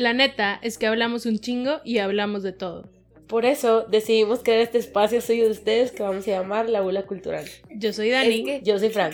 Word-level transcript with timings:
La 0.00 0.14
neta 0.14 0.58
es 0.62 0.78
que 0.78 0.86
hablamos 0.86 1.26
un 1.26 1.40
chingo 1.40 1.82
y 1.84 1.98
hablamos 1.98 2.42
de 2.42 2.52
todo. 2.52 2.88
Por 3.26 3.44
eso 3.44 3.82
decidimos 3.82 4.42
crear 4.42 4.60
este 4.60 4.78
espacio 4.78 5.20
suyo 5.20 5.44
de 5.44 5.50
ustedes 5.50 5.92
que 5.92 6.02
vamos 6.02 6.26
a 6.26 6.30
llamar 6.30 6.70
La 6.70 6.80
Bula 6.80 7.02
Cultural. 7.02 7.44
Yo 7.68 7.92
soy 7.92 8.08
Dani. 8.08 8.36
Es 8.36 8.44
que 8.46 8.60
yo 8.62 8.78
soy 8.78 8.88
Fran. 8.88 9.12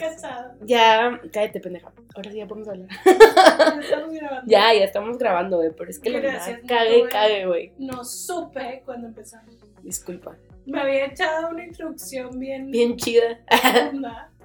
Ya, 0.65 1.21
cállate, 1.33 1.59
pendeja. 1.59 1.93
Ahora 2.15 2.31
sí 2.31 2.37
ya 2.37 2.47
podemos 2.47 2.69
hablar. 2.69 2.89
Ya 3.05 3.81
estamos 3.81 4.13
grabando. 4.15 4.43
ya, 4.47 4.75
ya 4.75 4.85
estamos 4.85 5.19
grabando, 5.19 5.57
güey. 5.57 5.71
Pero 5.77 5.91
es 5.91 5.99
que 5.99 6.11
la 6.11 6.21
Gracias, 6.21 6.63
verdad, 6.63 6.85
no 7.03 7.09
cague, 7.09 7.47
güey. 7.47 7.73
No 7.79 8.05
supe 8.05 8.83
cuando 8.85 9.09
empezamos. 9.09 9.57
Disculpa. 9.83 10.37
Me 10.67 10.81
había 10.81 11.07
echado 11.07 11.49
una 11.49 11.65
introducción 11.65 12.39
bien. 12.39 12.71
Bien 12.71 12.97
chida. 12.97 13.41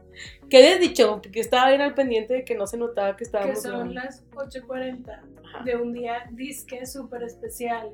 ¿Qué 0.49 0.57
habías 0.57 0.79
dicho? 0.79 1.19
Porque 1.21 1.39
estaba 1.39 1.69
bien 1.69 1.81
al 1.81 1.93
pendiente 1.93 2.33
de 2.33 2.45
que 2.45 2.55
no 2.55 2.67
se 2.67 2.77
notaba 2.77 3.11
que 3.11 3.17
que 3.19 3.23
estábamos 3.25 3.61
son 3.61 3.71
grabando. 3.71 3.93
las 3.93 4.29
8.40 4.31 5.21
Ajá. 5.45 5.63
de 5.63 5.75
un 5.77 5.93
día 5.93 6.29
disque 6.31 6.85
súper 6.85 7.23
especial. 7.23 7.89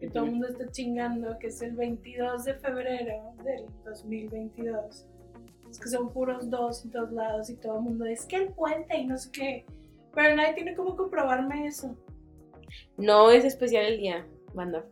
Que 0.00 0.10
todo 0.10 0.24
el 0.24 0.32
mundo 0.32 0.48
está 0.48 0.70
chingando, 0.70 1.38
que 1.38 1.46
es 1.46 1.62
el 1.62 1.72
22 1.76 2.44
de 2.44 2.54
febrero 2.54 3.32
del 3.44 3.66
2022. 3.84 5.06
Es 5.70 5.78
que 5.80 5.88
son 5.88 6.12
puros 6.12 6.50
dos 6.50 6.84
en 6.84 6.90
todos 6.90 7.12
lados 7.12 7.48
y 7.50 7.56
todo 7.56 7.76
el 7.76 7.82
mundo 7.82 8.04
es 8.04 8.26
que 8.26 8.36
el 8.36 8.48
puente 8.48 8.96
y 8.98 9.06
no 9.06 9.16
sé 9.16 9.30
qué. 9.32 9.64
Pero 10.14 10.36
nadie 10.36 10.54
tiene 10.54 10.74
cómo 10.74 10.96
comprobarme 10.96 11.66
eso. 11.66 11.96
No 12.96 13.30
es 13.30 13.44
especial 13.44 13.84
el 13.84 13.98
día, 13.98 14.26
banda. 14.52 14.84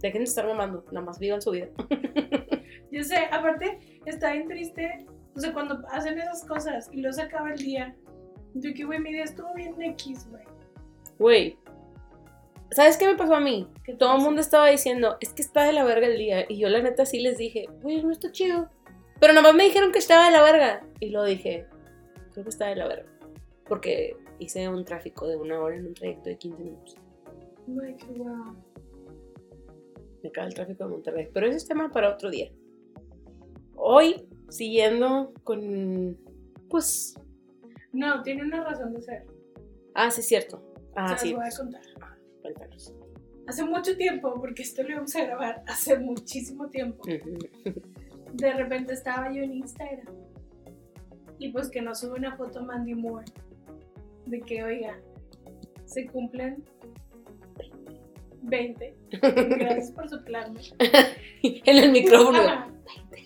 Dejen 0.00 0.20
de 0.20 0.24
estar 0.24 0.46
mamando, 0.46 0.84
nada 0.90 1.06
más 1.06 1.18
vivan 1.18 1.42
su 1.42 1.50
vida. 1.50 1.68
Yo 2.90 3.02
sé, 3.04 3.16
aparte, 3.30 4.00
está 4.04 4.32
bien 4.32 4.48
triste. 4.48 5.06
O 5.34 5.40
sea, 5.40 5.52
cuando 5.52 5.82
hacen 5.88 6.18
esas 6.18 6.44
cosas 6.44 6.88
y 6.92 7.00
luego 7.00 7.14
se 7.14 7.22
acaba 7.22 7.52
el 7.52 7.58
día. 7.58 7.96
Yo 8.54 8.74
que, 8.74 8.84
güey, 8.84 9.00
mi 9.00 9.12
día 9.12 9.24
estuvo 9.24 9.52
bien 9.54 9.80
X, 9.80 10.28
güey. 10.30 10.44
Güey, 11.18 11.58
¿sabes 12.70 12.96
qué 12.96 13.06
me 13.06 13.16
pasó 13.16 13.34
a 13.34 13.40
mí? 13.40 13.68
¿Qué 13.84 13.92
te 13.92 13.98
Todo 13.98 14.16
el 14.16 14.22
mundo 14.22 14.40
estaba 14.40 14.68
diciendo, 14.68 15.16
es 15.20 15.32
que 15.32 15.42
está 15.42 15.64
de 15.64 15.72
la 15.72 15.84
verga 15.84 16.06
el 16.06 16.18
día. 16.18 16.44
Y 16.48 16.58
yo 16.58 16.68
la 16.68 16.82
neta 16.82 17.06
sí 17.06 17.20
les 17.20 17.38
dije, 17.38 17.66
güey, 17.82 18.02
no 18.02 18.10
está 18.10 18.30
chido. 18.30 18.68
Pero 19.20 19.32
nada 19.32 19.48
más 19.48 19.54
me 19.54 19.64
dijeron 19.64 19.92
que 19.92 19.98
estaba 19.98 20.26
de 20.26 20.32
la 20.32 20.42
verga. 20.42 20.84
Y 21.00 21.10
lo 21.10 21.24
dije, 21.24 21.66
creo 22.32 22.44
que 22.44 22.50
está 22.50 22.66
de 22.66 22.76
la 22.76 22.88
verga. 22.88 23.10
Porque 23.66 24.16
hice 24.38 24.68
un 24.68 24.84
tráfico 24.84 25.26
de 25.26 25.36
una 25.36 25.60
hora 25.60 25.76
en 25.76 25.86
un 25.86 25.94
trayecto 25.94 26.28
de 26.28 26.36
15 26.36 26.62
minutos. 26.62 26.96
Güey, 27.66 27.96
qué 27.96 28.06
guau. 28.06 28.56
Me 30.22 30.30
cae 30.30 30.46
el 30.46 30.54
tráfico 30.54 30.84
de 30.84 30.90
Monterrey. 30.90 31.28
Pero 31.32 31.46
ese 31.46 31.56
es 31.58 31.66
tema 31.66 31.90
para 31.90 32.10
otro 32.10 32.30
día. 32.30 32.50
Hoy, 33.76 34.28
siguiendo 34.52 35.32
con. 35.44 36.16
Pues. 36.68 37.14
No, 37.92 38.22
tiene 38.22 38.42
una 38.44 38.64
razón 38.64 38.94
de 38.94 39.02
ser. 39.02 39.26
Ah, 39.94 40.10
sí, 40.10 40.20
es 40.20 40.28
cierto. 40.28 40.62
Ah, 40.94 41.16
Se 41.16 41.26
sí. 41.26 41.34
voy 41.34 41.44
a 41.46 41.56
contar. 41.56 41.82
Cuéntanos. 42.42 42.94
Hace 43.46 43.64
mucho 43.64 43.96
tiempo, 43.96 44.34
porque 44.40 44.62
esto 44.62 44.82
lo 44.82 44.90
íbamos 44.90 45.14
a 45.16 45.24
grabar 45.24 45.62
hace 45.66 45.98
muchísimo 45.98 46.68
tiempo. 46.68 47.02
De 48.32 48.52
repente 48.52 48.94
estaba 48.94 49.32
yo 49.32 49.42
en 49.42 49.54
Instagram. 49.54 50.14
Y 51.38 51.50
pues 51.50 51.68
que 51.68 51.82
nos 51.82 52.00
sube 52.00 52.18
una 52.18 52.36
foto 52.36 52.62
Mandy 52.62 52.94
Moore. 52.94 53.26
De 54.26 54.40
que, 54.40 54.62
oiga, 54.62 54.98
se 55.86 56.06
cumplen 56.06 56.64
20. 58.42 58.94
Gracias 59.20 59.90
por 59.90 60.08
soplarme. 60.08 60.60
en 61.42 61.76
el 61.76 61.90
micrófono. 61.90 62.38
Ajá. 62.38 62.68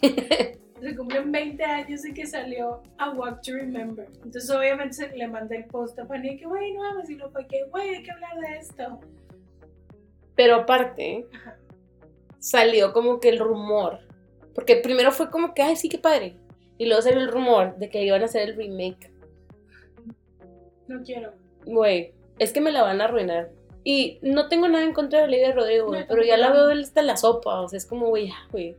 Se 0.80 0.94
cumplen 0.94 1.32
20 1.32 1.64
años 1.64 2.02
de 2.02 2.12
que 2.12 2.27
salió 2.27 2.82
A 2.98 3.10
Walk 3.12 3.41
to 3.42 3.52
Remember. 3.55 4.06
Entonces, 4.24 4.50
obviamente, 4.50 4.92
se- 4.94 5.16
le 5.16 5.27
mandé 5.27 5.56
el 5.56 5.64
post 5.64 5.98
a 5.98 6.06
Fanny 6.06 6.36
que, 6.36 6.44
güey, 6.46 6.72
no 6.74 6.80
mames, 6.82 7.08
y 7.10 7.14
lo 7.14 7.30
fue 7.30 7.46
que, 7.46 7.64
güey, 7.70 7.96
hay 7.96 8.02
que 8.02 8.10
hablar 8.10 8.36
de 8.38 8.56
esto. 8.58 9.00
Pero 10.34 10.56
aparte, 10.56 11.27
Ajá. 11.34 11.56
salió 12.38 12.92
como 12.92 13.20
que 13.20 13.30
el 13.30 13.38
rumor. 13.38 14.00
Porque 14.54 14.77
primero 14.77 15.12
fue 15.12 15.30
como 15.30 15.54
que, 15.54 15.62
ay, 15.62 15.77
sí, 15.77 15.88
qué 15.88 15.98
padre. 15.98 16.36
Y 16.78 16.86
luego 16.86 17.00
salió 17.03 17.20
el 17.20 17.28
rumor 17.32 17.76
de 17.78 17.88
que 17.88 18.03
iban 18.04 18.20
a 18.22 18.26
hacer 18.26 18.48
el 18.50 18.56
remake. 18.56 19.10
No 20.88 21.03
quiero. 21.03 21.32
Güey, 21.65 22.12
es 22.38 22.53
que 22.53 22.60
me 22.60 22.70
la 22.70 22.82
van 22.82 23.00
a 23.00 23.04
arruinar. 23.04 23.50
Y 23.82 24.19
no 24.22 24.48
tengo 24.48 24.69
nada 24.69 24.84
en 24.84 24.92
contra 24.92 25.20
de 25.20 25.25
Olivia 25.26 25.53
Rodrigo, 25.53 25.86
güey, 25.86 26.00
No, 26.03 26.06
pero 26.09 26.22
ya 26.22 26.36
la 26.36 26.53
veo 26.53 26.70
hasta 26.70 27.00
en 27.00 27.06
la 27.06 27.16
sopa. 27.16 27.60
O 27.60 27.69
sea, 27.69 27.76
es 27.78 27.86
como, 27.86 28.09
güey, 28.09 28.31
güey. 28.53 28.76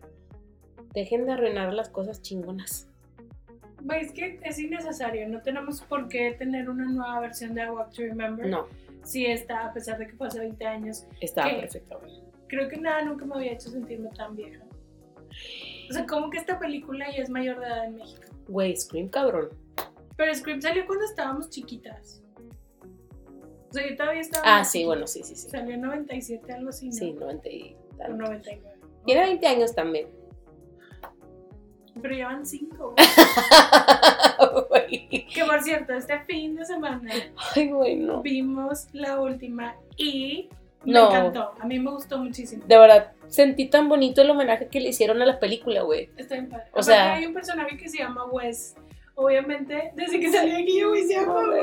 Dejen 0.97 1.27
de 1.27 1.33
arruinar 1.33 1.71
las 1.75 1.89
cosas 1.89 2.23
chingonas. 2.23 2.87
Es 4.01 4.11
que 4.13 4.39
es 4.41 4.57
innecesario. 4.57 5.29
No 5.29 5.43
tenemos 5.43 5.81
por 5.81 6.07
qué 6.07 6.31
tener 6.31 6.71
una 6.71 6.85
nueva 6.85 7.19
versión 7.19 7.53
de 7.53 7.61
A 7.61 7.71
Walk 7.71 7.91
to 7.91 8.01
Remember. 8.01 8.47
No, 8.47 8.65
Sí 9.03 9.27
está, 9.27 9.67
a 9.67 9.73
pesar 9.73 9.99
de 9.99 10.07
que 10.07 10.13
fue 10.13 10.25
hace 10.25 10.39
20 10.39 10.65
años. 10.65 11.05
estaba 11.21 11.51
perfecto, 11.51 11.99
güey. 11.99 12.13
Creo 12.47 12.67
que 12.67 12.77
nada 12.77 13.03
nunca 13.03 13.25
me 13.25 13.35
había 13.35 13.51
hecho 13.51 13.69
sentirme 13.69 14.09
tan 14.09 14.35
vieja. 14.35 14.63
O 15.87 15.93
sea, 15.93 16.03
como 16.07 16.31
que 16.31 16.39
esta 16.39 16.57
película 16.57 17.05
ya 17.15 17.21
es 17.21 17.29
mayor 17.29 17.59
de 17.59 17.67
edad 17.67 17.85
en 17.85 17.97
México. 17.97 18.23
Güey, 18.47 18.75
Scream 18.75 19.09
cabrón. 19.09 19.49
Pero 20.15 20.33
Scream 20.33 20.63
salió 20.63 20.83
cuando 20.87 21.05
estábamos 21.05 21.51
chiquitas. 21.51 22.23
O 23.69 23.73
sea, 23.73 23.87
yo 23.87 23.95
todavía 23.95 24.21
estaba. 24.21 24.61
Ah, 24.61 24.63
sí, 24.63 24.79
chiquita. 24.79 24.87
bueno, 24.87 25.05
sí, 25.05 25.21
sí, 25.21 25.35
sí. 25.35 25.47
Salió 25.47 25.75
en 25.75 25.81
97, 25.81 26.53
algo 26.53 26.69
así, 26.69 26.87
¿no? 26.87 26.93
Sí, 26.93 27.13
90 27.13 27.49
y 27.49 27.75
tal. 27.99 28.17
99. 28.17 28.77
¿no? 28.81 29.05
Tiene 29.05 29.21
20 29.21 29.45
años 29.45 29.75
también. 29.75 30.16
Pero 32.01 32.15
ya 32.15 32.27
van 32.27 32.45
5. 32.45 32.95
Güey. 34.69 35.07
que 35.27 35.45
por 35.45 35.61
cierto, 35.61 35.93
este 35.93 36.19
fin 36.21 36.55
de 36.55 36.65
semana 36.65 37.11
Ay, 37.55 37.69
güey, 37.69 37.95
no. 37.95 38.21
vimos 38.21 38.87
la 38.93 39.19
última 39.19 39.75
y 39.97 40.49
me 40.83 40.93
No. 40.93 41.09
encantó. 41.09 41.51
A 41.59 41.65
mí 41.65 41.79
me 41.79 41.91
gustó 41.91 42.17
muchísimo. 42.17 42.63
De 42.67 42.77
verdad, 42.77 43.11
sentí 43.27 43.67
tan 43.69 43.89
bonito 43.89 44.21
el 44.21 44.29
homenaje 44.29 44.67
que 44.67 44.79
le 44.79 44.89
hicieron 44.89 45.21
a 45.21 45.25
la 45.25 45.39
película, 45.39 45.81
güey. 45.81 46.09
Está 46.17 46.35
bien 46.35 46.49
padre. 46.49 46.65
O 46.73 46.83
sea- 46.83 47.13
hay 47.15 47.25
un 47.25 47.33
personaje 47.33 47.77
que 47.77 47.89
se 47.89 47.97
llama 47.99 48.25
Wes. 48.25 48.75
Obviamente, 49.15 49.91
desde 49.95 50.19
que 50.19 50.31
salió 50.31 50.55
aquí, 50.57 50.79
yo 50.79 50.93
llama 50.93 51.41
No. 51.41 51.53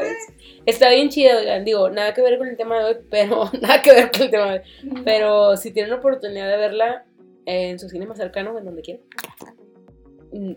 Está 0.66 0.90
bien 0.90 1.08
chido, 1.08 1.38
oigan. 1.38 1.64
Digo, 1.64 1.88
nada 1.88 2.12
que 2.12 2.20
ver 2.20 2.36
con 2.36 2.48
el 2.48 2.56
tema 2.56 2.78
de 2.80 2.84
hoy, 2.84 2.96
pero 3.10 3.48
nada 3.62 3.80
que 3.80 3.92
ver 3.92 4.10
con 4.10 4.22
el 4.22 4.30
tema 4.30 4.46
de 4.46 4.58
hoy. 4.58 5.02
Pero 5.04 5.56
si 5.56 5.70
tienen 5.72 5.90
la 5.90 5.98
oportunidad 5.98 6.48
de 6.50 6.56
verla 6.56 7.04
en 7.46 7.78
su 7.78 7.88
cine 7.88 8.06
más 8.06 8.18
cercano, 8.18 8.58
en 8.58 8.64
donde 8.64 8.82
quieran, 8.82 9.04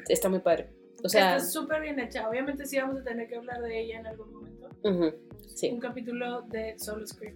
está 0.07 0.29
muy 0.29 0.39
padre. 0.39 0.69
O 1.03 1.09
sea, 1.09 1.37
está 1.37 1.47
súper 1.49 1.81
bien 1.81 1.99
hecha. 1.99 2.27
Obviamente, 2.29 2.65
sí 2.65 2.77
vamos 2.77 2.97
a 3.01 3.03
tener 3.03 3.27
que 3.27 3.35
hablar 3.35 3.61
de 3.61 3.79
ella 3.79 3.99
en 3.99 4.07
algún 4.07 4.33
momento. 4.33 4.69
sí. 5.55 5.71
Un 5.71 5.79
capítulo 5.79 6.41
de 6.43 6.77
Solo 6.79 7.05
Scream. 7.05 7.35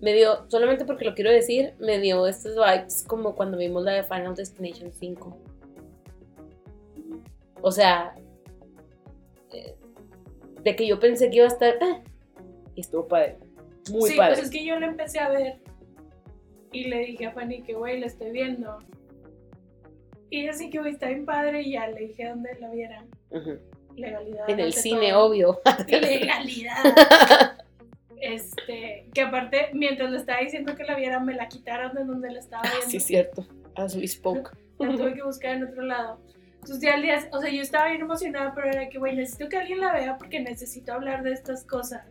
Me 0.00 0.14
dio, 0.14 0.48
solamente 0.48 0.84
porque 0.84 1.04
lo 1.04 1.14
quiero 1.14 1.30
decir, 1.30 1.74
me 1.78 1.98
dio 1.98 2.26
estos 2.26 2.54
vibes 2.54 3.04
como 3.06 3.34
cuando 3.34 3.58
vimos 3.58 3.84
la 3.84 3.92
de 3.92 4.02
Final 4.02 4.34
Destination 4.34 4.92
5. 4.92 5.38
O 7.60 7.70
sea, 7.70 8.14
eh, 9.52 9.76
de 10.62 10.76
que 10.76 10.86
yo 10.86 10.98
pensé 10.98 11.30
que 11.30 11.36
iba 11.36 11.44
a 11.44 11.48
estar. 11.48 11.74
ah, 11.80 12.02
y 12.74 12.80
estuvo 12.80 13.06
padre. 13.06 13.38
Muy 13.90 14.10
sí, 14.10 14.16
padre. 14.16 14.34
pues 14.34 14.46
es 14.46 14.50
que 14.50 14.64
yo 14.64 14.78
la 14.78 14.86
empecé 14.86 15.18
a 15.18 15.28
ver 15.28 15.60
y 16.72 16.88
le 16.88 17.00
dije 17.00 17.26
a 17.26 17.32
Fanny 17.32 17.62
que, 17.62 17.74
güey, 17.74 18.00
la 18.00 18.06
estoy 18.06 18.30
viendo. 18.30 18.78
Y 20.32 20.48
así 20.48 20.70
que, 20.70 20.78
güey, 20.78 20.94
está 20.94 21.08
bien 21.08 21.26
padre 21.26 21.60
y 21.60 21.72
ya 21.72 21.86
le 21.88 22.06
dije 22.06 22.26
dónde 22.26 22.56
la 22.58 22.70
vieran. 22.70 23.06
Ujú. 23.28 23.58
Legalidad. 23.94 24.48
En 24.48 24.60
el 24.60 24.72
cine, 24.72 25.10
todo. 25.10 25.26
obvio. 25.26 25.60
Legalidad. 25.88 27.58
Este, 28.24 29.08
que 29.12 29.20
aparte, 29.20 29.70
mientras 29.72 30.12
le 30.12 30.16
estaba 30.16 30.38
diciendo 30.38 30.76
que 30.76 30.84
la 30.84 30.94
viera, 30.94 31.18
me 31.18 31.34
la 31.34 31.48
quitaron 31.48 31.92
de 31.92 32.04
donde 32.04 32.30
la 32.30 32.38
estaba 32.38 32.62
viendo. 32.62 32.78
Ah, 32.80 32.88
sí, 32.88 33.00
cierto. 33.00 33.44
As 33.74 33.96
we 33.96 34.06
spoke. 34.06 34.50
La 34.78 34.96
tuve 34.96 35.14
que 35.14 35.24
buscar 35.24 35.56
en 35.56 35.64
otro 35.64 35.82
lado. 35.82 36.20
Entonces 36.54 36.80
ya 36.80 36.94
al 36.94 37.02
día, 37.02 37.28
o 37.32 37.40
sea, 37.40 37.50
yo 37.50 37.60
estaba 37.60 37.88
bien 37.88 38.02
emocionada, 38.02 38.54
pero 38.54 38.68
era 38.68 38.88
que, 38.88 38.98
güey, 38.98 39.16
necesito 39.16 39.48
que 39.48 39.56
alguien 39.56 39.80
la 39.80 39.92
vea 39.92 40.18
porque 40.18 40.38
necesito 40.38 40.92
hablar 40.92 41.24
de 41.24 41.32
estas 41.32 41.64
cosas. 41.64 42.06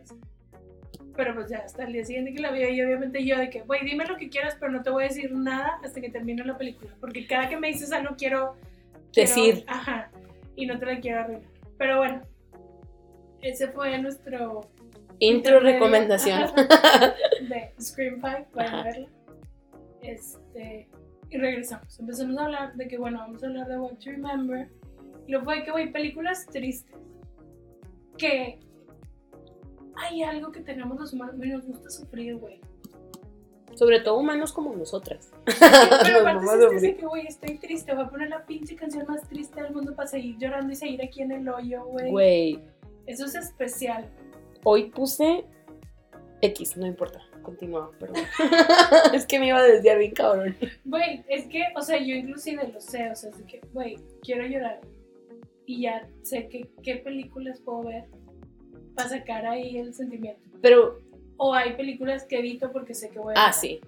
Pero 1.16 1.34
pues 1.34 1.50
ya 1.50 1.58
hasta 1.58 1.84
el 1.84 1.92
día 1.92 2.04
siguiente 2.04 2.32
que 2.32 2.40
la 2.40 2.50
veo 2.50 2.68
y 2.70 2.80
obviamente 2.82 3.24
yo 3.24 3.38
de 3.38 3.50
que, 3.50 3.60
güey, 3.62 3.84
dime 3.84 4.06
lo 4.06 4.16
que 4.16 4.28
quieras, 4.30 4.56
pero 4.58 4.72
no 4.72 4.82
te 4.82 4.90
voy 4.90 5.04
a 5.04 5.08
decir 5.08 5.32
nada 5.34 5.78
hasta 5.84 6.00
que 6.00 6.10
termine 6.10 6.44
la 6.44 6.56
película. 6.56 6.94
Porque 7.00 7.26
cada 7.26 7.48
que 7.48 7.56
me 7.58 7.68
dices 7.68 7.92
algo 7.92 8.14
quiero... 8.16 8.56
quiero- 9.12 9.28
Decir. 9.34 9.64
Ajá. 9.66 10.10
Y 10.56 10.66
no 10.66 10.78
te 10.78 10.86
la 10.86 11.00
quiero 11.00 11.20
arruinar. 11.20 11.48
Pero 11.78 11.98
bueno, 11.98 12.22
ese 13.42 13.68
fue 13.68 13.98
nuestro... 13.98 14.60
Intro 15.18 15.60
recomendación. 15.60 16.50
de 17.48 17.72
Scream 17.80 18.14
5, 18.20 18.50
vayan 18.54 18.74
a 18.74 18.82
verla. 18.82 19.08
Este, 20.02 20.88
y 21.30 21.36
regresamos. 21.38 21.98
Empezamos 22.00 22.36
a 22.38 22.44
hablar 22.44 22.74
de 22.74 22.88
que, 22.88 22.98
bueno, 22.98 23.18
vamos 23.18 23.42
a 23.44 23.46
hablar 23.46 23.68
de 23.68 23.78
What 23.78 23.98
to 23.98 24.10
Remember. 24.10 24.68
Y 25.26 25.30
luego 25.30 25.44
fue 25.44 25.62
que, 25.62 25.70
güey, 25.70 25.92
películas 25.92 26.46
tristes. 26.46 26.96
Que 28.18 28.58
hay 29.96 30.22
algo 30.22 30.52
que 30.52 30.60
tenemos 30.60 30.98
los 30.98 31.12
humanos, 31.12 31.36
güey, 31.36 31.50
nos 31.50 31.66
gusta 31.66 31.90
sufrir, 31.90 32.36
güey. 32.36 32.60
Sobre 33.74 34.00
todo 34.00 34.18
humanos 34.18 34.52
como 34.52 34.74
nosotras. 34.74 35.30
Pero 35.44 36.22
Nos 36.34 36.44
aparte 36.44 36.80
de 36.80 36.96
que, 36.96 37.06
güey, 37.06 37.26
estoy 37.26 37.58
triste, 37.58 37.94
voy 37.94 38.04
a 38.04 38.08
poner 38.08 38.28
la 38.28 38.44
pinche 38.44 38.76
canción 38.76 39.06
más 39.06 39.26
triste 39.28 39.62
del 39.62 39.72
mundo 39.72 39.94
para 39.94 40.08
seguir 40.08 40.36
llorando 40.38 40.72
y 40.72 40.76
seguir 40.76 41.02
aquí 41.02 41.22
en 41.22 41.32
el 41.32 41.48
hoyo, 41.48 41.84
güey. 41.86 42.10
Güey, 42.10 42.60
Eso 43.06 43.24
es 43.24 43.34
especial. 43.34 44.10
hoy 44.64 44.90
puse 44.90 45.44
X, 46.42 46.76
no 46.76 46.86
importa. 46.86 47.20
Continúa, 47.42 47.90
perdón. 47.98 48.22
es 49.14 49.26
que 49.26 49.40
me 49.40 49.48
iba 49.48 49.58
a 49.58 49.62
desviar 49.62 49.98
bien 49.98 50.12
cabrón. 50.12 50.54
Güey, 50.84 51.24
es 51.28 51.46
que, 51.46 51.64
o 51.74 51.82
sea, 51.82 51.98
yo 51.98 52.14
inclusive 52.14 52.68
lo 52.68 52.80
sé, 52.80 53.10
o 53.10 53.16
sea, 53.16 53.30
es 53.30 53.36
que, 53.46 53.60
güey, 53.72 53.96
quiero 54.22 54.46
llorar. 54.46 54.80
Y 55.66 55.82
ya 55.82 56.08
sé 56.22 56.48
que, 56.48 56.68
qué 56.82 56.96
películas 56.96 57.60
puedo 57.60 57.84
ver 57.84 58.04
para 58.94 59.08
sacar 59.08 59.46
ahí 59.46 59.78
el 59.78 59.94
sentimiento. 59.94 60.40
Pero, 60.60 60.98
O 61.36 61.54
hay 61.54 61.72
películas 61.74 62.24
que 62.24 62.38
evito 62.38 62.70
porque 62.72 62.94
sé 62.94 63.10
que 63.10 63.18
voy 63.18 63.34
a 63.36 63.46
ah, 63.48 63.52
sí. 63.52 63.80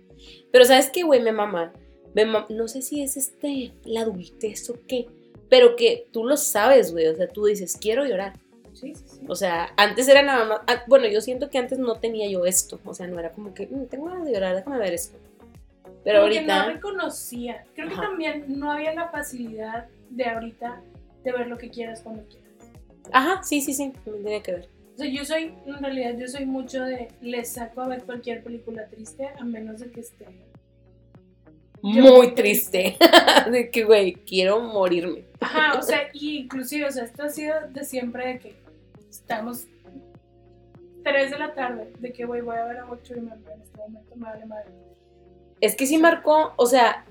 Pero 0.51 0.65
¿sabes 0.65 0.91
qué, 0.91 1.03
güey? 1.05 1.21
Me 1.21 1.31
mama. 1.33 1.73
Me 2.15 2.25
No 2.25 2.69
sé 2.69 2.83
si 2.83 3.03
es 3.03 3.17
este, 3.17 3.73
la 3.85 4.01
adultez 4.01 4.69
o 4.71 4.75
qué. 4.89 5.07
Pero 5.49 5.77
que 5.77 6.09
tú 6.11 6.25
lo 6.25 6.37
sabes, 6.37 6.91
güey. 6.93 7.07
O 7.07 7.15
sea, 7.15 7.29
tú 7.29 7.45
dices, 7.45 7.77
quiero 7.81 8.05
llorar. 8.07 8.33
Sí, 8.73 8.93
sí, 8.95 9.05
sí. 9.07 9.21
O 9.29 9.37
sea, 9.37 9.73
antes 9.77 10.09
era 10.09 10.23
nada 10.23 10.45
más. 10.47 10.61
ah, 10.67 10.83
Bueno, 10.89 11.07
yo 11.07 11.21
siento 11.21 11.49
que 11.49 11.59
antes 11.59 11.79
no 11.79 11.95
tenía 12.01 12.29
yo 12.29 12.45
esto. 12.45 12.81
O 12.85 12.93
sea, 12.95 13.07
no 13.07 13.21
era 13.21 13.31
como 13.31 13.55
que, 13.55 13.67
"Mm, 13.69 13.87
tengo 13.87 14.07
ganas 14.07 14.25
de 14.27 14.33
llorar, 14.33 14.57
déjame 14.57 14.79
ver 14.79 14.95
esto. 14.95 15.17
Pero 16.03 16.21
Como 16.23 16.33
que 16.33 16.43
no 16.43 16.53
ahorita. 16.55 16.73
reconocía. 16.73 17.65
Creo 17.75 17.89
que 17.89 17.95
también 17.97 18.45
no 18.49 18.73
había 18.73 18.93
la 18.95 19.09
facilidad 19.11 19.87
de 20.11 20.25
ahorita 20.25 20.83
de 21.23 21.33
ver 21.33 21.47
lo 21.47 21.57
que 21.57 21.71
quieras 21.71 22.01
cuando 22.03 22.25
quieras. 22.25 22.49
Ajá, 23.13 23.43
sí, 23.45 23.61
sí, 23.61 23.73
sí. 23.75 23.93
También 24.05 24.25
tiene 24.25 24.43
que 24.43 24.53
ver. 24.53 24.69
O 24.95 24.97
sea, 24.97 25.07
yo 25.09 25.25
soy, 25.25 25.55
en 25.67 25.79
realidad, 25.83 26.15
yo 26.17 26.29
soy 26.29 26.47
mucho 26.47 26.85
de, 26.85 27.09
le 27.21 27.45
saco 27.45 27.81
a 27.83 27.89
ver 27.89 28.05
cualquier 28.05 28.43
película 28.45 28.87
triste, 28.87 29.29
a 29.39 29.45
menos 29.45 29.81
de 29.81 29.91
que 29.91 30.01
esté. 30.01 30.27
Muy 31.83 32.33
triste. 32.35 32.97
de 33.51 33.71
que, 33.71 33.85
güey, 33.85 34.13
quiero 34.15 34.61
morirme. 34.61 35.25
Ajá, 35.41 35.79
o 35.79 35.83
sea, 35.83 36.09
y 36.13 36.39
inclusive, 36.39 36.87
o 36.87 36.93
sea, 36.93 37.05
esto 37.05 37.25
ha 37.25 37.29
sido 37.29 37.55
de 37.71 37.85
siempre 37.85 38.27
de 38.35 38.39
que 38.39 38.55
estamos 39.11 39.67
3 41.03 41.31
de 41.33 41.39
la 41.39 41.53
tarde, 41.55 41.93
de 41.99 42.13
que, 42.13 42.25
güey, 42.25 42.41
voy 42.41 42.57
a 42.57 42.65
ver 42.65 42.79
a 42.79 42.87
What 42.87 42.99
to 42.99 43.15
Remember 43.15 43.53
en 43.53 43.61
este 43.63 43.77
momento, 43.77 44.17
me 44.17 44.23
vale 44.23 44.47
madre. 44.47 44.71
Es 45.61 45.77
que 45.77 45.87
sí 45.87 45.99
marcó, 45.99 46.53
o 46.57 46.67
sea, 46.67 47.05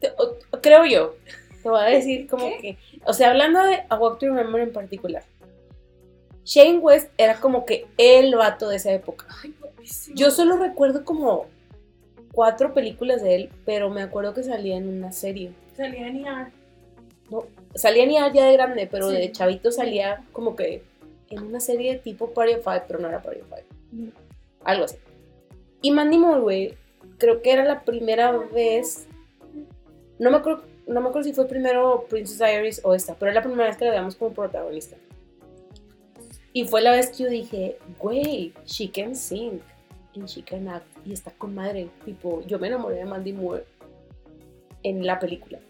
te- 0.00 0.12
o- 0.18 0.60
creo 0.60 0.84
yo, 0.86 1.14
te 1.62 1.68
voy 1.68 1.80
a 1.80 1.84
decir 1.84 2.26
como 2.26 2.48
que, 2.60 2.76
o 3.06 3.12
sea, 3.12 3.30
hablando 3.30 3.62
de 3.62 3.84
A 3.88 3.96
Walk 3.98 4.18
to 4.18 4.26
Remember 4.26 4.60
en 4.60 4.72
particular, 4.72 5.24
Shane 6.44 6.78
West 6.78 7.10
era 7.18 7.38
como 7.40 7.64
que 7.64 7.86
el 7.98 8.34
vato 8.34 8.68
de 8.68 8.76
esa 8.76 8.92
época. 8.92 9.26
Ay. 9.42 9.54
Yo 10.14 10.30
solo 10.30 10.56
recuerdo 10.56 11.04
como 11.04 11.46
cuatro 12.32 12.74
películas 12.74 13.22
de 13.22 13.34
él, 13.34 13.50
pero 13.64 13.90
me 13.90 14.02
acuerdo 14.02 14.34
que 14.34 14.42
salía 14.42 14.76
en 14.76 14.88
una 14.88 15.12
serie. 15.12 15.52
Salía 15.76 16.08
en 16.08 16.24
ER. 16.26 16.46
Salía 17.74 18.06
ni 18.06 18.14
ya 18.14 18.28
de 18.30 18.52
grande, 18.52 18.88
pero 18.90 19.08
Sí. 19.10 19.16
de 19.16 19.32
chavito 19.32 19.70
salía 19.70 20.24
como 20.32 20.56
que 20.56 20.82
en 21.30 21.42
una 21.44 21.60
serie 21.60 21.96
tipo 21.96 22.30
Party 22.30 22.54
of 22.54 22.64
Five, 22.64 22.82
pero 22.88 22.98
no 22.98 23.08
era 23.08 23.22
Party 23.22 23.40
of 23.40 23.48
Five. 23.48 24.10
Algo 24.64 24.84
así. 24.84 24.96
Y 25.82 25.92
Mandy 25.92 26.18
Moore, 26.18 26.40
güey, 26.40 26.74
creo 27.18 27.40
que 27.40 27.52
era 27.52 27.64
la 27.64 27.82
primera 27.84 28.32
vez. 28.32 29.06
No 30.18 30.30
me 30.30 30.38
acuerdo, 30.38 30.64
no 30.86 31.00
me 31.00 31.08
acuerdo 31.08 31.26
si 31.28 31.32
fue 31.32 31.46
primero 31.46 32.04
Princess 32.10 32.38
Diaries 32.38 32.80
o 32.84 32.94
esta, 32.94 33.14
pero 33.14 33.30
era 33.30 33.40
la 33.40 33.46
primera 33.46 33.68
vez 33.68 33.76
que 33.76 33.84
la 33.84 33.92
veíamos 33.92 34.16
como 34.16 34.32
protagonista. 34.34 34.96
Y 36.52 36.64
fue 36.64 36.80
la 36.80 36.92
vez 36.92 37.10
que 37.10 37.24
yo 37.24 37.30
dije, 37.30 37.78
güey, 37.98 38.52
she 38.66 38.90
can 38.90 39.14
sing 39.14 39.60
and 40.14 40.26
she 40.26 40.42
can 40.42 40.68
act. 40.68 40.86
Y 41.04 41.12
está 41.12 41.30
con 41.32 41.54
madre. 41.54 41.88
Tipo, 42.04 42.44
yo 42.46 42.58
me 42.58 42.66
enamoré 42.66 42.96
de 42.96 43.04
Mandy 43.04 43.32
Moore 43.32 43.64
en 44.82 45.06
la 45.06 45.18
película. 45.18 45.60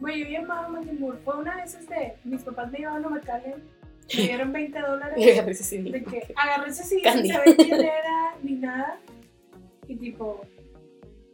Güey, 0.00 0.24
yo 0.24 0.30
llamaba 0.30 0.66
a 0.66 0.68
Mandy 0.68 0.92
Moore. 0.92 1.18
Fue 1.24 1.36
una 1.36 1.62
esas 1.62 1.88
de 1.88 2.14
mis 2.24 2.42
papás 2.42 2.70
me 2.70 2.78
llevaban 2.78 3.04
a 3.04 3.08
McAllen, 3.08 3.64
me 4.16 4.22
dieron 4.22 4.52
20 4.52 4.80
dólares. 4.80 5.16
de 5.16 6.04
que 6.04 6.34
agarré 6.36 6.70
ese 6.70 7.00
Candy. 7.02 7.22
sin 7.22 7.32
saber 7.32 7.56
quién 7.56 7.80
era 7.80 8.36
ni 8.42 8.52
nada. 8.52 9.00
Y 9.88 9.96
tipo, 9.96 10.42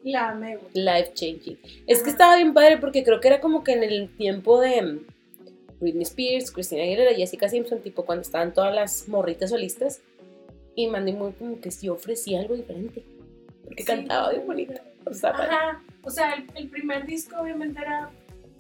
la 0.02 0.30
amé. 0.30 0.58
Life 0.72 1.12
changing. 1.14 1.58
Es 1.86 2.02
que 2.02 2.10
estaba 2.10 2.36
bien 2.36 2.54
padre 2.54 2.78
porque 2.78 3.04
creo 3.04 3.20
que 3.20 3.28
era 3.28 3.40
como 3.40 3.62
que 3.64 3.72
en 3.72 3.82
el 3.82 4.14
tiempo 4.16 4.60
de 4.60 5.00
Britney 5.80 6.02
Spears, 6.02 6.50
Christina 6.50 6.82
Aguilera, 6.82 7.14
Jessica 7.14 7.48
Simpson, 7.48 7.80
tipo 7.80 8.04
cuando 8.04 8.22
estaban 8.22 8.52
todas 8.52 8.74
las 8.74 9.08
morritas 9.08 9.50
solistas. 9.50 10.00
Y 10.74 10.86
Mandy 10.86 11.12
Moore 11.12 11.34
como 11.38 11.60
que 11.60 11.70
sí 11.70 11.88
ofrecía 11.88 12.40
algo 12.40 12.54
diferente. 12.54 13.04
Porque 13.64 13.82
Sí. 13.82 13.86
cantaba 13.86 14.30
bien 14.30 14.46
bonito. 14.46 14.74
O 15.04 15.12
sea. 15.14 15.30
Ajá. 15.30 15.82
O 16.02 16.10
sea, 16.10 16.34
el, 16.34 16.46
el 16.54 16.68
primer 16.68 17.04
disco 17.06 17.36
obviamente 17.40 17.80
era 17.80 18.10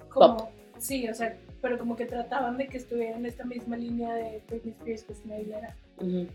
como. 0.08 0.50
Sí, 0.78 1.08
o 1.08 1.14
sea, 1.14 1.36
pero 1.60 1.78
como 1.78 1.96
que 1.96 2.06
trataban 2.06 2.56
de 2.56 2.66
que 2.68 2.76
estuviera 2.78 3.16
en 3.16 3.26
esta 3.26 3.44
misma 3.44 3.76
línea 3.76 4.14
de 4.14 4.40
Britney 4.48 4.72
Spears, 4.78 5.02
Christina 5.04 5.34
Aguilera, 5.36 5.76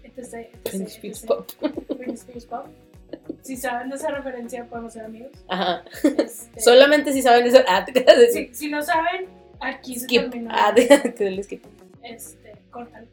etc. 0.04 0.18
etc, 0.18 0.48
Britney 0.66 0.88
Spears 0.88 1.24
etc. 1.24 1.28
pop. 1.28 1.52
Britney 1.98 2.16
Spears 2.16 2.46
Pop. 2.46 2.66
Si 3.42 3.56
saben 3.58 3.90
de 3.90 3.96
esa 3.96 4.10
referencia, 4.10 4.66
podemos 4.66 4.94
ser 4.94 5.06
amigos. 5.06 5.32
Ajá. 5.48 5.84
Este, 6.04 6.60
Solamente 6.60 7.14
si 7.14 7.22
saben. 7.22 7.46
Ah, 7.68 7.86
te 7.86 7.94
quedas 7.94 8.18
decir. 8.18 8.50
si, 8.50 8.66
si 8.66 8.70
no 8.72 8.82
saben, 8.82 9.28
aquí 9.64 9.96
se 9.96 10.06
Skip. 10.06 10.22
terminó. 10.30 10.50
Ah, 10.54 10.74
dale 11.20 11.44
skip. 11.44 11.64
Este, 12.04 12.54
córtalo. 12.70 13.08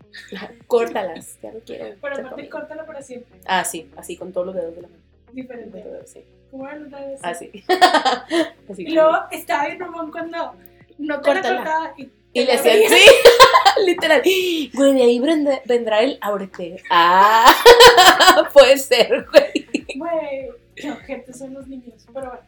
Córtalas. 0.66 1.38
Ya 1.42 1.52
no 1.52 1.60
quiero. 1.60 1.96
Pero 2.00 2.16
aparte, 2.16 2.48
córtalo 2.48 2.86
para 2.86 3.02
siempre. 3.02 3.38
Ah, 3.46 3.64
sí. 3.64 3.90
Así 3.96 4.16
con 4.16 4.32
todos 4.32 4.46
los 4.46 4.54
dedos 4.56 4.74
de 4.74 4.82
la 4.82 4.88
mano. 4.88 5.00
Diferente. 5.32 5.84
Sí. 6.06 6.24
¿Cómo 6.50 6.66
los 6.68 6.90
dedos? 6.90 7.20
Así. 7.22 7.50
Así. 8.68 8.82
Y 8.82 8.90
luego 8.92 9.16
estaba 9.30 9.66
bien 9.66 9.78
mamón 9.78 10.10
cuando 10.10 10.54
no 10.98 11.20
te 11.20 11.34
la 11.34 11.42
cortaba 11.42 11.94
y, 11.96 12.10
Y 12.32 12.44
le 12.44 12.52
hacían, 12.54 12.78
sí, 12.88 13.04
literal. 13.86 14.22
Güey, 14.74 14.94
de 14.94 15.02
ahí 15.02 15.20
vendrá, 15.64 16.00
el 16.00 16.18
ábrete. 16.20 16.82
Ah, 16.90 17.52
puede 18.52 18.76
ser, 18.76 19.26
güey. 19.30 19.86
Güey, 19.96 20.50
qué 20.74 20.90
ojetes 20.90 21.38
son 21.38 21.54
los 21.54 21.68
niños. 21.68 22.06
Pero 22.12 22.26
bueno, 22.26 22.42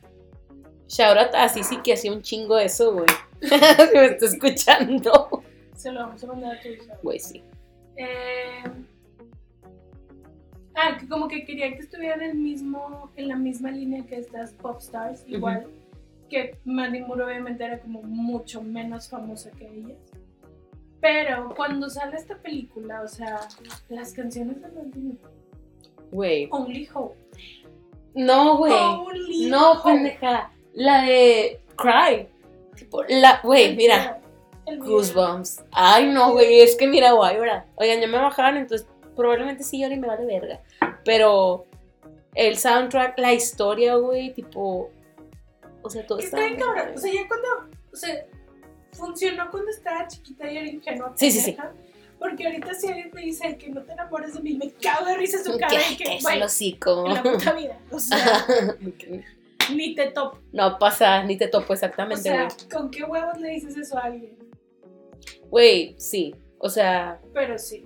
Shout 0.89 1.17
out 1.17 1.35
a 1.35 1.49
Sisi 1.49 1.79
que 1.83 1.95
hacía 1.95 2.13
un 2.13 2.23
chingo 2.23 2.59
eso, 2.59 2.93
güey. 2.93 3.07
Si 3.43 3.97
me 3.97 4.07
está 4.07 4.27
escuchando. 4.27 5.43
se 5.75 5.91
lo 5.91 6.01
vamos 6.01 6.23
a 6.23 6.27
mandar 6.29 6.57
a 6.57 6.61
tu 6.61 6.69
hija. 6.69 6.99
Güey, 7.03 7.19
sí. 7.19 7.43
Eh, 7.97 8.63
ah, 10.75 10.97
que 10.99 11.09
como 11.09 11.29
que 11.29 11.45
quería 11.45 11.73
que 11.73 11.81
estuvieran 11.81 12.23
en, 12.23 12.31
el 12.31 12.37
mismo, 12.37 13.11
en 13.17 13.29
la 13.29 13.37
misma 13.37 13.71
línea 13.71 14.05
que 14.07 14.19
estas 14.19 14.53
pop 14.53 14.79
stars, 14.81 15.25
igual 15.27 15.67
que 16.33 16.59
Mandy 16.65 17.01
Moore 17.01 17.25
obviamente 17.25 17.63
era 17.63 17.79
como 17.79 18.03
mucho 18.03 18.63
menos 18.63 19.09
famosa 19.09 19.51
que 19.51 19.69
ellas. 19.69 19.99
Pero 21.01 21.53
cuando 21.55 21.91
sale 21.91 22.17
esta 22.17 22.39
película, 22.39 23.03
o 23.03 23.09
sea, 23.09 23.41
las 23.91 24.13
canciones 24.13 24.63
de 24.63 24.69
Mandy 24.69 24.99
Moore, 24.99 25.43
Güey. 26.11 26.49
Only 26.51 26.89
Hope. 26.93 27.17
No, 28.15 28.57
güey. 28.57 28.73
Only 28.73 29.51
No, 29.51 29.73
Hope. 29.73 30.19
La 30.75 31.03
de 31.03 31.61
Cry. 31.77 32.29
Tipo, 32.77 33.03
la, 33.09 33.41
güey, 33.43 33.77
mira. 33.77 34.19
Goosebumps. 34.79 35.65
Ay, 35.73 36.07
no, 36.07 36.33
güey. 36.33 36.61
Es 36.61 36.77
que 36.77 36.87
mira, 36.87 37.13
guay, 37.13 37.39
¿verdad? 37.39 37.65
Oigan, 37.77 38.01
ya 38.01 38.07
me 38.07 38.19
bajaron, 38.19 38.57
entonces 38.59 38.87
probablemente 39.17 39.65
sí 39.65 39.81
llore 39.81 39.95
y 39.95 39.99
me 39.99 40.07
vale 40.07 40.25
verga. 40.25 40.61
Pero 41.05 41.67
el 42.35 42.57
soundtrack, 42.57 43.19
la 43.19 43.33
historia, 43.33 43.97
güey, 43.97 44.33
tipo. 44.33 44.91
O 45.83 45.91
sea, 45.91 46.07
todo 46.07 46.19
Que 46.19 46.25
está. 46.25 46.47
está 46.47 46.65
cabrón. 46.65 46.93
O 46.95 46.99
sea, 46.99 47.13
ya 47.13 47.29
cuando. 47.29 47.49
O 47.93 47.97
sea, 47.97 48.25
funcionó 48.93 49.51
cuando 49.51 49.71
estaba 49.71 50.07
chiquita 50.07 50.51
y 50.51 50.57
era 50.57 50.67
ingenua. 50.67 51.13
Sí, 51.17 51.31
sí, 51.31 51.41
sí. 51.41 51.57
Porque 52.19 52.47
ahorita 52.47 52.73
si 52.75 52.87
alguien 52.87 53.11
me 53.13 53.23
dice 53.23 53.59
que 53.59 53.69
no 53.69 53.83
te 53.83 53.93
enamores 53.93 54.35
de 54.35 54.41
mí, 54.41 54.55
me 54.55 54.71
cago 54.71 55.07
de 55.07 55.17
risa 55.17 55.43
su 55.43 55.59
cara 55.59 55.75
y 55.75 55.97
¿Qué? 55.97 56.05
que, 56.05 56.11
¿Qué 56.11 56.17
es 56.19 56.25
el 56.27 56.43
hocico? 56.43 57.07
en 57.07 57.15
la 57.15 57.23
puta 57.23 57.53
vida. 57.53 57.79
O 57.91 57.99
sea, 57.99 58.47
ni 59.75 59.95
te 59.95 60.11
topo. 60.11 60.39
No 60.53 60.79
pasa, 60.79 61.23
ni 61.25 61.37
te 61.37 61.49
topo 61.49 61.71
O 61.71 61.75
exactamente, 61.75 62.29
güey. 62.31 62.51
sea, 62.51 62.69
¿con 62.73 62.91
qué 62.91 63.05
huevos 63.05 63.39
le 63.39 63.51
dices 63.51 63.77
eso 63.77 63.97
a 63.99 64.03
alguien? 64.03 64.37
Güey, 65.51 65.95
sí. 65.99 66.35
O 66.59 66.69
sea, 66.71 67.21
Pero 67.35 67.59
sí. 67.59 67.85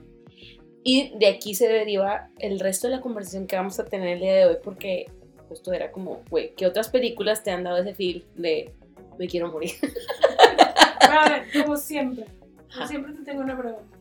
y 0.84 1.16
de 1.18 1.26
aquí 1.26 1.54
se 1.54 1.66
deriva 1.68 2.28
el 2.38 2.60
resto 2.60 2.88
de 2.88 2.96
la 2.96 3.00
conversación 3.00 3.46
que 3.46 3.56
vamos 3.56 3.78
a 3.80 3.84
tener 3.84 4.08
el 4.08 4.20
día 4.20 4.34
de 4.34 4.46
hoy, 4.46 4.56
porque 4.62 5.10
justo 5.48 5.72
era 5.72 5.90
como, 5.90 6.22
güey, 6.30 6.54
¿qué 6.54 6.66
otras 6.66 6.88
películas 6.90 7.42
te 7.42 7.50
han 7.50 7.64
dado 7.64 7.78
ese 7.78 7.94
feel 7.94 8.26
de 8.34 8.72
me 9.18 9.26
quiero 9.28 9.50
morir? 9.50 9.72
A 11.00 11.28
ver, 11.28 11.62
como 11.62 11.76
siempre, 11.76 12.26
como 12.74 12.86
siempre 12.86 13.12
te 13.14 13.22
tengo 13.22 13.40
una 13.42 13.56
pregunta. 13.56 13.96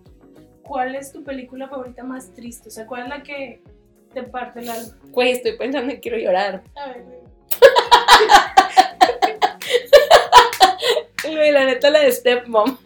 ¿Cuál 0.64 0.96
es 0.96 1.12
tu 1.12 1.24
película 1.24 1.68
favorita 1.70 2.04
más 2.04 2.34
triste? 2.34 2.70
O 2.70 2.72
sea, 2.72 2.88
¿cuál 2.88 3.04
es 3.04 3.10
la 3.10 3.24
que 3.24 3.62
te 4.14 4.24
parte 4.24 4.60
el 4.62 4.70
alma? 4.70 4.98
Güey, 5.12 5.32
estoy 5.32 5.56
pensando 5.58 5.94
en 5.94 6.00
quiero 6.00 6.18
llorar. 6.18 6.64
A 6.76 6.88
ver, 6.90 7.06
güey. 11.24 11.52
La 11.52 11.66
neta, 11.66 11.90
la 11.90 12.00
de 12.02 12.12
Stepmom. 12.12 12.78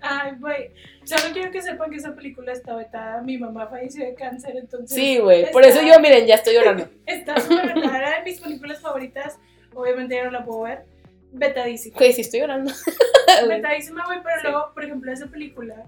Ay, 0.00 0.32
güey. 0.38 0.70
Solo 1.04 1.22
quiero 1.34 1.50
que 1.50 1.60
sepan 1.60 1.90
que 1.90 1.96
esa 1.98 2.14
película 2.14 2.52
está 2.52 2.74
vetada. 2.76 3.20
Mi 3.22 3.36
mamá 3.36 3.66
falleció 3.68 4.04
de 4.04 4.14
cáncer, 4.14 4.56
entonces. 4.56 4.94
Sí, 4.94 5.18
güey. 5.18 5.50
Por 5.50 5.62
eso 5.64 5.80
yo, 5.82 6.00
miren, 6.00 6.26
ya 6.26 6.36
estoy 6.36 6.54
llorando. 6.54 6.88
Está 7.06 7.38
súper 7.40 7.74
vetada. 7.74 7.98
Era 7.98 8.18
de 8.18 8.24
mis 8.24 8.40
películas 8.40 8.80
favoritas. 8.80 9.38
Obviamente 9.74 10.14
ya 10.14 10.24
no 10.24 10.30
la 10.30 10.44
puedo 10.44 10.62
ver. 10.62 10.84
Vetadísima. 11.32 11.96
Güey, 11.98 12.12
sí 12.12 12.20
estoy 12.22 12.40
llorando. 12.40 12.72
Vetadísima, 13.48 14.04
güey. 14.06 14.20
Pero 14.22 14.36
Sí. 14.40 14.46
luego, 14.48 14.70
por 14.72 14.84
ejemplo, 14.84 15.12
esa 15.12 15.26
película 15.26 15.84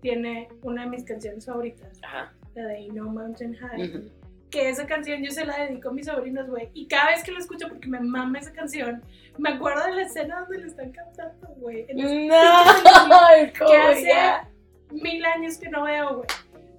tiene 0.00 0.48
una 0.62 0.82
de 0.84 0.90
mis 0.90 1.04
canciones 1.04 1.44
favoritas. 1.46 1.98
Ajá. 2.02 2.32
la 2.54 2.66
de 2.66 2.88
No 2.88 3.04
Mountain 3.10 3.54
High. 3.56 3.88
Ujú. 3.88 4.10
Que 4.52 4.68
esa 4.68 4.86
canción 4.86 5.22
yo 5.22 5.32
se 5.32 5.44
la 5.44 5.64
dedico 5.64 5.88
a 5.88 5.92
mis 5.92 6.06
sobrinos, 6.06 6.48
güey. 6.48 6.68
Y 6.74 6.86
cada 6.86 7.10
vez 7.10 7.24
que 7.24 7.32
la 7.32 7.38
escucho, 7.38 7.68
porque 7.68 7.88
me 7.88 7.98
mama 7.98 8.38
esa 8.38 8.52
canción, 8.52 9.02
me 9.38 9.48
acuerdo 9.48 9.84
de 9.86 9.92
la 9.92 10.02
escena 10.02 10.40
donde 10.42 10.58
le 10.58 10.66
están 10.66 10.92
cantando, 10.92 11.48
güey. 11.56 11.86
No, 11.94 12.06
que 13.52 13.52
¿cómo 13.58 13.72
hace 13.72 14.08
ya? 14.08 14.48
mil 14.90 15.24
años 15.24 15.56
que 15.56 15.68
no 15.70 15.84
veo, 15.84 16.16
güey. 16.16 16.28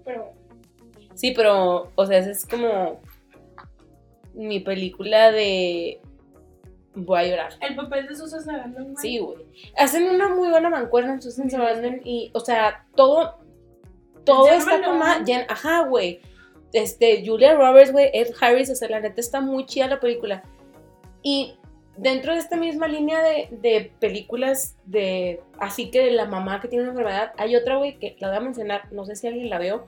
Pero. 0.06 0.34
Sí, 1.16 1.34
pero, 1.36 1.92
o 1.96 2.06
sea, 2.06 2.20
esa 2.20 2.32
es 2.32 2.46
como 2.46 3.02
mi 4.34 4.60
película 4.60 5.32
de 5.32 6.00
voy 6.96 7.20
a 7.20 7.28
llorar. 7.28 7.54
El 7.62 7.76
papel 7.76 8.08
de 8.08 8.16
Susan 8.16 8.44
Sarandon, 8.44 8.94
güey. 8.94 8.96
Sí, 8.98 9.18
güey. 9.18 9.46
Hacen 9.78 10.04
una 10.10 10.30
muy 10.30 10.50
buena 10.50 10.70
mancuerna 10.70 11.14
en 11.14 11.22
Susan 11.22 11.50
Sarandon 11.50 12.02
y, 12.04 12.32
o 12.34 12.40
sea, 12.40 12.86
todo, 12.96 13.40
todo 14.26 14.50
está 14.52 14.82
como, 14.84 15.04
ajá, 15.04 15.82
güey. 15.82 16.22
Este, 16.74 17.24
Julia 17.26 17.54
Roberts, 17.54 17.92
güey, 17.92 18.10
Ed 18.14 18.30
Harris, 18.42 18.70
o 18.70 18.76
sea, 18.76 18.90
la 18.90 19.00
neta 19.00 19.22
está 19.22 19.42
muy 19.42 19.66
chida 19.66 19.88
la 19.88 20.00
película. 20.00 20.44
Y 21.22 21.56
dentro 21.98 22.34
de 22.34 22.40
esta 22.40 22.58
misma 22.58 22.88
línea 22.88 23.22
de, 23.22 23.50
de 23.52 23.92
películas 24.00 24.76
de, 24.86 25.42
así 25.60 25.92
que 25.92 26.04
de 26.04 26.12
la 26.12 26.26
mamá 26.26 26.60
que 26.60 26.68
tiene 26.68 26.84
una 26.84 26.92
enfermedad, 26.92 27.32
hay 27.38 27.56
otra, 27.56 27.78
güey, 27.78 28.00
que 28.00 28.16
la 28.20 28.30
voy 28.30 28.38
a 28.38 28.42
mencionar, 28.42 28.92
no 28.92 29.06
sé 29.06 29.16
si 29.16 29.28
alguien 29.28 29.50
la 29.50 29.60
veo, 29.60 29.88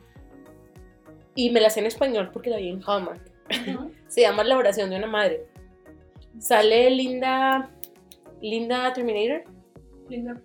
y 1.36 1.50
me 1.50 1.60
la 1.60 1.70
sé 1.70 1.82
en 1.82 1.88
español 1.88 2.30
porque 2.32 2.50
la 2.50 2.58
vi 2.58 2.70
en 2.70 2.82
Hallmark. 2.86 3.22
Se 4.08 4.22
llama 4.22 4.44
La 4.44 4.58
oración 4.58 4.90
de 4.90 4.98
una 4.98 5.08
madre. 5.08 5.46
Sale 6.40 6.90
Linda, 6.90 7.70
Linda 8.42 8.94
Terminator. 8.94 9.44
Linda. 10.10 10.42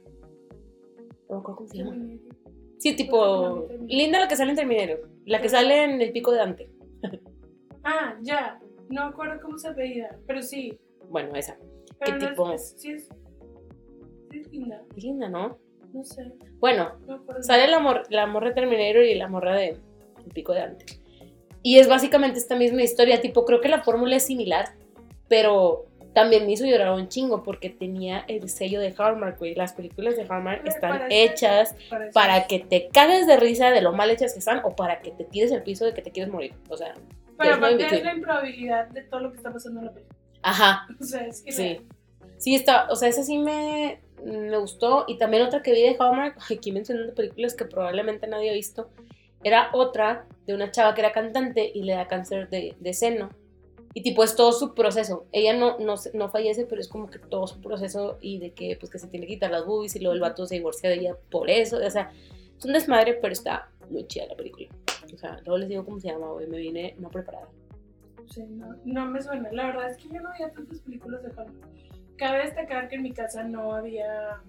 No 1.29 1.43
cómo 1.43 1.67
se 1.69 1.79
llama. 1.79 1.97
Sí, 2.81 2.97
tipo. 2.97 3.69
Linda 3.87 4.19
la 4.19 4.27
que 4.27 4.35
sale 4.37 4.51
en 4.51 4.57
Terminator. 4.57 5.09
La 5.27 5.41
que 5.41 5.49
sale 5.49 5.85
en 5.85 6.01
El 6.03 6.11
Pico 6.13 6.33
de 6.33 6.39
Dante. 6.39 6.71
Ah, 7.83 8.15
ya. 8.21 8.61
No 8.91 9.05
me 9.05 9.09
acuerdo 9.11 9.41
cómo 9.41 9.57
se 9.57 9.69
apellida, 9.69 10.19
pero 10.27 10.43
sí. 10.43 10.79
Bueno, 11.09 11.35
esa. 11.35 11.57
Pero 11.99 12.19
¿Qué 12.19 12.25
no 12.25 12.31
tipo? 12.31 12.53
es- 12.53 12.75
sí 12.77 12.91
es, 12.93 13.09
es 14.33 14.51
linda. 14.53 14.83
Es 14.97 15.03
linda, 15.05 15.29
¿no? 15.31 15.59
No 15.95 16.05
sé. 16.05 16.31
Bueno, 16.59 16.93
No 17.07 17.25
sale 17.41 17.69
la, 17.69 17.79
mor- 17.79 18.05
la 18.11 18.27
morra 18.27 18.49
de 18.49 18.55
Terminator 18.55 19.03
y 19.05 19.15
la 19.15 19.29
morra 19.29 19.57
de 19.57 19.69
El 19.71 20.33
Pico 20.35 20.53
de 20.53 20.61
Dante. 20.61 20.85
Y 21.63 21.79
es 21.79 21.89
básicamente 21.89 22.39
esta 22.39 22.55
misma 22.57 22.83
historia. 22.83 23.21
Tipo, 23.23 23.45
creo 23.47 23.61
que 23.63 23.69
la 23.69 23.83
fórmula 23.83 24.17
es 24.17 24.27
similar. 24.27 24.67
Pero 25.29 25.87
también 26.15 26.47
me 26.47 26.53
hizo 26.53 26.65
llorar 26.67 26.93
un 26.93 27.09
chingo 27.09 27.43
porque 27.43 27.71
tenía 27.71 28.25
el 28.29 28.49
sello 28.49 28.81
de 28.81 28.95
Hallmark, 28.97 29.39
güey. 29.39 29.55
Las 29.55 29.73
películas 29.75 30.17
de 30.17 30.23
Hallmark 30.29 30.67
están 30.67 30.99
parece- 30.99 31.25
hechas 31.25 31.75
Parece- 31.89 32.13
para 32.13 32.47
que 32.47 32.59
te 32.61 32.89
cagues 32.89 33.27
de 33.27 33.37
risa 33.37 33.71
de 33.71 33.81
lo 33.83 33.93
mal 33.93 34.11
hechas 34.11 34.33
que 34.33 34.39
están 34.41 34.61
o 34.65 34.75
para 34.77 35.01
que 35.01 35.11
te 35.13 35.25
tires 35.25 35.53
al 35.53 35.63
piso 35.63 35.85
de 35.85 35.95
que 35.95 36.03
te 36.03 36.11
quieres 36.11 36.33
morir. 36.33 36.55
O 36.69 36.77
sea, 36.77 36.95
Pero 37.39 37.55
aparte 37.55 37.85
es 37.87 38.05
la 38.05 38.15
improbabilidad 38.15 38.89
de 38.89 39.03
todo 39.03 39.21
lo 39.21 39.31
que 39.31 39.37
está 39.39 39.53
pasando 39.53 39.81
en 39.81 39.87
la 39.87 39.93
película. 39.93 40.19
ajá, 40.43 40.87
O 41.01 41.05
sea, 41.05 41.27
es 41.27 41.43
que 41.43 41.53
sí. 41.53 41.81
Sí, 42.39 42.55
está, 42.55 42.87
o 42.91 42.97
sea, 42.97 43.09
esa 43.09 43.23
sí 43.23 43.37
me, 43.39 44.01
me 44.25 44.57
gustó. 44.57 45.05
Y 45.07 45.19
también 45.19 45.43
otra 45.43 45.63
que 45.63 45.73
vi 45.73 45.83
de 45.83 45.97
Hallmark, 45.99 46.37
aquí 46.51 46.73
mencionando 46.73 47.15
películas 47.15 47.55
que 47.55 47.65
probablemente 47.67 48.27
nadie 48.27 48.51
ha 48.51 48.55
visto, 48.55 48.91
era 49.45 49.71
otra 49.73 50.27
de 50.47 50.55
una 50.55 50.71
chava 50.71 50.95
que 50.95 51.01
era 51.03 51.13
cantante 51.13 51.71
y 51.75 51.83
le 51.83 51.95
da 51.95 52.09
cáncer 52.09 52.49
de, 52.49 52.75
de 52.79 52.93
seno. 52.95 53.31
Y 53.93 54.03
tipo, 54.03 54.23
es 54.23 54.37
todo 54.37 54.53
su 54.53 54.75
proceso. 54.75 55.27
Ella 55.33 55.53
no, 55.53 55.79
no, 55.79 55.97
no 56.15 56.29
fallece, 56.29 56.65
pero 56.67 56.81
es 56.81 56.89
como 56.89 57.11
que 57.11 57.19
todo 57.19 57.47
su 57.49 57.61
proceso 57.61 58.19
y 58.21 58.39
de 58.39 58.53
que, 58.53 58.77
pues, 58.79 58.91
que 58.91 58.99
se 58.99 59.09
tiene 59.09 59.27
que 59.27 59.35
quitar 59.35 59.51
las 59.51 59.67
boobies 59.67 59.97
y 59.97 59.99
luego 59.99 60.15
el 60.15 60.21
vato 60.21 60.47
se 60.47 60.55
divorcia 60.55 60.89
de 60.89 60.97
ella 60.97 61.17
por 61.31 61.51
eso. 61.51 61.79
O 61.85 61.91
sea, 61.91 62.13
es 62.57 62.65
un 62.65 62.73
desmadre, 62.73 63.15
pero 63.15 63.33
está 63.33 63.69
muy 63.91 64.07
chida 64.07 64.27
la 64.27 64.37
película. 64.37 64.69
O 65.13 65.19
sea, 65.19 65.41
luego 65.45 65.59
les 65.59 65.69
digo 65.69 65.85
cómo 65.85 65.99
se 65.99 66.09
llama, 66.09 66.31
güey. 66.31 66.47
Me 66.47 66.59
vine 66.59 66.95
no 66.99 67.09
preparada. 67.09 67.49
Sí, 68.29 68.45
no, 68.49 68.77
no 68.85 69.07
me 69.07 69.21
suena. 69.21 69.51
La 69.51 69.67
verdad 69.67 69.91
es 69.91 69.97
que 69.97 70.09
yo 70.09 70.21
no 70.21 70.31
veía 70.31 70.51
tantas 70.53 70.79
películas 70.81 71.23
de 71.25 71.31
Hallmark. 71.31 71.69
Cabe 72.17 72.45
destacar 72.45 72.89
que 72.89 72.97
en 72.97 73.03
mi 73.03 73.13
casa 73.13 73.43
no 73.43 73.75
había 73.75 74.41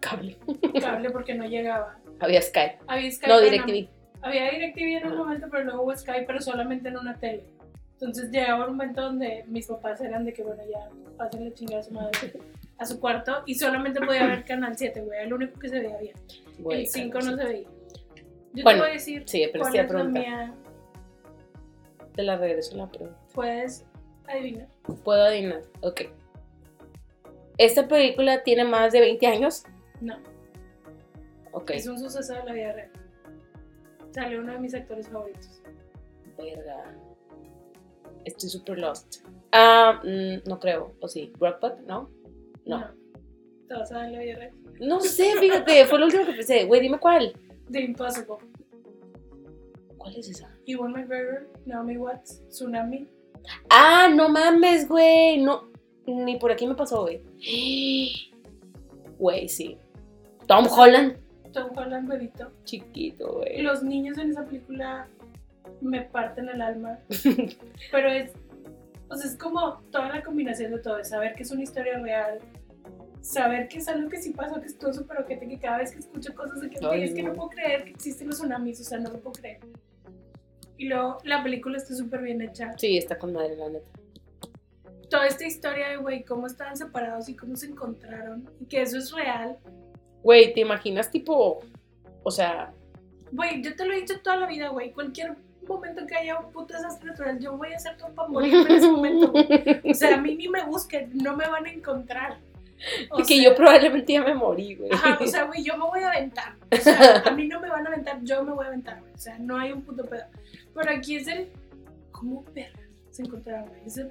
Cable. 0.00 0.36
cable 0.80 1.10
porque 1.10 1.34
no 1.34 1.46
llegaba. 1.46 1.98
Había 2.20 2.40
Sky. 2.42 2.76
Había 2.86 3.10
Skype. 3.10 3.32
No, 3.32 3.40
DirecTV. 3.40 3.88
Había 4.22 4.50
DirecTV 4.50 4.98
en 5.02 5.06
un 5.10 5.16
momento, 5.16 5.48
pero 5.50 5.64
luego 5.64 5.82
hubo 5.82 5.96
Skype, 5.96 6.26
pero 6.26 6.40
solamente 6.40 6.88
en 6.90 6.98
una 6.98 7.18
tele. 7.18 7.44
Entonces 8.04 8.30
llegaba 8.30 8.64
un 8.66 8.72
momento 8.72 9.00
donde 9.00 9.44
mis 9.48 9.66
papás 9.66 9.98
eran 10.02 10.24
de 10.26 10.32
que, 10.34 10.42
bueno, 10.42 10.62
ya 10.70 10.90
pasen 11.16 11.44
la 11.48 11.54
chingada 11.54 11.80
a 11.80 11.82
su 11.82 11.92
madre 11.92 12.32
a 12.76 12.84
su 12.84 13.00
cuarto 13.00 13.42
y 13.46 13.54
solamente 13.54 14.00
podía 14.00 14.26
ver 14.26 14.44
Canal 14.46 14.76
7, 14.76 15.00
güey. 15.00 15.26
Lo 15.28 15.36
único 15.36 15.58
que 15.58 15.68
se 15.70 15.80
veía 15.80 15.96
bien. 15.98 16.14
Güey, 16.58 16.80
el 16.82 16.86
5 16.86 17.18
no 17.20 17.36
se 17.36 17.44
veía. 17.44 17.68
Yo 18.52 18.62
Bueno, 18.62 18.78
te 18.80 18.84
voy 18.84 18.90
a 18.90 18.92
decir 18.92 19.22
sí, 19.26 19.46
pero 19.50 19.64
cuál 19.64 19.76
es 19.76 19.90
la 19.90 20.04
mía. 20.04 20.54
Te 22.14 22.22
la 22.22 22.36
regreso 22.36 22.76
la 22.76 22.88
pregunta. 22.90 23.18
Puedes 23.32 23.86
adivinar. 24.26 24.68
Puedo 25.02 25.22
adivinar. 25.24 25.62
Ok. 25.80 26.02
¿Esta 27.56 27.88
película 27.88 28.42
tiene 28.42 28.64
más 28.64 28.92
de 28.92 29.00
20 29.00 29.26
años? 29.26 29.64
No, 30.00 30.16
Ok. 31.52 31.70
es 31.70 31.86
un 31.86 31.98
suceso 31.98 32.34
de 32.34 32.44
la 32.44 32.52
vida 32.52 32.72
real. 32.72 32.90
Salió 34.10 34.40
uno 34.40 34.52
de 34.52 34.58
mis 34.58 34.74
actores 34.74 35.08
favoritos. 35.08 35.62
Verga. 36.36 36.94
Estoy 38.24 38.48
super 38.48 38.78
lost. 38.78 39.24
Ah, 39.52 40.00
mm, 40.02 40.48
no 40.48 40.58
creo. 40.58 40.94
¿O 41.00 41.08
sí? 41.08 41.32
¿Brockback? 41.38 41.80
¿No? 41.86 42.10
No. 42.66 42.90
Te 43.68 43.74
vas 43.74 43.92
a 43.92 43.96
dar 43.96 44.06
en 44.06 44.12
la 44.12 44.18
vida 44.20 44.36
real. 44.36 44.52
No 44.80 45.00
sé, 45.00 45.36
fíjate. 45.38 45.84
Fue 45.86 45.98
lo 45.98 46.06
último 46.06 46.26
que 46.26 46.32
pensé. 46.32 46.64
Güey, 46.64 46.80
dime 46.80 46.98
cuál. 46.98 47.32
The 47.70 47.80
Impossible. 47.80 48.36
¿Cuál 49.96 50.16
es 50.16 50.28
esa? 50.28 50.54
Ewan 50.66 50.92
McGregor, 50.92 51.48
Naomi 51.64 51.96
Watts, 51.96 52.46
Tsunami. 52.48 53.08
Ah, 53.70 54.08
no 54.14 54.28
mames, 54.28 54.88
güey. 54.88 55.40
No. 55.40 55.70
Ni 56.06 56.36
por 56.36 56.52
aquí 56.52 56.66
me 56.66 56.74
pasó, 56.74 57.02
güey. 57.02 57.22
Güey, 59.18 59.48
sí. 59.48 59.78
Tom 60.46 60.66
Holland. 60.66 61.16
Tom 61.52 61.70
Holland, 61.76 62.08
bebito. 62.08 62.50
Chiquito, 62.64 63.34
güey. 63.38 63.62
Los 63.62 63.82
niños 63.82 64.18
en 64.18 64.30
esa 64.30 64.44
película 64.44 65.08
me 65.80 66.02
parten 66.02 66.48
el 66.48 66.60
alma. 66.60 66.98
Pero 67.92 68.08
es. 68.10 68.32
O 69.08 69.16
sea, 69.16 69.30
es 69.30 69.36
como 69.36 69.78
toda 69.90 70.08
la 70.08 70.22
combinación 70.22 70.72
de 70.72 70.78
todo. 70.78 70.98
es 70.98 71.10
Saber 71.10 71.34
que 71.34 71.42
es 71.42 71.50
una 71.50 71.62
historia 71.62 71.98
real. 71.98 72.38
Saber 73.20 73.68
que 73.68 73.78
es 73.78 73.88
algo 73.88 74.08
que 74.08 74.20
sí 74.20 74.32
pasó, 74.32 74.60
que 74.60 74.66
estuvo 74.66 74.92
súper 74.92 75.20
ojete, 75.20 75.48
que 75.48 75.58
cada 75.58 75.78
vez 75.78 75.92
que 75.92 75.98
escucho 76.00 76.34
cosas 76.34 76.60
de 76.60 76.68
que 76.70 76.76
Ay, 76.80 76.86
"Güey, 76.86 77.04
es 77.04 77.14
que 77.14 77.22
no 77.22 77.32
puedo 77.32 77.50
creer 77.50 77.84
que 77.84 77.90
existen 77.90 78.26
los 78.28 78.36
tsunamis, 78.36 78.80
o 78.80 78.84
sea, 78.84 78.98
no 78.98 79.10
lo 79.10 79.20
puedo 79.20 79.32
creer. 79.32 79.60
Y 80.76 80.88
luego 80.88 81.18
la 81.24 81.42
película 81.42 81.76
está 81.78 81.94
súper 81.94 82.20
bien 82.22 82.42
hecha. 82.42 82.76
Sí, 82.76 82.98
está 82.98 83.16
con 83.18 83.32
madre, 83.32 83.56
la 83.56 83.68
neta. 83.70 83.88
Toda 85.08 85.26
esta 85.26 85.46
historia 85.46 85.90
de, 85.90 85.96
güey, 85.98 86.24
cómo 86.24 86.46
estaban 86.46 86.76
separados 86.76 87.28
y 87.28 87.36
cómo 87.36 87.56
se 87.56 87.66
encontraron. 87.66 88.50
Y 88.60 88.66
que 88.66 88.82
eso 88.82 88.98
es 88.98 89.12
real. 89.12 89.56
Güey, 90.22 90.52
¿te 90.52 90.60
imaginas 90.60 91.10
tipo, 91.10 91.60
o 92.22 92.30
sea, 92.30 92.72
Güey, 93.32 93.62
yo 93.62 93.74
te 93.74 93.84
lo 93.84 93.92
he 93.92 94.00
dicho 94.00 94.20
toda 94.22 94.36
la 94.36 94.46
vida, 94.46 94.68
güey. 94.68 94.92
Cualquier 94.92 95.34
momento 95.66 96.06
que 96.06 96.14
haya 96.16 96.38
un 96.38 96.50
puto 96.52 96.74
desastre 96.74 97.10
natural, 97.10 97.38
yo 97.40 97.56
voy 97.56 97.72
a 97.72 97.76
hacer 97.76 97.96
todo 97.96 98.12
para 98.14 98.28
morir 98.28 98.54
en 98.54 98.70
ese 98.72 98.88
momento. 98.90 99.32
O 99.84 99.94
sea, 99.94 100.14
a 100.14 100.20
mí 100.20 100.34
ni 100.36 100.48
me 100.48 100.62
busquen, 100.64 101.10
no 101.14 101.36
me 101.36 101.46
van 101.48 101.66
a 101.66 101.70
encontrar. 101.70 102.38
O 103.10 103.18
que 103.18 103.24
sea, 103.24 103.42
yo 103.44 103.54
probablemente 103.54 104.12
ya 104.12 104.22
me 104.22 104.34
morí, 104.34 104.74
güey. 104.74 104.90
Ajá, 104.92 105.18
o 105.20 105.26
sea, 105.26 105.44
güey, 105.44 105.62
yo 105.62 105.76
me 105.76 105.84
voy 105.84 106.00
a 106.00 106.08
aventar. 106.10 106.54
O 106.70 106.76
sea, 106.76 107.22
a 107.24 107.30
mí 107.30 107.46
no 107.46 107.60
me 107.60 107.68
van 107.70 107.86
a 107.86 107.90
aventar, 107.90 108.18
yo 108.22 108.42
me 108.44 108.52
voy 108.52 108.64
a 108.64 108.68
aventar, 108.68 109.00
güey. 109.00 109.12
O 109.14 109.18
sea, 109.18 109.38
no 109.38 109.58
hay 109.58 109.72
un 109.72 109.82
puto 109.82 110.04
pedo. 110.04 110.24
Pero 110.74 110.90
aquí 110.90 111.16
es 111.16 111.26
el. 111.28 111.48
¿Cómo 112.12 112.44
perra 112.44 112.78
se 113.10 113.22
encontraron, 113.22 113.68
güey? 113.68 113.80
Es 113.86 113.96
el- 113.98 114.10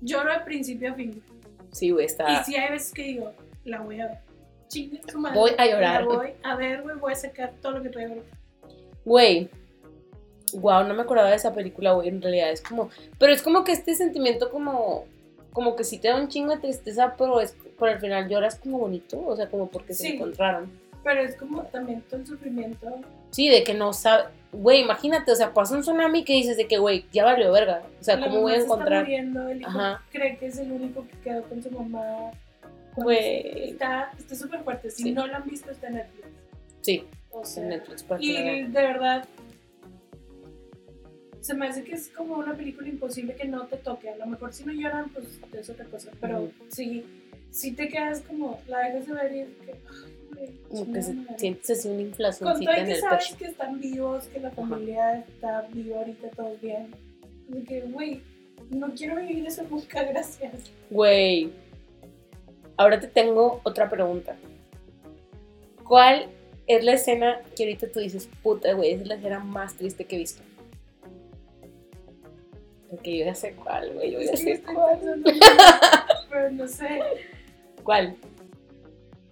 Lloro 0.00 0.32
de 0.32 0.40
principio 0.40 0.92
a 0.92 0.94
fin. 0.94 1.22
sí, 1.70 1.90
güey, 1.90 2.04
Y 2.04 2.06
está. 2.06 2.44
sí 2.44 2.54
hay 2.56 2.70
veces 2.72 2.92
que 2.92 3.02
digo, 3.02 3.32
la 3.64 3.80
voy 3.80 4.00
a 4.00 4.06
ver. 4.08 4.18
Chingue 4.68 5.00
su 5.10 5.18
madre. 5.18 5.38
Voy 5.38 5.50
a 5.58 5.66
llorar. 5.66 6.02
La 6.04 6.16
voy 6.16 6.30
a 6.42 6.56
ver, 6.56 6.82
güey, 6.82 6.96
voy 6.96 7.12
a 7.12 7.16
sacar 7.16 7.52
todo 7.60 7.72
lo 7.72 7.82
que 7.82 7.88
traigo. 7.88 8.16
Güey. 9.04 9.48
Wow, 10.54 10.84
no 10.84 10.94
me 10.94 11.02
acordaba 11.02 11.30
de 11.30 11.36
esa 11.36 11.54
película, 11.54 11.92
güey. 11.92 12.08
En 12.08 12.20
realidad 12.22 12.50
es 12.50 12.60
como. 12.60 12.90
Pero 13.18 13.32
es 13.32 13.42
como 13.42 13.64
que 13.64 13.72
este 13.72 13.94
sentimiento, 13.94 14.50
como. 14.50 15.04
Como 15.52 15.76
que 15.76 15.84
sí 15.84 15.98
te 15.98 16.08
da 16.08 16.16
un 16.16 16.28
chingo 16.28 16.52
de 16.54 16.60
tristeza, 16.62 17.14
pero 17.18 17.40
es 17.40 17.54
por 17.78 17.88
al 17.90 18.00
final 18.00 18.26
lloras 18.28 18.54
como 18.56 18.78
bonito. 18.78 19.20
O 19.26 19.36
sea, 19.36 19.48
como 19.48 19.68
porque 19.68 19.92
se 19.92 20.14
encontraron. 20.14 20.70
Pero 21.04 21.20
es 21.20 21.36
como 21.36 21.62
también 21.64 22.00
todo 22.08 22.20
el 22.20 22.26
sufrimiento. 22.26 22.88
Sí, 23.30 23.48
de 23.48 23.62
que 23.64 23.74
no 23.74 23.92
sabe. 23.92 24.24
Güey, 24.52 24.80
imagínate, 24.82 25.30
o 25.32 25.34
sea, 25.36 25.52
pasa 25.52 25.74
un 25.74 25.80
tsunami 25.82 26.24
que 26.24 26.34
dices 26.34 26.56
de 26.56 26.66
que, 26.68 26.78
güey, 26.78 27.04
ya 27.12 27.24
valió 27.24 27.50
verga. 27.52 27.82
O 28.00 28.04
sea, 28.04 28.16
La 28.16 28.26
¿cómo 28.26 28.40
voy 28.42 28.52
a 28.52 28.54
mamá 28.54 28.56
se 28.56 28.62
está 28.62 28.74
encontrar? 28.74 29.02
muriendo, 29.02 29.48
el 29.48 29.60
hijo 29.62 29.70
Ajá. 29.70 30.02
cree 30.10 30.36
que 30.36 30.46
es 30.46 30.58
el 30.58 30.72
único 30.72 31.06
que 31.08 31.18
quedó 31.20 31.42
con 31.44 31.62
su 31.62 31.70
mamá. 31.70 32.30
Güey. 32.96 33.70
Está 33.70 34.10
está 34.18 34.34
súper 34.34 34.60
fuerte. 34.62 34.90
Si 34.90 35.02
Sí. 35.04 35.10
no 35.12 35.26
lo 35.26 35.36
han 35.36 35.44
visto, 35.44 35.70
está 35.70 35.88
en 35.88 35.94
Netflix. 35.94 36.26
Sí, 36.82 37.04
O 37.30 37.44
sea, 37.44 37.62
en 37.62 37.68
Netflix. 37.70 38.04
y 38.20 38.62
de 38.62 38.68
verdad, 38.82 39.24
se 41.42 41.54
me 41.54 41.66
hace 41.66 41.82
que 41.82 41.94
es 41.94 42.08
como 42.08 42.36
una 42.36 42.56
película 42.56 42.88
imposible 42.88 43.34
que 43.34 43.46
no 43.46 43.66
te 43.66 43.76
toque. 43.76 44.08
A 44.08 44.16
lo 44.16 44.26
mejor 44.26 44.52
si 44.52 44.64
no 44.64 44.72
lloran, 44.72 45.10
pues 45.10 45.26
es 45.52 45.68
otra 45.68 45.84
cosa. 45.86 46.12
Pero 46.20 46.50
sí, 46.68 47.04
sí 47.50 47.72
te 47.72 47.88
quedas 47.88 48.20
como, 48.20 48.60
la 48.68 48.78
dejas 48.78 49.06
de 49.08 49.12
ver 49.12 49.34
y 49.34 49.40
es 49.40 49.48
que, 49.48 49.74
Como 50.68 50.92
que 50.92 51.02
se, 51.02 51.16
sientes 51.36 51.70
así 51.70 51.88
una 51.88 51.96
Con 51.96 52.06
inflacióncita 52.06 52.70
todo 52.70 52.80
en 52.80 52.86
que 52.86 52.92
el 52.92 53.00
sabes 53.00 53.24
pecho. 53.26 53.38
que 53.38 53.44
están 53.46 53.80
vivos, 53.80 54.24
que 54.26 54.38
la 54.38 54.50
familia 54.52 55.18
está 55.18 55.62
viva 55.72 55.98
ahorita, 55.98 56.30
todo 56.30 56.56
bien. 56.62 56.94
De 57.48 57.64
que, 57.64 57.80
güey, 57.82 58.22
no 58.70 58.94
quiero 58.94 59.16
vivir 59.16 59.44
eso 59.44 59.64
nunca, 59.68 60.04
gracias. 60.10 60.70
Güey. 60.90 61.50
Ahora 62.76 63.00
te 63.00 63.08
tengo 63.08 63.60
otra 63.64 63.90
pregunta. 63.90 64.36
¿Cuál 65.82 66.28
es 66.68 66.84
la 66.84 66.92
escena 66.92 67.42
que 67.56 67.64
ahorita 67.64 67.88
tú 67.90 67.98
dices, 67.98 68.28
puta, 68.44 68.72
güey, 68.74 68.92
esa 68.92 69.02
es 69.02 69.08
la 69.08 69.14
escena 69.16 69.40
más 69.40 69.74
triste 69.74 70.04
que 70.04 70.14
he 70.14 70.18
visto? 70.20 70.42
Porque 72.92 73.18
yo 73.20 73.24
ya 73.24 73.34
sé 73.34 73.54
cuál, 73.54 73.90
güey, 73.94 74.12
yo 74.12 74.20
ya 74.20 74.36
Sí, 74.36 74.42
sé 74.44 74.62
cuál. 74.62 75.00
Pero 76.30 76.50
no 76.50 76.68
sé. 76.68 77.00
¿Cuál? 77.82 78.16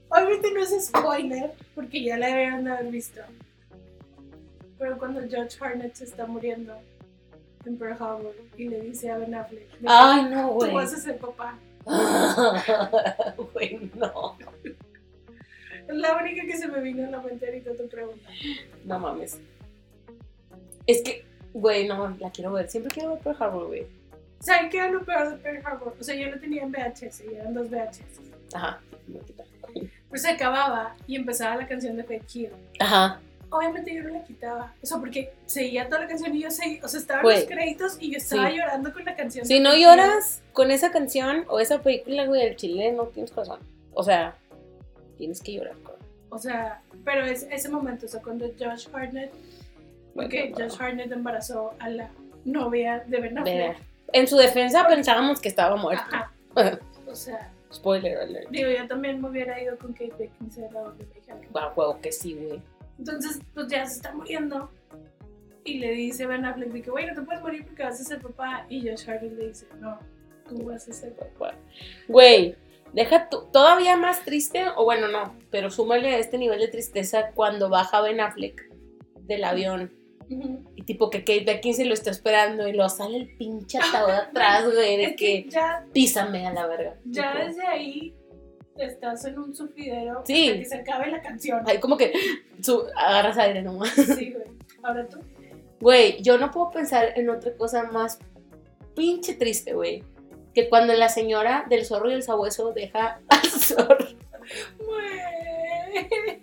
Obviamente 0.09 0.51
no 0.55 0.61
es 0.63 0.87
spoiler, 0.87 1.53
porque 1.75 2.03
ya 2.03 2.17
la 2.17 2.29
deberían 2.29 2.65
de 2.65 2.71
haber 2.73 2.87
visto. 2.87 3.21
Pero 4.79 4.97
cuando 4.99 5.21
George 5.29 5.59
Harnett 5.61 5.95
se 5.95 6.05
está 6.05 6.25
muriendo 6.25 6.75
en 7.67 7.77
Pearl 7.77 7.93
Harbor 8.03 8.35
y 8.57 8.67
le 8.69 8.81
dice 8.81 9.11
a 9.11 9.19
Ben 9.19 9.35
Affleck, 9.35 9.69
Ay, 9.85 10.25
no, 10.31 10.49
tú 10.49 10.55
güey. 10.55 10.73
vas 10.73 10.95
a 10.95 10.97
ser 10.97 11.19
papá. 11.19 11.59
Güey, 13.53 13.91
no. 13.95 14.39
Es 14.65 15.97
la 15.97 16.17
única 16.17 16.43
que 16.47 16.57
se 16.57 16.67
me 16.69 16.81
vino 16.81 17.07
a 17.07 17.11
la 17.11 17.21
mente 17.21 17.45
ahorita 17.47 17.77
tu 17.77 17.89
pregunta. 17.89 18.27
No 18.87 18.99
mames. 18.99 19.39
Es 20.87 21.03
que, 21.03 21.25
güey, 21.53 21.87
no, 21.89 22.17
la 22.19 22.31
quiero 22.31 22.53
ver. 22.53 22.69
Siempre 22.71 22.93
quiero 22.93 23.11
ver 23.11 23.19
Pearl 23.21 23.37
Harbor, 23.43 23.67
güey. 23.69 23.87
¿Saben 24.41 24.71
qué 24.71 24.79
era 24.79 24.91
lo 24.91 25.05
peor 25.05 25.31
de 25.31 25.37
Pearl 25.37 25.61
Harbor? 25.67 25.97
O 26.01 26.05
sea, 26.05 26.15
yo 26.15 26.29
lo 26.31 26.39
tenía 26.41 26.63
en 26.63 26.73
VHS 26.73 27.23
y 27.31 27.35
eran 27.35 27.53
dos 27.55 27.69
VHS. 27.71 28.55
Ajá. 28.55 28.81
Pues 30.09 30.23
se 30.23 30.29
acababa 30.31 30.97
y 31.07 31.17
empezaba 31.17 31.57
la 31.57 31.67
canción 31.69 31.97
de 31.97 32.05
Fake 32.05 32.27
Kill. 32.27 32.51
Ajá. 32.81 33.21
Obviamente 33.51 33.95
yo 33.95 34.03
no 34.05 34.11
la 34.11 34.25
quitaba. 34.25 34.73
O 34.83 34.87
sea, 34.87 34.99
porque 34.99 35.33
seguía 35.47 35.89
toda 35.89 36.03
la 36.03 36.09
canción 36.09 36.35
y 36.35 36.43
yo 36.43 36.51
seguía. 36.51 36.81
O 36.85 36.89
sea, 36.89 37.01
estaban 37.01 37.23
Güey. 37.23 37.41
los 37.41 37.47
créditos 37.49 37.97
y 38.01 38.13
yo 38.13 38.19
estaba 38.19 38.49
Sí. 38.51 38.57
llorando 38.57 38.93
con 38.93 39.05
la 39.05 39.17
canción. 39.17 39.45
Si 39.45 39.61
no 39.61 39.75
lloras 39.77 40.41
con 40.53 40.71
esa 40.71 40.91
canción 40.91 41.45
o 41.49 41.59
esa 41.61 41.83
película, 41.83 42.27
güey, 42.27 42.45
del 42.45 42.57
chile, 42.57 42.93
no 42.93 43.05
tienes 43.07 43.31
corazón. 43.33 43.61
O 43.93 44.03
sea, 44.05 44.37
tienes 45.19 45.41
que 45.43 45.55
llorar. 45.55 45.75
Kill. 45.75 45.91
O 46.31 46.39
sea, 46.39 46.81
pero 47.05 47.25
es 47.25 47.47
ese 47.51 47.69
momento, 47.69 48.07
o 48.07 48.09
sea, 48.09 48.23
cuando 48.23 48.47
Josh 48.59 48.87
Hartnett. 48.93 49.33
Porque 50.15 50.51
Bueno, 50.51 50.69
Josh 50.69 50.81
Hartnett 50.81 51.13
embarazó 51.13 51.75
a 51.79 51.89
la 51.89 52.11
novia 52.45 53.05
de 53.07 53.21
Ben 53.21 53.39
Affleck. 53.39 53.79
En 54.13 54.27
su 54.27 54.37
defensa 54.37 54.87
pensábamos 54.87 55.41
que 55.41 55.49
estaba 55.49 55.77
muerto. 55.77 56.05
Ajá. 56.13 56.31
O 57.07 57.15
sea, 57.17 57.51
Spoiler 57.73 58.19
alert. 58.19 58.51
digo, 58.51 58.71
yo 58.71 58.87
también 58.87 59.21
me 59.21 59.29
hubiera 59.29 59.61
ido 59.61 59.77
con 59.79 59.93
Kate 59.93 60.13
Beckinsale 60.17 60.69
a 60.69 60.81
donde 60.81 61.05
me 61.05 61.49
huevo 61.53 62.01
que 62.01 62.13
sí, 62.13 62.35
güey. 62.35 62.63
Entonces, 62.99 63.41
pues 63.55 63.69
ya 63.69 63.87
se 63.87 63.97
está 63.97 64.13
muriendo. 64.13 64.71
Y 65.65 65.79
le 65.79 65.91
dice 65.93 66.27
Ben 66.27 66.45
Affleck 66.45 66.71
de 66.71 66.83
que, 66.83 66.91
güey, 66.91 67.07
no 67.07 67.15
te 67.15 67.23
puedes 67.23 67.43
morir 67.43 67.65
porque 67.65 67.83
vas 67.83 68.01
a 68.01 68.05
ser 68.05 68.21
papá. 68.21 68.65
Y 68.69 68.89
Josh 68.89 69.09
Hartnett 69.09 69.33
le 69.33 69.49
dice, 69.49 69.67
no, 69.81 69.99
tú 70.49 70.65
vas 70.65 70.89
a 70.89 70.93
ser 70.93 71.15
papá. 71.15 71.55
Güey, 72.09 72.57
deja 72.93 73.29
tu, 73.29 73.43
todavía 73.53 73.97
más 73.97 74.25
triste, 74.25 74.65
o 74.77 74.85
bueno, 74.85 75.09
no, 75.09 75.35
pero 75.51 75.71
súmale 75.71 76.15
a 76.15 76.19
este 76.19 76.39
nivel 76.39 76.61
de 76.61 76.69
tristeza 76.69 77.31
cuando 77.35 77.69
baja 77.69 78.01
Ben 78.01 78.21
Affleck 78.21 78.71
del 79.23 79.45
avión 79.45 79.93
Y 80.77 80.83
tipo 80.83 81.11
que 81.11 81.21
Kate 81.25 81.45
Beckinsale 81.45 81.89
lo 81.89 81.95
está 81.95 82.11
esperando 82.11 82.69
y 82.69 82.73
lo 82.73 82.89
sale 82.89 83.17
el 83.19 83.37
pinche 83.37 83.79
ataúd 83.79 84.11
atrás, 84.29 84.65
güey, 84.65 84.97
de 84.97 85.05
Es 85.05 85.11
que 85.17 85.45
que 85.45 85.51
ya, 85.51 85.85
písame 85.93 86.47
a 86.47 86.53
la 86.53 86.67
verga. 86.67 86.97
ya 87.05 87.33
Tipo, 87.33 87.45
desde 87.47 87.67
ahí 87.67 88.15
estás 88.77 89.25
en 89.25 89.39
un 89.39 89.55
sufridero 89.55 90.23
Sí. 90.25 90.49
hasta 90.49 90.59
que 90.61 90.65
se 90.67 90.77
acabe 90.77 91.11
la 91.11 91.21
canción. 91.21 91.63
Ahí 91.67 91.79
como 91.79 91.97
que 91.97 92.13
su, 92.63 92.85
agarras 92.97 93.37
aire 93.39 93.61
nomás. 93.63 93.91
Sí, 93.91 94.33
güey. 94.33 94.47
Ahora 94.83 95.09
tú. 95.09 95.19
Güey, 95.81 96.23
yo 96.23 96.39
no 96.39 96.51
puedo 96.51 96.71
pensar 96.71 97.13
en 97.17 97.29
otra 97.29 97.53
cosa 97.57 97.85
más 97.85 98.19
pinche 98.95 99.35
triste, 99.35 99.73
güey. 99.75 100.05
Que 100.55 100.69
cuando 100.69 100.93
la 100.95 101.09
señora 101.09 101.65
del 101.69 101.85
zorro 101.85 102.11
y 102.11 102.15
el 102.15 102.23
sabueso 102.23 102.73
deja 102.73 103.21
al 103.29 103.47
zorro. 103.51 104.07
Güey. 104.79 106.43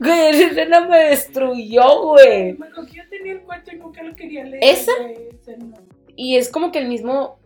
Güey, 0.00 0.28
esa 0.30 0.46
escena 0.50 0.80
me 0.88 0.98
destruyó, 1.10 2.02
güey. 2.08 2.56
Que 2.56 2.96
yo 2.96 3.02
tenía 3.10 3.32
el 3.32 3.40
cuento 3.42 3.70
y 3.72 3.76
nunca 3.76 4.02
lo 4.02 4.14
quería 4.16 4.44
leer. 4.44 4.62
¿Esa? 4.64 4.92
güey. 5.00 5.16
Ese 5.32 5.56
no. 5.58 5.74
Y 6.16 6.36
es 6.36 6.48
como 6.50 6.72
que 6.72 6.78
el 6.78 6.88
mismo. 6.88 7.38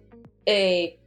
eh, 0.47 0.99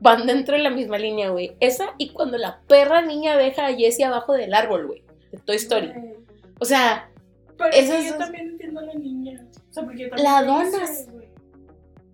van 0.00 0.26
dentro 0.26 0.56
de 0.56 0.62
la 0.62 0.70
misma 0.70 0.98
línea, 0.98 1.30
güey. 1.30 1.56
Esa 1.60 1.94
y 1.98 2.10
cuando 2.10 2.36
la 2.36 2.60
perra 2.68 3.00
niña 3.02 3.36
deja 3.36 3.66
a 3.66 3.74
Jessie 3.74 4.04
abajo 4.04 4.34
del 4.34 4.52
árbol, 4.54 4.86
güey. 4.86 5.02
De 5.32 5.38
Toy 5.38 5.56
Story. 5.56 5.88
Güey. 5.88 6.14
O 6.58 6.64
sea, 6.64 7.08
Pero 7.56 7.70
es 7.70 7.84
Esas 7.84 8.04
yo 8.04 8.10
dos- 8.10 8.18
también 8.18 8.48
entiendo 8.48 8.80
a 8.80 8.84
la 8.84 8.94
niña. 8.94 9.46
O 9.70 9.72
sea, 9.72 9.84
porque 9.84 10.02
yo 10.02 10.08
también 10.10 10.30
La 10.30 10.42
donas. 10.42 11.06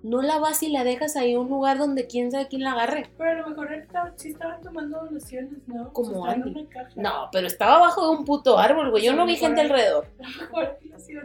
No 0.02 0.20
la 0.22 0.38
vas 0.38 0.62
y 0.62 0.68
la 0.70 0.82
dejas 0.84 1.14
ahí 1.16 1.32
en 1.32 1.38
un 1.38 1.48
lugar 1.48 1.78
donde 1.78 2.06
quién 2.06 2.30
sabe 2.32 2.48
quién 2.48 2.62
la 2.62 2.72
agarre. 2.72 3.08
Pero 3.16 3.30
a 3.30 3.34
lo 3.34 3.48
mejor 3.50 3.72
estaba- 3.72 4.12
sí 4.16 4.30
estaban 4.30 4.60
tomando 4.60 4.98
donaciones, 5.04 5.66
¿no? 5.68 5.92
Como 5.92 6.26
Andy. 6.26 6.68
No, 6.96 7.28
pero 7.30 7.46
estaba 7.46 7.76
abajo 7.76 8.04
de 8.10 8.16
un 8.18 8.24
puto 8.24 8.58
árbol, 8.58 8.90
güey. 8.90 9.04
Yo 9.04 9.12
no 9.14 9.24
vi 9.26 9.36
gente 9.36 9.60
alrededor. 9.60 10.06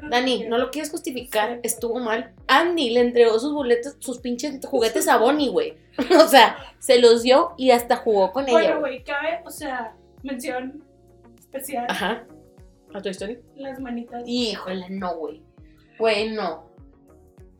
Dani, 0.09 0.45
no 0.47 0.57
lo 0.57 0.69
quieres 0.71 0.91
justificar, 0.91 1.59
estuvo 1.63 1.99
mal. 1.99 2.33
Andy 2.47 2.89
le 2.91 3.01
entregó 3.01 3.39
sus 3.39 3.53
boletos, 3.53 3.95
sus 3.99 4.19
pinches 4.19 4.59
juguetes 4.65 5.07
a 5.07 5.17
Bonnie, 5.17 5.49
güey. 5.49 5.75
O 6.23 6.27
sea, 6.27 6.57
se 6.79 6.99
los 7.01 7.23
dio 7.23 7.53
y 7.57 7.71
hasta 7.71 7.95
jugó 7.97 8.31
con 8.31 8.43
ella. 8.47 8.51
Bueno, 8.53 8.79
güey. 8.79 8.91
güey, 8.97 9.03
cabe, 9.03 9.41
o 9.45 9.49
sea, 9.49 9.95
mención 10.23 10.83
especial, 11.39 11.87
Ajá. 11.89 12.23
¿A 12.93 13.01
tu 13.01 13.09
historia? 13.09 13.39
las 13.55 13.79
manitas. 13.79 14.21
Híjole, 14.25 14.89
no, 14.91 15.15
güey. 15.17 15.41
Güey, 15.97 16.31
no. 16.33 16.66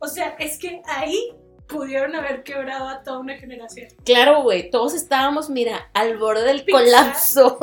O 0.00 0.06
sea, 0.06 0.36
es 0.38 0.58
que 0.58 0.82
ahí 0.86 1.34
pudieron 1.68 2.14
haber 2.16 2.42
quebrado 2.42 2.88
a 2.88 3.02
toda 3.02 3.18
una 3.18 3.36
generación. 3.36 3.88
Claro, 4.04 4.42
güey, 4.42 4.70
todos 4.70 4.94
estábamos, 4.94 5.50
mira, 5.50 5.90
al 5.92 6.16
borde 6.16 6.44
del 6.44 6.64
Pixar. 6.64 6.82
colapso. 6.82 7.58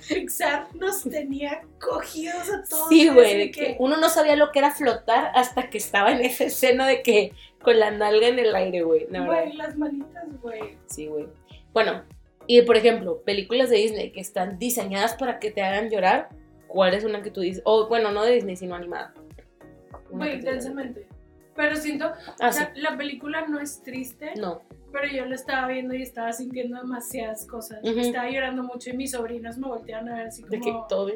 Pixar 0.08 0.74
nos 0.74 1.02
tenía 1.02 1.62
cogidos 1.78 2.48
a 2.48 2.64
todos. 2.68 2.88
Sí, 2.88 3.08
güey, 3.08 3.50
que 3.50 3.76
uno 3.78 3.96
no 3.98 4.08
sabía 4.08 4.34
lo 4.36 4.50
que 4.50 4.60
era 4.60 4.70
flotar 4.70 5.30
hasta 5.34 5.68
que 5.68 5.78
estaba 5.78 6.10
en 6.10 6.22
esa 6.22 6.44
escena 6.44 6.86
de 6.86 7.02
que 7.02 7.32
con 7.62 7.78
la 7.78 7.90
nalga 7.90 8.28
en 8.28 8.38
el 8.38 8.54
aire, 8.54 8.82
güey. 8.82 9.06
Güey, 9.06 9.52
las 9.52 9.76
manitas, 9.76 10.24
güey. 10.40 10.78
Sí, 10.86 11.06
güey. 11.06 11.28
Bueno, 11.72 12.02
y 12.46 12.62
por 12.62 12.76
ejemplo, 12.76 13.22
películas 13.22 13.68
de 13.70 13.76
Disney 13.76 14.10
que 14.10 14.20
están 14.20 14.58
diseñadas 14.58 15.14
para 15.14 15.38
que 15.38 15.50
te 15.50 15.62
hagan 15.62 15.90
llorar, 15.90 16.30
¿cuál 16.66 16.94
es 16.94 17.04
una 17.04 17.22
que 17.22 17.30
tú 17.30 17.42
dices? 17.42 17.62
O 17.64 17.88
bueno, 17.88 18.10
no 18.10 18.24
de 18.24 18.32
Disney, 18.32 18.56
sino 18.56 18.74
animada. 18.74 19.12
Güey, 20.10 20.38
que 20.38 20.42
te 20.42 20.48
haga 20.48 20.56
intensamente. 20.56 21.06
Pero 21.60 21.76
siento, 21.76 22.06
Ah, 22.40 22.48
o 22.48 22.52
sea, 22.52 22.72
la 22.76 22.96
película 22.96 23.46
no 23.46 23.60
es 23.60 23.82
triste. 23.82 24.32
No. 24.36 24.62
pero 24.90 25.06
yo 25.12 25.26
lo 25.26 25.34
estaba 25.34 25.68
viendo 25.68 25.94
y 25.94 26.00
estaba 26.02 26.32
sintiendo 26.32 26.80
demasiadas 26.80 27.46
cosas. 27.46 27.80
Estaba 27.84 28.30
llorando 28.30 28.62
mucho 28.62 28.88
y 28.88 28.96
mis 28.96 29.10
sobrinos 29.10 29.58
me 29.58 29.68
voltearon 29.68 30.08
a 30.08 30.16
ver 30.16 30.26
así 30.28 30.42
De 30.44 30.58
que 30.58 30.70
como, 30.72 30.86
todo. 30.86 31.10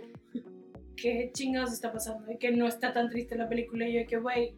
¿qué 0.96 1.30
chingados 1.32 1.72
está 1.72 1.90
pasando? 1.90 2.26
De 2.26 2.36
que 2.38 2.50
no 2.50 2.66
está 2.68 2.92
tan 2.92 3.08
triste 3.08 3.36
la 3.36 3.48
película 3.48 3.88
y 3.88 3.94
yo 3.94 3.98
de 4.00 4.06
que, 4.06 4.18
güey, 4.18 4.54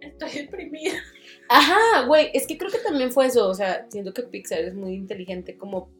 estoy 0.00 0.30
deprimida. 0.30 0.94
Ajá, 1.48 2.06
güey, 2.06 2.30
es 2.32 2.46
que 2.46 2.56
creo 2.56 2.70
que 2.70 2.78
también 2.78 3.10
fue 3.10 3.26
eso. 3.26 3.48
O 3.48 3.54
sea, 3.54 3.86
siento 3.90 4.14
que 4.14 4.22
Pixar 4.22 4.60
es 4.60 4.74
muy 4.74 4.94
inteligente. 4.94 5.58
Como 5.58 5.90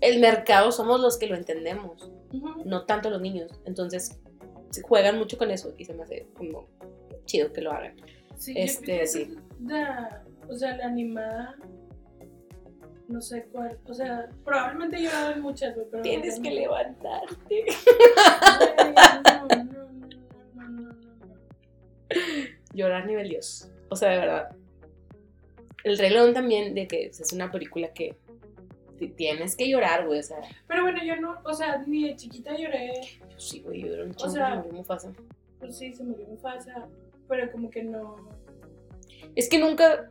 el 0.00 0.18
mercado 0.18 0.72
somos 0.72 0.98
los 1.00 1.18
que 1.18 1.26
lo 1.26 1.36
entendemos, 1.36 2.10
no 2.64 2.86
tanto 2.86 3.10
los 3.10 3.20
niños. 3.20 3.52
Entonces, 3.66 4.18
juegan 4.82 5.18
mucho 5.18 5.36
con 5.36 5.50
eso 5.50 5.74
y 5.76 5.84
se 5.84 5.92
me 5.92 6.04
hace 6.04 6.26
como 6.34 6.68
chido 7.30 7.52
que 7.52 7.60
lo 7.60 7.72
hagan. 7.72 7.94
Sí, 8.36 8.54
yo 8.54 8.60
Este, 8.60 8.98
que 9.00 9.06
sí. 9.06 9.36
la- 9.66 10.22
o 10.48 10.54
sea, 10.56 10.76
la 10.76 10.86
animada, 10.86 11.54
no 13.08 13.20
sé 13.20 13.44
cuál, 13.52 13.78
o 13.86 13.94
sea, 13.94 14.28
probablemente 14.44 15.00
llorado 15.02 15.32
en 15.32 15.40
muchas, 15.42 15.74
pero... 15.90 16.02
Tienes 16.02 16.40
que 16.40 16.50
levantarte. 16.50 17.64
No, 19.24 19.64
no, 19.64 19.64
no, 20.54 20.82
no. 20.82 20.94
Llorar 22.72 23.06
nivel 23.06 23.28
Dios. 23.28 23.68
O 23.90 23.96
sea, 23.96 24.10
de 24.10 24.18
verdad. 24.18 24.56
El 25.84 25.96
León 25.96 26.34
también, 26.34 26.74
de 26.74 26.86
que 26.86 27.06
es 27.06 27.32
una 27.32 27.50
película 27.50 27.88
que 27.92 28.16
ti- 28.98 29.08
tienes 29.08 29.56
que 29.56 29.68
llorar, 29.68 30.06
güey. 30.06 30.18
O 30.20 30.22
sea, 30.22 30.38
Pero 30.66 30.82
bueno, 30.82 31.02
yo 31.02 31.16
no, 31.16 31.38
o 31.44 31.54
sea, 31.54 31.78
ni 31.86 32.08
de 32.08 32.16
chiquita 32.16 32.56
lloré, 32.56 32.92
yo 33.30 33.38
sí, 33.38 33.60
güey, 33.60 33.80
yo 33.82 33.86
lloré 33.88 34.04
un 34.04 34.14
chingo, 34.14 34.30
sea- 34.32 34.50
se 34.50 34.56
murió 34.56 34.72
Mufasa. 34.74 35.12
pues 35.58 35.76
sí, 35.78 35.92
se 35.94 36.04
murió 36.04 36.26
Mufasa, 36.28 36.86
pero 37.30 37.50
como 37.50 37.70
que 37.70 37.82
no... 37.82 38.16
Es 39.34 39.48
que 39.48 39.58
nunca. 39.58 40.08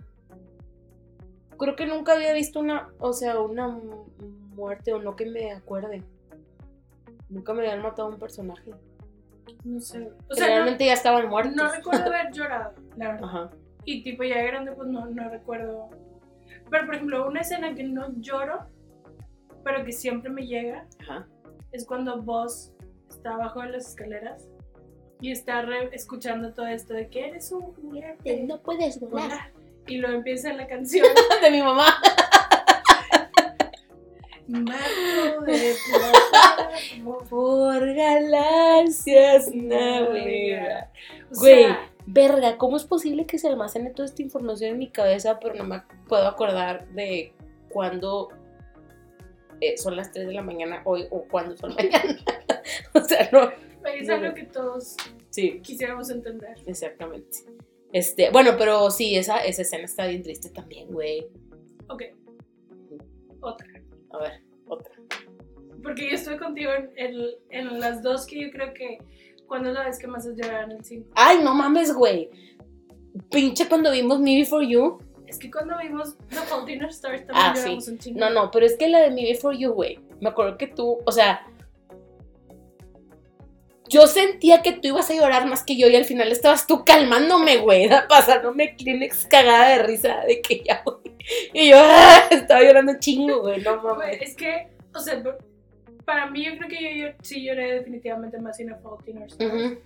Creo 1.57 1.75
que 1.75 1.85
nunca 1.85 2.13
había 2.13 2.33
visto 2.33 2.59
una. 2.61 2.89
O 2.99 3.13
sea, 3.13 3.39
una 3.39 3.67
mu- 3.67 4.05
muerte 4.55 4.93
o 4.93 4.99
no 5.01 5.15
que 5.15 5.25
me 5.25 5.51
acuerde. 5.51 6.03
Nunca 7.29 7.53
me 7.53 7.59
habían 7.61 7.81
matado 7.83 8.07
a 8.07 8.11
un 8.11 8.17
personaje. 8.19 8.71
No 9.65 9.81
sé. 9.81 10.09
O 10.29 10.33
sea, 10.33 10.47
no, 10.47 10.53
Realmente 10.53 10.85
ya 10.85 10.93
estaban 10.93 11.27
muertos. 11.27 11.53
no 11.55 11.69
recuerdo 11.69 12.05
haber 12.05 12.31
llorado, 12.31 12.73
la 12.95 13.11
verdad. 13.11 13.23
Ajá. 13.29 13.49
Y 13.83 14.03
tipo 14.03 14.23
ya 14.23 14.37
de 14.37 14.47
grande, 14.47 14.71
pues 14.71 14.87
no, 14.87 15.05
no 15.07 15.29
recuerdo. 15.29 15.89
Pero 16.71 16.85
por 16.85 16.95
ejemplo, 16.95 17.27
una 17.27 17.41
escena 17.41 17.75
que 17.75 17.83
no 17.83 18.13
lloro 18.19 18.59
pero 19.63 19.83
que 19.83 19.91
siempre 19.91 20.31
me 20.31 20.47
llega, 20.47 20.87
Ajá. 21.01 21.27
es 21.73 21.85
cuando 21.85 22.21
vos 22.21 22.73
está 23.09 23.33
abajo 23.33 23.61
de 23.61 23.71
las 23.71 23.89
escaleras 23.89 24.48
y 25.21 25.31
está 25.31 25.61
re- 25.61 25.89
escuchando 25.93 26.53
todo 26.53 26.67
esto 26.67 26.93
de 26.93 27.07
que 27.09 27.27
eres 27.27 27.51
un 27.51 27.73
juguete. 27.73 28.43
No 28.43 28.59
puedes 28.61 28.99
volar. 28.99 29.51
Y 29.87 29.97
luego 29.97 30.15
empieza 30.17 30.53
la 30.53 30.67
canción 30.67 31.05
De 31.41 31.51
mi 31.51 31.61
mamá. 31.61 31.95
Marco 34.47 35.41
de 35.45 35.75
plata. 35.91 36.69
Por 37.29 37.93
galaxias 37.93 39.53
navega. 39.53 40.89
Güey, 41.31 41.63
sea, 41.65 41.79
verga, 42.07 42.57
¿cómo 42.57 42.77
es 42.77 42.83
posible 42.85 43.25
que 43.27 43.37
se 43.37 43.47
almacene 43.47 43.91
toda 43.91 44.07
esta 44.07 44.21
información 44.23 44.71
en 44.71 44.79
mi 44.79 44.89
cabeza, 44.89 45.39
pero 45.39 45.53
no 45.55 45.65
me 45.65 45.83
puedo 46.07 46.27
acordar 46.27 46.87
de 46.89 47.33
cuándo 47.69 48.29
eh, 49.61 49.77
son 49.77 49.95
las 49.95 50.11
3 50.11 50.27
de 50.27 50.33
la 50.33 50.41
mañana 50.41 50.81
hoy 50.85 51.05
o 51.11 51.23
cuándo 51.23 51.55
son 51.55 51.75
mañana? 51.75 52.17
o 52.93 53.01
sea, 53.01 53.29
no. 53.31 53.51
Es 53.95 54.09
algo 54.09 54.33
que 54.33 54.43
todos 54.43 54.95
Sí, 55.29 55.59
quisiéramos 55.61 56.09
entender. 56.09 56.55
exactamente. 56.65 57.39
Este, 57.91 58.29
bueno, 58.29 58.51
pero 58.57 58.89
sí, 58.91 59.15
esa, 59.15 59.37
esa 59.39 59.61
escena 59.63 59.85
está 59.85 60.05
bien 60.07 60.21
triste 60.23 60.49
también, 60.49 60.87
güey. 60.91 61.25
Ok. 61.87 62.03
Otra. 63.41 63.67
A 64.11 64.17
ver, 64.19 64.43
otra. 64.67 64.93
Porque 65.81 66.09
yo 66.09 66.15
estoy 66.15 66.37
contigo 66.37 66.71
en, 66.73 66.91
en- 66.97 67.35
en 67.49 67.79
las 67.79 68.03
dos 68.03 68.25
que 68.25 68.41
yo 68.41 68.51
creo 68.51 68.73
que 68.73 68.97
cuando 69.47 69.69
es 69.69 69.75
la 69.75 69.85
vez 69.85 69.97
que 69.97 70.07
más 70.07 70.27
has 70.27 70.35
llorado 70.35 70.65
en 70.65 70.71
el 70.77 70.83
cine. 70.85 71.05
Ay, 71.15 71.39
no 71.43 71.55
mames, 71.55 71.93
güey. 71.93 72.29
Pinche 73.31 73.67
cuando 73.67 73.91
vimos 73.91 74.19
Me 74.19 74.35
Before 74.37 74.67
You. 74.67 74.99
Es 75.25 75.37
que 75.39 75.49
cuando 75.49 75.77
vimos 75.77 76.17
The 76.29 76.35
Fault 76.37 76.69
in 76.69 76.83
Our 76.83 76.89
Stars 76.89 77.25
también 77.25 77.45
Ah, 77.45 77.53
lloramos 77.55 77.87
un 77.87 77.97
chingo. 77.99 78.19
No, 78.19 78.29
no, 78.29 78.51
pero 78.51 78.65
es 78.65 78.75
que 78.77 78.87
la 78.89 78.99
de 78.99 79.11
Me 79.11 79.23
Before 79.23 79.57
You, 79.57 79.71
güey. 79.73 79.99
Me 80.21 80.29
acuerdo 80.29 80.57
que 80.57 80.67
tú, 80.67 80.99
o 81.05 81.11
sea. 81.11 81.45
Yo 83.89 84.05
sentía 84.05 84.61
que 84.61 84.73
tú 84.73 84.89
ibas 84.89 85.09
a 85.09 85.15
llorar 85.15 85.47
más 85.47 85.63
que 85.63 85.75
yo 85.75 85.87
y 85.87 85.95
al 85.95 86.05
final 86.05 86.31
estabas 86.31 86.67
tú 86.67 86.85
calmándome, 86.85 87.57
güey. 87.57 87.89
Pasándome 88.09 88.75
Kleenex 88.75 89.25
cagada 89.25 89.69
de 89.69 89.83
risa 89.83 90.21
de 90.27 90.41
que 90.41 90.63
ya, 90.63 90.83
güey. 90.85 91.17
Y 91.53 91.69
yo 91.69 91.77
¡ah! 91.79 92.27
estaba 92.29 92.61
llorando 92.61 92.93
chingo, 92.99 93.41
güey. 93.41 93.61
No 93.61 93.81
mames. 93.81 94.21
es 94.21 94.35
que, 94.35 94.67
o 94.93 94.99
sea, 94.99 95.21
para 96.05 96.29
mí 96.29 96.45
yo 96.45 96.57
creo 96.57 96.69
que 96.69 96.99
yo, 96.99 97.07
yo 97.07 97.13
sí 97.21 97.43
lloré 97.43 97.73
definitivamente 97.73 98.39
más 98.39 98.59
en 98.59 98.67
The 98.67 98.75
Fault 98.75 99.07
in 99.07 99.17
Our 99.17 99.27
Stars. 99.27 99.77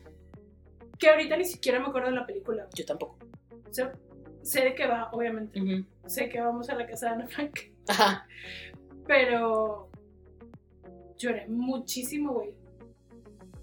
Que 0.99 1.09
ahorita 1.09 1.37
ni 1.37 1.45
siquiera 1.45 1.79
me 1.79 1.87
acuerdo 1.87 2.09
de 2.09 2.15
la 2.15 2.25
película. 2.25 2.67
Yo 2.75 2.85
tampoco. 2.85 3.17
O 3.69 3.73
sea, 3.73 3.93
sé 4.41 4.61
de 4.63 4.75
qué 4.75 4.85
va, 4.85 5.09
obviamente. 5.11 5.61
Sé 6.05 6.27
que 6.29 6.41
vamos 6.41 6.69
a 6.69 6.75
la 6.75 6.85
casa 6.85 7.07
de 7.07 7.11
Ana 7.13 7.27
Frank. 7.27 7.59
Ajá. 7.87 8.27
Pero 9.07 9.89
lloré 11.17 11.47
muchísimo, 11.47 12.33
güey. 12.33 12.53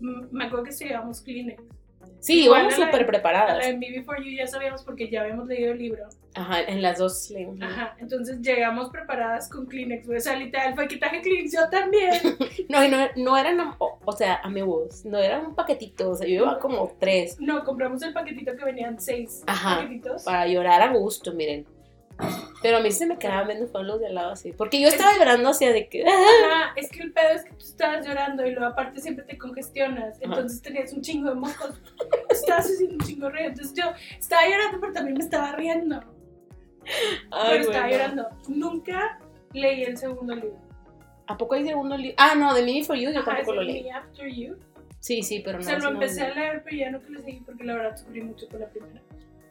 M- 0.00 0.26
Me 0.30 0.44
acuerdo 0.46 0.64
que 0.64 0.72
llevamos 0.72 1.20
Kleenex. 1.20 1.62
Sí, 2.20 2.44
íbamos 2.44 2.74
súper 2.74 3.06
preparadas. 3.06 3.64
de 3.64 3.76
Me 3.78 3.90
Before 3.90 4.22
You 4.22 4.36
ya 4.36 4.46
sabíamos 4.46 4.82
porque 4.82 5.08
ya 5.10 5.22
habíamos 5.22 5.46
leído 5.46 5.72
el 5.72 5.78
libro. 5.78 6.04
Ajá, 6.34 6.60
en 6.62 6.82
las 6.82 6.98
dos. 6.98 7.30
le- 7.30 7.48
Ajá, 7.60 7.96
entonces 7.98 8.40
llegamos 8.40 8.90
preparadas 8.90 9.48
con 9.48 9.66
Kleenex. 9.66 10.06
O 10.08 10.20
sea, 10.20 10.36
literal, 10.36 10.74
fue 10.74 10.86
que 10.86 10.96
traje 10.98 11.20
Kleenex, 11.22 11.52
yo 11.54 11.68
también. 11.70 12.10
No, 12.68 12.84
y 12.84 12.88
no, 12.88 12.98
no 13.16 13.36
eran, 13.36 13.58
o, 13.78 13.98
o 14.04 14.12
sea, 14.12 14.36
amigos, 14.44 15.04
no 15.04 15.18
era 15.18 15.40
un 15.40 15.54
paquetito, 15.56 16.10
o 16.10 16.14
sea, 16.14 16.26
yo 16.26 16.34
llevaba 16.40 16.60
como 16.60 16.92
tres 17.00 17.36
No, 17.40 17.64
compramos 17.64 18.00
el 18.02 18.12
paquetito 18.12 18.54
que 18.56 18.64
venían 18.64 19.00
seis 19.00 19.42
Ajá. 19.46 19.76
paquetitos. 19.78 20.22
para 20.22 20.46
llorar 20.46 20.82
a 20.82 20.92
gusto, 20.92 21.32
miren. 21.34 21.66
Pero 22.62 22.78
a 22.78 22.80
mí 22.80 22.90
se 22.92 23.06
me 23.06 23.18
quedaban 23.18 23.46
viendo 23.48 23.66
fueron 23.66 23.88
los 23.88 24.00
de 24.00 24.08
al 24.08 24.14
lado 24.14 24.32
así, 24.32 24.52
porque 24.52 24.80
yo 24.80 24.88
estaba 24.88 25.16
llorando 25.18 25.48
hacia 25.50 25.72
de 25.72 25.88
que... 25.88 26.04
Ajá, 26.06 26.72
es 26.76 26.90
que 26.90 27.02
el 27.02 27.12
pedo 27.12 27.30
es 27.30 27.44
que 27.44 27.50
tú 27.52 27.64
estabas 27.64 28.06
llorando 28.06 28.46
y 28.46 28.50
luego 28.50 28.66
aparte 28.66 29.00
siempre 29.00 29.24
te 29.24 29.38
congestionas. 29.38 30.18
Entonces 30.20 30.60
tenías 30.62 30.92
un 30.92 31.00
chingo 31.02 31.30
de 31.30 31.36
mocos. 31.36 31.80
estabas 32.30 32.66
haciendo 32.66 32.94
un 32.96 33.00
chingo 33.00 33.26
de 33.26 33.32
ruido. 33.32 33.48
Entonces 33.48 33.74
yo 33.74 33.84
estaba 34.18 34.42
llorando, 34.48 34.80
pero 34.80 34.92
también 34.92 35.14
me 35.18 35.24
estaba 35.24 35.52
riendo. 35.52 36.00
Ay, 37.30 37.50
pero 37.50 37.62
estaba 37.64 37.86
güey, 37.86 37.98
no. 37.98 38.04
llorando. 38.04 38.28
Nunca 38.48 39.18
leí 39.52 39.82
el 39.84 39.96
segundo 39.96 40.34
libro. 40.34 40.58
¿A 41.26 41.36
poco 41.36 41.54
hay 41.54 41.64
segundo 41.64 41.96
libro? 41.96 42.16
Ah, 42.18 42.34
no, 42.34 42.52
de 42.54 42.62
Me 42.62 42.82
For 42.84 42.96
You 42.96 43.10
yo 43.10 43.20
Ajá, 43.20 43.30
tampoco 43.36 43.54
lo 43.54 43.62
leí. 43.62 43.84
Me 43.84 43.92
After 43.92 44.28
You. 44.28 44.56
Sí, 44.98 45.22
sí, 45.22 45.40
pero 45.44 45.56
O 45.58 45.60
no. 45.60 45.64
sea, 45.66 45.76
ese 45.76 45.84
lo 45.84 45.92
no 45.92 45.96
empecé 46.02 46.20
lo 46.20 46.26
a 46.26 46.34
leer, 46.34 46.62
pero 46.64 46.76
ya 46.76 46.90
no 46.90 47.00
que 47.00 47.10
lo 47.10 47.20
seguí 47.22 47.40
porque 47.40 47.64
la 47.64 47.74
verdad 47.74 47.96
sufrí 47.96 48.20
mucho 48.22 48.48
con 48.48 48.60
la 48.60 48.68
primera. 48.68 49.00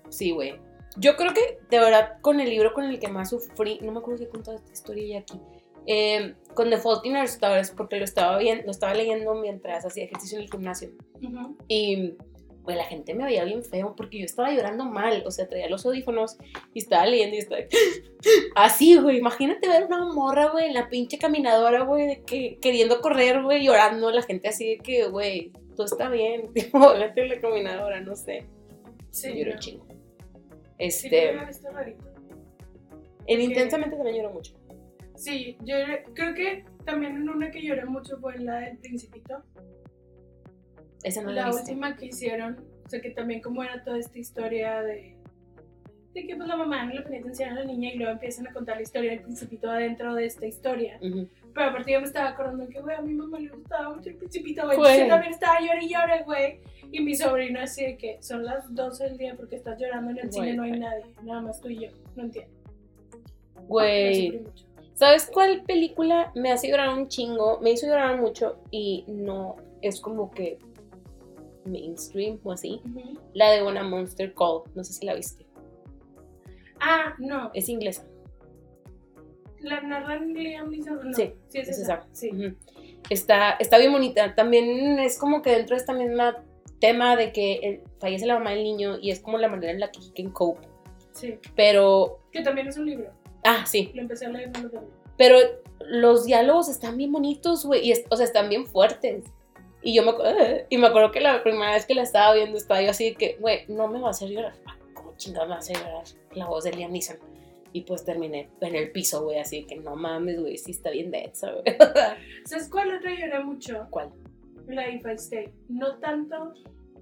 Sí, 0.09 0.31
güey. 0.31 0.59
Yo 0.97 1.15
creo 1.15 1.33
que, 1.33 1.59
de 1.69 1.79
verdad, 1.79 2.19
con 2.21 2.39
el 2.39 2.49
libro 2.49 2.73
con 2.73 2.85
el 2.85 2.99
que 2.99 3.07
más 3.07 3.29
sufrí, 3.29 3.79
no 3.81 3.91
me 3.91 3.99
acuerdo 3.99 4.17
si 4.17 4.23
he 4.25 4.29
contado 4.29 4.57
esta 4.57 4.71
historia 4.71 5.05
ya 5.07 5.19
aquí, 5.19 5.39
eh, 5.85 6.35
con 6.53 6.69
The 6.69 6.77
Fault 6.77 7.05
in 7.05 7.15
Our 7.15 7.25
Stars, 7.25 7.71
porque 7.71 7.97
lo 7.97 8.05
estaba, 8.05 8.37
bien, 8.37 8.63
lo 8.65 8.71
estaba 8.71 8.93
leyendo 8.93 9.33
mientras 9.35 9.85
hacía 9.85 10.05
ejercicio 10.05 10.37
en 10.37 10.43
el 10.43 10.51
gimnasio. 10.51 10.91
Ujú. 11.21 11.57
Y 11.67 12.15
pues 12.63 12.77
la 12.77 12.83
gente 12.85 13.15
me 13.15 13.23
veía 13.23 13.45
bien 13.45 13.63
feo 13.63 13.95
porque 13.95 14.19
yo 14.19 14.25
estaba 14.25 14.51
llorando 14.51 14.85
mal, 14.85 15.23
o 15.25 15.31
sea, 15.31 15.47
traía 15.47 15.69
los 15.69 15.85
audífonos 15.87 16.37
y 16.73 16.79
estaba 16.79 17.05
leyendo 17.07 17.35
y 17.35 17.39
estaba 17.39 17.61
así, 18.55 18.97
güey. 18.97 19.17
Imagínate 19.17 19.67
ver 19.67 19.85
una 19.85 20.05
morra, 20.13 20.49
güey, 20.49 20.67
en 20.67 20.75
la 20.75 20.89
pinche 20.89 21.17
caminadora, 21.17 21.83
güey, 21.83 22.05
de 22.05 22.23
que 22.23 22.59
queriendo 22.61 23.01
correr, 23.01 23.41
güey, 23.41 23.65
llorando, 23.65 24.11
la 24.11 24.21
gente 24.21 24.49
así 24.49 24.67
de 24.67 24.77
que, 24.77 25.07
güey, 25.07 25.51
todo 25.75 25.85
está 25.85 26.09
bien, 26.09 26.53
tipo, 26.53 26.93
vete 26.93 27.23
en 27.23 27.29
la 27.29 27.39
caminadora, 27.39 28.01
no 28.01 28.15
sé. 28.15 28.45
Sí, 29.09 29.29
lloré 29.35 29.53
no. 29.55 29.59
chingo. 29.59 29.87
Sí, 30.79 30.85
Este, 31.07 31.33
rarito. 31.73 32.05
en 33.27 33.41
intensamente 33.41 33.95
también 33.97 34.15
lloro 34.17 34.31
mucho. 34.33 34.53
Sí, 35.15 35.57
yo 35.65 35.75
creo 36.13 36.33
que 36.33 36.63
también 36.85 37.17
en 37.17 37.29
una 37.29 37.51
que 37.51 37.61
lloré 37.61 37.83
mucho 37.85 38.17
fue 38.19 38.35
en 38.35 38.45
la 38.45 38.59
del 38.61 38.77
Principito. 38.77 39.43
Esa 41.03 41.21
no 41.21 41.31
la, 41.31 41.47
la 41.49 41.53
última 41.55 41.95
que 41.97 42.07
hicieron, 42.07 42.57
o 42.85 42.89
sea 42.89 43.01
que 43.01 43.11
también 43.11 43.41
como 43.41 43.61
era 43.63 43.83
toda 43.83 43.97
esta 43.99 44.17
historia 44.17 44.81
de, 44.81 45.15
de 46.13 46.25
que 46.27 46.35
pues 46.35 46.47
la 46.47 46.55
mamá 46.55 46.85
no 46.85 46.93
le 46.93 47.01
ponía 47.01 47.19
atención 47.19 47.49
a 47.49 47.55
la 47.55 47.65
niña 47.65 47.91
y 47.93 47.97
luego 47.97 48.13
empiezan 48.13 48.47
a 48.47 48.53
contar 48.53 48.77
la 48.77 48.83
historia 48.83 49.11
del 49.11 49.21
principito 49.21 49.69
adentro 49.69 50.15
de 50.15 50.25
esta 50.25 50.45
historia. 50.45 50.97
Ujú. 51.01 51.27
Pero 51.59 51.71
aparte 51.71 51.91
yo 51.91 51.99
me 51.99 52.05
estaba 52.05 52.29
acordando 52.29 52.65
que, 52.69 52.79
güey, 52.79 52.95
a 52.95 53.01
mi 53.01 53.13
mamá 53.13 53.37
le 53.37 53.49
gustaba 53.49 53.93
mucho 53.93 54.09
el 54.09 54.15
principito, 54.15 54.65
güey. 54.65 54.77
Yo 54.77 55.07
también 55.09 55.33
estaba 55.33 55.59
llorando 55.59 55.85
y 55.85 55.89
lloré, 55.89 56.23
güey. 56.23 56.61
Y 56.89 57.01
mi 57.01 57.13
sobrino 57.15 57.59
así 57.59 57.83
de 57.83 57.97
que 57.97 58.17
son 58.21 58.45
las 58.45 58.73
12 58.73 59.03
del 59.03 59.17
día 59.17 59.35
porque 59.35 59.57
estás 59.57 59.77
llorando 59.77 60.11
en 60.11 60.19
el 60.19 60.31
cine, 60.31 60.53
no 60.53 60.63
hay 60.63 60.79
nadie, 60.79 61.03
nada 61.21 61.41
más 61.41 61.59
tú 61.59 61.67
y 61.67 61.79
yo. 61.81 61.89
No 62.15 62.23
entiendo. 62.23 62.55
Güey. 63.67 64.41
¿Sabes 64.93 65.29
cuál 65.29 65.63
película 65.63 66.31
me 66.33 66.49
hace 66.53 66.69
llorar 66.69 66.97
un 66.97 67.09
chingo? 67.09 67.59
Me 67.59 67.71
hizo 67.71 67.87
llorar 67.87 68.17
mucho 68.21 68.61
y 68.71 69.03
no 69.09 69.57
es 69.81 69.99
como 69.99 70.31
que 70.31 70.59
mainstream 71.65 72.39
o 72.45 72.53
así. 72.53 72.81
Ujú. 72.85 73.19
La 73.33 73.51
de 73.51 73.63
una 73.63 73.83
Monster 73.83 74.33
Call, 74.33 74.61
no 74.75 74.83
sé 74.85 74.93
si 74.93 75.05
la 75.05 75.13
viste. 75.13 75.45
Ah, 76.79 77.15
no. 77.17 77.51
Es 77.53 77.67
inglesa. 77.67 78.07
La 79.61 79.81
narran 79.81 80.33
Liam 80.33 80.69
Neeson. 80.69 80.99
No, 81.09 81.13
Sí, 81.13 81.33
sí 81.49 81.57
es, 81.59 81.69
es 81.69 81.79
esa. 81.79 81.95
esa. 81.95 82.07
Sí. 82.13 82.29
Ujú. 82.31 82.55
Está, 83.09 83.51
está 83.51 83.77
bien 83.77 83.91
bonita. 83.91 84.35
También 84.35 84.99
es 84.99 85.17
como 85.17 85.41
que 85.41 85.51
dentro 85.51 85.75
de 85.75 85.79
esta 85.81 85.93
misma 85.93 86.43
tema 86.79 87.15
de 87.15 87.31
que 87.33 87.51
eh, 87.53 87.83
fallece 87.99 88.25
la 88.25 88.37
mamá 88.37 88.51
del 88.51 88.63
niño 88.63 88.97
y 89.01 89.11
es 89.11 89.19
como 89.19 89.37
la 89.37 89.47
manera 89.49 89.71
en 89.73 89.79
la 89.79 89.91
que 89.91 89.99
he 89.99 90.13
can 90.23 90.31
cope. 90.31 90.67
sí. 91.11 91.37
Pero, 91.55 92.19
Que 92.31 92.41
también 92.41 92.67
es 92.67 92.77
un 92.77 92.85
libro. 92.85 93.11
ah, 93.43 93.65
sí. 93.65 93.91
Lo 93.93 94.01
empecé 94.01 94.25
a 94.25 94.29
leer, 94.29 94.47
lo 94.61 94.69
terminé. 94.69 94.93
Pero 95.17 95.37
los 95.85 96.25
diálogos 96.25 96.69
están 96.69 96.95
bien 96.97 97.11
bonitos, 97.11 97.65
güey. 97.65 97.91
O 98.09 98.15
sea, 98.15 98.25
están 98.25 98.47
bien 98.47 98.65
fuertes. 98.65 99.23
Y 99.81 99.93
yo 99.95 100.03
me, 100.03 100.11
acu- 100.11 100.65
y 100.69 100.77
me 100.77 100.87
acuerdo 100.87 101.11
que 101.11 101.19
la 101.21 101.41
primera 101.43 101.71
vez 101.73 101.85
que 101.85 101.95
la 101.95 102.03
estaba 102.03 102.33
viendo 102.33 102.57
estaba 102.57 102.81
yo 102.81 102.91
así 102.91 103.09
de 103.11 103.15
que, 103.15 103.37
güey, 103.39 103.65
no 103.67 103.87
me 103.87 103.99
va 103.99 104.07
a 104.07 104.11
hacer 104.11 104.29
llorar. 104.29 104.53
Ah, 104.65 104.77
¿Cómo 104.93 105.15
chingada 105.17 105.45
me 105.45 105.51
va 105.51 105.55
a 105.55 105.59
hacer 105.59 105.77
llorar 105.77 106.03
la 106.33 106.45
voz 106.47 106.63
de 106.65 106.71
Liam 106.71 106.91
Neeson? 106.91 107.17
Y 107.73 107.81
pues 107.81 108.03
terminé 108.03 108.49
en 108.61 108.75
el 108.75 108.91
piso, 108.91 109.23
güey, 109.23 109.37
así 109.39 109.65
que 109.65 109.75
no 109.75 109.95
mames, 109.95 110.39
güey, 110.39 110.57
sí 110.57 110.71
está 110.71 110.89
bien 110.89 111.11
densa, 111.11 111.51
güey. 111.51 111.63
¿Sabes 112.45 112.69
cuál 112.69 112.95
otra 112.95 113.11
lloré 113.13 113.43
mucho? 113.43 113.87
¿Cuál? 113.89 114.11
La 114.67 114.89
If 114.89 115.05
I 115.05 115.11
Stay. 115.13 115.49
No 115.67 115.97
tanto 115.99 116.53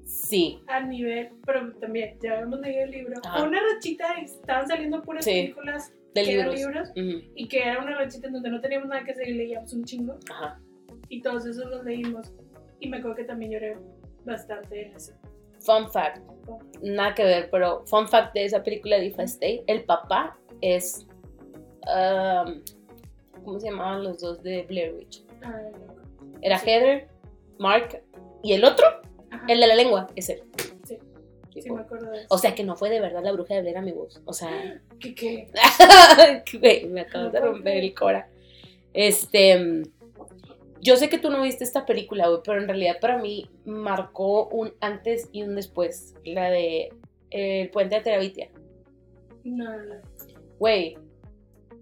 Sí, 0.06 0.62
a 0.67 0.80
nivel, 0.80 1.32
pero 1.45 1.73
también, 1.80 2.17
ya 2.23 2.34
habíamos 2.36 2.62
leído 2.62 2.84
el 2.86 2.91
libro. 2.91 3.15
Ajá. 3.25 3.43
Una 3.43 3.60
rachita 3.73 4.13
estaban 4.21 4.65
saliendo 4.67 5.01
puras 5.01 5.25
Sí. 5.25 5.32
películas 5.32 5.93
de 6.15 6.23
que 6.23 6.34
eran 6.34 6.56
libros. 6.56 6.89
libros 6.95 7.19
Ujú, 7.19 7.32
y 7.36 7.47
que 7.49 7.62
era 7.62 7.82
una 7.82 7.97
rachita 7.97 8.27
en 8.27 8.34
donde 8.34 8.49
no 8.49 8.62
teníamos 8.62 8.88
nada 8.88 9.03
que 9.03 9.12
hacer 9.12 9.27
y 9.27 9.34
leíamos 9.34 9.73
un 9.73 9.84
chingo 9.84 10.17
Ajá. 10.32 10.62
y 11.10 11.21
todos 11.21 11.45
esos 11.45 11.65
los 11.69 11.84
leímos 11.84 12.32
y 12.80 12.88
me 12.88 12.97
acuerdo 12.97 13.17
que 13.17 13.23
también 13.25 13.51
lloré 13.51 13.77
bastante 14.23 14.86
en 14.88 14.95
ese. 14.95 15.13
Fun 15.60 15.91
fact, 15.91 16.21
nada 16.82 17.13
que 17.13 17.25
ver, 17.25 17.49
pero 17.51 17.86
fun 17.86 18.08
fact 18.08 18.34
de 18.34 18.45
esa 18.45 18.63
película 18.63 18.97
de 18.97 19.08
If 19.08 19.19
I 19.19 19.23
Stay, 19.23 19.63
el 19.67 19.84
papá 19.84 20.39
es, 20.62 21.06
um, 21.86 22.62
¿cómo 23.43 23.60
se 23.60 23.70
llamaban 23.70 24.04
los 24.04 24.20
dos 24.20 24.41
de 24.43 24.63
Blair 24.63 24.93
Witch? 24.96 25.24
Ah. 25.43 25.60
Era 26.41 26.58
Sí. 26.60 26.70
Heather, 26.70 27.08
Mark 27.60 28.02
y 28.43 28.54
el 28.54 28.63
otro, 28.63 28.86
Ajá. 29.32 29.46
el 29.48 29.60
de 29.60 29.67
la 29.67 29.76
lengua, 29.76 30.08
es 30.15 30.30
él. 30.30 30.43
Sí. 30.86 30.98
Sí, 31.60 31.72
me 31.72 31.82
acuerdo 31.82 32.12
de 32.12 32.20
eso. 32.20 32.28
O 32.30 32.38
sea 32.38 32.54
que 32.54 32.63
no 32.63 32.76
fue 32.76 32.91
de 32.91 33.00
verdad 33.00 33.24
la 33.24 33.32
bruja 33.32 33.56
de 33.56 33.62
Blair, 33.62 33.78
amigos. 33.78 34.22
O 34.26 34.34
sea, 34.34 34.80
¿Qué 35.00 35.15
qué? 35.15 35.50
me 36.89 37.02
acabas 37.02 37.32
de 37.34 37.39
romper 37.39 37.78
el 37.78 37.96
cora. 37.96 38.30
Este, 38.93 39.84
yo 40.82 40.96
sé 40.98 41.10
que 41.10 41.17
tú 41.17 41.30
no 41.30 41.41
viste 41.41 41.63
esta 41.63 41.86
película, 41.86 42.28
güey, 42.28 42.41
pero 42.43 42.62
en 42.62 42.67
realidad 42.67 42.98
para 43.02 43.17
mí 43.17 43.50
marcó 43.65 44.48
un 44.50 44.74
antes 44.80 45.30
y 45.32 45.43
un 45.43 45.56
después, 45.56 46.13
la 46.24 46.50
de 46.50 46.89
eh, 47.32 47.62
El 47.62 47.70
Puente 47.72 47.96
de 47.96 48.02
Terabitia. 48.02 48.50
No, 49.43 49.65
no, 49.65 49.84
no. 49.84 49.96
Güey, 50.60 50.98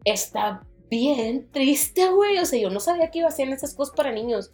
está 0.04 0.62
bien 0.90 1.48
triste, 1.52 2.10
güey, 2.12 2.38
o 2.40 2.46
sea, 2.46 2.60
yo 2.60 2.70
no 2.70 2.80
sabía 2.80 3.10
que 3.12 3.20
iba 3.20 3.28
a 3.28 3.32
hacer 3.32 3.48
esas 3.50 3.74
cosas 3.74 3.96
para 3.96 4.12
niños. 4.12 4.52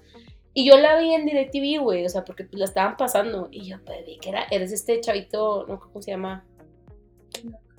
Y 0.53 0.65
yo 0.67 0.77
la 0.77 0.99
vi 0.99 1.13
en 1.13 1.25
DirecTV, 1.25 1.81
güey, 1.81 2.05
o 2.05 2.09
sea, 2.09 2.25
porque 2.25 2.47
la 2.51 2.65
estaban 2.65 2.97
pasando. 2.97 3.47
Y 3.51 3.69
yo 3.69 3.77
pues, 3.85 4.05
vi 4.05 4.17
que 4.17 4.29
era, 4.29 4.43
eres 4.51 4.71
este 4.73 4.99
chavito, 4.99 5.65
no, 5.67 5.79
¿cómo 5.79 6.01
se 6.01 6.11
llama? 6.11 6.45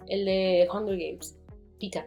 El 0.08 0.24
de 0.24 0.68
Hunger 0.72 0.96
Games. 0.98 1.36
Pita. 1.78 2.06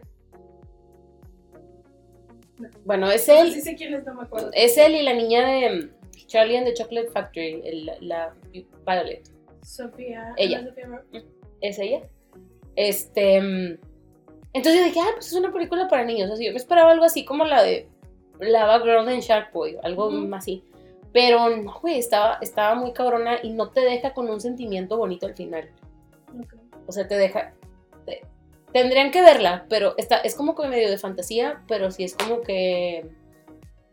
No. 2.58 2.68
Bueno, 2.84 3.10
es 3.10 3.24
Sí 3.24 3.32
él. 3.32 3.52
sé 3.62 3.74
quién 3.76 3.94
es, 3.94 4.04
no 4.04 4.14
me 4.14 4.22
acuerdo. 4.22 4.50
Es 4.54 4.76
él 4.78 4.94
y 4.94 5.02
la 5.02 5.12
niña 5.14 5.46
de 5.46 5.70
mm, 5.70 6.26
Charlie 6.26 6.56
and 6.56 6.66
the 6.66 6.74
Chocolate 6.74 7.10
Factory, 7.10 7.60
el- 7.64 7.90
la 8.00 8.34
Violet. 8.86 9.28
Sofía. 9.62 10.32
Ella. 10.36 10.64
Sofía 10.64 11.02
¿Es 11.60 11.78
ella? 11.78 12.02
Este. 12.76 13.78
Entonces 14.56 14.84
dije, 14.86 15.00
ah, 15.00 15.10
pues 15.14 15.26
es 15.26 15.32
una 15.34 15.52
película 15.52 15.86
para 15.88 16.04
niños. 16.04 16.30
Así, 16.30 16.44
yo 16.46 16.50
me 16.52 16.56
esperaba 16.56 16.90
algo 16.92 17.04
así 17.04 17.24
como 17.24 17.44
la 17.44 17.62
de 17.62 17.88
Lava 18.40 18.80
Girl 18.80 19.08
and 19.08 19.20
Shark 19.22 19.52
Boy, 19.52 19.76
algo 19.82 20.06
Ujú. 20.08 20.16
más 20.28 20.44
así. 20.44 20.64
Pero 21.12 21.48
no, 21.56 21.78
güey, 21.80 21.98
estaba, 21.98 22.38
estaba 22.40 22.74
muy 22.74 22.92
cabrona 22.92 23.38
y 23.42 23.50
no 23.50 23.70
te 23.70 23.80
deja 23.80 24.12
con 24.14 24.28
un 24.28 24.40
sentimiento 24.40 24.96
bonito 24.96 25.26
al 25.26 25.34
final. 25.34 25.70
Ok. 26.38 26.54
O 26.86 26.92
sea, 26.92 27.06
te 27.08 27.16
deja. 27.16 27.54
te- 28.04 28.22
tendrían 28.72 29.10
que 29.10 29.22
verla, 29.22 29.66
pero 29.68 29.94
está, 29.96 30.16
es 30.18 30.34
como 30.34 30.54
que 30.54 30.68
medio 30.68 30.90
de 30.90 30.98
fantasía, 30.98 31.62
pero 31.68 31.90
sí 31.90 32.04
es 32.04 32.14
como 32.16 32.40
que. 32.42 33.08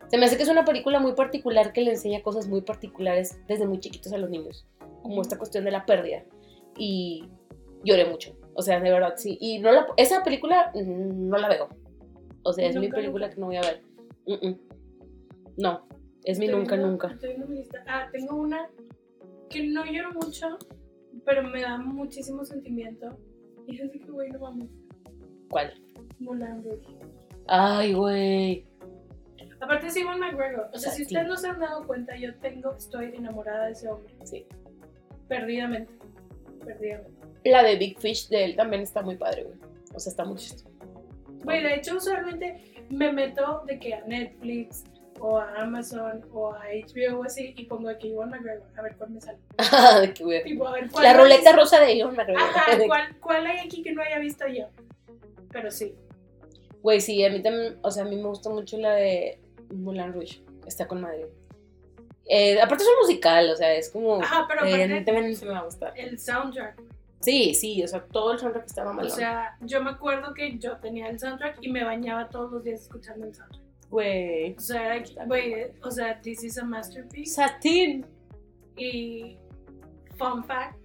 Se 0.08 0.18
me 0.18 0.26
hace 0.26 0.36
que 0.36 0.42
es 0.42 0.48
una 0.50 0.64
película 0.66 0.98
muy 1.00 1.12
particular 1.14 1.72
que 1.72 1.80
le 1.80 1.90
enseña 1.92 2.22
cosas 2.22 2.46
muy 2.46 2.60
particulares 2.60 3.38
desde 3.48 3.66
muy 3.66 3.80
chiquitos 3.80 4.12
a 4.12 4.18
los 4.18 4.28
niños. 4.30 4.66
Como 5.02 5.22
esta 5.22 5.38
cuestión 5.38 5.64
de 5.64 5.70
la 5.70 5.86
pérdida. 5.86 6.24
Y 6.78 7.24
lloré 7.84 8.04
mucho. 8.04 8.36
O 8.54 8.62
sea, 8.62 8.80
de 8.80 8.90
verdad, 8.90 9.14
sí. 9.16 9.36
Y 9.40 9.58
no 9.58 9.72
la, 9.72 9.86
esa 9.96 10.22
película 10.22 10.70
mm, 10.74 11.28
no 11.28 11.36
la 11.38 11.48
veo. 11.48 11.68
O 12.42 12.52
sea, 12.52 12.68
es 12.68 12.76
mi 12.76 12.88
película 12.88 13.26
nunca. 13.26 13.34
que 13.34 13.40
no 13.40 13.46
voy 13.46 13.56
a 13.56 13.60
ver. 13.62 13.82
No, 15.56 15.86
es 16.24 16.38
mi 16.38 16.46
Estoy 16.46 16.60
nunca, 16.60 16.76
viendo- 16.76 16.90
nunca. 16.90 17.18
Ah, 17.86 18.08
tengo 18.12 18.36
una 18.36 18.68
que 19.48 19.66
no 19.68 19.84
lloro 19.84 20.12
mucho, 20.14 20.58
pero 21.24 21.42
me 21.42 21.62
da 21.62 21.78
muchísimo 21.78 22.44
sentimiento. 22.44 23.16
Y 23.66 23.80
es 23.80 23.92
de 23.92 24.00
que, 24.00 24.10
güey, 24.10 24.30
no 24.30 24.40
vamos. 24.40 24.68
¿Cuál? 25.50 25.72
Mulan 26.18 26.62
Rouge. 26.64 26.86
Ay, 27.46 27.94
güey. 27.94 28.66
Aparte 29.60 29.86
es 29.86 29.96
Iwan 29.96 30.20
McGregor. 30.20 30.68
O 30.74 30.78
sea, 30.78 30.92
si 30.92 31.02
ustedes 31.02 31.26
no 31.26 31.36
se 31.36 31.48
han 31.48 31.60
dado 31.60 31.86
cuenta, 31.86 32.16
yo 32.16 32.34
tengo, 32.40 32.72
estoy 32.74 33.14
enamorada 33.14 33.66
de 33.66 33.72
ese 33.72 33.88
hombre. 33.88 34.14
Sí. 34.24 34.46
Perdidamente. 35.28 35.92
Perdidamente. 36.64 37.23
La 37.44 37.62
de 37.62 37.76
Big 37.76 37.98
Fish 37.98 38.28
de 38.28 38.44
él 38.44 38.56
también 38.56 38.82
está 38.82 39.02
muy 39.02 39.16
padre, 39.16 39.44
güey. 39.44 39.58
O 39.94 40.00
sea, 40.00 40.10
está 40.10 40.24
muy 40.24 40.36
chistoso. 40.36 40.70
Güey, 41.44 41.62
de 41.62 41.74
hecho, 41.74 41.96
usualmente 41.96 42.74
me 42.88 43.12
meto 43.12 43.62
de 43.66 43.78
que 43.78 43.94
a 43.94 44.00
Netflix 44.04 44.84
o 45.20 45.38
a 45.38 45.54
Amazon 45.56 46.24
o 46.32 46.52
a 46.52 46.62
HBO 46.68 47.20
o 47.20 47.24
así 47.24 47.54
y 47.56 47.64
pongo 47.64 47.88
aquí 47.88 48.08
Iwan 48.08 48.30
McGregor. 48.30 48.66
A 48.76 48.82
ver 48.82 48.96
cuál 48.96 49.10
me 49.10 49.20
sale. 49.20 49.38
que, 50.14 50.24
güey. 50.24 50.42
Tipo, 50.44 50.66
a 50.66 50.72
ver 50.72 50.90
cuál. 50.90 51.04
La 51.04 51.14
ruleta 51.14 51.50
visto. 51.50 51.60
rusa 51.60 51.80
de 51.80 51.94
Iwan 51.94 52.16
McGregor. 52.16 52.42
Ajá, 52.42 52.78
¿cuál, 52.86 53.16
¿cuál 53.20 53.46
hay 53.46 53.58
aquí 53.58 53.82
que 53.82 53.92
no 53.92 54.02
haya 54.02 54.18
visto 54.18 54.46
yo? 54.48 54.66
Pero 55.52 55.70
sí. 55.70 55.94
Güey, 56.82 57.00
sí, 57.00 57.24
a 57.24 57.30
mí 57.30 57.42
también, 57.42 57.78
o 57.82 57.90
sea, 57.90 58.04
a 58.04 58.06
mí 58.06 58.16
me 58.16 58.28
gusta 58.28 58.50
mucho 58.50 58.76
la 58.76 58.92
de 58.92 59.38
Mulan 59.70 60.12
Rouge. 60.12 60.42
Está 60.66 60.86
con 60.86 61.00
madre. 61.00 61.28
Eh, 62.26 62.60
aparte 62.60 62.84
es 62.84 62.90
un 62.90 63.06
musical, 63.06 63.50
o 63.50 63.56
sea, 63.56 63.74
es 63.74 63.90
como... 63.90 64.22
Ajá, 64.22 64.46
pero 64.48 64.60
aparte, 64.60 64.82
evidentemente 64.82 65.44
me 65.44 65.52
va 65.52 65.58
a 65.60 65.64
gustar. 65.64 65.92
el 65.96 66.18
soundtrack. 66.18 66.80
Sí, 67.24 67.54
sí, 67.54 67.82
o 67.82 67.88
sea, 67.88 68.04
todo 68.04 68.32
el 68.32 68.38
soundtrack 68.38 68.66
estaba 68.66 68.90
O 68.90 68.94
malo. 68.94 69.08
sea, 69.10 69.56
yo 69.60 69.82
me 69.82 69.90
acuerdo 69.90 70.34
que 70.34 70.58
yo 70.58 70.76
tenía 70.78 71.08
el 71.08 71.18
soundtrack 71.18 71.58
y 71.60 71.70
me 71.70 71.84
bañaba 71.84 72.28
todos 72.28 72.52
los 72.52 72.64
días 72.64 72.82
escuchando 72.82 73.26
el 73.26 73.34
soundtrack. 73.34 73.62
Güey. 73.90 74.54
O 74.56 74.60
sea, 74.60 75.02
güey, 75.26 75.66
o 75.82 75.90
sea, 75.90 76.20
this 76.20 76.42
is 76.42 76.58
a 76.58 76.64
masterpiece. 76.64 77.34
Satín. 77.34 78.04
Y 78.76 79.38
fun 80.16 80.42
fact, 80.44 80.78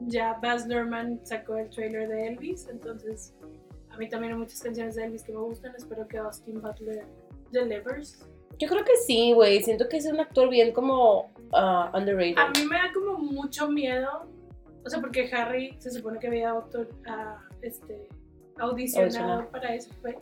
ya 0.00 0.38
Baz 0.40 0.66
Luhrmann 0.66 1.20
sacó 1.24 1.56
el 1.56 1.68
trailer 1.70 2.08
de 2.08 2.28
Elvis, 2.28 2.68
entonces 2.68 3.34
a 3.90 3.96
mí 3.96 4.08
también 4.08 4.32
hay 4.34 4.38
muchas 4.38 4.60
canciones 4.60 4.94
de 4.94 5.04
Elvis 5.04 5.24
que 5.24 5.32
me 5.32 5.38
gustan, 5.38 5.74
espero 5.76 6.06
que 6.06 6.18
Austin 6.18 6.60
Butler 6.60 7.04
delivers. 7.50 8.26
Yo 8.58 8.68
creo 8.68 8.84
que 8.84 8.96
sí, 9.06 9.32
güey. 9.32 9.62
Siento 9.62 9.88
que 9.88 9.96
es 9.96 10.06
un 10.06 10.20
actor 10.20 10.48
bien 10.48 10.72
como 10.72 11.32
ah, 11.52 11.90
underrated. 11.94 12.38
A 12.38 12.50
mí 12.50 12.66
me 12.68 12.76
da 12.76 12.92
como 12.92 13.18
mucho 13.18 13.68
miedo, 13.68 14.26
o 14.84 14.90
sea, 14.90 15.00
porque 15.00 15.28
Harry 15.32 15.74
se 15.78 15.90
supone 15.90 16.18
que 16.18 16.26
había 16.28 16.50
autor, 16.50 16.88
ah, 17.06 17.40
este, 17.62 18.08
audicionado 18.58 19.04
Audicionado. 19.06 19.48
para 19.50 19.74
eso, 19.74 19.90
fue- 20.00 20.18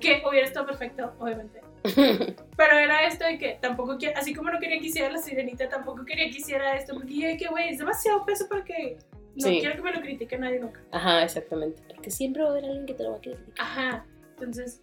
que 0.00 0.22
hubiera 0.28 0.46
estado 0.46 0.66
perfecto, 0.66 1.12
obviamente. 1.18 1.60
Pero 2.56 2.76
era 2.76 3.06
esto 3.06 3.24
de 3.24 3.38
que 3.38 3.58
tampoco 3.62 3.96
así 4.14 4.34
como 4.34 4.50
no 4.50 4.58
quería 4.58 4.78
que 4.80 4.86
hiciera 4.88 5.10
la 5.10 5.18
sirenita, 5.18 5.68
tampoco 5.68 6.04
quería 6.04 6.28
que 6.30 6.38
hiciera 6.38 6.76
esto, 6.76 6.94
porque 6.94 7.14
yo 7.14 7.38
que, 7.38 7.46
güey, 7.48 7.70
es 7.70 7.78
demasiado 7.78 8.24
peso 8.26 8.46
para 8.48 8.64
que 8.64 8.98
no 9.36 9.48
Sí. 9.48 9.58
quiero 9.60 9.76
que 9.76 9.82
me 9.82 9.92
lo 9.92 10.00
critique 10.00 10.36
nadie 10.38 10.58
nunca. 10.60 10.80
Ajá, 10.90 11.22
exactamente. 11.22 11.80
Porque 11.94 12.10
siempre 12.10 12.42
va 12.42 12.48
a 12.48 12.52
haber 12.52 12.64
alguien 12.64 12.86
que 12.86 12.94
te 12.94 13.02
lo 13.04 13.12
va 13.12 13.16
a 13.16 13.20
criticar. 13.20 13.54
Ajá, 13.58 14.06
entonces, 14.30 14.80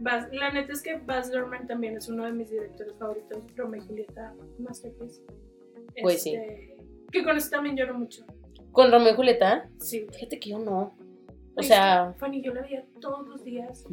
Baz- 0.00 0.28
la 0.32 0.50
neta 0.50 0.72
es 0.72 0.82
que 0.82 0.96
Baz 0.98 1.30
Luhrmann 1.32 1.66
también 1.68 1.96
es 1.96 2.08
uno 2.08 2.24
de 2.24 2.32
mis 2.32 2.50
directores 2.50 2.92
favoritos, 2.98 3.38
Romeo 3.56 3.80
y 3.82 3.86
Julieta, 3.86 4.34
Masterpiece. 4.58 5.22
Pues 6.02 6.22
sí. 6.22 6.34
Este, 6.34 6.71
Que 7.12 7.22
con 7.22 7.36
eso 7.36 7.50
también 7.50 7.76
lloro 7.76 7.94
mucho. 7.98 8.24
Con 8.72 8.90
Romeo 8.90 9.12
y 9.12 9.16
Julieta, 9.16 9.68
Sí. 9.78 10.06
fíjate 10.12 10.40
que 10.40 10.50
yo 10.50 10.58
no. 10.58 10.96
O 11.56 11.62
sea, 11.62 12.14
Fanny, 12.18 12.40
yo 12.42 12.54
la 12.54 12.62
veía 12.62 12.84
todos 13.00 13.28
los 13.28 13.44
días, 13.44 13.84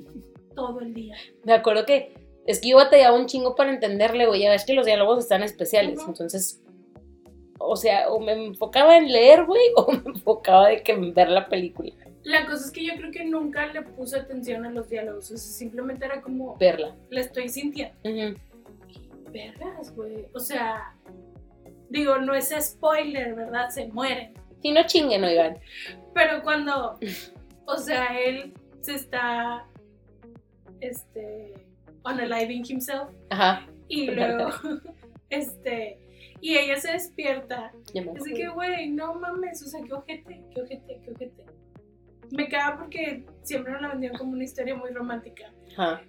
todo 0.55 0.79
el 0.79 0.93
día. 0.93 1.15
me 1.43 1.51
acuerdo 1.53 1.86
que 1.86 2.13
es 2.47 2.60
que 2.62 2.69
yo 2.69 2.77
batallaba 2.77 3.17
un 3.17 3.25
chingo 3.25 3.55
para 3.55 3.71
entenderle, 3.71 4.25
güey. 4.25 4.41
Ya 4.41 4.49
ves 4.51 4.63
que 4.65 4.73
los 4.73 4.86
diálogos 4.86 5.19
están 5.19 5.43
especiales. 5.43 5.99
Entonces, 6.08 6.63
o 7.60 7.75
sea, 7.75 8.10
o 8.10 8.19
me 8.21 8.32
enfocaba 8.47 8.97
en 8.97 9.12
leer, 9.12 9.45
güey, 9.45 9.62
o 9.75 9.91
me 9.91 10.01
enfocaba 10.15 10.69
de 10.69 10.82
que 10.82 10.93
en 10.93 11.13
ver 11.13 11.29
la 11.29 11.49
película. 11.49 11.91
La 12.23 12.45
cosa 12.45 12.65
es 12.65 12.71
que 12.71 12.86
yo 12.86 12.93
creo 12.95 13.12
que 13.12 13.25
nunca 13.25 13.65
le 13.67 13.82
puse 13.82 14.17
atención 14.17 14.65
a 14.65 14.71
los 14.71 14.89
diálogos, 14.89 15.25
o 15.32 15.38
sea, 15.38 15.38
simplemente 15.38 16.05
era 16.05 16.21
como, 16.21 16.55
Verla. 16.58 16.95
la 17.10 17.19
estoy 17.21 17.49
sintiendo. 17.49 17.93
Ujú. 18.03 18.38
Vergas, 19.32 19.93
güey. 19.95 20.27
O 20.34 20.39
sea, 20.39 20.95
digo, 21.89 22.17
no 22.19 22.34
es 22.34 22.54
spoiler, 22.60 23.36
¿verdad? 23.36 23.69
Se 23.69 23.88
mueren. 23.88 24.34
Si 24.62 24.71
no 24.71 24.86
chinguen, 24.86 25.23
oigan. 25.23 25.58
Pero 26.13 26.41
cuando, 26.43 26.99
o 27.65 27.78
sea, 27.78 28.19
él 28.19 28.54
se 28.82 28.95
está, 28.95 29.65
este, 30.82 31.54
unaliving 32.06 32.63
himself 32.67 33.10
Ajá. 33.30 33.67
y 33.88 34.12
luego, 34.12 34.49
este, 35.30 35.99
y 36.41 36.58
ella 36.58 36.80
se 36.80 36.91
despierta. 36.93 37.71
Me 37.93 38.02
acuerdo. 38.02 38.25
que, 38.25 38.47
güey, 38.49 38.89
no 38.89 39.15
mames, 39.15 39.62
o 39.63 39.67
sea, 39.67 39.82
qué 39.84 39.93
ojete, 39.93 40.43
qué 40.54 40.62
ojete, 40.62 41.02
qué 41.04 41.12
ojete. 41.12 41.45
Me 42.32 42.47
caga 42.47 42.78
porque 42.78 43.25
siempre 43.41 43.73
nos 43.73 43.82
la 43.82 43.89
vendieron 43.89 44.17
como 44.17 44.34
una 44.34 44.43
historia 44.43 44.75
muy 44.75 44.91
romántica. 44.91 45.52
Ajá. 45.78 46.02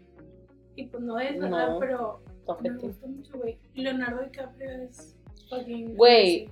Y 0.77 0.87
pues 0.87 1.03
no 1.03 1.19
es, 1.19 1.38
¿verdad? 1.38 1.71
No. 1.71 1.79
Pero 1.79 2.23
me 2.25 2.53
ojete. 2.53 2.87
gusta 2.87 3.07
mucho, 3.07 3.38
güey. 3.38 3.59
Leonardo 3.75 4.23
DiCaprio 4.23 4.71
es. 4.83 5.16
Güey. 5.97 6.49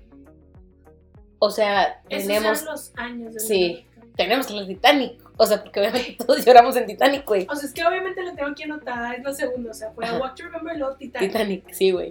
O 1.38 1.50
sea, 1.50 2.02
Esos 2.08 2.26
tenemos, 2.26 2.64
los 2.64 2.92
años 2.96 3.34
de 3.34 3.40
Sí. 3.40 3.58
DiCaprio. 3.88 4.12
tenemos 4.16 4.50
la 4.50 4.66
Titanic. 4.66 5.22
O 5.36 5.46
sea, 5.46 5.62
porque 5.62 5.80
obviamente 5.80 6.16
todos 6.26 6.44
lloramos 6.44 6.76
en 6.76 6.86
Titanic, 6.86 7.24
güey. 7.24 7.46
O 7.48 7.54
sea, 7.54 7.68
es 7.68 7.74
que 7.74 7.84
obviamente 7.84 8.22
lo 8.22 8.34
tengo 8.34 8.50
aquí 8.50 8.64
anotada, 8.64 9.12
es 9.14 9.22
la 9.22 9.32
segunda. 9.32 9.70
O 9.70 9.74
sea, 9.74 9.92
fue 9.92 10.04
a 10.04 10.08
Ajá. 10.10 10.18
Walk 10.18 10.34
to 10.34 10.44
Remember 10.44 10.76
luego 10.76 10.96
Titanic. 10.96 11.30
Titanic, 11.30 11.72
sí, 11.72 11.90
güey. 11.92 12.10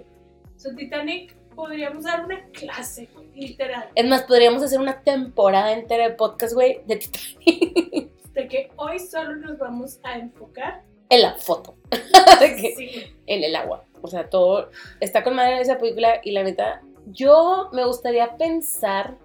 O 0.56 0.58
sea, 0.58 0.74
Titanic 0.74 1.36
podríamos 1.54 2.04
dar 2.04 2.24
una 2.24 2.42
clase, 2.52 3.08
literal. 3.34 3.88
Es 3.94 4.06
más, 4.08 4.22
podríamos 4.22 4.62
hacer 4.62 4.80
una 4.80 5.02
temporada 5.02 5.72
entera 5.72 6.08
de 6.08 6.14
podcast, 6.14 6.54
güey, 6.54 6.80
de 6.86 6.96
Titanic. 6.96 8.08
De 8.38 8.46
que 8.46 8.70
hoy 8.76 9.00
solo 9.00 9.34
nos 9.34 9.58
vamos 9.58 9.98
a 10.04 10.16
enfocar 10.16 10.84
en 11.10 11.22
la 11.22 11.34
foto. 11.34 11.76
Que- 12.38 12.74
sí, 12.76 13.02
en 13.26 13.42
el 13.42 13.56
agua. 13.56 13.84
O 14.02 14.08
sea, 14.08 14.28
todo 14.30 14.70
está 15.00 15.22
con 15.24 15.34
madre 15.36 15.60
esa 15.60 15.78
película 15.78 16.20
y 16.22 16.32
la 16.32 16.42
neta, 16.42 16.82
yo 17.06 17.68
me 17.72 17.84
gustaría 17.84 18.36
pensar 18.36 19.16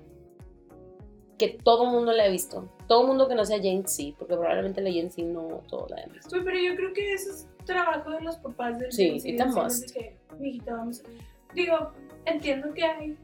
que 1.38 1.57
todo 1.63 1.86
mundo 1.86 2.12
la 2.12 2.25
ha 2.25 2.27
visto. 2.29 2.69
Todo 2.88 3.01
el 3.01 3.07
mundo 3.07 3.27
que 3.27 3.36
no 3.36 3.45
sea 3.45 3.57
Jane 3.57 3.83
sí, 3.88 4.15
porque 4.17 4.36
probablemente 4.36 4.81
la 4.81 4.89
Jane 4.91 5.09
sí 5.09 5.23
no 5.23 5.62
todo 5.67 5.88
la 5.89 5.97
ha 6.01 6.05
visto. 6.05 6.29
Pero 6.43 6.57
yo 6.57 6.75
creo 6.75 6.93
que 6.93 7.13
eso 7.13 7.31
es 7.31 7.47
trabajo 7.65 8.12
de 8.12 8.21
los 8.21 8.38
papás 8.38 8.77
del 8.79 8.91
Sí, 8.91 9.19
cine, 9.19 9.45
must. 9.45 9.91
que, 9.93 10.15
mijita, 10.39 10.73
vamos 10.75 11.01
a-". 11.01 11.53
Digo, 11.53 11.91
entiendo 12.25 12.73
que 12.73 12.83
hay 12.83 13.17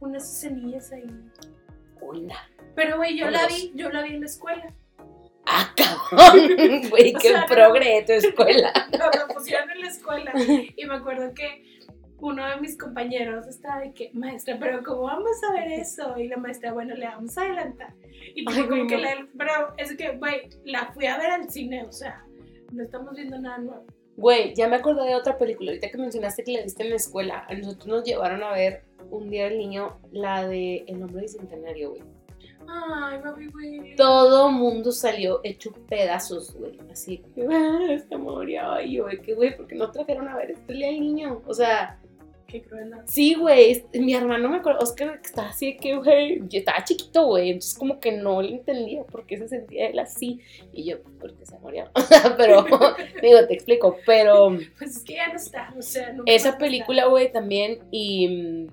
unas 0.00 0.24
escenillas 0.24 0.90
ahí. 0.92 1.06
Una. 2.00 2.34
Pero, 2.74 2.96
güey, 2.96 3.16
yo 3.16 3.30
la 3.30 3.42
dos. 3.42 3.48
vi, 3.52 3.72
yo 3.74 3.90
la 3.90 4.02
vi 4.02 4.14
en 4.14 4.20
la 4.20 4.26
escuela. 4.26 4.74
Acá. 5.46 5.96
cabrón. 6.10 6.88
Güey, 6.90 7.12
qué 7.14 7.28
sea, 7.28 7.46
progre 7.46 7.96
de 7.96 8.02
tu 8.02 8.12
escuela. 8.12 8.72
Nos 8.92 9.16
lo 9.16 9.34
pusieron 9.34 9.70
en 9.70 9.80
la 9.80 9.88
escuela 9.88 10.32
y 10.76 10.84
me 10.86 10.94
acuerdo 10.94 11.34
que 11.34 11.72
uno 12.22 12.48
de 12.48 12.60
mis 12.60 12.78
compañeros 12.78 13.48
estaba 13.48 13.80
de 13.80 13.92
que, 13.92 14.10
maestra, 14.12 14.56
pero 14.60 14.82
¿cómo 14.84 15.02
vamos 15.02 15.42
a 15.48 15.52
ver 15.52 15.72
eso? 15.72 16.16
Y 16.16 16.28
la 16.28 16.36
maestra, 16.36 16.72
bueno, 16.72 16.94
le 16.94 17.06
vamos 17.06 17.36
a 17.36 17.42
adelantar. 17.42 17.94
Y 18.34 18.44
Ay, 18.48 18.68
como 18.68 18.86
que 18.86 18.96
la, 18.96 19.26
pero 19.36 19.74
es 19.76 19.96
que, 19.96 20.16
güey, 20.16 20.48
la 20.64 20.92
fui 20.92 21.06
a 21.06 21.18
ver 21.18 21.30
al 21.30 21.50
cine, 21.50 21.82
o 21.82 21.92
sea, 21.92 22.24
no 22.70 22.84
estamos 22.84 23.16
viendo 23.16 23.38
nada 23.40 23.58
nuevo. 23.58 23.84
Güey, 24.16 24.54
ya 24.54 24.68
me 24.68 24.76
acordé 24.76 25.08
de 25.08 25.16
otra 25.16 25.36
película. 25.36 25.70
Ahorita 25.70 25.90
que 25.90 25.98
mencionaste 25.98 26.44
que 26.44 26.52
la 26.52 26.62
viste 26.62 26.84
en 26.84 26.90
la 26.90 26.96
escuela, 26.96 27.44
a 27.48 27.54
nosotros 27.54 27.86
nos 27.88 28.04
llevaron 28.04 28.44
a 28.44 28.52
ver 28.52 28.84
un 29.10 29.28
día 29.28 29.44
del 29.44 29.58
niño 29.58 29.98
la 30.12 30.46
de 30.46 30.84
El 30.86 31.02
hombre 31.02 31.22
bicentenario, 31.22 31.90
güey. 31.90 32.02
Ay, 32.68 33.18
mami, 33.22 33.46
güey. 33.48 33.96
Todo 33.96 34.50
mundo 34.50 34.92
salió 34.92 35.40
hecho 35.44 35.72
pedazos, 35.88 36.54
güey. 36.54 36.78
Así, 36.90 37.22
ah, 37.50 37.96
se 38.08 38.16
murió. 38.16 38.80
Y 38.80 38.94
yo, 38.94 39.06
que, 39.22 39.34
güey, 39.34 39.56
¿por 39.56 39.66
qué 39.66 39.74
no 39.74 39.90
trajeron 39.90 40.28
a 40.28 40.36
ver 40.36 40.52
este 40.52 40.72
del 40.72 41.00
niño? 41.00 41.42
O 41.46 41.54
sea, 41.54 41.98
Qué 42.52 42.60
crueldad. 42.60 43.00
sí, 43.06 43.34
güey. 43.34 43.82
Mi 43.94 44.14
hermano 44.14 44.50
me 44.50 44.58
acuerdo, 44.58 44.80
Oscar, 44.80 45.20
que 45.22 45.26
estaba 45.26 45.48
así 45.48 45.72
de 45.72 45.76
que, 45.78 45.96
güey, 45.96 46.42
yo 46.48 46.58
estaba 46.58 46.84
chiquito, 46.84 47.24
güey. 47.24 47.48
Entonces, 47.48 47.78
como 47.78 47.98
que 47.98 48.12
no 48.12 48.42
le 48.42 48.50
entendía 48.50 49.04
por 49.04 49.24
qué 49.24 49.38
se 49.38 49.48
sentía 49.48 49.88
él 49.88 49.98
así. 49.98 50.38
Y 50.70 50.84
yo, 50.84 51.00
pues, 51.02 51.14
porque 51.18 51.46
se 51.46 51.58
murió. 51.60 51.90
Pero, 52.36 52.64
digo, 53.22 53.46
te 53.46 53.54
explico. 53.54 53.96
Pero. 54.04 54.58
Pues 54.76 54.96
es 54.96 55.02
que 55.02 55.14
ya 55.14 55.28
no 55.28 55.36
está, 55.36 55.72
o 55.78 55.80
sea, 55.80 56.12
nunca 56.12 56.30
Esa 56.30 56.58
película, 56.58 57.06
güey, 57.06 57.32
también, 57.32 57.78
y 57.90 58.28
mm, 58.28 58.66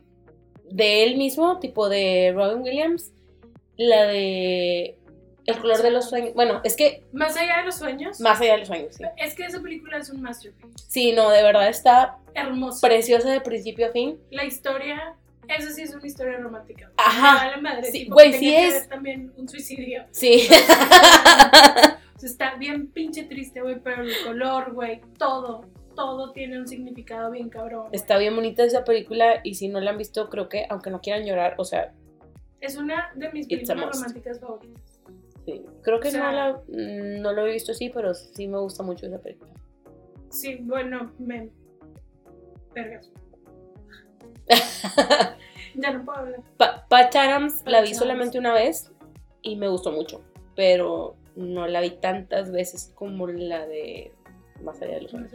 de 0.71 1.04
él 1.04 1.17
mismo, 1.17 1.60
tipo 1.60 1.88
de 1.88 2.34
Robin 2.36 2.62
Williams, 2.62 3.13
la 3.80 4.04
de 4.08 4.98
El 5.46 5.58
color 5.60 5.82
de 5.82 5.89
los 5.89 6.10
sueños. 6.10 6.34
Bueno, 6.36 6.62
es 6.63 6.76
que. 6.76 7.04
Más 7.13 7.36
allá 7.38 7.58
de 7.60 7.63
los 7.63 7.76
sueños. 7.78 8.20
más 8.20 8.39
allá 8.42 8.52
de 8.54 8.58
los 8.60 8.68
sueños, 8.68 8.94
sí. 8.96 9.04
Es 9.18 9.34
que 9.36 9.46
esa 9.46 9.60
película 9.62 9.98
es 9.98 10.10
un 10.10 10.22
masterpiece. 10.22 10.74
Sí, 10.88 11.12
no, 11.13 11.30
de 11.32 11.42
verdad 11.42 11.68
está 11.70 12.18
Hermoso. 12.36 12.86
preciosa 12.86 13.32
de 13.32 13.42
principio 13.42 13.88
a 13.88 13.92
fin. 13.92 14.20
La 14.32 14.44
historia, 14.44 15.15
esa 15.48 15.72
sí 15.72 15.82
es 15.82 15.96
una 15.96 16.06
historia 16.06 16.38
romántica. 16.38 16.92
Ajá. 16.98 17.46
Vale 17.48 17.62
madre, 17.62 17.92
Sí, 17.92 18.06
güey, 18.10 18.34
sí 18.34 18.39
que 18.52 18.68
es. 18.68 18.74
ver 18.74 18.88
también 18.89 19.32
un 19.38 19.48
suicidio. 19.50 20.04
Sí. 20.12 20.48
O 22.15 22.22
sea, 22.22 22.30
está 22.30 22.56
bien 22.56 22.88
pinche 22.88 23.24
triste, 23.24 23.62
güey, 23.62 23.80
pero 23.80 24.04
el 24.04 24.12
color, 24.26 24.74
güey, 24.74 25.00
todo, 25.18 25.63
todo 25.96 26.34
tiene 26.34 26.60
un 26.60 26.68
significado 26.68 27.32
bien 27.32 27.48
cabrón. 27.48 27.88
está 27.94 28.18
bien 28.18 28.36
bonita 28.36 28.65
esa 28.65 28.84
película 28.84 29.39
y 29.46 29.56
si 29.56 29.70
no 29.70 29.80
la 29.80 29.92
han 29.92 29.98
visto, 29.98 30.30
creo 30.30 30.50
que, 30.50 30.65
aunque 30.70 30.89
no 30.89 31.00
quieran 31.00 31.26
llorar, 31.26 31.56
o 31.58 31.63
sea, 31.63 31.94
Es 32.62 32.78
una 32.78 33.12
de 33.15 33.32
mis 33.32 33.48
películas 33.48 33.95
románticas 33.95 34.39
favoritas. 34.39 35.00
sí. 35.45 35.65
Creo 35.82 36.00
que 36.00 36.10
O 36.10 36.12
sea- 36.12 36.24
no, 36.24 36.32
la, 36.32 36.54
mm, 36.67 37.22
no 37.22 37.34
lo 37.34 37.48
he 37.48 37.54
visto 37.54 37.72
así, 37.72 37.89
pero 37.89 38.13
sí 38.13 38.48
me 38.48 38.60
gusta 38.60 38.84
mucho 38.84 39.06
esa 39.08 39.19
película. 39.19 39.52
Sí, 40.30 40.58
bueno, 40.62 41.12
me. 41.17 41.50
Vergas. 42.76 43.12
ya 45.76 45.91
no 45.91 46.06
puedo 46.06 46.19
hablar. 46.19 46.41
Pa 46.58 46.86
Patch 46.88 47.15
Adams 47.15 47.63
la 47.65 47.82
vi 47.82 47.89
Patch 47.89 47.98
solamente 48.00 48.38
una 48.39 48.54
vez 48.54 48.91
y 49.41 49.56
me 49.56 49.67
gustó 49.67 49.91
mucho, 49.91 50.22
pero 50.56 51.15
no 51.36 51.67
la 51.67 51.82
vi 51.82 51.91
tantas 51.91 52.52
veces 52.52 52.91
como 52.95 53.28
la 53.28 53.65
de 53.67 54.12
Más 54.63 54.82
allá 54.82 54.95
de 54.95 55.02
los 55.04 55.12
sueños. 55.12 55.32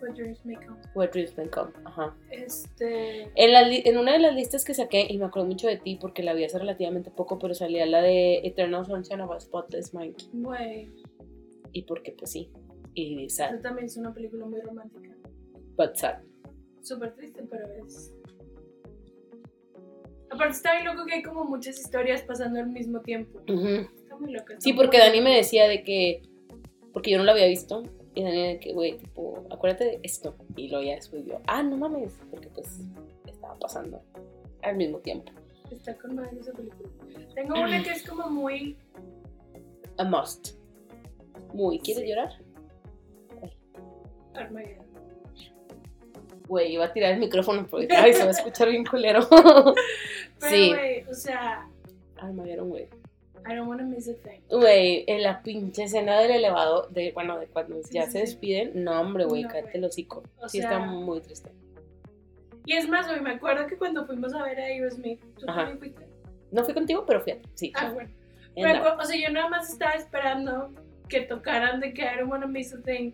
What 0.00 0.14
Dreams 0.14 0.44
May 0.44 0.56
Come. 0.56 0.78
Where 0.94 1.10
Dreams 1.10 1.36
May 1.36 1.48
Come. 1.48 1.72
Ajá. 1.84 2.16
Este. 2.30 3.22
En, 3.34 3.52
la 3.52 3.62
en 3.68 3.98
una 3.98 4.12
de 4.12 4.18
las 4.20 4.34
listas 4.34 4.64
que 4.64 4.74
saqué, 4.74 5.06
y 5.08 5.18
me 5.18 5.24
acuerdo 5.26 5.48
mucho 5.48 5.66
de 5.66 5.76
ti 5.78 5.96
porque 6.00 6.22
la 6.22 6.34
vi 6.34 6.44
hace 6.44 6.58
relativamente 6.58 7.10
poco, 7.10 7.38
pero 7.38 7.54
salía 7.54 7.84
la 7.86 8.00
de 8.02 8.38
Eternal 8.46 8.84
Sunshine 8.86 9.20
of 9.22 9.32
a 9.32 9.40
Spotless 9.40 9.92
Mind. 9.94 10.16
Güey, 10.32 10.88
Y 11.72 11.82
porque, 11.82 12.12
pues 12.12 12.30
sí. 12.32 12.50
Y 12.94 13.28
sad, 13.28 13.54
esa 13.54 13.62
también 13.62 13.86
es 13.86 13.96
una 13.96 14.12
película 14.12 14.46
muy 14.46 14.60
romántica. 14.60 15.14
but 15.76 15.94
sad. 15.96 16.18
Súper 16.82 17.14
triste, 17.14 17.42
pero 17.50 17.66
es. 17.84 18.14
Aparte, 20.30 20.52
está 20.52 20.72
bien 20.74 20.84
loco 20.86 21.06
que 21.06 21.14
hay 21.14 21.22
como 21.22 21.44
muchas 21.44 21.78
historias 21.78 22.22
pasando 22.22 22.58
al 22.60 22.68
mismo 22.68 23.00
tiempo. 23.00 23.40
Ujú. 23.48 23.88
Está 23.96 24.16
muy 24.16 24.32
loco. 24.32 24.46
está 24.52 24.60
Sí, 24.60 24.72
porque. 24.72 24.98
Dani 24.98 25.20
me 25.20 25.36
decía 25.36 25.66
de 25.68 25.82
que. 25.82 26.22
Porque 26.92 27.10
yo 27.10 27.18
no 27.18 27.24
la 27.24 27.32
había 27.32 27.46
visto. 27.46 27.82
Y 28.18 28.24
Dani 28.24 28.48
de 28.48 28.58
que, 28.58 28.72
güey, 28.72 28.96
tipo, 28.96 29.44
acuérdate 29.48 29.84
de 29.84 30.00
esto. 30.02 30.34
Y 30.56 30.70
luego 30.70 30.84
ya 30.84 30.96
después 30.96 31.24
yo, 31.24 31.40
ah, 31.46 31.62
no 31.62 31.76
mames. 31.76 32.18
Porque 32.32 32.48
pues 32.48 32.80
estaba 33.26 33.56
pasando 33.60 34.02
al 34.62 34.74
mismo 34.74 34.98
tiempo. 34.98 35.30
Está 35.70 35.96
con 35.96 36.16
madre 36.16 36.36
esa 36.40 36.52
película. 36.52 36.88
Tengo 37.36 37.54
una 37.54 37.80
que 37.80 37.90
es 37.90 38.02
como 38.04 38.28
muy. 38.28 38.76
A 39.98 40.02
must. 40.04 40.56
Muy, 41.54 41.78
¿quieres 41.78 42.02
Sí. 42.02 42.08
llorar? 42.08 42.32
Armageddon. 44.34 44.86
Güey, 46.48 46.72
iba 46.72 46.86
a 46.86 46.92
tirar 46.92 47.12
el 47.12 47.20
micrófono 47.20 47.68
porque 47.68 47.94
ay, 47.94 48.14
se 48.14 48.22
va 48.24 48.30
a 48.30 48.32
escuchar 48.32 48.68
bien 48.68 48.84
culero. 48.84 49.20
Pero, 49.30 49.76
sí. 50.40 50.70
güey, 50.70 51.04
o 51.04 51.14
sea, 51.14 51.70
Armageddon, 52.16 52.68
güey. 52.68 52.88
I 53.50 53.54
don't 53.56 53.68
wanna 53.68 53.84
miss 53.84 54.08
a 54.08 54.14
thing. 54.14 54.40
Güey, 54.50 55.04
en 55.06 55.22
la 55.22 55.42
pinche 55.42 55.84
escena 55.84 56.20
del 56.20 56.30
elevador, 56.32 56.90
de, 56.90 57.12
bueno, 57.12 57.38
de 57.38 57.46
cuando 57.46 57.82
Sí, 57.82 57.94
ya 57.94 58.06
sí, 58.06 58.12
se 58.12 58.18
despiden, 58.20 58.84
no, 58.84 59.00
hombre, 59.00 59.24
güey, 59.24 59.42
No, 59.44 59.48
cállate 59.50 59.78
el 59.78 59.84
hocico. 59.84 60.22
O 60.40 60.48
Sí, 60.48 60.60
sea, 60.60 60.70
está 60.72 60.78
muy 60.86 61.20
triste. 61.20 61.50
Y 62.66 62.74
es 62.74 62.86
más, 62.88 63.08
güey, 63.08 63.20
me 63.20 63.30
acuerdo 63.30 63.66
que 63.66 63.76
cuando 63.78 64.04
fuimos 64.06 64.34
a 64.34 64.42
ver 64.42 64.60
a 64.60 64.64
Aerosmith, 64.64 65.20
¿tú 65.38 65.46
Ajá. 65.48 65.60
también 65.60 65.78
fuiste? 65.78 66.06
No 66.50 66.64
fui 66.64 66.74
contigo, 66.74 67.04
pero 67.06 67.20
fui 67.22 67.32
a 67.32 67.38
sí. 67.54 67.72
Ah, 67.74 67.90
bueno. 67.92 68.10
Acuerdo- 68.56 68.96
o 69.00 69.04
sea, 69.04 69.16
yo 69.20 69.30
nada 69.32 69.48
más 69.48 69.70
estaba 69.72 69.92
esperando 69.92 70.72
que 71.08 71.20
tocaran 71.22 71.80
de 71.80 71.94
que 71.94 72.02
I 72.02 72.18
don't 72.18 72.30
wanna 72.30 72.46
miss 72.46 72.74
a 72.74 72.82
thing. 72.82 73.12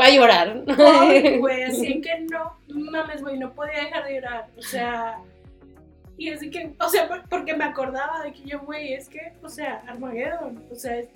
Va 0.00 0.06
a 0.06 0.10
llorar. 0.10 0.64
Güey, 1.40 1.62
así 1.64 2.00
que 2.00 2.20
no 2.30 2.56
mames, 2.68 3.20
güey, 3.20 3.38
no 3.38 3.52
podía 3.52 3.84
dejar 3.84 4.04
de 4.04 4.14
llorar. 4.14 4.48
O 4.56 4.62
sea, 4.62 5.18
y 6.18 6.28
así 6.30 6.50
que, 6.50 6.74
o 6.80 6.88
sea, 6.88 7.08
por- 7.08 7.28
porque 7.28 7.54
me 7.56 7.64
acordaba 7.64 8.22
de 8.24 8.32
que 8.32 8.42
yo, 8.42 8.60
güey, 8.60 8.92
es 8.92 9.08
que, 9.08 9.32
o 9.42 9.48
sea, 9.48 9.82
Armageddon, 9.86 10.62
o 10.70 10.74
sea, 10.74 10.98
es- 10.98 11.08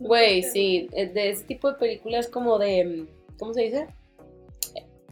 Güey, 0.00 0.42
sí, 0.42 0.88
eh, 0.92 1.06
de 1.06 1.30
ese 1.30 1.44
tipo 1.44 1.70
de 1.70 1.78
películas 1.78 2.28
como 2.28 2.58
de, 2.58 3.06
¿cómo 3.38 3.54
se 3.54 3.62
dice? 3.62 3.86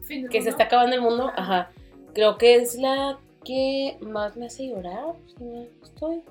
Fin 0.03 0.29
Que 0.29 0.43
se 0.43 0.49
está 0.51 0.65
acabando 0.65 0.97
el 0.97 1.03
mundo, 1.03 1.31
ajá. 1.37 1.71
Creo 2.13 2.37
que 2.39 2.57
es 2.57 2.75
la 2.77 3.19
que 3.45 3.97
más 4.01 4.37
me 4.37 4.47
hace 4.47 4.67
llorar, 4.69 5.15
si 5.29 5.45
no 5.45 5.67
estoy. 5.83 6.23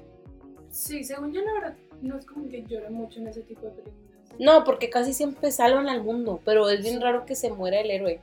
Sí, 0.70 1.04
según 1.06 1.32
yo, 1.32 1.42
la 1.42 1.54
verdad, 1.54 1.74
no 2.02 2.18
es 2.18 2.26
como 2.26 2.50
que 2.50 2.64
llora 2.64 2.90
mucho 2.90 3.20
en 3.22 3.28
ese 3.30 3.42
tipo 3.42 3.62
de 3.62 3.72
películas. 3.72 3.96
No, 4.38 4.64
porque 4.66 4.90
casi 4.90 5.14
siempre 5.14 5.52
salvan 5.52 5.88
al 5.88 6.04
mundo, 6.04 6.42
pero 6.44 6.70
es 6.70 6.84
bien 6.84 7.02
raro 7.02 7.26
que 7.26 7.36
se 7.36 7.52
muera 7.52 7.80
el 7.80 7.90
héroe. 7.92 8.20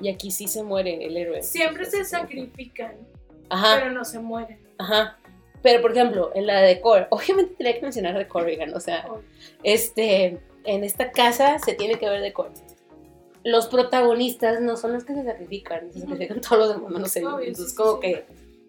Y 0.00 0.08
aquí 0.08 0.30
sí 0.30 0.46
se 0.48 0.62
muere 0.62 1.04
el 1.04 1.16
héroe. 1.16 1.42
Siempre 1.42 1.84
se 1.84 2.04
sacrifican, 2.04 2.92
Ajá, 3.48 3.76
pero 3.80 3.90
no 3.92 4.04
se 4.04 4.18
mueren. 4.18 4.58
ajá. 4.78 5.18
Pero 5.60 5.82
por 5.82 5.90
ejemplo, 5.90 6.30
en 6.36 6.46
la 6.46 6.60
de 6.60 6.80
Core, 6.80 7.08
obviamente 7.10 7.54
tenía 7.56 7.74
que 7.74 7.82
mencionar 7.82 8.16
de 8.16 8.28
Corrigan, 8.28 8.72
o 8.74 8.80
sea, 8.80 9.04
Ay, 9.10 9.22
este, 9.64 10.38
en 10.64 10.84
esta 10.84 11.10
casa 11.10 11.58
se 11.58 11.74
tiene 11.74 11.96
que 11.96 12.08
ver 12.08 12.20
de 12.22 12.32
Core. 12.32 12.50
Los 13.44 13.66
protagonistas 13.66 14.60
no 14.60 14.76
son 14.76 14.92
los 14.92 15.04
que 15.04 15.14
se 15.14 15.24
sacrifican, 15.24 15.92
se 15.92 16.00
sacrifican 16.00 16.40
todos 16.48 16.58
los 16.58 16.76
demás, 16.76 16.92
no 16.92 17.08
sé. 17.08 17.26
Obvio, 17.26 17.38
sí, 17.40 17.46
Entonces, 17.48 17.74
como 17.74 17.98
que, 17.98 18.24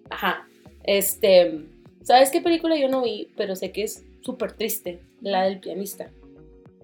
ajá. 0.10 0.48
Este, 0.84 1.65
¿sabes 2.02 2.32
qué 2.32 2.42
película 2.42 2.76
yo 2.76 2.88
no 2.89 3.04
vi? 3.04 3.32
Pero 3.38 3.56
sé 3.56 3.72
que 3.72 3.84
es 3.84 4.04
súper 4.22 4.54
triste, 4.54 5.00
la 5.22 5.44
del 5.44 5.60
pianista. 5.60 6.10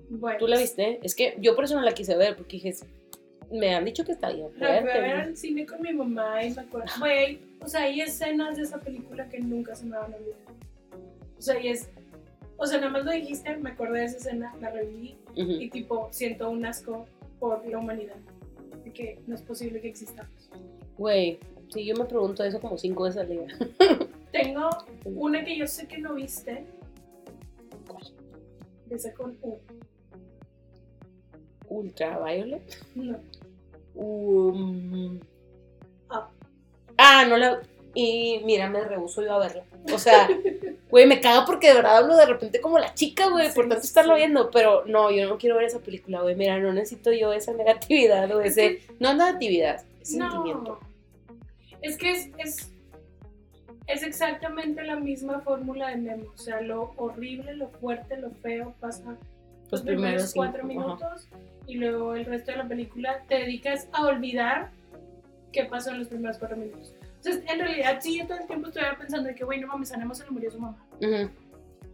Bueno, 0.09 0.37
¿Tú 0.37 0.47
la 0.47 0.57
viste? 0.59 0.99
Es 1.01 1.15
que 1.15 1.35
yo 1.39 1.55
por 1.55 1.63
eso 1.65 1.75
no 1.75 1.81
la 1.81 1.93
quise 1.93 2.15
ver, 2.15 2.35
porque 2.35 2.57
dije, 2.57 2.75
me 3.51 3.73
han 3.75 3.85
dicho 3.85 4.03
que 4.03 4.11
está 4.13 4.29
bien 4.31 4.47
La 4.57 4.67
fui 4.67 4.77
a 4.77 4.81
fuerte. 4.81 5.01
ver 5.01 5.15
al 5.15 5.37
cine 5.37 5.65
con 5.65 5.81
mi 5.81 5.93
mamá 5.93 6.43
y 6.43 6.51
me 6.53 6.61
acuerdo, 6.61 6.91
güey, 6.99 7.39
o 7.61 7.67
sea, 7.67 7.83
hay 7.83 8.01
escenas 8.01 8.57
de 8.57 8.63
esa 8.63 8.79
película 8.79 9.27
que 9.29 9.39
nunca 9.39 9.75
se 9.75 9.85
me 9.85 9.97
van 9.97 10.13
a 10.13 10.17
olvidar. 10.17 10.37
O 11.37 11.41
sea, 11.41 11.59
y 11.61 11.67
es, 11.69 11.89
o 12.57 12.65
sea, 12.65 12.77
nada 12.79 12.91
más 12.91 13.05
lo 13.05 13.11
dijiste, 13.11 13.55
me 13.57 13.71
acordé 13.71 13.99
de 13.99 14.05
esa 14.05 14.17
escena, 14.17 14.55
la 14.61 14.71
reviví 14.71 15.17
Ujú. 15.31 15.51
y 15.51 15.69
tipo, 15.69 16.07
siento 16.11 16.49
un 16.49 16.65
asco 16.65 17.05
por 17.39 17.67
la 17.67 17.77
humanidad, 17.79 18.15
de 18.83 18.91
que 18.91 19.19
no 19.27 19.35
es 19.35 19.41
posible 19.41 19.81
que 19.81 19.89
existamos. 19.89 20.49
Güey, 20.97 21.39
sí, 21.73 21.85
yo 21.85 21.95
me 21.95 22.05
pregunto 22.05 22.43
eso 22.43 22.59
como 22.61 22.77
cinco 22.77 23.03
veces 23.03 23.21
al 23.21 23.29
día. 23.29 23.47
Tengo 24.31 24.69
una 25.05 25.43
que 25.43 25.57
yo 25.57 25.67
sé 25.67 25.87
que 25.87 25.97
no 25.97 26.13
viste, 26.15 26.65
¿Cuál? 27.87 28.03
esa 28.89 29.13
con 29.13 29.37
U. 29.41 29.57
Ultraviolet. 31.67 32.61
No, 32.95 33.17
Um, 33.95 35.19
Ah. 36.09 36.29
Ah, 36.97 37.25
no 37.27 37.37
la. 37.37 37.61
Y 37.93 38.41
mira, 38.43 38.69
me 38.69 38.81
rehuso 38.83 39.23
yo 39.23 39.33
a 39.33 39.39
verla. 39.39 39.63
O 39.93 39.97
sea, 39.97 40.27
güey, 40.89 41.05
me 41.05 41.21
caga 41.21 41.45
porque 41.45 41.69
de 41.69 41.75
verdad 41.75 41.97
hablo 41.97 42.17
de 42.17 42.25
repente 42.25 42.59
como 42.59 42.77
la 42.77 42.93
chica, 42.93 43.29
güey, 43.29 43.53
por 43.53 43.69
tanto 43.69 43.85
estarlo 43.85 44.15
sí. 44.15 44.19
viendo. 44.19 44.51
Pero 44.51 44.83
no, 44.85 45.11
yo 45.11 45.27
no 45.27 45.37
quiero 45.37 45.55
ver 45.55 45.65
esa 45.65 45.79
película, 45.79 46.21
güey. 46.21 46.35
Mira, 46.35 46.59
no 46.59 46.73
necesito 46.73 47.11
yo 47.11 47.31
esa 47.33 47.53
negatividad 47.53 48.29
o 48.31 48.41
Es 48.41 48.57
ese. 48.57 48.81
No 48.99 49.09
es 49.09 49.15
negatividad, 49.15 49.83
es 50.01 50.13
no. 50.13 50.29
sentimiento. 50.31 50.79
Es 51.81 51.97
que 51.97 52.11
es, 52.11 52.29
es, 52.37 52.71
es 53.87 54.03
exactamente 54.03 54.83
la 54.83 54.97
misma 54.97 55.39
fórmula 55.41 55.89
de 55.89 55.97
Memo. 55.97 56.25
O 56.33 56.37
sea, 56.37 56.61
lo 56.61 56.93
horrible, 56.97 57.55
lo 57.55 57.69
fuerte, 57.69 58.17
lo 58.17 58.31
feo 58.31 58.73
pasa 58.79 59.17
los 59.71 59.81
primeros 59.81 60.23
cinco, 60.23 60.35
cuatro 60.35 60.59
ajá. 60.59 60.67
minutos 60.67 61.27
y 61.67 61.75
luego 61.75 62.15
el 62.15 62.25
resto 62.25 62.51
de 62.51 62.57
la 62.57 62.67
película 62.67 63.23
te 63.27 63.35
dedicas 63.35 63.87
a 63.91 64.05
olvidar 64.05 64.69
qué 65.51 65.65
pasó 65.65 65.91
en 65.91 65.99
los 65.99 66.07
primeros 66.07 66.37
cuatro 66.37 66.57
minutos. 66.57 66.93
Entonces, 67.17 67.43
en 67.49 67.59
realidad, 67.59 67.99
sí, 68.01 68.19
yo 68.19 68.27
todo 68.27 68.37
el 68.37 68.45
tiempo 68.45 68.67
estuviera 68.67 68.97
pensando 68.97 69.27
de 69.27 69.35
que, 69.35 69.43
güey, 69.43 69.59
no 69.59 69.67
mames, 69.67 69.91
a 69.91 69.97
Nemo 69.97 70.13
se 70.13 70.25
le 70.25 70.31
murió 70.31 70.51
su 70.51 70.59
mamá. 70.59 70.77
Ujú. 71.01 71.29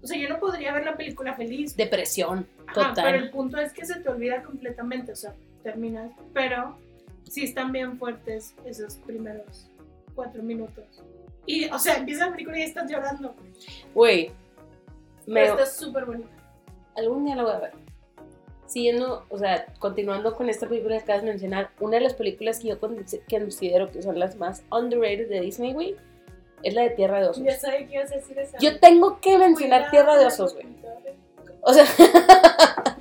O 0.04 0.08
sea, 0.08 0.18
yo 0.18 0.28
no 0.28 0.40
podría 0.40 0.74
ver 0.74 0.84
la 0.84 0.98
película 0.98 1.36
feliz. 1.36 1.78
Depresión, 1.78 2.48
Ajá, 2.68 2.90
total. 2.90 3.06
pero 3.06 3.18
el 3.18 3.30
punto 3.30 3.58
es 3.58 3.72
que 3.72 3.86
se 3.86 4.00
te 4.00 4.10
olvida 4.10 4.44
completamente, 4.44 5.12
o 5.12 5.16
sea, 5.16 5.34
terminas. 5.64 6.12
Pero 6.34 6.78
sí 7.30 7.44
están 7.44 7.72
bien 7.72 7.98
fuertes 7.98 8.56
esos 8.66 8.96
primeros 8.96 9.70
cuatro 10.16 10.44
minutos. 10.44 11.04
Y, 11.46 11.66
o 11.70 11.80
sea, 11.80 11.96
empieza 11.96 12.26
la 12.26 12.32
película 12.34 12.60
y 12.60 12.64
estás 12.64 12.90
llorando. 12.90 13.36
Güey, 13.94 14.32
me, 15.28 15.46
está 15.46 15.66
súper 15.66 16.06
bonita. 16.06 16.41
Algún 16.96 17.26
día 17.26 17.36
la 17.36 17.44
voy 17.44 17.52
a 17.54 17.60
ver. 17.60 17.72
Siguiendo, 18.66 19.26
o 19.30 19.38
sea, 19.38 19.66
continuando 19.80 20.34
con 20.36 20.50
esta 20.50 20.68
película 20.68 20.98
que 20.98 21.04
acabas 21.04 21.24
de 21.24 21.30
mencionar, 21.30 21.72
una 21.80 21.98
de 21.98 22.02
las 22.04 22.14
películas 22.14 22.60
que 22.60 22.70
yo 22.70 22.80
considero 22.80 23.92
que 23.92 24.02
son 24.02 24.18
las 24.18 24.38
más 24.38 24.64
underrated 24.72 25.28
de 25.28 25.42
Disney, 25.42 25.74
güey, 25.74 25.96
es 26.64 26.74
la 26.74 26.84
de 26.84 26.92
Tierra 26.92 27.20
de 27.20 27.30
Osos. 27.30 27.44
Ya 27.44 27.58
sabía 27.58 27.88
que 27.88 27.96
ibas 27.96 28.12
a 28.12 28.16
decir 28.16 28.38
esa. 28.40 28.58
Yo 28.60 28.80
tengo 28.80 29.20
que 29.20 29.38
mencionar 29.38 29.90
Cuidado 29.90 29.92
Tierra 29.92 30.18
de 30.18 30.26
Osos, 30.26 30.54
güey. 30.54 30.68
O 31.62 31.74
sea, 31.74 31.86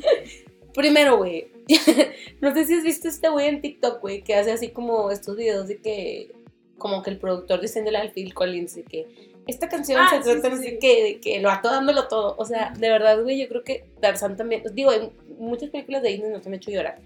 primero, 0.75 1.19
güey, 1.19 1.51
no 2.41 2.53
sé 2.53 2.65
si 2.65 2.75
has 2.75 2.85
visto 2.85 3.09
este 3.09 3.29
güey 3.29 3.49
en 3.49 3.61
TikTok, 3.61 4.01
güey, 4.01 4.23
que 4.23 4.35
hace 4.35 4.53
así 4.53 4.71
como 4.71 5.11
estos 5.11 5.37
videos 5.37 5.69
de 5.69 5.79
que, 5.79 6.33
como 6.79 7.03
que 7.03 7.11
el 7.11 7.19
productor 7.19 7.61
diciéndole 7.61 7.99
al 7.99 8.11
Phil 8.11 8.35
Collins 8.35 8.75
de 8.75 8.83
que 8.83 9.30
esta 9.47 9.69
canción 9.69 10.01
Ah, 10.01 10.09
se 10.11 10.21
trata 10.21 10.57
sí, 10.57 10.63
sé 10.63 10.71
sí. 10.71 10.79
qué, 10.81 11.03
de 11.03 11.21
que 11.21 11.41
lo 11.41 11.51
ato 11.51 11.71
dándolo 11.71 12.09
todo. 12.09 12.35
O 12.39 12.45
sea, 12.45 12.73
de 12.79 12.89
verdad, 12.89 13.23
güey, 13.23 13.41
yo 13.41 13.49
creo 13.49 13.65
que 13.65 13.91
Tarzán 14.01 14.37
también, 14.37 14.63
digo, 14.73 14.93
en 14.93 15.13
muchas 15.39 15.71
películas 15.71 16.03
de 16.03 16.11
Disney 16.11 16.31
nos 16.31 16.47
han 16.47 16.55
hecho 16.55 16.71
llorar, 16.71 17.01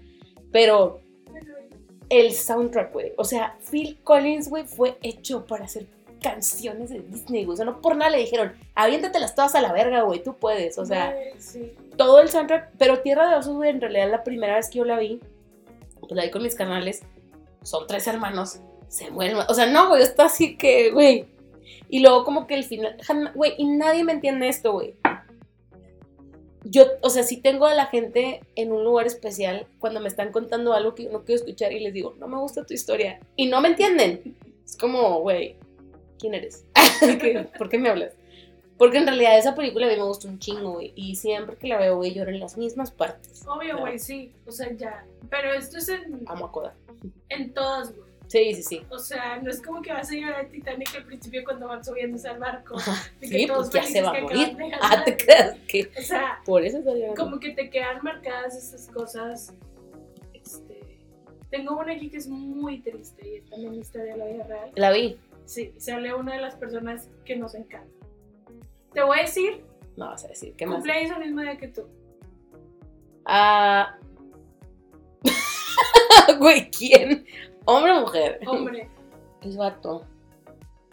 pero 0.51 0.99
el 2.09 2.33
soundtrack, 2.33 2.93
güey, 2.93 3.13
o 3.17 3.23
sea, 3.23 3.57
Phil 3.71 3.97
Collins, 4.03 4.49
güey, 4.49 4.65
fue 4.65 4.97
hecho 5.01 5.45
para 5.45 5.65
hacer 5.65 5.87
canciones 6.21 6.89
de 6.89 7.01
Disney, 7.01 7.45
güey. 7.45 7.53
O 7.53 7.57
sea, 7.57 7.65
no 7.65 7.81
por 7.81 7.95
nada 7.95 8.11
le 8.11 8.19
dijeron, 8.19 8.53
aviéntatelas 8.73 9.35
todas 9.35 9.55
a 9.55 9.61
la 9.61 9.71
verga, 9.73 10.01
güey, 10.01 10.23
tú 10.23 10.35
puedes. 10.35 10.77
O 10.77 10.85
sea, 10.85 11.15
todo 11.97 12.19
el 12.19 12.29
soundtrack, 12.29 12.71
pero 12.77 12.99
Tierra 12.99 13.29
de 13.29 13.35
Osos, 13.35 13.55
güey, 13.55 13.69
en 13.69 13.81
realidad 13.81 14.09
la 14.09 14.23
primera 14.23 14.55
vez 14.55 14.69
que 14.69 14.79
yo 14.79 14.85
la 14.85 14.99
vi, 14.99 15.19
pues 15.99 16.11
la 16.11 16.23
vi 16.23 16.31
con 16.31 16.43
mis 16.43 16.55
canales, 16.55 17.03
son 17.63 17.87
tres 17.87 18.07
hermanos, 18.07 18.59
se 18.87 19.09
mueren, 19.11 19.37
o 19.47 19.53
sea, 19.53 19.65
no, 19.65 19.89
güey, 19.89 20.03
está 20.03 20.25
así 20.25 20.57
que, 20.57 20.91
güey, 20.91 21.25
y 21.89 21.99
luego 21.99 22.23
como 22.23 22.47
que 22.47 22.55
el 22.55 22.63
final, 22.63 22.97
güey, 23.35 23.53
y 23.57 23.65
nadie 23.65 24.03
me 24.03 24.13
entiende 24.13 24.47
esto, 24.47 24.73
güey. 24.73 24.95
Yo, 26.67 26.85
o 27.01 27.09
sea, 27.11 27.21
sí 27.23 27.37
tengo 27.41 27.67
a 27.67 27.75
la 27.75 27.85
gente 27.85 28.41
en 28.55 28.71
un 28.71 28.83
lugar 28.83 29.05
especial 29.05 29.67
cuando 29.79 29.99
me 29.99 30.07
están 30.07 30.31
contando 30.31 30.73
algo 30.73 30.95
que 30.95 31.03
yo 31.03 31.11
no 31.11 31.23
quiero 31.23 31.39
escuchar 31.41 31.71
y 31.71 31.79
les 31.79 31.93
digo, 31.93 32.15
no 32.19 32.27
me 32.27 32.37
gusta 32.39 32.65
tu 32.65 32.73
historia, 32.73 33.19
y 33.35 33.45
no 33.47 33.61
me 33.61 33.67
entienden. 33.69 34.35
Es 34.65 34.75
como, 34.75 35.19
güey, 35.21 35.57
¿quién 36.17 36.33
eres? 36.33 36.65
¿Qué- 36.99 37.47
¿Por 37.57 37.69
qué 37.69 37.77
me 37.77 37.89
hablas? 37.89 38.13
Porque 38.79 38.97
en 38.97 39.05
realidad 39.05 39.37
esa 39.37 39.53
película 39.55 39.85
a 39.85 39.89
mí 39.89 39.95
me 39.95 40.03
gusta 40.03 40.27
un 40.27 40.39
chingo, 40.39 40.73
güey. 40.73 40.91
Y 40.95 41.15
siempre 41.15 41.55
que 41.55 41.67
la 41.67 41.77
veo, 41.77 41.95
güey, 41.97 42.13
lloro 42.13 42.31
en 42.31 42.39
las 42.41 42.57
mismas 42.57 42.91
partes. 42.91 43.43
Obvio, 43.47 43.77
güey, 43.79 43.99
sí. 43.99 44.33
O 44.45 44.51
sea, 44.51 44.69
ya. 44.73 45.05
Pero 45.29 45.53
esto 45.53 45.77
es 45.77 45.87
en, 45.87 46.23
Amo 46.27 46.45
a 46.47 46.51
Koda. 46.51 46.75
en 47.29 47.53
todas, 47.53 47.95
güey. 47.95 48.04
Sí, 48.27 48.53
sí, 48.55 48.63
sí. 48.63 48.81
O 48.89 48.97
sea, 48.97 49.37
no 49.37 49.49
es 49.49 49.61
como 49.61 49.81
que 49.81 49.93
vas 49.93 50.09
a 50.11 50.15
llorar 50.15 50.45
en 50.45 50.51
Titanic 50.51 50.95
al 50.95 51.05
principio 51.05 51.43
cuando 51.43 51.67
van 51.67 51.83
subiéndose 51.83 52.27
al 52.27 52.39
barco. 52.39 52.75
De 53.21 53.27
que 53.29 53.37
Sí, 53.39 53.47
todos 53.47 53.69
pues 53.69 53.85
ya 53.85 53.91
se 53.91 54.01
va 54.01 54.09
a 54.09 54.13
que 54.13 54.21
morir. 54.21 54.57
Ah, 54.81 55.03
te 55.05 55.15
creas 55.17 55.57
que 55.67 55.91
O 55.97 56.01
sea, 56.01 56.41
por 56.45 56.63
eso 56.63 56.79
como 57.15 57.39
que 57.39 57.51
te 57.51 57.69
quedan 57.69 57.99
marcadas 58.03 58.55
estas 58.57 58.87
cosas. 58.87 59.53
Este, 60.33 60.99
tengo 61.49 61.77
una 61.77 61.93
aquí 61.93 62.09
que 62.09 62.17
es 62.17 62.27
muy 62.27 62.81
triste 62.81 63.27
y 63.27 63.35
es 63.37 63.45
también 63.49 63.75
la 63.75 63.81
historia 63.81 64.13
de 64.13 64.17
la 64.17 64.25
vida 64.25 64.43
real. 64.45 64.71
La 64.75 64.91
vi. 64.91 65.17
Sí, 65.45 65.73
sale 65.77 66.13
una 66.13 66.33
de 66.35 66.41
las 66.41 66.55
personas 66.55 67.09
que 67.23 67.35
nos 67.35 67.53
encanta. 67.53 67.87
Te 68.93 69.03
voy 69.03 69.19
a 69.19 69.21
decir, 69.23 69.63
No 69.95 70.07
vas 70.07 70.25
a 70.25 70.29
decir, 70.29 70.55
¿qué 70.55 70.65
más? 70.65 70.77
cumpleaños 70.77 71.11
el 71.17 71.25
mismo 71.25 71.41
día 71.41 71.57
que 71.57 71.67
tú. 71.67 71.87
Ah. 73.25 73.97
güey, 76.39 76.69
¿quién? 76.71 77.25
¿Hombre 77.65 77.91
o 77.93 78.01
mujer? 78.01 78.39
Hombre, 78.47 78.89
Es 79.41 79.57
vato. 79.57 80.05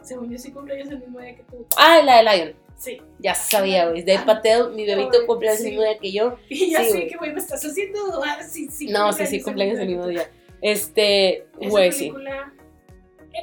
según 0.03 0.31
yo 0.31 0.39
sí 0.39 0.53
cumpleaños 0.53 0.91
el 0.91 0.99
mismo 1.01 1.21
día 1.21 1.37
que 1.37 1.43
tú. 1.45 1.67
Ah, 1.77 2.01
la 2.05 2.17
de 2.17 2.23
Lion. 2.25 2.55
Sí. 2.77 3.01
Ya 3.21 3.35
sabía, 3.35 3.89
güey. 3.89 4.03
De 4.03 4.19
Patel, 4.19 4.73
mi 4.73 4.85
bebito 4.85 5.19
Ay, 5.21 5.27
cumpleaños 5.27 5.61
el 5.61 5.65
sí. 5.67 5.71
mismo 5.71 5.85
día 5.85 5.99
que 5.99 6.13
yo. 6.13 6.37
Y 6.49 6.71
ya 6.71 6.83
Sí, 6.85 6.91
sé 6.91 7.07
que, 7.07 7.17
güey, 7.17 7.33
me 7.33 7.39
estás 7.39 7.65
haciendo 7.65 8.07
dudar 8.11 8.43
si 8.43 8.69
sí. 8.71 8.89
No, 8.89 9.13
sí, 9.13 9.27
sí, 9.27 9.41
cumpleaños 9.43 9.79
el 9.79 9.89
mismo 9.89 10.07
día. 10.09 10.29
Este, 10.61 11.47
güey, 11.61 11.93
sí. 11.93 12.11
película, 12.11 12.53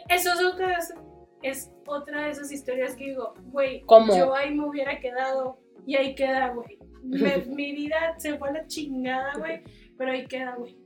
Eso 0.09 0.34
es 0.34 0.43
otra, 0.43 0.67
de 0.67 0.73
esas- 0.73 0.93
es 1.41 1.71
otra 1.86 2.23
de 2.25 2.32
esas 2.32 2.51
historias 2.51 2.95
que 2.95 3.05
digo, 3.05 3.34
güey, 3.51 3.82
¿Cómo? 3.82 4.15
yo 4.15 4.34
ahí 4.36 4.53
me 4.53 4.65
hubiera 4.67 4.99
quedado 4.99 5.57
y 5.86 5.95
ahí 5.95 6.13
queda, 6.15 6.49
güey. 6.49 6.77
Mi 7.47 7.71
vida 7.71 8.15
se 8.17 8.38
fue 8.38 8.49
a 8.49 8.53
la 8.53 8.67
chingada, 8.67 9.34
güey, 9.38 9.61
pero 9.97 10.11
ahí 10.11 10.25
queda, 10.27 10.55
güey. 10.55 10.77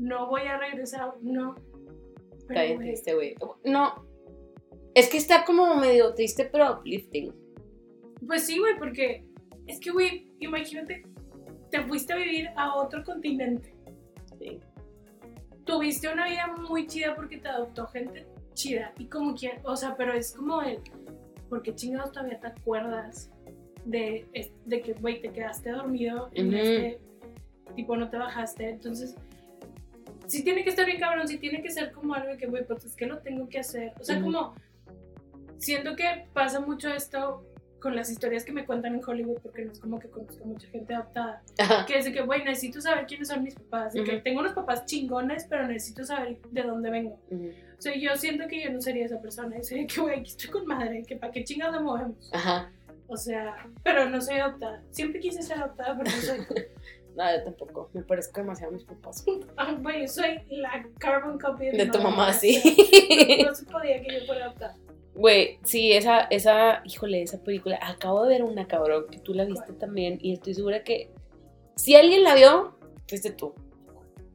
No 0.00 0.28
voy 0.28 0.42
a 0.42 0.56
regresar, 0.56 1.12
no. 1.20 1.54
Está 2.38 2.62
bien 2.62 2.78
triste, 2.78 3.14
güey. 3.14 3.34
No. 3.64 4.06
Es 4.94 5.10
que 5.10 5.18
está 5.18 5.44
como 5.44 5.76
medio 5.76 6.14
triste, 6.14 6.48
pero 6.50 6.78
uplifting. 6.78 7.32
Pues 8.26 8.46
sí, 8.46 8.58
güey, 8.58 8.78
porque 8.78 9.26
es 9.66 9.78
que, 9.78 9.90
güey, 9.90 10.32
imagínate, 10.40 11.02
te 11.70 11.82
fuiste 11.82 12.14
a 12.14 12.16
vivir 12.16 12.48
a 12.56 12.76
otro 12.76 13.04
continente. 13.04 13.74
Sí. 14.38 14.58
Tuviste 15.64 16.08
una 16.08 16.26
vida 16.26 16.46
muy 16.68 16.86
chida 16.86 17.14
porque 17.14 17.36
te 17.36 17.48
adoptó 17.48 17.86
gente 17.86 18.26
chida. 18.54 18.94
Y 18.98 19.06
como 19.06 19.34
quien, 19.34 19.60
o 19.64 19.76
sea, 19.76 19.96
pero 19.96 20.14
es 20.14 20.32
como 20.32 20.62
el, 20.62 20.80
porque 21.50 21.74
chingados 21.74 22.12
todavía 22.12 22.40
te 22.40 22.46
acuerdas 22.46 23.30
de, 23.84 24.26
de 24.64 24.80
que, 24.80 24.94
güey, 24.94 25.20
te 25.20 25.30
quedaste 25.30 25.70
dormido 25.72 26.30
en 26.32 26.54
este, 26.54 27.00
tipo, 27.76 27.98
no 27.98 28.08
te 28.08 28.16
bajaste. 28.16 28.70
Entonces, 28.70 29.14
sí 30.30 30.44
tiene 30.44 30.62
que 30.64 30.70
estar 30.70 30.86
bien 30.86 31.00
cabrón, 31.00 31.26
sí 31.28 31.38
tiene 31.38 31.60
que 31.62 31.70
ser 31.70 31.92
como 31.92 32.14
algo 32.14 32.36
que, 32.36 32.46
güey, 32.46 32.64
pues 32.64 32.84
es 32.84 32.94
que 32.94 33.06
lo 33.06 33.18
tengo 33.18 33.48
que 33.48 33.58
hacer. 33.58 33.92
O 34.00 34.04
sea, 34.04 34.20
como, 34.20 34.54
siento 35.58 35.96
que 35.96 36.26
pasa 36.32 36.60
mucho 36.60 36.88
esto 36.88 37.44
con 37.80 37.96
las 37.96 38.10
historias 38.10 38.44
que 38.44 38.52
me 38.52 38.66
cuentan 38.66 38.94
en 38.94 39.00
Hollywood, 39.04 39.38
porque 39.42 39.64
no 39.64 39.72
es 39.72 39.80
como 39.80 39.98
que 39.98 40.08
conozco 40.08 40.44
mucha 40.44 40.68
gente 40.68 40.94
adoptada, 40.94 41.42
Ajá. 41.58 41.86
que 41.86 41.98
es 41.98 42.04
de 42.04 42.12
que, 42.12 42.20
güey, 42.22 42.44
necesito 42.44 42.80
saber 42.80 43.06
quiénes 43.06 43.28
son 43.28 43.42
mis 43.42 43.54
papás, 43.54 43.94
de 43.94 44.04
que 44.04 44.16
Ujú. 44.16 44.22
tengo 44.22 44.40
unos 44.40 44.52
papás 44.52 44.84
chingones, 44.84 45.46
pero 45.48 45.66
necesito 45.66 46.04
saber 46.04 46.38
de 46.50 46.62
dónde 46.62 46.90
vengo. 46.90 47.18
Ujú. 47.30 47.50
O 47.78 47.82
sea, 47.82 47.96
yo 47.96 48.14
siento 48.16 48.46
que 48.48 48.62
yo 48.62 48.70
no 48.70 48.80
sería 48.82 49.06
esa 49.06 49.20
persona, 49.20 49.56
yo 49.56 49.62
sería 49.64 49.86
que, 49.86 50.00
güey, 50.00 50.20
aquí 50.20 50.30
estoy 50.30 50.50
con 50.50 50.66
madre, 50.66 51.02
que 51.06 51.16
para 51.16 51.32
qué 51.32 51.42
chingados 51.42 51.76
la 51.76 51.80
movemos. 51.80 52.30
Ajá. 52.34 52.70
O 53.08 53.16
sea, 53.16 53.56
pero 53.82 54.08
no 54.08 54.20
soy 54.20 54.36
adoptada. 54.38 54.82
Siempre 54.90 55.18
quise 55.18 55.42
ser 55.42 55.56
adoptada, 55.58 55.96
pero 55.98 56.10
no 56.10 56.22
soy. 56.22 56.38
No, 57.16 57.24
yo 57.36 57.42
tampoco. 57.44 57.90
Me 57.92 58.02
parezco 58.02 58.40
demasiado 58.40 58.70
a 58.72 58.74
mis 58.74 58.84
papás. 58.84 59.24
Ah, 59.56 59.76
Güey, 59.80 60.06
soy 60.08 60.40
la 60.50 60.86
carbon 60.98 61.38
copy 61.38 61.66
de, 61.66 61.72
mi 61.72 61.78
De 61.78 61.86
tu 61.86 61.98
mamá, 62.00 62.32
sí. 62.32 62.62
no 63.44 63.54
se 63.54 63.64
podía 63.66 64.00
que 64.02 64.20
yo 64.20 64.26
fuera 64.26 64.46
adoptada. 64.46 64.76
Güey, 65.14 65.58
sí, 65.64 65.92
esa, 65.92 66.20
esa, 66.30 66.82
híjole, 66.84 67.22
esa 67.22 67.42
película. 67.42 67.78
Acabo 67.82 68.22
de 68.22 68.28
ver 68.30 68.44
una, 68.44 68.66
cabrón, 68.66 69.06
que 69.10 69.18
tú 69.18 69.34
la 69.34 69.44
viste 69.44 69.66
¿Cuál? 69.66 69.78
también. 69.78 70.18
Y 70.22 70.32
estoy 70.34 70.54
segura 70.54 70.82
que 70.84 71.10
si 71.76 71.94
alguien 71.96 72.22
la 72.22 72.34
vio, 72.34 72.76
fuiste 73.08 73.30
tú. 73.32 73.52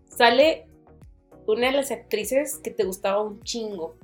Sale 0.07 0.67
una 1.47 1.67
de 1.67 1.73
las 1.73 1.91
actrices 1.91 2.57
que 2.57 2.71
te 2.71 2.83
gustaba 2.83 3.21
un 3.21 3.41
chingo. 3.43 3.95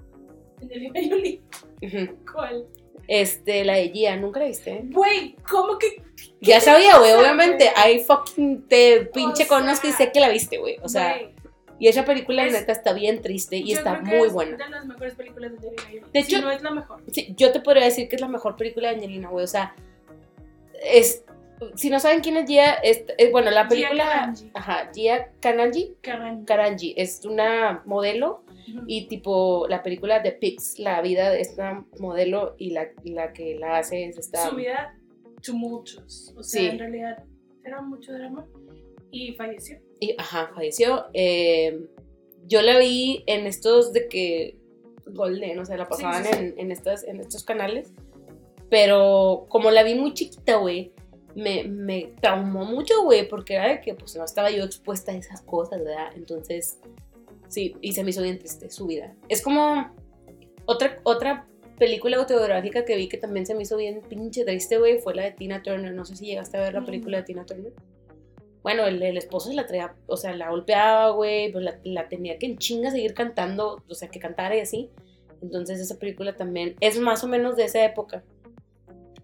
Angelina 0.61 0.99
Jolie. 1.09 1.41
Ujú. 1.81 2.17
¿Cuál? 2.31 2.65
Este, 3.07 3.63
la 3.65 3.75
de 3.75 3.89
Gia, 3.89 4.15
¿nunca 4.15 4.39
la 4.39 4.45
viste? 4.47 4.81
Güey, 4.85 5.35
¿cómo 5.49 5.77
que? 5.77 6.01
Ya 6.39 6.61
sabía, 6.61 6.97
güey, 6.97 7.11
obviamente. 7.13 7.71
Ahí 7.75 7.99
fucking 8.03 8.67
te 8.67 9.09
pinche 9.13 9.43
O 9.43 9.47
conozco 9.47 9.87
y 9.87 9.91
sé 9.91 10.11
que 10.11 10.19
la 10.19 10.29
viste, 10.29 10.57
güey. 10.57 10.77
O 10.81 10.87
sea, 10.89 11.19
y 11.79 11.87
esa 11.87 12.05
película, 12.05 12.45
es- 12.45 12.53
neta, 12.53 12.71
está 12.71 12.93
bien 12.93 13.21
triste 13.21 13.57
y 13.57 13.73
está 13.73 13.99
muy 14.01 14.27
es 14.27 14.33
buena. 14.33 14.55
de 14.57 14.69
las 14.69 14.85
mejores 14.85 15.15
películas 15.15 15.51
de 15.59 15.69
Angelina. 15.69 16.07
De 16.13 16.21
si 16.23 16.35
hecho- 16.35 16.45
no 16.45 16.51
es 16.51 16.61
la 16.61 16.71
mejor. 16.71 17.01
Sí, 17.11 17.33
yo 17.35 17.51
te 17.51 17.59
podría 17.59 17.83
decir 17.85 18.07
que 18.07 18.15
es 18.15 18.21
la 18.21 18.27
mejor 18.27 18.55
película 18.55 18.89
de 18.89 18.95
Angelina, 18.95 19.29
güey. 19.29 19.43
O 19.43 19.47
sea, 19.47 19.75
es. 20.83 21.23
Si 21.75 21.91
no 21.91 21.99
saben 21.99 22.21
quién 22.21 22.37
es 22.37 22.47
Gia, 22.49 22.73
es, 22.75 23.03
es- 23.17 23.31
bueno, 23.31 23.51
la 23.51 23.61
Gia 23.61 23.69
película. 23.69 24.03
Karanji. 24.05 24.51
Ajá, 24.55 24.89
Gia 24.95 25.29
Kananji. 25.41 25.93
Carran. 26.01 26.45
Karanji 26.45 26.93
es 26.97 27.23
una 27.25 27.81
modelo 27.85 28.43
Y 28.87 29.07
tipo 29.07 29.67
la 29.67 29.83
película 29.83 30.19
de 30.19 30.31
Pix, 30.31 30.79
la 30.79 31.01
vida 31.01 31.29
de 31.29 31.41
esta 31.41 31.85
modelo 31.99 32.55
y 32.57 32.71
la, 32.71 32.89
la 33.03 33.33
que 33.33 33.55
la 33.59 33.77
hace 33.77 34.05
es 34.05 34.17
esta. 34.17 34.49
Su 34.49 34.55
vida, 34.55 34.97
tumultos. 35.41 36.33
O 36.37 36.43
sea, 36.43 36.61
Sí. 36.61 36.67
en 36.67 36.79
realidad 36.79 37.23
era 37.63 37.81
mucho 37.81 38.13
drama. 38.13 38.47
Y 39.11 39.33
falleció. 39.33 39.77
Y, 39.99 40.15
ajá, 40.17 40.51
falleció. 40.55 41.05
Eh, 41.13 41.85
yo 42.47 42.61
la 42.61 42.77
vi 42.79 43.23
en 43.27 43.45
estos 43.45 43.93
de 43.93 44.07
que 44.07 44.57
Golden, 45.05 45.59
o 45.59 45.65
sea, 45.65 45.77
la 45.77 45.87
pasaban 45.89 46.23
sí, 46.23 46.29
sí. 46.31 46.39
En, 46.39 46.53
en, 46.59 46.71
estas, 46.71 47.03
en 47.03 47.19
estos 47.19 47.43
canales. 47.43 47.91
Pero 48.69 49.47
como 49.49 49.69
la 49.71 49.83
vi 49.83 49.95
muy 49.95 50.13
chiquita, 50.13 50.55
güey, 50.55 50.93
me, 51.35 51.63
me 51.65 52.13
traumó 52.21 52.63
mucho, 52.65 53.03
güey, 53.03 53.27
porque 53.27 53.55
era 53.55 53.67
de 53.69 53.81
que 53.81 53.93
pues 53.93 54.15
no 54.15 54.23
estaba 54.23 54.49
yo 54.49 54.63
expuesta 54.63 55.11
a 55.11 55.15
esas 55.15 55.41
cosas, 55.41 55.83
¿verdad? 55.83 56.11
Entonces, 56.15 56.79
sí, 57.51 57.75
y 57.81 57.91
se 57.93 58.03
me 58.03 58.09
hizo 58.09 58.21
bien 58.23 58.39
triste 58.39 58.69
su 58.69 58.87
vida. 58.87 59.15
Es 59.29 59.41
como 59.41 59.93
otra, 60.65 60.97
otra 61.03 61.47
película 61.77 62.17
autobiográfica 62.17 62.85
que 62.85 62.95
vi 62.95 63.07
que 63.09 63.17
también 63.17 63.45
se 63.45 63.55
me 63.55 63.63
hizo 63.63 63.75
bien 63.77 64.01
pinche 64.07 64.45
triste, 64.45 64.77
güey, 64.77 64.99
fue 64.99 65.13
la 65.15 65.23
de 65.23 65.31
Tina 65.31 65.61
Turner. 65.63 65.93
No 65.93 66.05
sé 66.05 66.15
si 66.15 66.25
llegaste 66.27 66.57
a 66.57 66.61
ver 66.61 66.73
la 66.73 66.81
Mm. 66.81 66.85
película 66.85 67.17
de 67.17 67.23
Tina 67.23 67.45
Turner. 67.45 67.73
Bueno, 68.63 68.85
el, 68.85 69.01
el 69.01 69.17
esposo 69.17 69.49
se 69.49 69.55
la 69.55 69.65
traía, 69.65 69.95
o 70.05 70.17
sea, 70.17 70.35
la 70.35 70.49
golpeaba, 70.51 71.09
güey, 71.09 71.51
pues 71.51 71.63
la, 71.63 71.79
la 71.83 72.07
tenía 72.07 72.37
que 72.37 72.45
en 72.45 72.57
chinga 72.57 72.91
seguir 72.91 73.13
cantando, 73.15 73.83
o 73.89 73.93
sea, 73.95 74.09
que 74.09 74.19
cantara 74.19 74.55
y 74.55 74.59
así. 74.59 74.89
Entonces 75.41 75.79
esa 75.79 75.97
película 75.97 76.35
también 76.35 76.75
es 76.79 76.99
más 76.99 77.23
o 77.23 77.27
menos 77.27 77.55
de 77.55 77.63
esa 77.65 77.83
época. 77.83 78.23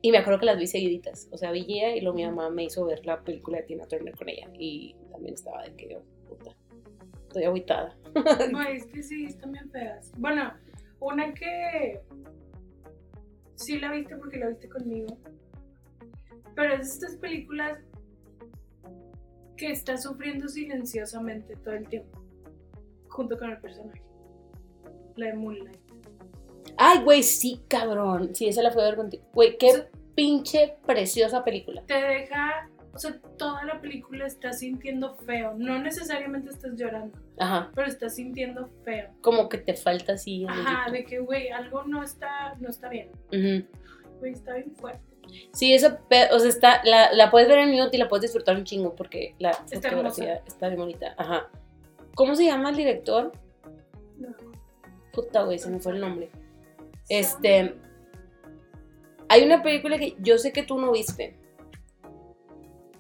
Y 0.02 0.12
me 0.12 0.18
acuerdo 0.18 0.40
que 0.40 0.48
las 0.48 0.58
vi 0.58 0.66
seguiditas. 0.66 1.28
O 1.32 1.38
sea, 1.38 1.52
vi 1.52 1.66
ella 1.70 1.96
y 1.96 2.02
luego 2.02 2.18
mi 2.18 2.26
mamá 2.26 2.50
me 2.50 2.64
hizo 2.64 2.84
ver 2.86 3.06
la 3.06 3.22
película 3.24 3.58
de 3.58 3.64
Tina 3.64 3.86
Turner 3.86 4.16
con 4.16 4.30
ella. 4.30 4.50
Y 4.58 4.96
también 5.12 5.36
estaba 5.36 5.64
de 5.64 5.76
que, 5.76 5.96
oh, 5.96 6.04
puta, 6.28 6.56
estoy 7.28 7.44
agüitada. 7.44 7.96
Güey, 8.52 8.78
es 8.78 8.86
que 8.88 9.04
sí, 9.04 9.26
están 9.26 9.52
bien 9.52 9.70
feas. 9.70 10.12
Bueno, 10.18 10.54
una 11.00 11.34
que 11.34 12.02
sí 13.56 13.80
la 13.80 13.92
viste 13.92 14.16
porque 14.16 14.38
la 14.38 14.50
viste 14.50 14.70
conmigo. 14.70 15.18
Pero 16.56 16.74
es 16.74 16.94
estas 16.94 17.16
películas 17.18 17.80
que 19.56 19.72
está 19.72 19.98
sufriendo 19.98 20.48
silenciosamente 20.48 21.56
todo 21.58 21.76
el 21.76 21.88
tiempo. 21.88 22.20
Junto 23.10 23.38
con 23.38 23.52
el 23.52 23.60
personaje. 23.60 24.02
La 25.16 25.28
de 25.28 25.34
Moonlight. 25.34 25.78
Ay, 26.78 27.04
güey, 27.04 27.24
sí, 27.24 27.62
cabrón. 27.68 28.34
Sí, 28.36 28.48
esa 28.48 28.62
la 28.62 28.72
fui 28.72 28.82
a 28.82 28.86
ver 28.86 28.96
contigo. 28.96 29.24
Güey, 29.34 29.58
qué 29.58 29.88
pinche 30.16 30.78
preciosa 30.86 31.44
película. 31.44 31.84
Te 31.88 31.96
deja. 31.96 32.70
O 32.98 33.00
sea, 33.00 33.20
toda 33.38 33.64
la 33.64 33.80
película 33.80 34.26
estás 34.26 34.60
sintiendo 34.60 35.16
feo. 35.18 35.54
No 35.58 35.78
necesariamente 35.80 36.50
estás 36.50 36.72
llorando, 36.76 37.18
Ajá. 37.38 37.72
pero 37.76 37.88
estás 37.88 38.16
sintiendo 38.16 38.70
feo. 38.84 39.10
Como 39.22 39.48
que 39.50 39.60
te 39.60 39.76
falta 39.76 40.14
así. 40.14 40.46
Ajá, 40.50 40.92
de 40.92 41.06
que, 41.06 41.20
güey, 41.20 41.50
algo 41.50 41.84
no 41.84 42.02
está, 42.04 42.56
no 42.60 42.70
está 42.70 42.90
bien. 42.90 43.12
Güey, 43.30 44.32
está 44.32 44.56
bien 44.56 44.76
fuerte. 44.76 45.02
Sí, 45.54 45.76
pe- 46.10 46.30
o 46.32 46.40
sea, 46.40 46.50
está, 46.50 46.82
la, 46.86 47.12
la 47.14 47.30
puedes 47.30 47.48
ver 47.48 47.60
en 47.60 47.70
minuto 47.70 47.92
y 47.94 48.00
la 48.00 48.08
puedes 48.08 48.24
disfrutar 48.24 48.56
un 48.56 48.64
chingo 48.64 48.96
porque 48.96 49.36
la 49.40 49.52
Está 49.52 49.90
fotografía 49.90 50.42
está 50.48 50.68
bien 50.70 50.80
bonita. 50.80 51.14
Ajá. 51.18 51.50
¿Cómo 52.16 52.36
se 52.36 52.46
llama 52.46 52.70
el 52.72 52.78
director? 52.78 53.32
No. 54.18 54.30
Puta, 55.14 55.44
güey, 55.44 55.60
se 55.60 55.70
me 55.70 55.80
fue 55.80 55.92
el 55.94 56.00
nombre. 56.02 56.30
Este. 57.10 57.76
Hay 59.30 59.44
una 59.44 59.62
película 59.62 59.98
que 60.00 60.16
yo 60.20 60.38
sé 60.38 60.52
que 60.54 60.64
tú 60.64 60.80
no 60.80 60.92
viste. 60.92 61.36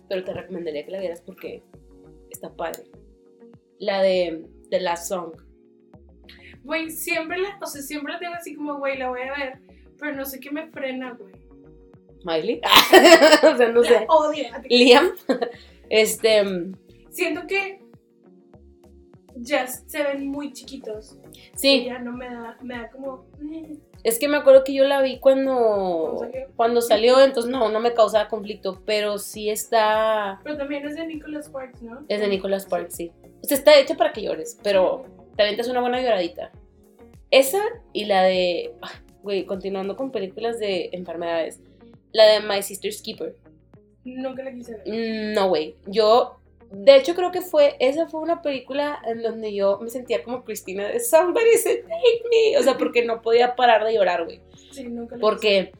Pero 0.09 0.23
te 0.23 0.33
recomendaría 0.33 0.85
que 0.85 0.91
la 0.91 0.99
vieras 0.99 1.21
porque 1.21 1.63
está 2.29 2.53
padre. 2.55 2.83
La 3.79 4.01
de 4.01 4.45
The 4.69 4.79
Last 4.79 5.09
Song. 5.09 5.33
Güey, 6.63 6.89
siempre 6.89 7.37
la, 7.37 7.57
o 7.61 7.65
sea, 7.65 7.81
siempre 7.81 8.13
la 8.13 8.19
tengo 8.19 8.33
así 8.33 8.55
como, 8.55 8.77
güey, 8.77 8.97
la 8.97 9.09
voy 9.09 9.21
a 9.21 9.37
ver, 9.37 9.59
pero 9.97 10.15
no 10.15 10.25
sé 10.25 10.39
qué 10.39 10.51
me 10.51 10.67
frena, 10.67 11.13
güey. 11.13 11.33
Miley. 12.25 12.61
o 13.53 13.57
sea, 13.57 13.69
no 13.69 13.83
sé. 13.83 13.91
La 13.91 14.05
odio. 14.07 14.45
Liam. 14.69 15.11
Este. 15.89 16.43
Siento 17.09 17.47
que 17.47 17.79
ya 19.35 19.67
se 19.67 20.03
ven 20.03 20.27
muy 20.27 20.51
chiquitos. 20.51 21.17
Y 21.33 21.57
Sí, 21.57 21.85
ya 21.85 21.99
no 21.99 22.11
me 22.11 22.25
da, 22.25 22.57
me 22.61 22.75
da 22.77 22.89
como. 22.89 23.27
Es 24.07 24.19
que 24.19 24.29
me 24.29 24.37
acuerdo 24.37 24.63
que 24.63 24.73
yo 24.73 24.85
la 24.85 25.01
vi 25.01 25.19
cuando. 25.19 26.15
¿Cuándo 26.15 26.19
salió? 26.19 26.47
Cuando 26.55 26.81
salió, 26.81 27.19
entonces 27.19 27.51
no, 27.51 27.69
no 27.69 27.79
me 27.81 27.93
causaba 27.93 28.29
conflicto. 28.29 28.81
Pero 28.85 29.17
sí 29.17 29.49
está. 29.49 30.39
Pero 30.43 30.57
también 30.57 30.87
es 30.87 30.95
de 30.95 31.05
Nicholas 31.05 31.47
Sparks, 31.47 31.81
¿no? 31.81 32.05
Es 32.07 32.21
de 32.21 32.27
Nicholas 32.29 32.63
Sparks, 32.63 32.95
sí. 32.95 33.11
O 33.43 33.47
sea, 33.47 33.57
está 33.57 33.77
hecha 33.77 33.95
para 33.95 34.13
que 34.13 34.21
llores, 34.21 34.57
pero 34.63 35.05
te 35.35 35.43
aventas 35.43 35.67
una 35.67 35.81
buena 35.81 36.01
lloradita. 36.01 36.51
Esa 37.31 37.61
y 37.91 38.05
la 38.05 38.23
de. 38.23 38.73
ay, 38.81 38.91
Güey, 39.23 39.45
continuando 39.45 39.97
con 39.97 40.09
películas 40.11 40.57
de 40.57 40.89
enfermedades. 40.93 41.59
La 42.13 42.25
de 42.27 42.39
My 42.39 42.63
Sister's 42.63 43.01
Keeper. 43.01 43.35
Nunca 44.05 44.41
la 44.41 44.53
quise 44.53 44.77
ver. 44.77 44.87
Mm, 44.87 45.33
No, 45.33 45.49
güey. 45.49 45.75
Yo. 45.85 46.36
De 46.71 46.97
hecho, 46.97 47.15
creo 47.15 47.31
que 47.31 47.41
fue. 47.41 47.75
Esa 47.79 48.07
fue 48.07 48.19
una 48.21 48.41
película 48.41 48.99
en 49.05 49.21
donde 49.21 49.53
yo 49.53 49.79
me 49.79 49.89
sentía 49.89 50.23
como 50.23 50.43
Cristina 50.43 50.87
de 50.87 50.99
Somebody 50.99 51.57
said 51.57 51.81
take 51.81 52.23
me. 52.29 52.57
O 52.57 52.63
sea, 52.63 52.77
porque 52.77 53.05
no 53.05 53.21
podía 53.21 53.55
parar 53.55 53.85
de 53.85 53.93
llorar, 53.93 54.25
güey. 54.25 54.41
Sí, 54.71 54.83
nunca 54.83 55.15
la 55.15 55.21
Porque. 55.21 55.71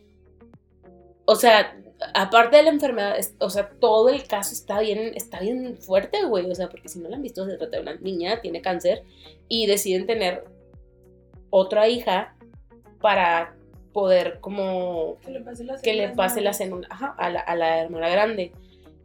O 1.26 1.36
sea, 1.36 1.78
aparte 2.14 2.58
de 2.58 2.64
la 2.64 2.70
enfermedad, 2.70 3.18
o 3.40 3.50
sea, 3.50 3.70
todo 3.70 4.10
el 4.10 4.26
caso 4.28 4.54
está 4.54 4.80
bien, 4.80 5.12
está 5.16 5.42
bien 5.42 5.78
fuerte, 5.78 6.24
güey. 6.24 6.50
O 6.50 6.56
sea, 6.56 6.70
porque 6.70 6.88
si 6.88 7.00
no 7.00 7.10
la 7.10 7.18
han 7.18 7.22
visto, 7.22 7.46
se 7.46 7.58
trata 7.58 7.78
de 7.78 7.84
una 7.84 7.96
niña, 7.96 8.40
tiene 8.42 8.62
cáncer 8.62 9.04
y 9.50 9.68
deciden 9.68 10.06
tener 10.06 10.46
otra 11.50 11.90
hija 11.90 12.36
para 13.02 13.56
poder 13.92 14.40
como. 14.40 15.18
Que 15.26 15.32
le 15.32 15.42
pase 15.42 15.64
la 15.66 15.82
que 15.82 15.94
le 15.94 16.10
pase 16.10 16.42
la 16.42 16.54
cena 16.54 16.88
a, 16.90 17.30
la, 17.30 17.40
a 17.42 17.56
la 17.56 17.82
hermana 17.82 18.08
grande. 18.10 18.54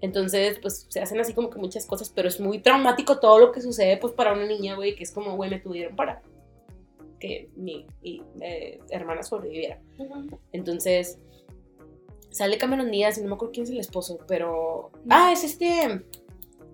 Entonces, 0.03 0.59
pues 0.61 0.87
se 0.89 1.01
hacen 1.01 1.21
así 1.21 1.33
como 1.33 1.49
que 1.49 1.61
muchas 1.61 1.87
cosas, 1.87 2.11
pero 2.15 2.27
es 2.29 2.41
muy 2.41 2.59
traumático 2.59 3.21
todo 3.21 3.39
lo 3.39 3.53
que 3.53 3.63
sucede, 3.63 3.97
pues 3.97 4.13
para 4.13 4.33
una 4.33 4.45
niña, 4.45 4.75
güey, 4.75 4.97
que 4.97 5.05
es 5.05 5.13
como, 5.13 5.37
güey, 5.37 5.49
me 5.49 5.61
tuvieron 5.61 5.95
para 5.95 6.21
que 7.21 7.49
mi, 7.55 7.87
mi, 8.03 8.21
eh, 8.41 8.81
hermana 8.91 9.23
sobreviviera. 9.23 9.81
Entonces, 10.51 11.21
sale 12.31 12.59
Cameron 12.59 12.91
Díaz, 12.91 13.17
y 13.17 13.23
no 13.23 13.29
me 13.29 13.35
acuerdo 13.37 13.53
quién 13.53 13.65
es 13.65 13.71
el 13.71 13.79
esposo, 13.79 14.19
pero. 14.27 14.91
No. 15.05 15.15
Ah, 15.15 15.33
es 15.33 15.45
este. 15.45 16.05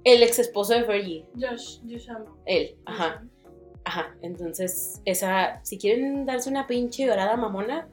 El 0.04 0.22
ex 0.22 0.38
esposo 0.38 0.72
de 0.72 0.84
Fergie. 0.84 1.26
Josh, 1.38 1.80
Josh 1.86 2.08
amo. 2.08 2.38
Él, 2.46 2.76
ajá, 2.86 3.26
ajá. 3.84 4.16
Entonces, 4.22 5.02
esa. 5.04 5.62
Si 5.64 5.76
quieren 5.76 6.24
darse 6.24 6.48
una 6.48 6.66
pinche 6.66 7.04
llorada 7.04 7.36
mamona, 7.36 7.90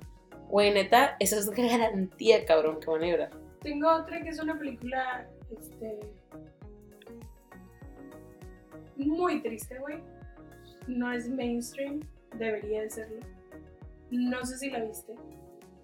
güey, 0.48 0.74
neta, 0.74 1.18
eso 1.20 1.38
es 1.38 1.50
garantía, 1.50 2.46
cabrón, 2.46 2.80
que 2.80 2.90
van 2.90 3.04
a 3.04 3.08
llorar. 3.08 3.45
Tengo 3.66 3.92
otra 3.92 4.22
que 4.22 4.30
es 4.30 4.40
una 4.40 4.60
película, 4.60 5.28
este, 5.50 6.00
muy 8.96 9.42
triste, 9.42 9.80
güey. 9.80 9.98
No 10.88 11.12
es 11.12 11.28
mainstream, 11.28 12.02
debería 12.38 12.84
de 12.84 12.92
serlo. 12.92 13.22
No 14.12 14.46
sé 14.46 14.60
si 14.60 14.70
la 14.70 14.84
viste, 14.84 15.16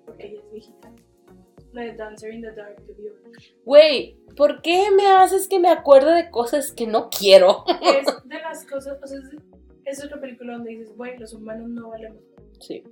porque 0.05 0.27
ella 0.27 0.41
es 0.41 0.51
viejita. 0.51 0.91
La 1.73 1.81
de 1.81 1.93
Dancer 1.93 2.31
in 2.31 2.43
the 2.43 2.51
Dark 2.51 2.85
to 2.85 2.93
View. 2.93 3.13
Güey, 3.65 4.15
¿por 4.37 4.61
qué 4.61 4.91
me 4.95 5.07
haces 5.07 5.47
que 5.47 5.57
me 5.57 5.69
acuerde 5.69 6.13
de 6.13 6.29
cosas 6.29 6.71
que 6.71 6.85
no 6.85 7.09
quiero? 7.09 7.63
Es 7.81 8.05
de 8.25 8.41
las 8.41 8.63
cosas, 8.67 8.99
o 9.01 9.07
sea, 9.07 9.17
es, 9.17 9.29
es 9.85 10.05
otra 10.05 10.21
película 10.21 10.53
donde 10.53 10.69
dices, 10.69 10.95
güey, 10.95 11.17
los 11.17 11.33
humanos 11.33 11.67
no 11.67 11.89
valemos. 11.89 12.21
Sí. 12.59 12.83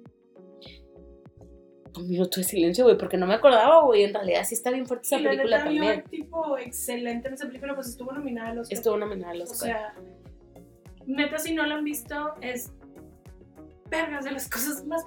Un 2.00 2.10
minuto 2.10 2.40
de 2.40 2.44
silencio, 2.44 2.86
güey, 2.86 2.98
porque 2.98 3.18
no 3.18 3.28
me 3.28 3.34
acordaba, 3.34 3.84
güey. 3.84 4.04
En 4.04 4.14
realidad 4.14 4.44
sí 4.46 4.56
está 4.56 4.72
bien 4.72 4.86
fuerte 4.86 5.06
esa 5.08 5.20
Y 5.20 5.24
la 5.24 5.30
película 5.32 5.58
neta, 5.58 5.66
también. 5.66 5.94
Bjork, 5.96 6.10
tipo, 6.10 6.58
excelente 6.58 7.28
en 7.28 7.34
esa 7.34 7.48
película, 7.48 7.76
pues 7.76 7.88
estuvo 7.90 8.12
nominada 8.12 8.50
a 8.50 8.54
los 8.56 8.72
Estuvo 8.72 8.98
nominada 8.98 9.32
al 9.34 9.42
O 9.42 9.44
Oscar. 9.44 9.58
sea, 9.70 9.94
neta, 11.06 11.38
si 11.40 11.54
no 11.54 11.66
la 11.66 11.76
han 11.76 11.84
visto, 11.84 12.34
es 12.42 12.72
vergas 13.90 14.26
de 14.26 14.32
las 14.32 14.50
cosas 14.50 14.86
más 14.86 15.04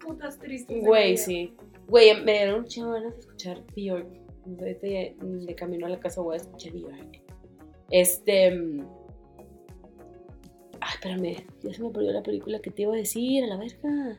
putas 0.00 0.38
tristes. 0.38 0.74
de 0.76 0.82
la 0.82 0.88
Güey, 0.88 1.16
sí. 1.16 1.54
Güey, 1.86 2.22
me 2.22 2.32
dieron 2.32 2.60
un 2.60 2.66
chingo 2.66 2.92
de 2.92 3.00
ganas 3.00 3.14
de 3.14 3.20
escuchar 3.20 3.62
Bjork. 3.76 4.06
Ya 4.44 4.64
de 4.66 5.54
camino 5.56 5.86
a 5.86 5.90
la 5.90 6.00
casa 6.00 6.20
voy 6.20 6.34
a 6.34 6.38
escuchar 6.38 6.72
Bjork. 6.72 7.22
Este. 7.90 8.50
mm, 8.50 8.80
Ay, 10.80 10.90
espérame. 10.94 11.46
Ya 11.62 11.72
se 11.72 11.82
me 11.82 11.90
perdió 11.90 12.12
la 12.12 12.22
película 12.22 12.60
que 12.60 12.70
te 12.70 12.82
iba 12.82 12.92
a 12.92 12.96
decir, 12.96 13.44
a 13.44 13.46
la 13.46 13.56
verga. 13.56 14.18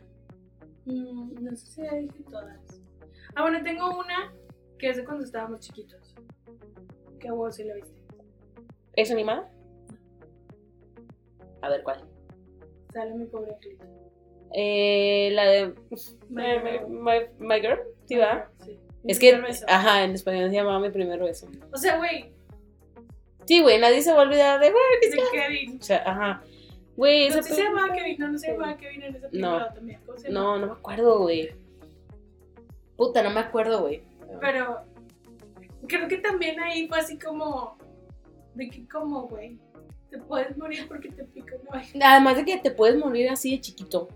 Mm, 0.85 1.43
no 1.43 1.55
sé 1.55 1.65
si 1.67 1.81
ya 1.83 1.93
dije 1.95 2.23
todas. 2.29 2.81
Ah, 3.35 3.41
bueno, 3.43 3.63
tengo 3.63 3.89
una 3.97 4.33
que 4.77 4.89
es 4.89 4.97
de 4.97 5.05
cuando 5.05 5.23
estábamos 5.23 5.59
chiquitos. 5.61 6.13
Que 7.19 7.31
vos 7.31 7.55
sí 7.55 7.63
la 7.63 7.75
viste. 7.75 8.01
¿Es 8.95 9.09
animada? 9.11 9.49
A 11.61 11.69
ver, 11.69 11.83
¿cuál? 11.83 12.03
Sale 12.93 13.13
mi 13.15 13.25
pobre 13.25 13.55
Clito. 13.61 13.85
Eh, 14.53 15.29
la 15.33 15.45
de. 15.45 15.73
My, 16.29 16.43
My 16.43 16.43
my, 16.63 16.69
Girl. 16.71 16.89
my- 16.89 17.47
my 17.47 17.59
Girl, 17.61 17.79
¿sí 18.05 18.17
va? 18.17 18.51
Sí. 18.63 18.77
Es 19.05 19.19
que, 19.19 19.31
primer 19.31 19.49
beso. 19.49 19.65
ajá, 19.67 20.03
en 20.03 20.11
español 20.11 20.49
se 20.49 20.55
llamaba 20.55 20.79
mi 20.79 20.89
primer 20.91 21.19
beso. 21.19 21.47
O 21.71 21.77
sea, 21.77 21.97
güey, 21.97 22.31
Sí, 23.45 23.61
güey, 23.61 23.77
nadie 23.79 24.01
se 24.01 24.13
va 24.13 24.19
a 24.19 24.23
olvidar 24.23 24.59
de. 24.61 24.71
Kevin. 25.31 25.77
O 25.79 25.83
sea, 25.83 26.03
ajá. 26.05 26.43
Güey, 26.95 27.29
No 27.29 27.35
esa 27.35 27.43
sé 27.43 27.49
si 27.49 27.55
se 27.55 27.63
llamaba 27.63 27.93
Kevin, 27.93 28.15
no, 28.19 28.31
no 28.31 28.37
se 28.37 28.51
llamaba 28.51 28.77
Kevin 28.77 29.01
en 29.03 29.15
esa 29.15 29.29
película 29.29 29.73
también. 29.73 29.99
¿Cómo 30.05 30.17
se 30.17 30.29
No, 30.29 30.59
no 30.59 30.67
me 30.67 30.71
acuerdo, 30.73 31.19
güey. 31.19 31.49
Puta, 32.95 33.23
no 33.23 33.31
me 33.31 33.39
acuerdo, 33.39 33.81
güey. 33.81 34.03
Pero 34.39 34.81
creo 35.87 36.07
que 36.07 36.17
también 36.17 36.59
ahí 36.59 36.87
fue 36.87 36.99
así 36.99 37.17
como. 37.17 37.77
De 38.53 38.69
que, 38.69 38.87
como, 38.87 39.23
güey, 39.27 39.57
te 40.11 40.19
puedes 40.19 40.55
morir 40.57 40.87
porque 40.87 41.09
te 41.09 41.23
pica 41.23 41.55
una 41.61 41.71
vaina. 41.71 42.11
Además 42.11 42.35
de 42.37 42.45
que 42.45 42.57
te 42.57 42.69
puedes 42.69 42.95
morir 42.97 43.29
así 43.29 43.51
de 43.51 43.61
chiquito. 43.61 44.07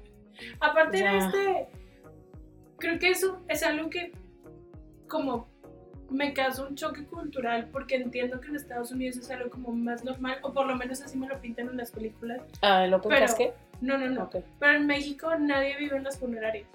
Aparte 0.60 0.98
O 0.98 1.00
sea- 1.00 1.12
de 1.12 1.18
este, 1.18 1.68
creo 2.78 3.00
que 3.00 3.10
eso 3.10 3.42
es 3.48 3.64
algo 3.64 3.90
que 3.90 4.12
como 5.08 5.48
me 6.10 6.34
causa 6.34 6.66
un 6.66 6.76
choque 6.76 7.04
cultural 7.06 7.70
porque 7.72 7.96
entiendo 7.96 8.40
que 8.40 8.48
en 8.48 8.56
Estados 8.56 8.92
Unidos 8.92 9.18
es 9.18 9.30
algo 9.32 9.50
como 9.50 9.72
más 9.72 10.04
normal, 10.04 10.38
o 10.44 10.54
por 10.54 10.66
lo 10.68 10.76
menos 10.76 11.02
así 11.02 11.18
me 11.18 11.28
lo 11.28 11.40
pintan 11.42 11.70
en 11.70 11.78
las 11.78 11.92
películas. 11.92 12.42
Ah, 12.62 12.86
¿lo 12.88 13.02
Pero- 13.02 13.26
qué? 13.38 13.54
No, 13.82 13.98
no, 13.98 14.10
no. 14.10 14.24
Ok. 14.24 14.38
Pero 14.60 14.74
en 14.74 14.88
México 14.88 15.30
nadie 15.38 15.78
vive 15.78 15.98
en 15.98 16.04
las 16.04 16.18
funerarias. 16.18 16.68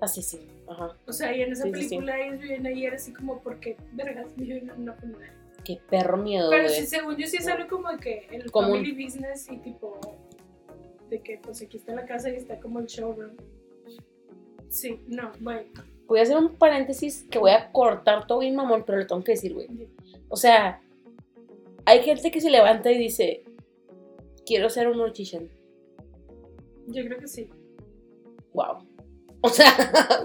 Ah, 0.00 0.08
sí, 0.08 0.20
sí. 0.22 0.40
Ajá. 0.68 0.96
O 1.06 1.12
sea, 1.12 1.36
y 1.36 1.42
en 1.42 1.52
esa 1.52 1.64
Sí, 1.64 1.72
sí, 1.74 1.82
sí. 1.82 1.88
película 1.90 2.20
ellos 2.20 2.40
viven 2.40 2.66
ahí, 2.66 2.86
era 2.86 2.96
así 2.96 3.12
como 3.12 3.40
porque, 3.40 3.76
vergas, 3.92 4.34
viven 4.36 4.68
en 4.70 4.82
una 4.82 4.94
funeraria. 4.94 5.32
Qué 5.64 5.78
perro 5.88 6.16
miedo, 6.16 6.50
Pero 6.50 6.68
sí, 6.68 6.86
según 6.86 7.16
yo 7.16 7.26
sí 7.28 7.36
es 7.36 7.46
algo 7.46 7.68
como 7.68 7.88
de 7.90 7.98
que 7.98 8.26
el 8.32 8.50
Común. 8.50 8.78
family 8.78 9.04
business 9.04 9.48
y 9.48 9.58
tipo 9.58 10.00
de 11.08 11.20
que 11.20 11.38
pues 11.38 11.62
aquí 11.62 11.76
está 11.76 11.94
la 11.94 12.04
casa 12.04 12.30
y 12.30 12.34
está 12.36 12.58
como 12.58 12.80
el 12.80 12.86
showroom. 12.86 13.36
Sí, 14.68 15.00
no, 15.06 15.30
bueno. 15.40 15.70
Voy 16.12 16.20
a 16.20 16.24
hacer 16.24 16.36
un 16.36 16.56
paréntesis 16.56 17.24
que 17.30 17.38
voy 17.38 17.52
a 17.52 17.72
cortar 17.72 18.26
todo 18.26 18.40
bien 18.40 18.54
mamón, 18.54 18.84
pero 18.84 18.98
lo 18.98 19.06
tengo 19.06 19.24
que 19.24 19.32
decir, 19.32 19.54
güey. 19.54 19.66
O 20.28 20.36
sea, 20.36 20.78
hay 21.86 22.02
gente 22.02 22.30
que 22.30 22.38
se 22.38 22.50
levanta 22.50 22.92
y 22.92 22.98
dice, 22.98 23.44
quiero 24.44 24.68
ser 24.68 24.88
un 24.88 24.98
mortician. 24.98 25.48
Yo 26.88 27.02
creo 27.06 27.18
que 27.18 27.26
sí. 27.26 27.48
Wow. 28.52 28.86
O 29.40 29.48
sea, 29.48 29.74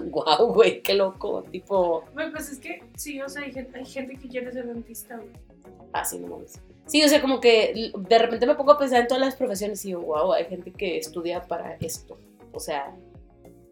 wow, 0.10 0.52
güey, 0.52 0.82
qué 0.82 0.92
loco. 0.92 1.42
Tipo, 1.50 2.04
Bueno, 2.12 2.32
pues 2.32 2.52
es 2.52 2.58
que 2.58 2.82
sí, 2.94 3.22
o 3.22 3.28
sea, 3.30 3.44
hay 3.44 3.52
gente, 3.52 3.78
hay 3.78 3.86
gente 3.86 4.18
que 4.18 4.28
quiere 4.28 4.52
ser 4.52 4.66
dentista, 4.66 5.16
güey. 5.16 5.30
así 5.94 6.18
no 6.18 6.26
mames. 6.26 6.60
Sí, 6.84 7.02
o 7.02 7.08
sea, 7.08 7.22
como 7.22 7.40
que 7.40 7.92
de 7.96 8.18
repente 8.18 8.46
me 8.46 8.56
pongo 8.56 8.72
a 8.72 8.78
pensar 8.78 9.00
en 9.00 9.08
todas 9.08 9.24
las 9.24 9.36
profesiones 9.36 9.82
y 9.86 9.88
digo, 9.88 10.02
wow, 10.02 10.34
hay 10.34 10.44
gente 10.44 10.70
que 10.70 10.98
estudia 10.98 11.46
para 11.46 11.76
esto. 11.76 12.18
O 12.52 12.60
sea, 12.60 12.94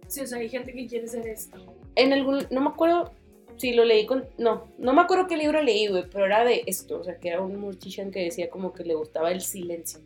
Sí, 0.08 0.20
o 0.20 0.26
sea, 0.26 0.38
hay 0.38 0.48
gente 0.48 0.72
que 0.72 0.86
quiere 0.86 1.08
ser 1.08 1.26
esto. 1.26 1.58
En 1.96 2.12
algún, 2.12 2.46
no 2.50 2.60
me 2.60 2.68
acuerdo 2.68 3.12
si 3.56 3.72
lo 3.72 3.84
leí 3.84 4.06
con, 4.06 4.26
no, 4.38 4.68
no 4.78 4.92
me 4.92 5.00
acuerdo 5.00 5.26
qué 5.26 5.36
libro 5.36 5.62
leí, 5.62 5.88
güey, 5.88 6.04
pero 6.10 6.26
era 6.26 6.44
de 6.44 6.62
esto, 6.66 7.00
o 7.00 7.04
sea, 7.04 7.18
que 7.18 7.30
era 7.30 7.40
un 7.40 7.58
mortician 7.58 8.10
que 8.10 8.24
decía 8.24 8.50
como 8.50 8.72
que 8.72 8.84
le 8.84 8.94
gustaba 8.94 9.32
el 9.32 9.40
silencio, 9.40 10.00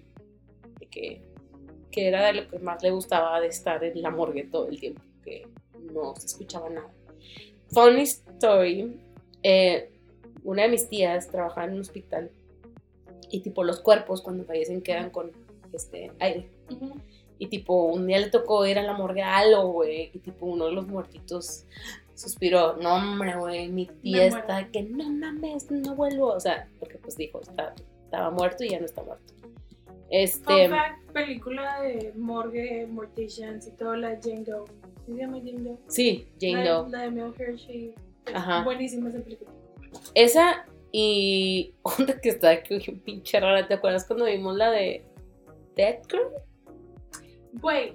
de 0.79 0.87
que, 0.87 1.23
que 1.91 2.09
era 2.09 2.27
de 2.27 2.33
lo 2.35 2.49
que 2.49 2.59
más 2.61 2.83
le 2.83 2.91
gustaba 2.91 3.41
de 3.41 3.49
estar 3.49 3.83
en 3.83 4.01
la 4.01 4.11
morgue 4.11 4.45
todo 4.45 4.69
el 4.69 4.79
tiempo, 4.79 5.03
que 5.25 5.47
no 5.93 6.15
se 6.17 6.27
escuchaba 6.27 6.71
nada. 6.71 6.91
Funny 7.73 8.03
story, 8.03 8.97
eh, 9.43 9.91
una 10.45 10.63
de 10.63 10.69
mis 10.69 10.89
tías 10.89 11.29
trabajaba 11.29 11.67
en 11.67 11.75
un 11.75 11.81
hospital 11.81 12.31
y 13.31 13.41
tipo 13.41 13.65
los 13.65 13.81
cuerpos 13.81 14.23
cuando 14.23 14.45
fallecen 14.45 14.81
quedan 14.81 15.11
con 15.11 15.33
este 15.73 16.13
aire. 16.19 16.49
Y 17.41 17.47
tipo, 17.47 17.85
un 17.87 18.07
día 18.07 18.19
le 18.19 18.29
tocó 18.29 18.67
ir 18.67 18.79
a 18.79 18.83
la 18.83 18.93
morgue 18.93 19.23
a 19.23 19.39
algo, 19.39 19.73
güey. 19.73 20.11
Y 20.13 20.19
tipo, 20.19 20.45
uno 20.45 20.67
de 20.67 20.73
los 20.73 20.87
muertitos 20.87 21.65
suspiró. 22.15 22.77
No, 22.77 22.97
hombre, 22.97 23.35
güey, 23.35 23.69
mi 23.69 23.87
tía 23.87 24.27
está 24.27 24.69
que 24.71 24.83
no 24.83 25.09
mames, 25.11 25.71
no 25.71 25.95
vuelvo. 25.95 26.35
O 26.35 26.39
sea, 26.39 26.69
porque 26.79 26.99
pues 26.99 27.17
dijo, 27.17 27.41
está- 27.41 27.75
estaba 28.05 28.31
muerto 28.31 28.63
y 28.63 28.69
ya 28.69 28.79
no 28.79 28.85
está 28.85 29.03
muerto. 29.03 29.33
Este. 30.11 30.69
Fact, 30.69 31.13
película 31.13 31.81
de 31.81 32.13
morgue, 32.15 32.87
morticians 32.87 33.67
y 33.69 33.71
todo, 33.71 33.97
la 33.97 34.11
de 34.11 34.21
Jane 34.23 34.45
Doe. 34.45 34.67
¿Sí 35.07 35.13
se 35.15 35.19
llama 35.19 35.39
Jane 35.39 35.61
Doe? 35.63 35.79
Sí, 35.89 36.29
Jane 36.39 36.65
la, 36.65 36.71
Doe. 36.73 36.91
La 36.91 36.99
de 37.01 37.11
Mel 37.11 37.35
Hershey. 37.39 37.95
Ajá. 38.35 38.65
Buenísima 38.65 39.09
esa 39.09 39.21
película. 39.21 39.51
Esa 40.15 40.67
y 40.93 41.73
otra 41.83 42.21
que 42.21 42.29
está 42.29 42.51
aquí 42.51 42.79
pinche 43.03 43.41
rara. 43.41 43.67
¿Te 43.67 43.75
acuerdas 43.75 44.05
cuando 44.07 44.27
vimos 44.27 44.57
la 44.57 44.71
de 44.71 45.07
Dead 45.75 46.01
Girl? 46.11 46.29
Güey, 47.55 47.95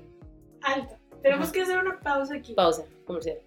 alto. 0.62 0.96
Tenemos 1.22 1.52
que 1.52 1.62
hacer 1.62 1.80
una 1.80 2.00
pausa 2.00 2.36
aquí. 2.36 2.54
Pausa, 2.54 2.84
comercial. 3.06 3.38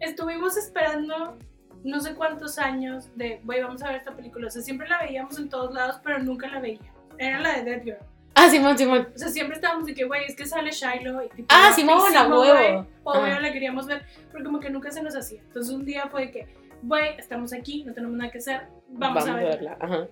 Estuvimos 0.00 0.56
esperando 0.56 1.36
no 1.84 2.00
sé 2.00 2.14
cuántos 2.14 2.58
años 2.58 3.10
de, 3.14 3.40
güey, 3.44 3.62
vamos 3.62 3.82
a 3.82 3.88
ver 3.88 3.96
esta 3.96 4.16
película. 4.16 4.48
O 4.48 4.50
sea, 4.50 4.62
siempre 4.62 4.88
la 4.88 5.00
veíamos 5.02 5.38
en 5.38 5.48
todos 5.48 5.72
lados, 5.72 6.00
pero 6.02 6.18
nunca 6.18 6.48
la 6.48 6.60
veíamos. 6.60 6.88
Era 7.18 7.40
la 7.40 7.58
de 7.58 7.64
Dead 7.64 7.84
Girl. 7.84 7.98
Ah, 8.34 8.48
Simón, 8.48 8.76
Simón. 8.76 9.08
O 9.14 9.18
sea, 9.18 9.28
siempre 9.28 9.54
estábamos 9.56 9.86
de 9.86 9.94
que, 9.94 10.04
güey, 10.04 10.24
es 10.24 10.34
que 10.34 10.44
sale 10.44 10.70
Shiloh 10.72 11.22
y 11.22 11.28
tipo. 11.28 11.46
Ah, 11.50 11.72
Simón, 11.74 11.98
a 12.16 12.26
guapísimo, 12.26 12.40
huevo. 12.40 12.86
güey. 13.04 13.22
Obvio 13.22 13.40
la 13.40 13.52
queríamos 13.52 13.86
ver, 13.86 14.02
pero 14.32 14.44
como 14.44 14.58
que 14.58 14.70
nunca 14.70 14.90
se 14.90 15.02
nos 15.02 15.14
hacía. 15.14 15.40
Entonces 15.42 15.72
un 15.72 15.84
día 15.84 16.08
fue 16.08 16.22
de 16.26 16.30
que, 16.32 16.48
güey, 16.82 17.16
estamos 17.18 17.52
aquí, 17.52 17.84
no 17.84 17.92
tenemos 17.92 18.16
nada 18.16 18.30
que 18.30 18.38
hacer, 18.38 18.62
vamos, 18.88 19.26
a 19.28 19.36
verla. 19.36 19.76
Ajá. 19.78 20.08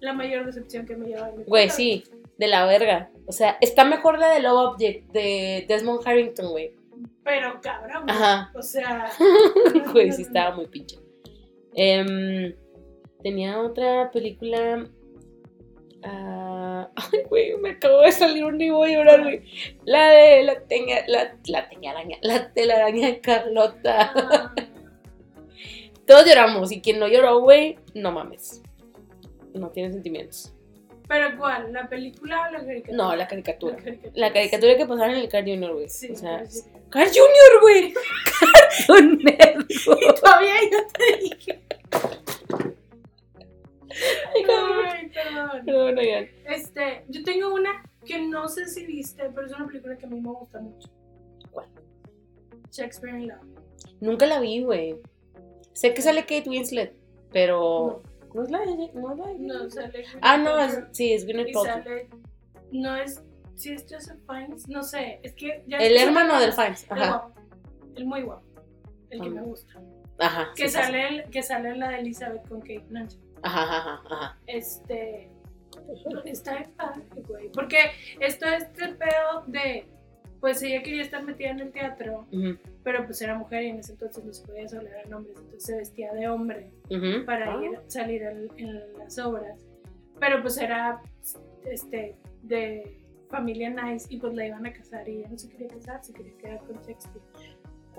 La 0.00 0.12
mayor 0.12 0.46
decepción 0.46 0.86
que 0.86 0.94
me 0.94 1.06
lleva 1.06 1.30
en 1.30 1.38
mi 1.38 1.44
Güey, 1.44 1.68
sí, 1.70 2.04
de 2.38 2.46
la 2.48 2.64
verga. 2.64 3.10
O 3.26 3.32
sea, 3.32 3.58
está 3.60 3.84
mejor 3.84 4.18
la 4.18 4.30
de 4.30 4.40
Love 4.40 4.72
Object 4.72 5.10
de 5.12 5.66
Desmond 5.68 6.00
Harrington, 6.06 6.50
güey. 6.50 6.74
Pero 7.24 7.60
cabrón. 7.60 8.08
Ajá. 8.08 8.50
O 8.54 8.62
sea. 8.62 9.10
Güey, 9.92 10.12
sí 10.12 10.22
estaba 10.22 10.56
muy 10.56 10.66
pinche. 10.66 10.98
Em, 11.74 12.54
tenía 13.22 13.60
otra 13.60 14.10
película. 14.10 14.88
ah, 16.02 16.88
ay, 16.96 17.20
güey, 17.28 17.56
me 17.58 17.70
acabo 17.70 18.00
de 18.00 18.12
salir 18.12 18.44
un 18.44 18.60
y 18.60 18.70
voy 18.70 18.94
a 18.94 18.98
llorar, 18.98 19.22
güey. 19.22 19.42
La 19.84 20.08
de 20.10 20.42
la 20.44 20.60
teña, 20.66 20.96
la, 21.06 21.36
la 21.46 21.68
teñaraña, 21.68 22.16
la 22.22 22.52
telaraña 22.52 23.08
de 23.08 23.20
Carlota. 23.20 24.12
Ah, 24.14 24.54
Todos 26.06 26.24
lloramos 26.26 26.72
y 26.72 26.80
quien 26.80 26.98
no 26.98 27.08
lloró, 27.08 27.40
güey, 27.40 27.78
no 27.94 28.10
mames. 28.12 28.62
No 29.52 29.68
tiene 29.70 29.92
sentimientos. 29.92 30.54
Pero 31.08 31.38
¿cuál? 31.38 31.72
¿La 31.72 31.88
película 31.88 32.48
o 32.48 32.52
la 32.52 32.64
caricatura? 32.64 32.96
No, 32.96 33.16
la 33.16 33.26
caricatura. 33.26 33.76
La 33.76 33.82
caricatura. 33.82 34.12
La 34.14 34.32
caricatura 34.32 34.76
que 34.76 34.86
pasaron 34.86 35.14
en 35.14 35.20
el 35.22 35.28
Car 35.28 35.42
Junior, 35.42 35.72
güey. 35.72 35.88
Sí, 35.88 36.10
o 36.12 36.16
sea, 36.16 36.44
sí. 36.46 36.62
Car 36.90 37.06
Junior, 37.06 37.60
güey. 37.62 37.94
Cartoon 38.86 39.18
Network. 39.24 40.20
Todavía 40.20 40.54
yo 40.70 40.78
te 40.92 41.16
dije. 41.16 41.62
Ay. 44.34 44.44
Ay, 44.86 45.08
perdón. 45.08 45.64
Perdón, 45.64 45.98
oigan. 45.98 46.28
Este, 46.44 47.04
yo 47.08 47.24
tengo 47.24 47.54
una 47.54 47.82
que 48.04 48.20
no 48.20 48.46
sé 48.48 48.66
si 48.66 48.84
viste, 48.84 49.30
pero 49.34 49.46
es 49.46 49.52
una 49.54 49.66
película 49.66 49.96
que 49.96 50.04
a 50.04 50.08
mí 50.10 50.20
me 50.20 50.30
gusta 50.30 50.60
mucho. 50.60 50.90
¿Cuál? 51.50 51.68
Shakespeare 52.70 53.18
in 53.18 53.28
Love. 53.28 53.40
Nunca 54.00 54.26
la 54.26 54.40
vi, 54.40 54.62
güey. 54.62 54.96
Sé 55.72 55.94
que 55.94 56.02
sale 56.02 56.22
Kate 56.22 56.50
Winslet, 56.50 56.92
pero. 57.32 58.02
¿No 58.04 58.07
es 58.34 58.50
la 58.50 58.58
de.? 58.60 58.90
No, 58.94 59.12
es 59.12 59.18
la 59.18 59.26
de- 59.26 59.38
No, 59.38 59.70
sale. 59.70 60.04
Ah, 60.20 60.36
no, 60.36 60.58
es, 60.58 60.80
sí, 60.92 61.12
es 61.12 61.24
Gwyneth 61.24 61.52
Paltrow. 61.52 61.96
No 62.72 62.96
es. 62.96 63.22
Si 63.54 63.72
es 63.72 63.86
Joseph 63.90 64.18
Fiennes, 64.26 64.68
no 64.68 64.82
sé. 64.82 65.20
Es 65.22 65.34
que 65.34 65.64
ya. 65.66 65.78
El 65.78 65.96
hermano 65.96 66.38
del 66.40 66.52
Fiennes. 66.52 66.86
El 66.90 67.02
Ajá. 67.02 67.28
El 67.96 68.06
muy 68.06 68.22
guapo. 68.22 68.44
El 69.10 69.20
que 69.20 69.28
Ah. 69.28 69.30
me 69.30 69.42
gusta. 69.42 69.80
Ajá. 70.20 70.48
Que 70.54 70.68
sale, 70.68 71.08
el- 71.08 71.30
que 71.30 71.42
sale 71.42 71.76
la 71.76 71.88
de 71.88 71.98
Elizabeth 72.00 72.46
con 72.48 72.60
Kate 72.60 72.84
Blanchett. 72.88 73.20
Ajá, 73.42 73.62
ajá, 73.62 74.02
ajá. 74.10 74.38
Este. 74.46 75.30
Está 76.24 76.56
en 76.58 76.70
padre, 76.72 77.02
güey. 77.28 77.50
Porque 77.52 77.78
esto 78.20 78.46
es 78.46 78.64
este 78.64 78.88
pedo 78.94 79.44
de. 79.46 79.88
Pues 80.40 80.62
ella 80.62 80.82
quería 80.82 81.02
estar 81.02 81.22
metida 81.24 81.50
en 81.50 81.60
el 81.60 81.72
teatro, 81.72 82.26
pero 82.84 83.04
pues 83.06 83.20
era 83.22 83.36
mujer 83.36 83.64
y 83.64 83.66
en 83.68 83.78
ese 83.80 83.92
entonces 83.92 84.24
no 84.24 84.32
se 84.32 84.46
podía 84.46 84.66
hablar 84.66 84.94
a 85.12 85.16
hombres, 85.16 85.36
entonces 85.36 85.64
se 85.64 85.76
vestía 85.76 86.12
de 86.12 86.28
hombre 86.28 86.70
para 87.26 87.54
Ah. 87.54 87.64
ir 87.64 87.78
salir 87.88 88.22
en, 88.22 88.48
en 88.56 88.98
las 88.98 89.18
obras. 89.18 89.58
Pero 90.20 90.40
pues 90.42 90.56
era 90.58 91.00
este 91.64 92.16
de 92.42 92.98
familia 93.28 93.68
nice 93.70 94.06
y 94.08 94.18
pues 94.18 94.32
la 94.34 94.46
iban 94.46 94.64
a 94.66 94.72
casar 94.72 95.08
y 95.08 95.18
ella 95.18 95.28
no 95.30 95.38
se 95.38 95.48
quería 95.48 95.68
casar, 95.68 96.02
se 96.04 96.12
quería 96.12 96.36
quedar 96.38 96.58
con 96.60 96.76
Shakespeare. 96.82 97.24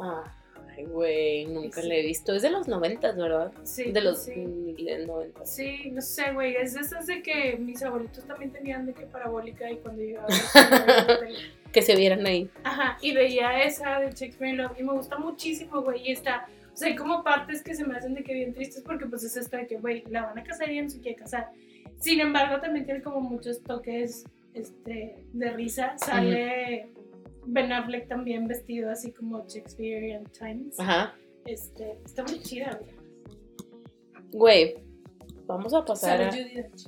Ay, 0.01 0.85
güey, 0.85 1.45
nunca 1.45 1.81
Sí. 1.81 1.87
la 1.89 1.95
he 1.95 2.01
visto. 2.03 2.33
Es 2.33 2.41
de 2.41 2.49
los 2.51 2.67
noventas, 2.67 3.15
¿verdad? 3.17 3.51
Sí, 3.63 3.91
De 3.91 4.01
los 4.01 4.27
noventas. 5.07 5.53
Sí, 5.53 5.91
no 5.91 6.01
sé, 6.01 6.31
güey, 6.33 6.55
es 6.55 6.73
de 6.73 6.81
esas 6.81 7.05
de 7.05 7.21
que 7.21 7.57
mis 7.57 7.83
abuelitos 7.83 8.23
también 8.25 8.51
tenían 8.51 8.85
de 8.85 8.93
que 8.93 9.05
parabólica 9.05 9.69
y 9.69 9.77
cuando 9.77 10.01
llegaba 10.01 10.27
Que 11.71 11.81
se 11.81 11.95
vieran 11.95 12.25
ahí. 12.25 12.49
Ajá, 12.63 12.97
y 13.01 13.13
veía 13.13 13.63
esa 13.63 13.99
de 13.99 14.07
Shakespeare 14.11 14.51
in 14.51 14.57
Love 14.57 14.79
y 14.79 14.83
me 14.83 14.93
gusta 14.93 15.17
muchísimo, 15.17 15.81
güey, 15.81 16.07
y 16.07 16.11
está, 16.11 16.47
o 16.73 16.75
sea, 16.75 16.87
hay 16.87 16.95
como 16.95 17.23
partes 17.23 17.63
que 17.63 17.75
se 17.75 17.85
me 17.85 17.95
hacen 17.95 18.13
de 18.15 18.23
que 18.23 18.33
bien 18.33 18.53
tristes 18.53 18.81
porque 18.83 19.05
pues 19.05 19.23
es 19.23 19.37
esto 19.37 19.57
de 19.57 19.67
que, 19.67 19.77
güey, 19.77 20.03
la 20.09 20.25
van 20.25 20.39
a 20.39 20.43
casar 20.43 20.69
y 20.69 20.73
ella 20.73 20.83
no 20.83 20.89
se 20.89 20.99
quiere 20.99 21.17
casar. 21.17 21.49
Sin 21.99 22.19
embargo, 22.21 22.59
también 22.61 22.85
tiene 22.85 23.01
como 23.01 23.19
muchos 23.21 23.61
toques, 23.61 24.23
este, 24.53 25.25
de 25.33 25.49
risa. 25.51 25.97
Sale 25.97 26.89
Ben 27.45 27.71
Affleck 27.71 28.07
también 28.07 28.47
vestido 28.47 28.91
así 28.91 29.11
como 29.11 29.45
Shakespearean 29.47 30.23
Times. 30.25 30.79
Ajá. 30.79 31.15
Este, 31.45 31.97
está 32.05 32.23
muy 32.23 32.39
chida, 32.41 32.79
güey. 32.79 32.99
Güey, 34.31 34.75
vamos 35.45 35.73
a 35.73 35.83
pasar 35.83 36.21
a. 36.21 36.31
Dench. 36.31 36.87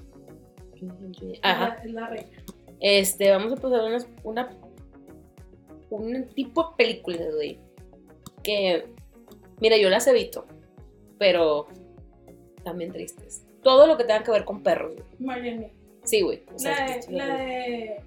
Ajá. 1.41 1.81
Es 1.83 1.91
la, 1.91 2.07
reina. 2.07 2.43
Este, 2.79 3.31
vamos 3.31 3.53
a 3.53 3.55
pasar 3.55 3.81
una. 4.23 4.49
Un 5.91 6.27
tipo 6.29 6.63
de 6.63 6.83
películas, 6.83 7.33
güey. 7.35 7.59
Que. 8.43 8.85
Mira, 9.59 9.77
yo 9.77 9.89
las 9.89 10.07
evito. 10.07 10.45
Pero. 11.19 11.67
También 12.63 12.91
tristes. 12.91 13.45
Todo 13.61 13.85
lo 13.87 13.97
que 13.97 14.03
tenga 14.05 14.23
que 14.23 14.31
ver 14.31 14.45
con 14.45 14.63
perros, 14.63 14.93
güey. 14.95 15.05
Marianne. 15.19 15.73
Sí, 16.03 16.21
güey. 16.21 16.43
O 16.53 16.57
sea, 16.57 16.87
La 16.87 16.95
de, 16.95 17.11
la 17.11 17.37
de 17.37 18.01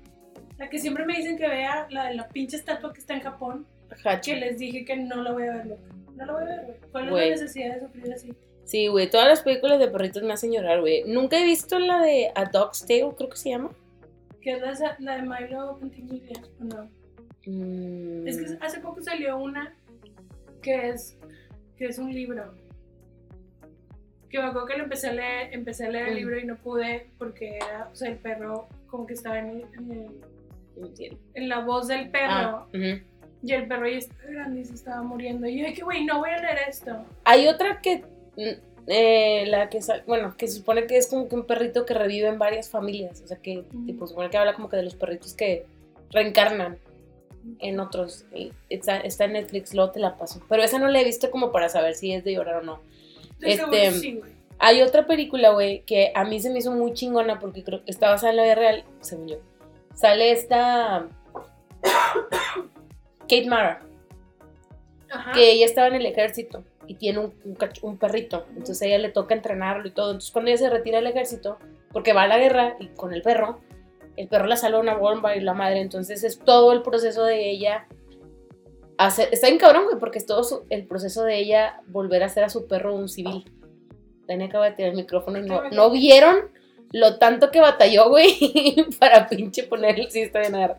La 0.59 0.68
que 0.68 0.78
siempre 0.78 1.05
me 1.05 1.16
dicen 1.16 1.37
que 1.37 1.47
vea, 1.47 1.87
la 1.91 2.09
de 2.09 2.14
la 2.14 2.28
pinche 2.28 2.57
estatua 2.57 2.93
que 2.93 3.01
está 3.01 3.14
en 3.14 3.20
Japón, 3.20 3.66
Hachi. 4.05 4.32
que 4.32 4.37
les 4.41 4.59
dije 4.59 4.85
que 4.85 4.97
no 4.97 5.22
la 5.22 5.32
voy 5.32 5.45
a 5.45 5.53
ver 5.53 5.66
nunca. 5.66 5.95
No 6.16 6.26
la 6.26 6.32
voy 6.32 6.43
a 6.43 6.47
ver, 6.47 6.64
güey. 6.66 6.76
¿Cuál 6.91 7.05
es 7.09 7.12
la 7.12 7.26
necesidad 7.45 7.74
de 7.74 7.80
sufrir 7.80 8.12
así? 8.12 8.35
Sí, 8.64 8.87
güey, 8.89 9.11
todas 9.11 9.28
las 9.28 9.43
películas 9.43 9.78
de 9.78 9.89
perritos 9.89 10.22
me 10.22 10.32
hacen 10.32 10.51
llorar, 10.53 10.80
güey. 10.80 11.05
Nunca 11.05 11.39
he 11.39 11.45
visto 11.45 11.78
la 11.78 12.01
de 12.01 12.32
A 12.35 12.47
Dog's 12.47 12.87
Tale, 12.87 13.12
creo 13.16 13.28
que 13.28 13.37
se 13.37 13.51
llama. 13.51 13.70
Que 14.41 14.53
es 14.53 14.80
la, 14.80 14.97
la 14.99 15.16
de 15.16 15.22
Milo 15.22 15.76
Ventimiglia, 15.78 16.43
¿o 16.61 16.64
no? 16.64 16.89
Mm, 17.47 18.26
Es 18.26 18.38
que 18.38 18.59
hace 18.61 18.80
poco 18.80 19.03
salió 19.03 19.36
una 19.38 19.74
que 20.62 20.88
es, 20.90 21.16
que 21.76 21.86
es 21.86 21.99
un 21.99 22.12
libro. 22.12 22.55
Que 24.30 24.38
me 24.38 24.45
acuerdo 24.47 24.66
que 24.66 24.76
lo 24.78 24.84
empecé 24.84 25.09
a 25.09 25.12
leer, 25.12 25.53
empecé 25.55 25.86
a 25.86 25.90
leer 25.90 26.09
el 26.09 26.14
Mm. 26.14 26.16
libro 26.16 26.38
y 26.40 26.45
no 26.47 26.57
pude 26.57 27.07
porque 27.18 27.57
era, 27.57 27.88
o 27.92 27.95
sea, 27.95 28.11
el 28.11 28.16
perro 28.18 28.68
como 28.86 29.07
que 29.07 29.14
estaba 29.14 29.38
en, 29.38 29.47
el- 29.51 29.66
en, 29.74 29.90
el- 29.92 31.16
en 31.34 31.49
la 31.49 31.61
voz 31.61 31.86
del 31.88 32.11
perro 32.11 32.32
Ah, 32.32 32.66
ujú. 32.68 33.01
y 33.42 33.53
el 33.53 33.68
perro 33.68 33.88
ya 33.88 33.99
estaba 33.99 34.22
grande 34.30 34.61
y 34.61 34.64
se 34.64 34.74
estaba 34.74 35.03
muriendo. 35.03 35.47
Y 35.47 35.61
yo 35.61 35.66
dije, 35.66 35.82
güey, 35.82 36.05
no 36.05 36.18
voy 36.18 36.30
a 36.30 36.38
leer 36.40 36.59
esto. 36.68 37.05
Hay 37.24 37.47
otra 37.47 37.80
que. 37.80 37.99
mm, 38.36 38.72
eh, 38.86 39.45
la 39.47 39.70
que 39.70 39.80
bueno, 40.07 40.36
que 40.36 40.47
se 40.47 40.59
supone 40.59 40.86
que 40.86 40.97
es 40.99 41.07
como 41.07 41.26
que 41.28 41.34
un 41.36 41.47
perrito 41.47 41.86
que 41.86 41.95
revive 41.95 42.28
en 42.28 42.38
varias 42.38 42.68
familias. 42.68 43.22
O 43.22 43.26
sea 43.28 43.38
que 43.38 43.64
tipo, 43.86 44.07
se 44.07 44.11
supone 44.12 44.28
que 44.30 44.36
habla 44.36 44.55
como 44.55 44.68
que 44.68 44.76
de 44.76 44.82
los 44.82 44.95
perritos 44.95 45.32
que 45.32 45.64
reencarnan 46.11 46.76
en 47.61 47.80
otros. 47.80 48.24
Está, 48.70 48.99
está 48.99 49.24
en 49.26 49.32
Netflix, 49.34 49.74
luego 49.74 49.90
te 49.92 50.01
la 50.01 50.16
paso. 50.16 50.40
Pero 50.49 50.62
esa 50.62 50.78
no 50.78 50.88
la 50.88 51.01
he 51.01 51.05
visto 51.05 51.30
como 51.30 51.53
para 51.53 51.68
saber 51.68 51.95
si 51.95 52.12
es 52.12 52.24
de 52.24 52.32
llorar 52.34 52.57
o 52.57 52.62
no. 52.62 52.80
Este, 53.40 53.92
sí. 53.92 54.20
Hay 54.59 54.82
otra 54.82 55.07
película, 55.07 55.51
güey, 55.51 55.82
que 55.82 56.12
a 56.14 56.24
mí 56.24 56.40
se 56.40 56.51
me 56.51 56.61
hizo 56.61 56.70
muy 56.72 56.92
chingona 56.95 57.40
porque 57.40 57.64
creo 57.64 57.84
que 57.84 57.90
está 57.90 58.11
basada 58.11 58.30
en 58.30 58.36
la 58.36 58.42
vida 58.45 58.55
real, 58.55 58.84
según 59.01 59.28
yo. 59.28 59.36
Sale 59.95 60.30
esta. 60.32 61.09
Kate 63.22 63.47
Mara, 63.47 63.80
Ajá. 65.11 65.32
que 65.32 65.51
ella 65.53 65.66
estaba 65.66 65.88
en 65.88 65.95
el 65.95 66.07
ejército 66.07 66.62
y 66.86 66.95
tiene 66.95 67.18
un, 67.20 67.34
un 67.45 67.57
cach- 67.57 67.78
un 67.82 67.97
perrito. 67.97 68.45
Entonces 68.51 68.82
a 68.82 68.86
ella 68.86 68.99
le 68.99 69.09
toca 69.11 69.34
entrenarlo 69.34 69.86
y 69.88 69.90
todo. 69.92 70.11
Entonces 70.11 70.30
cuando 70.30 70.51
ella 70.51 70.59
se 70.59 70.70
retira 70.70 70.99
del 70.99 71.07
ejército, 71.07 71.59
porque 71.92 72.12
va 72.12 72.22
a 72.22 72.26
la 72.28 72.38
guerra 72.38 72.76
y 72.80 72.88
con 72.88 73.12
el 73.14 73.22
perro, 73.22 73.61
el 74.16 74.28
perro 74.28 74.46
la 74.46 74.56
salva 74.56 74.78
una 74.78 74.94
bomba 74.94 75.36
y 75.36 75.40
la 75.40 75.54
madre. 75.54 75.80
Entonces 75.80 76.24
es 76.24 76.38
todo 76.38 76.72
el 76.72 76.82
proceso 76.82 77.24
de 77.24 77.50
ella. 77.50 77.86
Hacer, 78.96 79.28
está 79.32 79.48
bien 79.48 79.58
cabrón, 79.58 79.84
güey, 79.84 79.98
porque 79.98 80.18
es 80.18 80.26
todo 80.26 80.64
el 80.70 80.86
proceso 80.86 81.24
de 81.24 81.38
ella 81.38 81.80
volver 81.86 82.22
a 82.22 82.26
hacer 82.26 82.44
a 82.44 82.48
su 82.48 82.66
perro 82.66 82.94
un 82.94 83.08
civil. 83.08 83.44
Dani 84.26 84.44
acaba 84.44 84.66
de 84.66 84.76
tirar 84.76 84.92
el 84.92 84.96
micrófono 84.96 85.38
y 85.38 85.42
no, 85.42 85.68
no 85.70 85.90
vieron 85.90 86.50
lo 86.94 87.18
tanto 87.18 87.50
que 87.50 87.60
batalló, 87.60 88.08
güey, 88.08 88.36
para 89.00 89.26
pinche 89.26 89.64
poner 89.64 89.98
el 89.98 90.08
bien, 90.12 90.54
a 90.54 90.68
ver. 90.68 90.76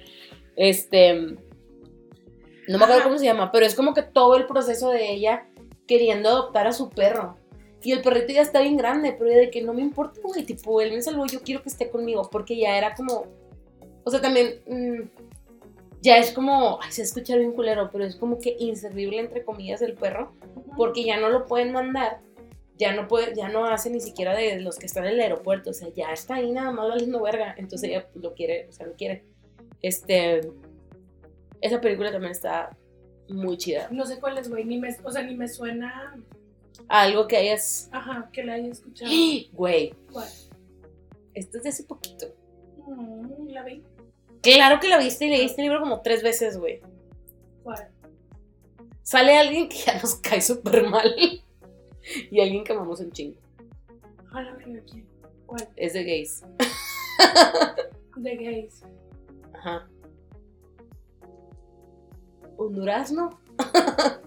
Este. 0.56 1.14
No 1.14 2.78
me 2.78 2.86
acuerdo 2.86 2.94
Ajá. 2.96 3.04
cómo 3.04 3.18
se 3.18 3.26
llama, 3.26 3.52
pero 3.52 3.66
es 3.66 3.76
como 3.76 3.94
que 3.94 4.02
todo 4.02 4.38
el 4.38 4.46
proceso 4.46 4.90
de 4.92 5.12
ella 5.12 5.46
queriendo 5.88 6.30
adoptar 6.30 6.68
a 6.68 6.72
su 6.72 6.90
perro. 6.90 7.36
Y 7.86 7.92
el 7.92 8.02
perrito 8.02 8.34
ya 8.34 8.42
está 8.42 8.62
bien 8.62 8.78
grande, 8.78 9.16
pero 9.18 9.30
ella 9.30 9.40
de 9.40 9.50
que 9.52 9.62
no 9.62 9.74
me 9.74 9.82
importa, 9.82 10.20
güey, 10.24 10.44
tipo, 10.44 10.82
él 10.82 10.92
me 10.92 11.02
salvó, 11.02 11.26
yo 11.28 11.42
quiero 11.42 11.62
que 11.62 11.70
esté 11.70 11.90
conmigo, 11.90 12.30
porque 12.32 12.58
ya 12.58 12.78
era 12.78 12.96
como. 12.96 13.28
O 14.04 14.12
sea, 14.12 14.22
también. 14.22 14.62
mm, 14.68 15.04
ya 16.02 16.18
es 16.18 16.32
como. 16.32 16.80
Ay, 16.82 16.92
se 16.92 17.04
escucha 17.04 17.36
bien 17.38 17.54
culero, 17.54 17.90
pero 17.92 18.04
es 18.04 18.16
como 18.16 18.40
que 18.40 18.56
inservible, 18.60 19.20
entre 19.20 19.44
comillas, 19.44 19.82
el 19.82 19.94
perro 19.94 20.34
porque 20.76 21.04
ya 21.04 21.20
no 21.20 21.30
lo 21.30 21.46
pueden 21.46 21.72
mandar, 21.72 22.20
ya 22.78 22.94
no 22.94 23.08
puede, 23.08 23.36
ya 23.36 23.50
no 23.50 23.66
hace 23.66 23.90
ni 23.90 24.02
siquiera 24.02 24.36
de 24.36 24.60
los 24.60 24.78
que 24.78 24.86
están 24.86 25.06
en 25.06 25.14
el 25.14 25.22
aeropuerto, 25.22 25.70
o 25.70 25.74
sea, 25.74 25.90
ya 25.90 26.12
está 26.12 26.36
ahí 26.36 26.52
nada 26.52 26.72
más 26.72 26.90
valiendo 26.90 27.22
verga, 27.22 27.56
entonces 27.58 27.90
ella 27.90 28.08
lo 28.16 28.34
quiere, 28.34 28.68
o 28.70 28.72
sea, 28.72 28.86
lo 28.86 28.94
quiere. 28.94 29.24
Este, 29.82 30.42
esa 31.62 31.80
película 31.82 32.12
también 32.12 32.32
está 32.32 32.76
muy 33.30 33.58
chida. 33.58 33.88
No 33.92 34.06
sé 34.06 34.20
cuál 34.20 34.38
es, 34.38 34.50
güey. 34.50 34.66
Ni 34.66 34.80
me, 34.80 34.96
o 35.04 35.12
sea, 35.12 35.24
ni 35.24 35.36
me 35.36 35.48
suena. 35.48 36.16
Algo 36.88 37.28
que 37.28 37.38
hayas, 37.38 37.90
Ajá, 37.92 38.30
que 38.32 38.44
la 38.44 38.54
haya 38.54 38.68
escuchado. 38.72 39.12
güey, 39.54 39.94
¿Cuál? 40.12 40.28
esto 41.34 41.58
es 41.58 41.64
de 41.64 41.70
hace 41.70 41.84
poquito. 41.84 42.28
Mm, 42.88 43.48
la 43.50 43.64
vi. 43.64 43.84
Claro 44.42 44.80
que 44.80 44.88
la 44.88 44.98
viste 45.00 45.26
y 45.26 45.30
leíste 45.30 45.62
el 45.62 45.68
libro 45.70 45.82
como 45.82 46.02
tres 46.02 46.22
veces, 46.22 46.58
güey. 46.58 46.82
¿Cuál? 47.64 47.90
Sale 49.02 49.38
alguien 49.38 49.70
que 49.70 49.78
ya 49.78 50.00
nos 50.02 50.16
cae 50.16 50.42
súper 50.42 50.88
mal 50.88 51.16
y 52.32 52.40
alguien 52.40 52.64
que 52.64 52.74
amamos 52.74 53.00
un 53.00 53.12
chingo. 53.12 53.40
Ah, 54.32 54.42
la 54.42 54.54
verga, 54.54 54.82
¿quién? 54.90 55.08
¿Cuál? 55.46 55.68
Es 55.76 55.94
de 55.94 56.04
gays. 56.04 56.44
De 58.18 58.36
gays. 58.36 58.84
Ajá. 59.54 59.88
¿Un 62.58 62.74
durazno? 62.76 63.40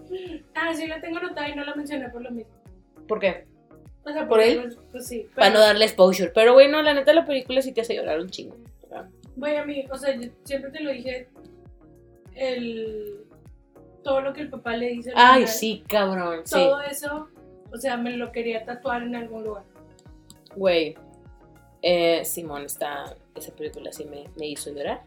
Ah, 0.55 0.73
sí, 0.75 0.87
la 0.87 0.99
tengo 0.99 1.17
anotada 1.19 1.47
y 1.49 1.55
no 1.55 1.63
la 1.63 1.73
mencioné 1.75 2.09
por 2.09 2.21
lo 2.21 2.31
mismo. 2.31 2.51
¿Por 3.07 3.19
qué? 3.19 3.47
O 4.03 4.09
sea, 4.11 4.21
¿Por 4.27 4.39
porque, 4.39 4.51
él? 4.51 4.77
Pues, 4.91 5.07
sí. 5.07 5.25
Para 5.33 5.47
pero- 5.47 5.53
no 5.59 5.65
darle 5.65 5.85
exposure. 5.85 6.31
Pero 6.33 6.53
bueno, 6.53 6.81
la 6.81 6.93
neta 6.93 7.13
la 7.13 7.25
película 7.25 7.61
sí 7.61 7.71
te 7.71 7.81
hace 7.81 7.95
llorar 7.95 8.19
un 8.19 8.29
chingo. 8.29 8.57
Güey, 9.35 9.55
a 9.55 9.63
mí, 9.65 9.85
o 9.89 9.97
sea, 9.97 10.13
yo 10.15 10.29
siempre 10.43 10.71
te 10.71 10.81
lo 10.81 10.91
dije. 10.91 11.29
El. 12.35 13.25
Todo 14.03 14.21
lo 14.21 14.33
que 14.33 14.41
el 14.41 14.49
papá 14.49 14.75
le 14.75 14.89
dice. 14.89 15.11
al 15.11 15.15
Ay, 15.17 15.33
final, 15.41 15.47
sí, 15.47 15.83
cabrón. 15.87 16.41
Sí. 16.45 16.55
Todo 16.55 16.81
eso, 16.81 17.27
o 17.71 17.77
sea, 17.77 17.95
me 17.97 18.11
lo 18.17 18.31
quería 18.31 18.65
tatuar 18.65 19.03
en 19.03 19.15
algún 19.15 19.43
lugar. 19.43 19.63
Güey. 20.55 20.95
Eh, 21.81 22.23
Simón 22.25 22.63
está. 22.65 23.15
Esa 23.35 23.53
película 23.53 23.91
sí 23.93 24.05
me, 24.05 24.25
me 24.37 24.47
hizo 24.47 24.71
llorar. 24.73 25.03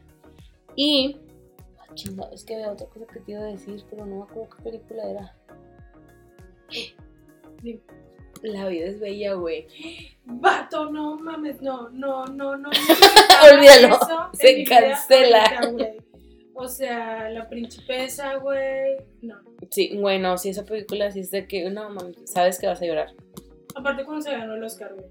Y. 0.76 1.16
ah, 1.92 1.94
chinga, 1.94 2.28
es 2.32 2.44
que 2.44 2.54
había 2.54 2.72
otra 2.72 2.86
cosa 2.86 3.06
que 3.06 3.20
te 3.20 3.32
iba 3.32 3.40
a 3.42 3.46
decir, 3.46 3.84
pero 3.90 4.06
no 4.06 4.16
me 4.16 4.22
acuerdo 4.22 4.48
qué 4.56 4.62
película 4.62 5.10
era. 5.10 5.36
La 8.42 8.66
vida 8.68 8.86
es 8.86 8.98
bella, 8.98 9.34
güey. 9.34 9.66
Vato, 10.24 10.90
no 10.90 11.16
mames, 11.16 11.62
no, 11.62 11.90
no, 11.90 12.26
no, 12.26 12.56
no. 12.56 12.70
Olvídalo, 13.52 13.98
se 14.32 14.64
cancela. 14.64 15.44
ahorita. 15.44 16.04
O 16.54 16.68
sea, 16.68 17.30
la 17.30 17.48
principesa, 17.48 18.36
güey. 18.36 18.96
No. 19.22 19.36
Sí, 19.70 19.96
bueno, 19.98 20.36
sí, 20.38 20.50
esa 20.50 20.64
película 20.64 21.10
sí 21.10 21.20
es 21.20 21.30
de 21.30 21.46
que. 21.46 21.70
No, 21.70 21.90
mami, 21.90 22.14
sabes 22.24 22.58
que 22.58 22.66
vas 22.66 22.82
a 22.82 22.86
llorar. 22.86 23.14
Aparte 23.74 24.04
cuando 24.04 24.22
se 24.22 24.32
ganó 24.32 24.54
el 24.54 24.64
Oscar, 24.64 24.94
güey. 24.94 25.06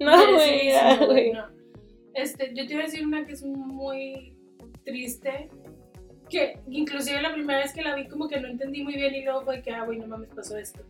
No, 0.00 0.34
güey. 1.06 1.32
no. 1.32 1.48
Este, 2.14 2.52
yo 2.54 2.66
te 2.66 2.72
iba 2.72 2.82
a 2.82 2.86
decir 2.86 3.04
una 3.04 3.26
que 3.26 3.32
es 3.32 3.42
muy 3.42 4.37
triste. 4.90 5.48
Que 6.28 6.58
inclusive 6.68 7.22
la 7.22 7.32
primera 7.32 7.60
vez 7.60 7.72
que 7.72 7.82
la 7.82 7.94
vi 7.94 8.06
como 8.06 8.28
que 8.28 8.38
no 8.40 8.48
entendí 8.48 8.82
muy 8.82 8.94
bien 8.96 9.14
y 9.14 9.24
luego 9.24 9.42
fue 9.42 9.62
que, 9.62 9.70
ah, 9.70 9.84
güey, 9.84 9.98
no 9.98 10.06
mames, 10.06 10.28
pasó 10.34 10.56
esto. 10.58 10.80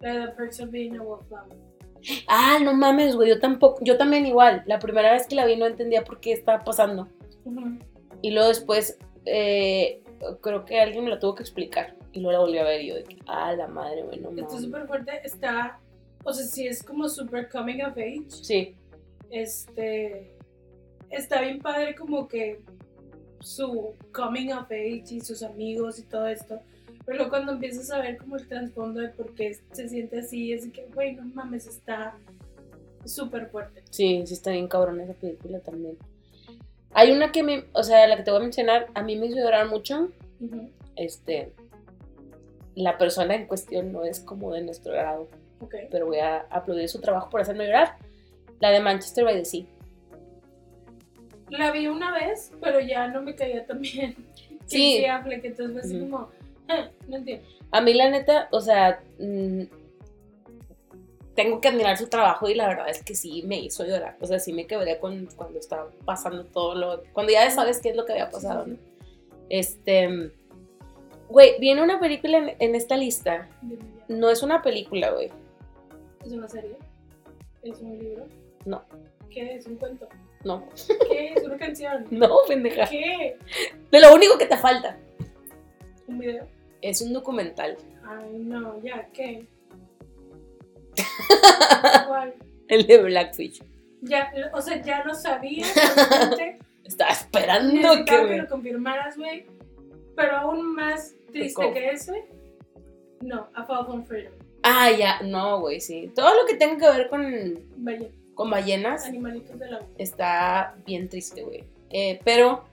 La 0.00 0.26
de 0.26 0.32
Perks 0.32 0.60
of 0.60 0.70
Being 0.70 0.96
a 0.96 1.02
Wallflower. 1.02 1.56
Ah, 2.28 2.58
no 2.62 2.74
mames, 2.74 3.16
güey, 3.16 3.30
yo 3.30 3.40
tampoco, 3.40 3.80
yo 3.82 3.96
también 3.96 4.24
igual. 4.26 4.62
La 4.66 4.78
primera 4.78 5.12
vez 5.12 5.26
que 5.26 5.34
la 5.34 5.46
vi 5.46 5.56
no 5.56 5.66
entendía 5.66 6.04
por 6.04 6.20
qué 6.20 6.32
estaba 6.32 6.62
pasando. 6.62 7.08
Ujú. 7.44 7.78
Y 8.22 8.30
luego 8.30 8.48
después, 8.48 8.98
eh, 9.24 10.00
creo 10.42 10.64
que 10.64 10.80
alguien 10.80 11.02
me 11.04 11.10
lo 11.10 11.18
tuvo 11.18 11.34
que 11.34 11.42
explicar. 11.42 11.96
Y 12.12 12.20
luego 12.20 12.32
la 12.32 12.38
volví 12.44 12.58
a 12.58 12.64
ver 12.64 12.82
y 12.82 12.88
yo 12.88 12.94
de 12.94 13.04
que, 13.04 13.16
ah, 13.26 13.52
la 13.54 13.66
madre, 13.66 14.02
güey, 14.02 14.20
no 14.20 14.28
Está 14.30 14.42
mames. 14.44 14.60
súper 14.62 14.86
fuerte, 14.86 15.20
está, 15.24 15.80
o 16.22 16.32
sea, 16.32 16.44
sí 16.46 16.66
es 16.68 16.82
como 16.84 17.08
súper 17.08 17.48
coming 17.48 17.80
of 17.82 17.96
age. 17.96 18.24
Sí, 18.28 18.76
Este, 19.30 20.30
está 21.10 21.40
bien 21.40 21.58
padre 21.60 21.94
como 21.96 22.28
que 22.28 22.60
su 23.44 23.94
coming 24.12 24.52
of 24.52 24.64
age 24.70 25.04
y 25.10 25.20
sus 25.20 25.42
amigos 25.42 25.98
y 25.98 26.02
todo 26.02 26.26
esto. 26.26 26.60
Pero 27.04 27.18
luego 27.18 27.30
cuando 27.30 27.52
empiezas 27.52 27.90
a 27.90 28.00
ver 28.00 28.16
como 28.16 28.36
el 28.36 28.48
trasfondo 28.48 29.00
de 29.00 29.10
por 29.10 29.34
qué 29.34 29.56
se 29.72 29.88
siente 29.88 30.20
así, 30.20 30.52
es 30.52 30.66
que, 30.72 30.86
güey, 30.94 31.14
no 31.14 31.24
mames, 31.34 31.66
está 31.66 32.16
súper 33.04 33.48
fuerte. 33.50 33.82
sí, 33.90 34.22
sí 34.26 34.32
está 34.32 34.50
bien 34.50 34.66
cabrón 34.66 35.00
esa 35.00 35.12
película 35.12 35.60
también. 35.60 35.98
Hay 36.92 37.12
una 37.12 37.32
que 37.32 37.42
me, 37.42 37.64
o 37.72 37.82
sea, 37.82 38.06
la 38.06 38.16
que 38.16 38.22
te 38.22 38.30
voy 38.30 38.40
a 38.40 38.44
mencionar, 38.44 38.86
a 38.94 39.02
mí 39.02 39.16
me 39.16 39.26
hizo 39.26 39.36
llorar 39.36 39.68
mucho. 39.68 40.10
Ujú. 40.40 40.70
Este, 40.96 41.52
la 42.74 42.96
persona 42.96 43.34
en 43.34 43.46
cuestión 43.46 43.92
no 43.92 44.04
es 44.04 44.20
como 44.20 44.52
de 44.52 44.62
nuestro 44.62 44.92
grado, 44.92 45.28
pero 45.90 46.06
voy 46.06 46.18
a 46.18 46.46
aplaudir 46.50 46.88
su 46.88 47.00
trabajo 47.00 47.28
por 47.28 47.42
hacerme 47.42 47.66
llorar. 47.66 47.96
La 48.60 48.70
de 48.70 48.80
Manchester 48.80 49.24
by 49.24 49.34
the 49.34 49.44
Sea. 49.44 49.66
La 51.50 51.70
vi 51.70 51.86
una 51.86 52.12
vez, 52.12 52.52
pero 52.60 52.80
ya 52.80 53.08
no 53.08 53.22
me 53.22 53.34
caía 53.34 53.66
tan 53.66 53.80
bien. 53.80 54.14
Sí. 54.66 54.98
sí, 54.98 55.04
Affleck, 55.04 55.44
entonces 55.44 55.72
fue 55.72 55.80
así 55.82 56.00
como, 56.00 56.30
eh, 56.68 56.90
no 57.06 57.16
entiendo. 57.18 57.46
A 57.70 57.80
mí 57.80 57.92
la 57.92 58.08
neta, 58.08 58.48
o 58.50 58.60
sea, 58.60 59.02
mm, 59.18 59.62
tengo 61.34 61.60
que 61.60 61.68
admirar 61.68 61.98
su 61.98 62.08
trabajo 62.08 62.48
y 62.48 62.54
la 62.54 62.68
verdad 62.68 62.88
es 62.88 63.02
que 63.02 63.14
sí 63.14 63.42
me 63.44 63.58
hizo 63.58 63.84
llorar. 63.84 64.16
O 64.20 64.26
sea, 64.26 64.38
sí 64.38 64.52
me 64.52 64.66
quebré 64.66 64.98
con, 64.98 65.28
cuando 65.36 65.58
estaba 65.58 65.90
pasando 66.04 66.44
todo 66.44 66.74
lo... 66.74 67.02
Cuando 67.12 67.32
ya 67.32 67.50
sabes 67.50 67.80
qué 67.80 67.90
es 67.90 67.96
lo 67.96 68.06
que 68.06 68.12
había 68.12 68.30
pasado, 68.30 68.66
¿no? 68.66 68.76
Este... 69.48 70.30
Güey, 71.28 71.58
viene 71.58 71.82
una 71.82 71.98
película 71.98 72.38
en, 72.38 72.56
en 72.58 72.74
esta 72.74 72.96
lista. 72.96 73.48
No 74.08 74.30
es 74.30 74.42
una 74.42 74.62
película, 74.62 75.10
güey. 75.10 75.30
¿Es 76.24 76.32
una 76.32 76.48
serie? 76.48 76.76
¿Es 77.62 77.80
un 77.80 77.98
libro? 77.98 78.26
No. 78.64 78.84
¿Qué 79.30 79.56
es? 79.56 79.66
¿Un 79.66 79.76
cuento? 79.76 80.08
No, 80.44 80.68
¿Qué? 81.08 81.32
Es 81.34 81.42
una 81.42 81.56
canción. 81.56 82.06
no, 82.10 82.38
pendeja. 82.46 82.86
¿Qué? 82.88 83.38
De 83.90 84.00
lo 84.00 84.14
único 84.14 84.36
que 84.38 84.46
te 84.46 84.56
falta. 84.56 84.98
¿Un 86.06 86.18
video? 86.18 86.46
Es 86.82 87.00
un 87.00 87.12
documental. 87.12 87.76
Ay, 88.06 88.30
no, 88.38 88.82
ya, 88.82 89.08
¿qué? 89.12 89.46
¿Cuál? 92.06 92.34
El 92.68 92.86
de 92.86 93.02
Blackfish. 93.02 93.62
Ya, 94.02 94.30
o 94.52 94.60
sea, 94.60 94.82
ya 94.82 95.02
lo 95.04 95.14
sabía, 95.14 95.66
Estaba 96.84 97.12
esperando 97.12 98.04
que 98.04 98.04
que 98.04 98.36
lo 98.36 98.46
confirmaras, 98.46 99.16
güey. 99.16 99.46
Pero 100.14 100.36
aún 100.36 100.74
más 100.74 101.14
triste 101.32 101.72
que 101.72 101.90
ese, 101.90 102.26
no, 103.22 103.48
A 103.54 103.64
Fall 103.64 103.86
from 103.86 104.04
Freedom. 104.04 104.34
Ah, 104.62 104.90
ya. 104.90 105.20
No, 105.22 105.60
güey, 105.60 105.80
sí. 105.80 106.12
Todo 106.14 106.34
lo 106.34 106.46
que 106.46 106.56
tenga 106.56 106.78
que 106.78 106.98
ver 106.98 107.08
con, 107.08 107.60
Vaya, 107.76 108.08
con 108.34 108.50
ballenas 108.50 109.04
animalitos 109.04 109.58
de 109.58 109.70
la 109.70 109.80
está 109.98 110.74
bien 110.86 111.08
triste, 111.08 111.42
güey. 111.42 111.64
Eh, 111.90 112.20
pero, 112.24 112.64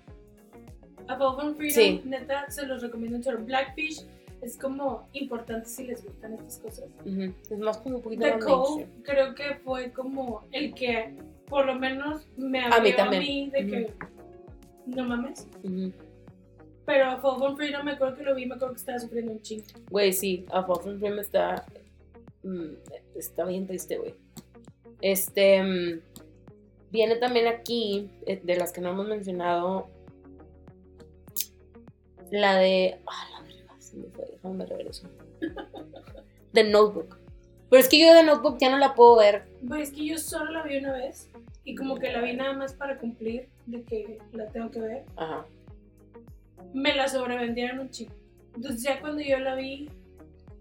A 1.08 1.18
Fall 1.18 1.36
from 1.36 1.56
Freedom, 1.56 1.74
Sí. 1.76 2.02
neta, 2.06 2.50
se 2.50 2.66
los 2.66 2.82
recomiendo 2.82 3.20
chorro. 3.22 3.44
Blackfish 3.44 4.06
es 4.42 4.58
como 4.58 5.08
importante 5.14 5.68
si 5.70 5.86
les 5.86 6.04
gustan 6.04 6.34
estas 6.34 6.58
cosas. 6.60 6.86
es 7.06 7.60
más 7.60 7.78
como 7.78 7.98
un 7.98 8.02
poquito 8.02 8.24
The 8.24 8.38
mainstream. 8.38 8.90
creo 9.04 9.36
que 9.36 9.56
fue 9.64 9.92
como 9.92 10.44
el 10.52 10.74
que 10.74 11.16
por 11.48 11.66
lo 11.66 11.76
menos 11.76 12.26
me 12.38 12.60
A 12.62 12.68
abrió 12.68 12.96
mí 12.96 13.02
a 13.02 13.20
mí 13.20 13.50
de 13.52 13.68
que 13.68 13.94
no 14.88 15.04
mames. 15.04 15.48
Pero 16.86 17.06
a 17.06 17.18
Fall 17.22 17.38
from 17.38 17.56
Freedom 17.56 17.86
me 17.86 17.92
acuerdo 17.92 18.16
que 18.18 18.24
lo 18.24 18.34
vi, 18.34 18.46
me 18.48 18.56
acuerdo 18.56 18.74
que 18.74 18.80
estaba 18.80 18.98
sufriendo 19.00 19.32
un 19.34 19.42
chingo. 19.42 19.66
Güey, 19.92 20.12
sí, 20.14 20.46
A 20.52 20.64
Fall 20.64 20.82
from 20.82 20.98
Freedom 21.00 21.20
está. 21.20 21.64
mm, 22.44 22.74
está 23.16 23.46
bien 23.46 23.68
triste, 23.68 23.98
güey. 23.98 24.16
Este. 25.02 25.64
mm, 25.64 26.02
viene 26.92 27.16
también 27.16 27.48
aquí, 27.48 28.10
eh, 28.26 28.40
de 28.44 28.56
las 28.56 28.72
que 28.72 28.82
no 28.82 28.90
hemos 28.90 29.08
mencionado. 29.08 29.90
La 32.32 32.56
de. 32.56 33.00
Ah, 33.08 33.28
la 33.34 33.42
verga, 33.42 33.76
se 33.80 33.98
me 33.98 34.08
fue, 34.10 34.26
déjame 34.32 34.66
regreso. 34.66 35.08
The 36.54 36.64
Notebook. 36.66 37.18
Pero 37.70 37.82
es 37.82 37.88
que 37.88 38.00
yo 38.00 38.14
de 38.14 38.24
Notebook 38.24 38.58
ya 38.60 38.70
no 38.70 38.78
la 38.78 38.94
puedo 38.94 39.18
ver. 39.18 39.46
Pues 39.68 39.90
es 39.90 39.96
que 39.96 40.06
yo 40.06 40.18
solo 40.18 40.52
la 40.52 40.64
vi 40.64 40.78
una 40.78 40.92
vez 40.92 41.30
y 41.64 41.76
como 41.76 41.96
que 41.98 42.12
la 42.12 42.22
vi 42.22 42.36
nada 42.36 42.54
más 42.54 42.74
para 42.74 42.98
cumplir 42.98 43.48
de 43.66 43.84
que 43.84 44.20
la 44.34 44.48
tengo 44.48 44.70
que 44.72 44.82
ver. 44.82 45.06
Ajá. 45.16 45.46
Me 46.74 46.94
la 46.94 47.08
sobrevendieron 47.08 47.80
un 47.80 47.90
chico. 47.90 48.14
Entonces 48.56 48.84
ya 48.84 49.00
cuando 49.00 49.22
yo 49.22 49.40
la 49.40 49.56
vi, 49.56 49.90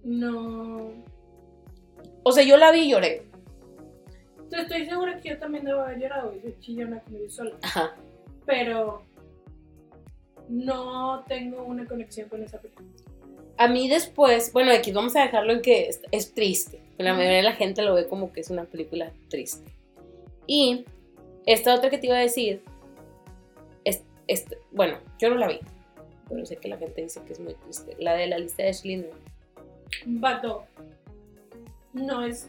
no... 0.04 0.92
O 2.22 2.32
sea, 2.32 2.44
yo 2.44 2.56
la 2.56 2.70
vi 2.70 2.82
y 2.82 2.90
lloré. 2.90 3.26
Entonces 4.50 4.68
estoy 4.70 4.86
segura 4.86 5.20
que 5.20 5.28
yo 5.28 5.38
también 5.38 5.64
debo 5.64 5.80
haber 5.80 5.98
llorado 6.00 6.34
y 6.34 6.40
soy 6.40 6.56
chillona 6.58 7.00
como 7.00 7.18
yo 7.18 7.30
sola. 7.30 7.52
Ajá. 7.62 7.94
Pero 8.46 9.04
no 10.48 11.22
tengo 11.28 11.62
una 11.62 11.86
conexión 11.86 12.28
con 12.28 12.42
esa 12.42 12.58
película. 12.60 12.88
A 13.58 13.68
mí 13.68 13.88
después, 13.88 14.52
bueno, 14.52 14.72
aquí 14.72 14.90
vamos 14.90 15.14
a 15.14 15.22
dejarlo 15.22 15.52
en 15.52 15.62
que 15.62 15.88
es, 15.88 16.00
es 16.10 16.34
triste. 16.34 16.80
La 16.98 17.12
mayoría 17.14 17.36
de 17.38 17.42
la 17.44 17.52
gente 17.52 17.82
lo 17.82 17.94
ve 17.94 18.08
como 18.08 18.32
que 18.32 18.40
es 18.40 18.50
una 18.50 18.64
película 18.64 19.12
triste. 19.28 19.70
Y 20.46 20.84
esta 21.46 21.74
otra 21.74 21.88
que 21.90 21.98
te 21.98 22.06
iba 22.08 22.16
a 22.16 22.20
decir, 22.20 22.60
es, 23.84 24.02
es- 24.26 24.46
bueno, 24.72 24.98
yo 25.20 25.30
no 25.30 25.36
la 25.36 25.46
vi, 25.48 25.60
pero 26.28 26.44
sé 26.44 26.56
que 26.56 26.68
la 26.68 26.76
gente 26.78 27.02
dice 27.02 27.22
que 27.24 27.34
es 27.34 27.40
muy 27.40 27.54
triste. 27.54 27.94
La 28.00 28.14
de 28.14 28.26
la 28.26 28.38
lista 28.38 28.64
de 28.64 28.72
Schindler. 28.72 29.12
Vato. 30.06 30.64
No 31.92 32.24
es... 32.24 32.48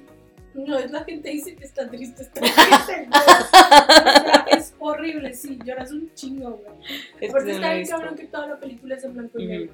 No 0.53 0.77
es 0.77 0.91
la 0.91 1.03
gente 1.03 1.29
dice 1.29 1.55
que 1.55 1.63
está 1.63 1.89
triste, 1.89 2.23
está 2.23 2.41
triste. 2.41 3.07
güey. 3.07 4.59
Es 4.59 4.73
horrible, 4.79 5.33
sí, 5.33 5.57
lloras 5.65 5.91
un 5.91 6.13
chingo, 6.13 6.51
güey. 6.51 6.77
Es 7.19 7.19
que 7.19 7.27
Porque 7.31 7.45
no 7.49 7.55
está 7.55 7.67
la 7.67 7.73
bien 7.75 7.87
cabrón 7.87 8.15
que 8.15 8.25
toda 8.27 8.47
la 8.47 8.59
película 8.59 8.95
es 8.95 9.03
en 9.03 9.13
blanco 9.13 9.39
y 9.39 9.45
negro. 9.47 9.73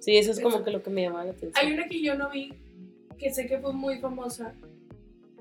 Sí, 0.00 0.16
eso 0.18 0.32
es 0.32 0.40
como 0.40 0.56
Eso. 0.56 0.64
que 0.64 0.70
lo 0.70 0.82
que 0.82 0.90
me 0.90 1.02
llama 1.02 1.24
la 1.24 1.30
atención. 1.30 1.52
Hay 1.56 1.72
una 1.72 1.86
que 1.88 2.02
yo 2.02 2.14
no 2.16 2.28
vi, 2.30 2.52
que 3.18 3.32
sé 3.32 3.46
que 3.46 3.58
fue 3.58 3.72
muy 3.72 3.98
famosa 4.00 4.52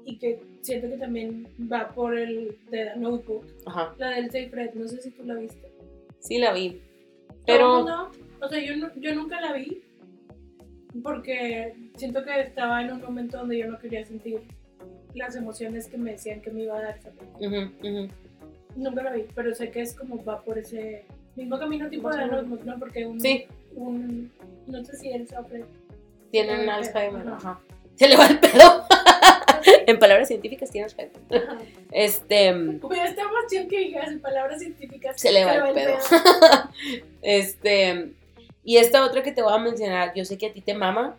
y 0.06 0.18
que 0.18 0.42
siento 0.62 0.90
que 0.90 0.98
también 0.98 1.48
va 1.72 1.90
por 1.90 2.18
el 2.18 2.58
de 2.70 2.86
The 2.94 2.96
Notebook, 2.98 3.46
Ajá, 3.66 3.94
la 3.98 4.12
del 4.12 4.26
Safe 4.28 4.50
Red, 4.52 4.74
no 4.76 4.88
sé 4.88 5.02
si 5.02 5.12
tú 5.12 5.24
la 5.26 5.36
viste. 5.36 5.70
sí 6.20 6.38
la 6.38 6.54
vi. 6.54 6.82
Pero, 7.46 7.78
mundo- 7.78 8.12
o 8.42 8.48
sea, 8.48 8.60
yo, 8.60 8.76
no- 8.78 8.92
yo 8.96 9.14
nunca 9.16 9.42
la 9.42 9.52
vi 9.54 9.82
porque 11.02 11.74
siento 11.96 12.24
que 12.24 12.42
estaba 12.42 12.82
en 12.82 12.92
un 12.92 13.02
momento 13.02 13.38
donde 13.40 13.58
yo 13.58 13.68
no 13.68 13.80
quería 13.80 14.06
sentir 14.06 14.42
las 15.16 15.36
emociones 15.36 15.88
que 15.88 15.98
me 15.98 16.12
decían 16.12 16.42
que 16.42 16.52
me 16.52 16.64
iba 16.64 16.78
a 16.78 16.82
dar 16.82 16.98
esa 16.98 17.10
película. 17.12 18.10
Nunca 18.76 19.04
la 19.04 19.12
vi, 19.12 19.26
pero 19.36 19.54
sé 19.54 19.70
que 19.70 19.82
es 19.82 19.94
como 19.94 20.24
va 20.24 20.42
por 20.44 20.58
ese 20.58 21.06
mismo 21.36 21.60
camino 21.60 21.90
tipo 21.90 22.10
de. 22.10 22.26
Notebook, 22.26 22.64
¿no? 22.64 22.80
Porque 22.80 23.06
un, 23.06 23.20
sí, 23.20 23.46
un 23.76 24.32
no 24.68 24.84
sé 24.84 24.98
si 24.98 25.10
él 25.10 25.28
sufre. 25.28 25.66
tienen 26.32 26.68
Ajá. 26.68 26.78
Alzheimer, 26.78 27.28
Ajá. 27.28 27.36
ajá. 27.36 27.60
Se 27.96 28.08
le 28.08 28.18
va 28.18 28.26
el 28.28 28.40
pedo. 28.40 28.86
en 29.88 30.00
palabras 30.00 30.28
científicas 30.28 30.72
tiene 30.72 30.86
Alzheimer. 30.86 31.16
Ajá. 31.30 31.58
Este, 31.92 32.52
Hubiera 32.82 33.10
estado 33.10 33.32
más 33.32 33.46
chido 33.50 33.68
que 33.68 33.78
digas 33.78 34.08
en 34.12 34.20
palabras 34.20 34.60
científicas. 34.60 35.20
Se 35.22 35.32
le 35.32 35.46
va 35.46 35.70
el 35.70 35.74
pedo. 35.76 35.98
pedo. 36.10 36.70
este, 37.22 38.14
y 38.64 38.78
esta 38.78 39.06
otra 39.06 39.24
que 39.24 39.32
te 39.32 39.42
voy 39.42 39.54
a 39.54 39.58
mencionar, 39.58 40.14
yo 40.16 40.24
sé 40.26 40.38
que 40.38 40.48
a 40.48 40.54
ti 40.54 40.62
te 40.62 40.74
mama, 40.74 41.18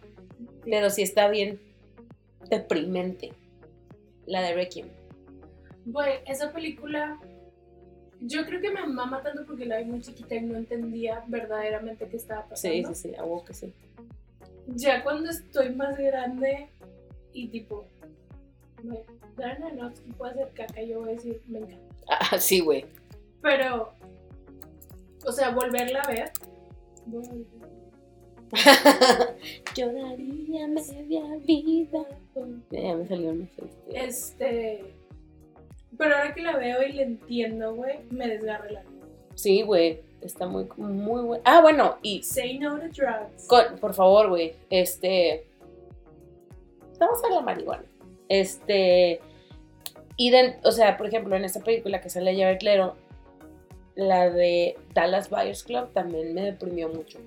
pero 0.64 0.90
sí 0.90 1.02
está 1.02 1.28
bien 1.28 1.60
deprimente. 2.48 3.32
La 4.26 4.40
de 4.42 4.54
Requiem. 4.54 4.88
Güey, 5.86 6.20
esa 6.26 6.52
película. 6.52 7.20
Yo 8.20 8.46
creo 8.46 8.60
que 8.60 8.70
me 8.70 8.86
mama 8.86 9.22
tanto 9.22 9.44
porque 9.44 9.66
la 9.66 9.78
vi 9.78 9.84
muy 9.84 10.00
chiquita 10.00 10.34
y 10.34 10.40
no 10.40 10.56
entendía 10.56 11.22
verdaderamente 11.26 12.08
qué 12.08 12.16
estaba 12.16 12.48
pasando. 12.48 12.88
Sí, 12.88 12.94
sí, 12.94 13.08
sí, 13.10 13.14
a 13.16 13.24
huevo 13.24 13.44
que 13.44 13.52
sí. 13.52 13.72
Ya 14.68 15.02
cuando 15.02 15.28
estoy 15.30 15.74
más 15.74 15.98
grande 15.98 16.68
y 17.32 17.48
tipo. 17.48 17.86
Me, 18.82 19.02
Darren 19.36 19.64
Aronofsky 19.64 20.12
puede 20.12 20.32
hacer 20.32 20.52
caca, 20.54 20.82
yo 20.82 21.00
voy 21.00 21.10
a 21.10 21.12
decir, 21.12 21.42
me 21.46 21.58
encanta. 21.58 21.94
Ah, 22.06 22.38
sí, 22.38 22.60
güey. 22.60 22.86
Pero. 23.42 23.92
O 25.26 25.32
sea, 25.32 25.50
volverla 25.50 26.00
a 26.00 26.08
ver. 26.08 26.32
Yo 29.74 29.92
daría 29.92 30.66
media 30.68 31.22
vida. 31.44 32.04
Ya 32.70 32.94
me 32.96 33.06
salió 33.06 33.30
una 33.30 33.44
este. 33.44 34.04
Este. 34.04 34.84
Pero 35.98 36.16
ahora 36.16 36.34
que 36.34 36.42
la 36.42 36.56
veo 36.56 36.82
y 36.82 36.92
la 36.92 37.02
entiendo, 37.02 37.74
güey, 37.74 37.98
me 38.10 38.28
desgarra 38.28 38.70
la 38.70 38.80
vida. 38.82 39.06
Sí, 39.34 39.62
güey. 39.62 40.00
Está 40.20 40.46
muy, 40.46 40.66
muy 40.76 41.22
bueno. 41.22 41.42
Ah, 41.44 41.60
bueno, 41.60 41.96
y 42.02 42.22
Say 42.22 42.58
no 42.58 42.78
to 42.78 42.86
drugs. 42.88 43.46
con- 43.46 43.78
por 43.80 43.92
favor, 43.94 44.28
güey. 44.30 44.54
Este. 44.70 45.46
Vamos 46.98 47.22
a 47.24 47.30
la 47.30 47.40
marihuana. 47.42 47.84
Este. 48.28 49.20
Y, 50.16 50.30
de- 50.30 50.56
o 50.64 50.70
sea, 50.72 50.96
por 50.96 51.06
ejemplo, 51.08 51.34
en 51.36 51.44
esta 51.44 51.60
película 51.60 52.00
que 52.00 52.08
sale 52.08 52.36
Jared 52.36 52.62
Leto, 52.62 52.96
la 53.94 54.30
de 54.30 54.76
Dallas 54.92 55.30
Buyers 55.30 55.62
Club 55.62 55.92
también 55.92 56.34
me 56.34 56.42
deprimió 56.42 56.88
mucho. 56.88 57.18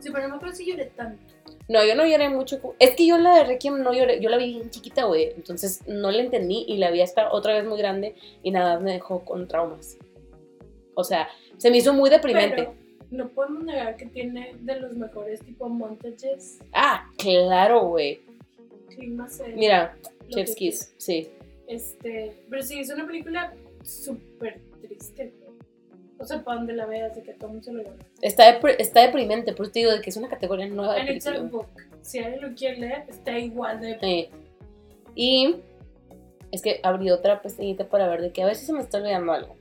Sí, 0.00 0.10
pero 0.10 0.24
no 0.24 0.30
me 0.30 0.36
acuerdo 0.36 0.54
si 0.54 0.66
lloré 0.66 0.86
tanto. 0.86 1.22
No, 1.68 1.84
yo 1.84 1.94
no 1.94 2.04
lloré 2.04 2.28
mucho. 2.28 2.60
Es 2.78 2.94
que 2.94 3.06
yo 3.06 3.16
la 3.16 3.36
de 3.36 3.44
Requiem 3.44 3.82
no 3.82 3.92
lloré. 3.94 4.20
Yo 4.20 4.28
la 4.28 4.36
vi 4.36 4.52
bien 4.52 4.70
chiquita, 4.70 5.04
güey. 5.04 5.32
Entonces 5.34 5.86
no 5.86 6.10
la 6.10 6.22
entendí 6.22 6.64
y 6.68 6.76
la 6.76 6.90
vi 6.90 7.00
hasta 7.00 7.32
otra 7.32 7.54
vez 7.54 7.64
muy 7.64 7.78
grande 7.78 8.14
y 8.42 8.50
nada 8.50 8.78
me 8.80 8.92
dejó 8.92 9.24
con 9.24 9.48
traumas. 9.48 9.96
O 10.94 11.04
sea, 11.04 11.28
se 11.56 11.70
me 11.70 11.78
hizo 11.78 11.94
muy 11.94 12.10
deprimente. 12.10 12.56
Pero 12.56 12.74
no 13.10 13.28
podemos 13.28 13.64
negar 13.64 13.96
que 13.96 14.06
tiene 14.06 14.54
de 14.60 14.80
los 14.80 14.94
mejores 14.94 15.40
tipo 15.40 15.68
montages, 15.68 16.58
Ah, 16.72 17.10
claro, 17.16 17.88
güey. 17.88 18.20
Mira, 19.54 19.96
Chef's 20.28 20.54
Kiss, 20.54 20.94
sí. 20.98 21.28
Este, 21.66 22.32
pero 22.50 22.62
sí, 22.62 22.80
es 22.80 22.90
una 22.90 23.06
película 23.06 23.54
súper 23.82 24.60
triste. 24.82 25.32
O 26.18 26.24
sea, 26.24 26.42
para 26.42 26.58
donde 26.58 26.74
la 26.74 26.86
veas, 26.86 27.14
de 27.14 27.22
que 27.22 27.34
todo 27.34 27.48
el 27.48 27.54
mundo 27.54 27.64
se 27.64 27.72
lo. 27.72 27.82
Está, 28.22 28.50
está 28.78 29.02
deprimente, 29.02 29.52
por 29.52 29.66
eso 29.66 29.72
te 29.72 29.78
digo 29.80 29.92
de 29.92 30.00
que 30.00 30.10
es 30.10 30.16
una 30.16 30.28
categoría 30.28 30.66
nueva 30.66 30.94
a 30.94 31.04
película. 31.04 31.40
book. 31.40 31.68
Si 32.02 32.18
alguien 32.18 32.42
lo 32.42 32.54
quiere 32.54 32.78
leer, 32.78 33.04
está 33.08 33.38
igual 33.38 33.80
de. 33.80 33.98
Sí. 34.00 34.28
Y 35.14 35.56
es 36.50 36.62
que 36.62 36.80
abrí 36.82 37.10
otra 37.10 37.42
pestañita 37.42 37.88
para 37.88 38.08
ver 38.08 38.22
de 38.22 38.32
que 38.32 38.42
a 38.42 38.46
ver 38.46 38.56
si 38.56 38.66
se 38.66 38.72
me 38.72 38.80
está 38.80 38.98
olvidando 38.98 39.32
algo. 39.32 39.56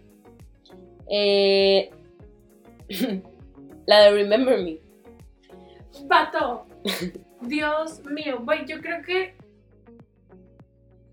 Eh, 1.09 1.89
la 3.85 4.01
de 4.01 4.11
Remember 4.11 4.61
Me. 4.61 4.77
¡Vato! 6.05 6.65
Dios 7.41 8.03
mío, 8.05 8.41
güey, 8.43 8.65
yo 8.65 8.79
creo 8.79 9.01
que 9.03 9.35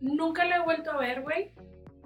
nunca 0.00 0.44
la 0.44 0.56
he 0.56 0.64
vuelto 0.64 0.90
a 0.90 0.98
ver, 0.98 1.22
güey. 1.22 1.52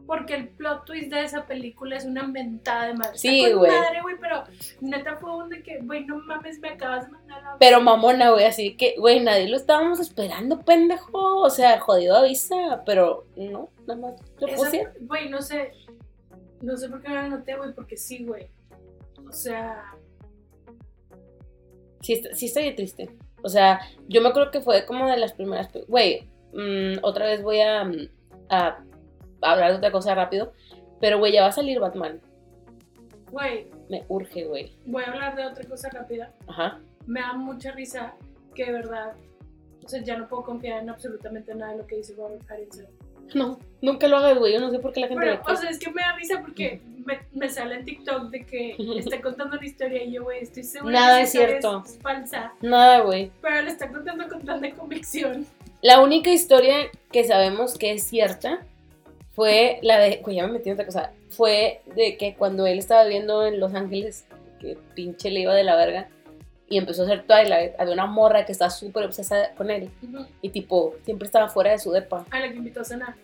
Porque 0.06 0.34
el 0.34 0.48
plot 0.48 0.84
twist 0.84 1.10
de 1.10 1.22
esa 1.24 1.46
película 1.46 1.96
es 1.96 2.04
una 2.04 2.24
mentada 2.26 2.88
de 2.88 2.94
madre. 2.94 3.16
Sí, 3.16 3.50
güey. 3.52 3.70
madre, 3.72 4.02
güey, 4.02 4.16
pero 4.20 4.44
neta 4.80 5.16
fue 5.16 5.34
un 5.34 5.48
de 5.48 5.62
que, 5.62 5.78
güey, 5.80 6.04
no 6.04 6.18
mames, 6.18 6.58
me 6.60 6.68
acabas 6.70 7.06
de 7.06 7.12
mandar 7.12 7.38
a 7.38 7.52
la 7.52 7.58
Pero 7.58 7.80
mamona, 7.80 8.30
güey, 8.30 8.44
así 8.44 8.76
que, 8.76 8.96
güey, 8.98 9.20
nadie 9.20 9.48
lo 9.48 9.56
estábamos 9.56 10.00
esperando, 10.00 10.60
pendejo. 10.60 11.40
O 11.40 11.48
sea, 11.50 11.80
jodido 11.80 12.16
avisa, 12.16 12.82
pero 12.84 13.24
no, 13.36 13.70
nada 13.86 14.00
más 14.00 14.14
lo 14.38 14.48
pusieron. 14.54 14.92
Güey, 15.00 15.28
no 15.30 15.40
sé. 15.40 15.72
No 16.60 16.76
sé 16.76 16.88
por 16.88 17.00
qué 17.02 17.08
no 17.08 17.14
la 17.14 17.24
anoté, 17.24 17.56
güey, 17.56 17.72
porque 17.72 17.96
sí, 17.96 18.24
güey. 18.24 18.48
O 19.26 19.32
sea, 19.32 19.94
Sí, 22.00 22.12
está- 22.12 22.34
sí 22.34 22.46
estoy 22.46 22.74
triste. 22.74 23.16
O 23.42 23.48
sea, 23.48 23.80
yo 24.08 24.20
me 24.20 24.28
acuerdo 24.28 24.50
que 24.50 24.60
fue 24.60 24.84
como 24.84 25.08
de 25.08 25.16
las 25.16 25.32
primeras. 25.32 25.70
Güey, 25.88 26.28
mm, 26.52 26.98
otra 27.02 27.26
vez 27.26 27.42
voy 27.42 27.60
a, 27.60 27.84
mm, 27.84 28.08
a 28.50 28.84
hablar 29.52 29.72
de 29.72 29.78
otra 29.78 29.90
cosa 29.92 30.14
rápido. 30.14 30.52
Pero, 31.00 31.18
güey, 31.18 31.32
ya 31.32 31.42
va 31.42 31.48
a 31.48 31.52
salir 31.52 31.80
Batman. 31.80 32.20
güey, 33.30 33.66
Me 33.90 34.04
urge, 34.08 34.44
güey. 34.44 34.72
voy 34.86 35.02
a 35.04 35.10
hablar 35.10 35.36
de 35.36 35.46
otra 35.46 35.64
cosa 35.64 35.88
rápida. 35.90 36.32
Ajá. 36.46 36.78
Me 37.06 37.20
da 37.20 37.32
mucha 37.34 37.72
risa 37.72 38.14
que 38.54 38.64
de 38.66 38.72
verdad, 38.72 39.12
o 39.84 39.88
sea, 39.88 40.02
ya 40.02 40.16
no 40.16 40.28
puedo 40.28 40.44
confiar 40.44 40.82
en 40.82 40.88
absolutamente 40.90 41.54
nada 41.54 41.72
de 41.72 41.78
lo 41.78 41.86
que 41.86 41.96
dice 41.96 42.14
Robert 42.16 42.42
Pattinson. 42.46 42.86
No, 43.34 43.58
nunca 43.80 44.06
lo 44.06 44.18
hagas, 44.18 44.38
güey. 44.38 44.52
Yo 44.52 44.60
no 44.60 44.70
sé 44.70 44.78
por 44.78 44.92
qué 44.92 45.00
la 45.00 45.08
gente 45.08 45.24
Pero, 45.24 45.42
o 45.46 45.56
sea, 45.56 45.70
es 45.70 45.78
que 45.78 45.90
me 45.90 46.02
da 46.02 46.14
risa 46.14 46.40
porque 46.42 46.80
me, 47.04 47.20
me 47.32 47.48
sale 47.48 47.74
en 47.76 47.84
TikTok 47.84 48.30
de 48.30 48.44
que 48.44 48.76
está 48.98 49.20
contando 49.20 49.56
una 49.56 49.66
historia 49.66 50.04
y 50.04 50.12
yo, 50.12 50.22
güey, 50.24 50.40
estoy 50.42 50.62
segura 50.62 50.92
Nada 50.92 51.18
que 51.18 51.24
es 51.24 51.32
cierto. 51.32 51.82
es 51.84 51.98
falsa, 52.00 52.52
Nada, 52.62 53.00
güey. 53.00 53.30
pero 53.42 53.62
la 53.62 53.70
está 53.70 53.88
contando 53.90 54.28
con 54.28 54.42
tanta 54.44 54.70
convicción. 54.72 55.46
La 55.82 56.00
única 56.00 56.30
historia 56.30 56.76
que 57.12 57.24
sabemos 57.24 57.76
que 57.76 57.92
es 57.92 58.04
cierta 58.04 58.60
fue 59.34 59.78
la 59.82 59.98
de. 59.98 60.20
Güey, 60.22 60.36
ya 60.36 60.46
me 60.46 60.54
metí 60.54 60.68
en 60.68 60.74
otra 60.74 60.86
cosa. 60.86 61.12
Fue 61.30 61.82
de 61.94 62.16
que 62.16 62.34
cuando 62.34 62.66
él 62.66 62.78
estaba 62.78 63.04
viviendo 63.04 63.44
en 63.46 63.60
Los 63.60 63.74
Ángeles, 63.74 64.26
que 64.60 64.78
pinche 64.94 65.30
le 65.30 65.40
iba 65.40 65.54
de 65.54 65.64
la 65.64 65.76
verga, 65.76 66.08
y 66.68 66.78
empezó 66.78 67.02
a 67.02 67.04
hacer 67.06 67.26
Twilight, 67.26 67.72
había 67.78 67.92
una 67.92 68.06
morra 68.06 68.46
que 68.46 68.52
estaba 68.52 68.70
súper 68.70 69.04
obsesada 69.04 69.54
con 69.54 69.70
él. 69.70 69.90
Y 70.40 70.48
tipo, 70.48 70.94
siempre 71.04 71.26
estaba 71.26 71.48
fuera 71.48 71.72
de 71.72 71.78
su 71.78 71.92
depa. 71.92 72.24
A 72.30 72.40
la 72.40 72.48
que 72.48 72.56
invitó 72.56 72.80
a 72.80 72.84
cenar. 72.84 73.14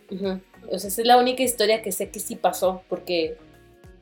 O 0.69 0.77
sea, 0.77 0.89
esa 0.89 1.01
es 1.01 1.07
la 1.07 1.17
única 1.17 1.43
historia 1.43 1.81
que 1.81 1.91
sé 1.91 2.09
que 2.09 2.19
sí 2.19 2.35
pasó, 2.35 2.83
porque 2.87 3.37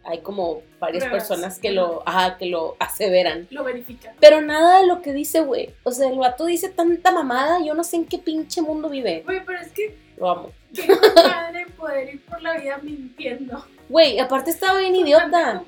hay 0.03 0.19
como 0.19 0.61
varias 0.79 1.03
Pruebas. 1.03 1.27
personas 1.27 1.59
que 1.59 1.71
lo, 1.71 2.01
ajá, 2.05 2.37
que 2.37 2.45
lo 2.47 2.75
aseveran. 2.79 3.47
Lo 3.51 3.63
verifica. 3.63 4.13
Pero 4.19 4.41
nada 4.41 4.79
de 4.79 4.87
lo 4.87 5.01
que 5.01 5.13
dice, 5.13 5.41
güey. 5.41 5.69
O 5.83 5.91
sea, 5.91 6.09
el 6.09 6.17
vato 6.17 6.45
dice 6.45 6.69
tanta 6.69 7.11
mamada, 7.11 7.63
yo 7.63 7.73
no 7.73 7.83
sé 7.83 7.97
en 7.97 8.05
qué 8.05 8.17
pinche 8.17 8.61
mundo 8.61 8.89
vive. 8.89 9.21
Güey, 9.25 9.43
pero 9.45 9.59
es 9.59 9.71
que 9.71 9.95
Lo 10.17 10.29
amo. 10.29 10.51
qué 10.73 10.87
padre 11.15 11.65
poder 11.77 12.13
ir 12.15 12.25
por 12.25 12.41
la 12.41 12.57
vida 12.57 12.79
mintiendo. 12.81 13.63
Güey, 13.89 14.19
aparte 14.19 14.51
estaba 14.51 14.79
bien 14.79 14.93
con 14.93 15.01
idiota. 15.07 15.63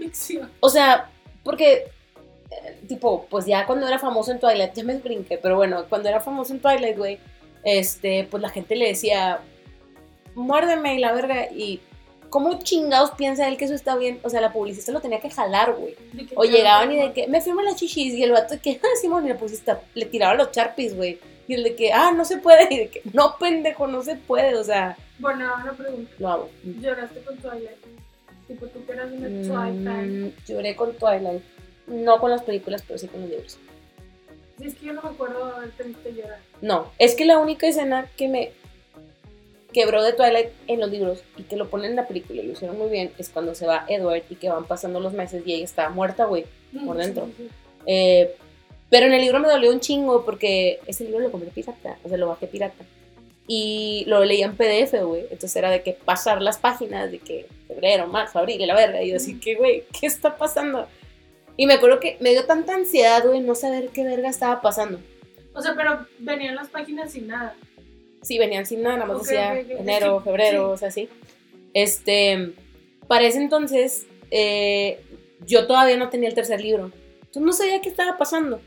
O 0.60 0.70
sea, 0.70 1.10
porque, 1.44 1.88
eh, 2.52 2.80
tipo, 2.88 3.26
pues 3.30 3.46
ya 3.46 3.66
cuando 3.66 3.88
era 3.88 4.00
famoso 4.00 4.32
en 4.32 4.40
Twilight, 4.40 4.74
ya 4.76 4.84
me 4.84 4.96
brinqué, 4.98 5.38
pero 5.38 5.56
bueno, 5.56 5.86
cuando 5.90 6.08
era 6.10 6.20
famoso 6.20 6.54
en 6.54 6.60
Twilight, 6.62 6.98
güey, 6.98 7.20
este, 7.64 8.28
pues 8.32 8.42
la 8.42 8.50
gente 8.50 8.76
le 8.76 8.88
decía, 8.88 9.40
muérdeme 10.36 10.96
y 10.96 11.00
la 11.00 11.12
verga, 11.14 11.52
y 11.52 11.80
¿cómo 12.32 12.58
chingados 12.64 13.12
piensa 13.12 13.48
él 13.48 13.58
que 13.58 13.66
eso 13.66 13.76
está 13.76 13.96
bien? 13.96 14.20
O 14.24 14.30
sea, 14.30 14.42
la 14.42 14.52
publicista 14.52 14.92
lo 14.92 15.02
tenía 15.02 15.20
que 15.20 15.30
jalar, 15.30 15.76
güey. 15.76 15.96
O 16.36 16.46
llegaban 16.46 16.92
y 16.92 16.96
de 16.96 17.14
que, 17.14 17.28
me 17.28 17.42
firma 17.42 17.62
las 17.62 17.76
chichis, 17.76 18.16
y 18.16 18.24
el 18.24 18.32
vato 18.32 18.56
de 18.56 18.60
que, 18.60 18.80
ah, 18.82 18.98
Simón, 19.00 19.26
y 19.26 19.30
la 19.30 19.38
publicista 19.38 19.82
le 19.94 20.06
tiraba 20.06 20.34
los 20.34 20.50
charpis, 20.52 20.96
güey. 20.96 21.20
Y 21.48 21.54
el 21.54 21.64
de 21.64 21.76
que, 21.76 21.92
ah, 21.94 22.12
no 22.12 22.26
se 22.26 22.38
puede, 22.38 22.74
y 22.74 22.78
de 22.78 22.88
que, 22.88 23.02
no, 23.14 23.36
pendejo, 23.38 23.86
no 23.86 24.02
se 24.02 24.16
puede, 24.16 24.56
o 24.56 24.64
sea, 24.64 24.98
Bueno, 25.20 25.54
una 25.62 25.74
pregunta. 25.74 26.12
lo 26.18 26.30
amo. 26.30 26.50
¿Lloraste 26.64 27.20
con 27.22 27.38
Twilight? 27.38 27.78
Tipo, 28.48 28.66
tú 28.68 28.86
que 28.86 28.94
eras 28.94 29.12
una 29.12 29.28
Twilight. 29.28 30.10
Mm, 30.10 30.46
lloré 30.48 30.76
con 30.76 30.94
Twilight. 30.94 31.44
No 31.88 32.20
con 32.20 32.32
las 32.32 32.44
películas, 32.44 32.84
pero 32.88 32.98
sí 32.98 33.08
con 33.08 33.22
los 33.22 33.30
libros. 33.30 33.60
Sí, 34.58 34.68
es 34.68 34.76
que 34.76 34.86
yo 34.86 34.94
no 34.94 35.02
me 35.02 35.10
acuerdo 35.10 35.44
haberte 35.44 35.84
visto 35.84 36.10
llorar. 36.10 36.40
No, 36.62 36.92
es 36.98 37.16
que 37.16 37.26
la 37.26 37.40
única 37.40 37.68
escena 37.68 38.08
que 38.16 38.28
me 38.30 38.52
quebró 39.74 40.04
de 40.04 40.14
Twilight 40.14 40.50
en 40.68 40.80
los 40.80 40.90
libros 40.92 41.24
y 41.38 41.44
que 41.44 41.56
lo 41.56 41.70
ponen 41.70 41.92
en 41.92 41.96
la 41.96 42.08
película 42.08 42.42
y 42.42 42.46
lo 42.46 42.54
hicieron 42.54 42.78
muy 42.78 42.90
bien 42.90 43.12
es 43.18 43.30
cuando 43.30 43.56
se 43.56 43.66
va 43.66 43.86
Edward 43.88 44.24
y 44.30 44.36
que 44.36 44.50
van 44.50 44.66
pasando 44.66 45.00
los 45.00 45.14
meses 45.14 45.44
y 45.46 45.54
ella 45.54 45.64
está 45.64 45.90
muerta, 45.90 46.26
güey. 46.26 46.46
Por 46.86 46.96
Mm, 46.96 47.00
dentro. 47.00 47.26
sí, 47.28 47.34
sí, 47.38 47.44
sí. 47.44 47.50
Eh, 47.88 48.36
pero 48.90 49.06
en 49.06 49.14
el 49.14 49.22
libro 49.22 49.40
me 49.40 49.48
dolió 49.48 49.72
un 49.72 49.80
chingo 49.80 50.26
porque 50.26 50.80
ese 50.86 51.06
libro 51.06 51.20
lo 51.20 51.32
compré 51.32 51.50
pirata, 51.50 51.98
o 52.04 52.10
sea, 52.10 52.18
lo 52.18 52.28
bajé 52.28 52.48
pirata. 52.48 52.84
Y 53.48 54.04
lo 54.08 54.24
leía 54.24 54.46
en 54.46 54.56
PDF, 54.56 55.02
güey. 55.04 55.22
Entonces 55.24 55.56
era 55.56 55.70
de 55.72 55.82
que 55.82 55.94
pasar 55.94 56.42
las 56.42 56.58
páginas 56.58 57.12
de 57.12 57.20
que 57.20 57.48
febrero, 57.68 58.08
marzo, 58.08 58.40
abril, 58.40 58.66
la 58.66 58.76
verga. 58.76 59.02
Y 59.02 59.10
yo 59.10 59.18
así 59.18 59.40
que, 59.40 59.56
güey, 59.56 59.84
¿qué 60.00 60.08
está 60.08 60.38
pasando? 60.38 60.88
Y 61.58 61.66
me 61.66 61.74
acuerdo 61.74 62.00
que 62.00 62.18
me 62.22 62.30
dio 62.32 62.46
tanta 62.46 62.76
ansiedad, 62.76 63.26
güey, 63.26 63.40
no 63.42 63.56
saber 63.56 63.90
qué 63.90 64.04
verga 64.04 64.30
estaba 64.30 64.62
pasando. 64.62 65.00
O 65.54 65.62
sea, 65.62 65.74
pero 65.76 66.06
venían 66.20 66.56
las 66.56 66.70
páginas 66.70 67.12
sin 67.12 67.28
nada. 67.28 67.56
Sí, 68.22 68.38
venían 68.38 68.66
sin 68.66 68.84
nada, 68.84 68.98
nada 68.98 69.14
más 69.14 69.24
decía 69.24 69.60
enero, 69.60 70.20
Sí, 70.20 70.26
febrero, 70.26 70.68
sí. 70.68 70.74
o 70.74 70.78
sea, 70.78 70.88
así. 70.90 71.10
Este, 71.74 72.54
para 73.08 73.26
ese 73.26 73.40
entonces, 73.40 74.08
eh, 74.30 75.00
yo 75.46 75.68
todavía 75.68 75.98
no 75.98 76.10
tenía 76.10 76.30
el 76.30 76.36
tercer 76.36 76.62
libro. 76.62 76.92
Entonces 77.20 77.42
no 77.42 77.54
sabía 77.54 77.82
qué 77.82 77.90
estaba 77.90 78.18
pasando. 78.18 78.62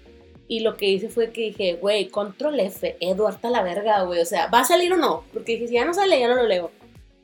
Y 0.46 0.61
lo 0.61 0.76
que 0.76 0.86
hice 0.86 1.09
fue 1.09 1.30
que 1.30 1.40
dije, 1.42 1.74
güey, 1.74 2.09
control 2.09 2.61
F, 2.61 2.96
Eduardo 3.00 3.48
a 3.48 3.50
la 3.50 3.62
verga, 3.62 4.02
güey. 4.02 4.20
O 4.20 4.26
sea, 4.26 4.48
¿va 4.48 4.61
a 4.61 4.64
salir 4.64 4.92
o 4.92 4.96
no? 4.96 5.24
Porque 5.32 5.52
dije, 5.52 5.68
si 5.68 5.74
ya 5.74 5.84
no 5.84 5.94
sale, 5.94 6.18
ya 6.20 6.28
no 6.28 6.34
lo 6.34 6.46
leo. 6.46 6.70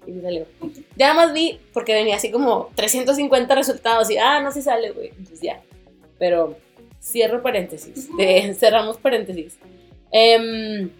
Y 0.07 0.13
sí 0.13 0.21
salió. 0.23 0.47
Ya 0.97 1.09
nada 1.09 1.27
más 1.27 1.35
vi, 1.35 1.61
porque 1.73 1.93
venía 1.93 2.17
así 2.17 2.31
como 2.31 2.71
350 2.75 3.55
resultados. 3.55 4.11
Y, 4.11 4.17
ah, 4.17 4.41
no, 4.41 4.53
sí 4.53 4.63
sale, 4.63 4.93
güey. 4.93 5.09
Entonces 5.09 5.41
ya. 5.41 5.63
Pero 6.19 6.57
cierro 7.03 7.43
paréntesis. 7.43 8.09
cerramos 8.59 8.97
paréntesis. 8.97 9.59
Em, 10.13 10.91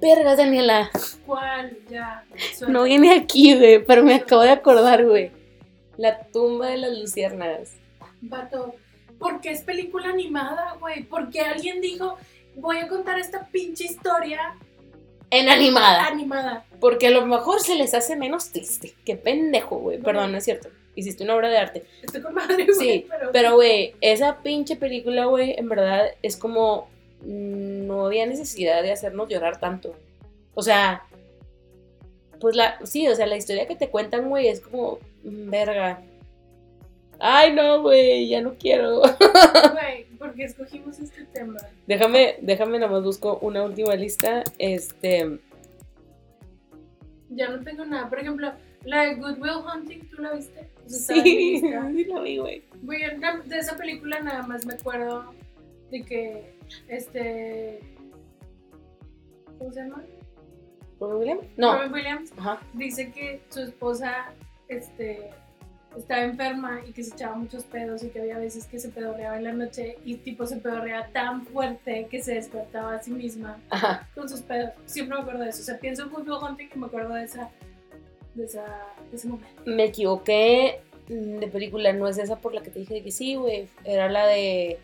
vergas, 0.00 0.38
Daniela. 0.38 0.90
¿Cuál? 1.26 1.76
Ya. 1.88 2.24
No 2.68 2.84
viene 2.84 3.12
aquí, 3.14 3.54
güey, 3.56 3.84
pero 3.84 4.02
me 4.02 4.14
acabo 4.14 4.42
de 4.42 4.50
acordar, 4.50 5.04
güey. 5.06 5.30
La 5.96 6.20
tumba 6.24 6.68
de 6.68 6.78
las 6.78 6.98
luciérnagas. 6.98 7.74
Vato, 8.22 8.74
¿por 9.18 9.40
qué 9.40 9.50
es 9.50 9.62
película 9.62 10.08
animada, 10.08 10.76
güey? 10.80 11.04
Porque 11.04 11.40
alguien 11.40 11.80
dijo, 11.80 12.16
voy 12.56 12.78
a 12.78 12.88
contar 12.88 13.18
esta 13.18 13.46
pinche 13.48 13.84
historia 13.84 14.54
En 15.30 15.48
animada. 15.48 16.06
animada. 16.06 16.64
Porque 16.80 17.08
a 17.08 17.10
lo 17.10 17.26
mejor 17.26 17.60
se 17.60 17.74
les 17.76 17.92
hace 17.94 18.16
menos 18.16 18.50
triste. 18.50 18.94
Qué 19.04 19.16
pendejo, 19.16 19.76
güey. 19.78 19.98
Perdón, 19.98 20.32
no 20.32 20.38
es 20.38 20.44
cierto. 20.44 20.68
Hiciste 20.96 21.22
una 21.22 21.36
obra 21.36 21.48
de 21.48 21.58
arte. 21.58 21.84
Estoy 22.02 22.20
con 22.22 22.34
madre, 22.34 22.64
güey. 22.64 22.74
Sí, 22.78 23.06
pero, 23.08 23.30
Pero, 23.32 23.54
güey, 23.54 23.94
esa 24.00 24.38
pinche 24.42 24.76
película, 24.76 25.26
güey, 25.26 25.54
en 25.58 25.68
verdad 25.68 26.06
es 26.22 26.36
como. 26.36 26.88
Mm, 27.22 27.86
No 27.86 28.06
había 28.06 28.26
necesidad 28.26 28.82
de 28.82 28.92
hacernos 28.92 29.28
llorar 29.28 29.60
tanto. 29.60 29.94
O 30.54 30.62
sea. 30.62 31.02
Pues 32.40 32.56
la. 32.56 32.78
Sí, 32.84 33.06
o 33.08 33.14
sea, 33.14 33.26
la 33.26 33.36
historia 33.36 33.66
que 33.66 33.76
te 33.76 33.90
cuentan, 33.90 34.28
güey, 34.28 34.48
es 34.48 34.60
como. 34.60 34.98
mm, 35.24 35.50
Verga. 35.50 36.02
Ay, 37.22 37.52
no, 37.52 37.82
güey, 37.82 38.28
ya 38.28 38.40
no 38.40 38.54
quiero. 38.54 39.02
Güey, 39.72 40.04
¿por 40.18 40.32
qué 40.34 40.44
escogimos 40.44 40.98
este 40.98 41.24
tema? 41.26 41.58
Déjame, 41.86 42.36
déjame 42.40 42.78
nada 42.78 42.90
más 42.90 43.04
busco 43.04 43.38
una 43.42 43.62
última 43.62 43.94
lista. 43.94 44.42
Este. 44.58 45.38
Ya 47.28 47.48
no 47.50 47.62
tengo 47.62 47.84
nada. 47.84 48.08
Por 48.08 48.20
ejemplo, 48.20 48.50
la 48.84 49.02
de 49.02 49.16
Good 49.16 49.38
Will 49.38 49.64
Hunting, 49.66 50.08
¿tú 50.08 50.22
la 50.22 50.32
viste? 50.32 50.70
Sí, 50.86 51.60
sí 51.60 52.04
la 52.06 52.20
vi, 52.20 52.38
güey. 52.38 52.64
Güey, 52.82 53.02
de 53.44 53.58
esa 53.58 53.76
película 53.76 54.20
nada 54.20 54.42
más 54.46 54.64
me 54.64 54.74
acuerdo 54.74 55.34
de 55.90 56.02
que, 56.02 56.54
este... 56.88 57.80
¿Cómo 59.58 59.72
se 59.72 59.80
llama? 59.80 60.04
¿Robin 60.98 61.16
Williams? 61.18 61.46
No. 61.56 61.76
Robin 61.76 61.92
Williams 61.92 62.32
Ajá. 62.36 62.60
dice 62.74 63.12
que 63.12 63.40
su 63.48 63.60
esposa, 63.60 64.32
este... 64.68 65.30
Estaba 65.96 66.22
enferma 66.22 66.82
y 66.86 66.92
que 66.92 67.02
se 67.02 67.12
echaba 67.12 67.34
muchos 67.34 67.64
pedos 67.64 68.04
y 68.04 68.10
que 68.10 68.20
había 68.20 68.38
veces 68.38 68.64
que 68.66 68.78
se 68.78 68.90
pedorreaba 68.90 69.36
en 69.38 69.42
la 69.42 69.52
noche 69.52 69.98
y 70.04 70.14
tipo 70.18 70.46
se 70.46 70.58
pedorreaba 70.58 71.08
tan 71.08 71.44
fuerte 71.46 72.06
que 72.08 72.22
se 72.22 72.34
despertaba 72.34 72.94
a 72.94 73.02
sí 73.02 73.10
misma 73.10 73.58
Ajá. 73.70 74.08
con 74.14 74.28
sus 74.28 74.40
pedos. 74.42 74.70
Siempre 74.86 75.16
me 75.16 75.22
acuerdo 75.22 75.42
de 75.42 75.50
eso. 75.50 75.62
O 75.62 75.64
sea, 75.64 75.80
pienso 75.80 76.04
en 76.04 76.14
Will 76.14 76.30
Hunting 76.30 76.68
y 76.72 76.78
me 76.78 76.86
acuerdo 76.86 77.14
de 77.14 77.24
esa, 77.24 77.50
de 78.36 78.44
esa, 78.44 78.64
de 79.10 79.16
ese 79.16 79.26
momento. 79.26 79.62
Me 79.66 79.86
equivoqué 79.86 80.80
de 81.08 81.48
película. 81.48 81.92
No 81.92 82.06
es 82.06 82.18
esa 82.18 82.36
por 82.36 82.54
la 82.54 82.62
que 82.62 82.70
te 82.70 82.78
dije 82.78 83.02
que 83.02 83.10
sí, 83.10 83.34
güey. 83.34 83.68
Era 83.84 84.08
la 84.08 84.26
de. 84.28 84.78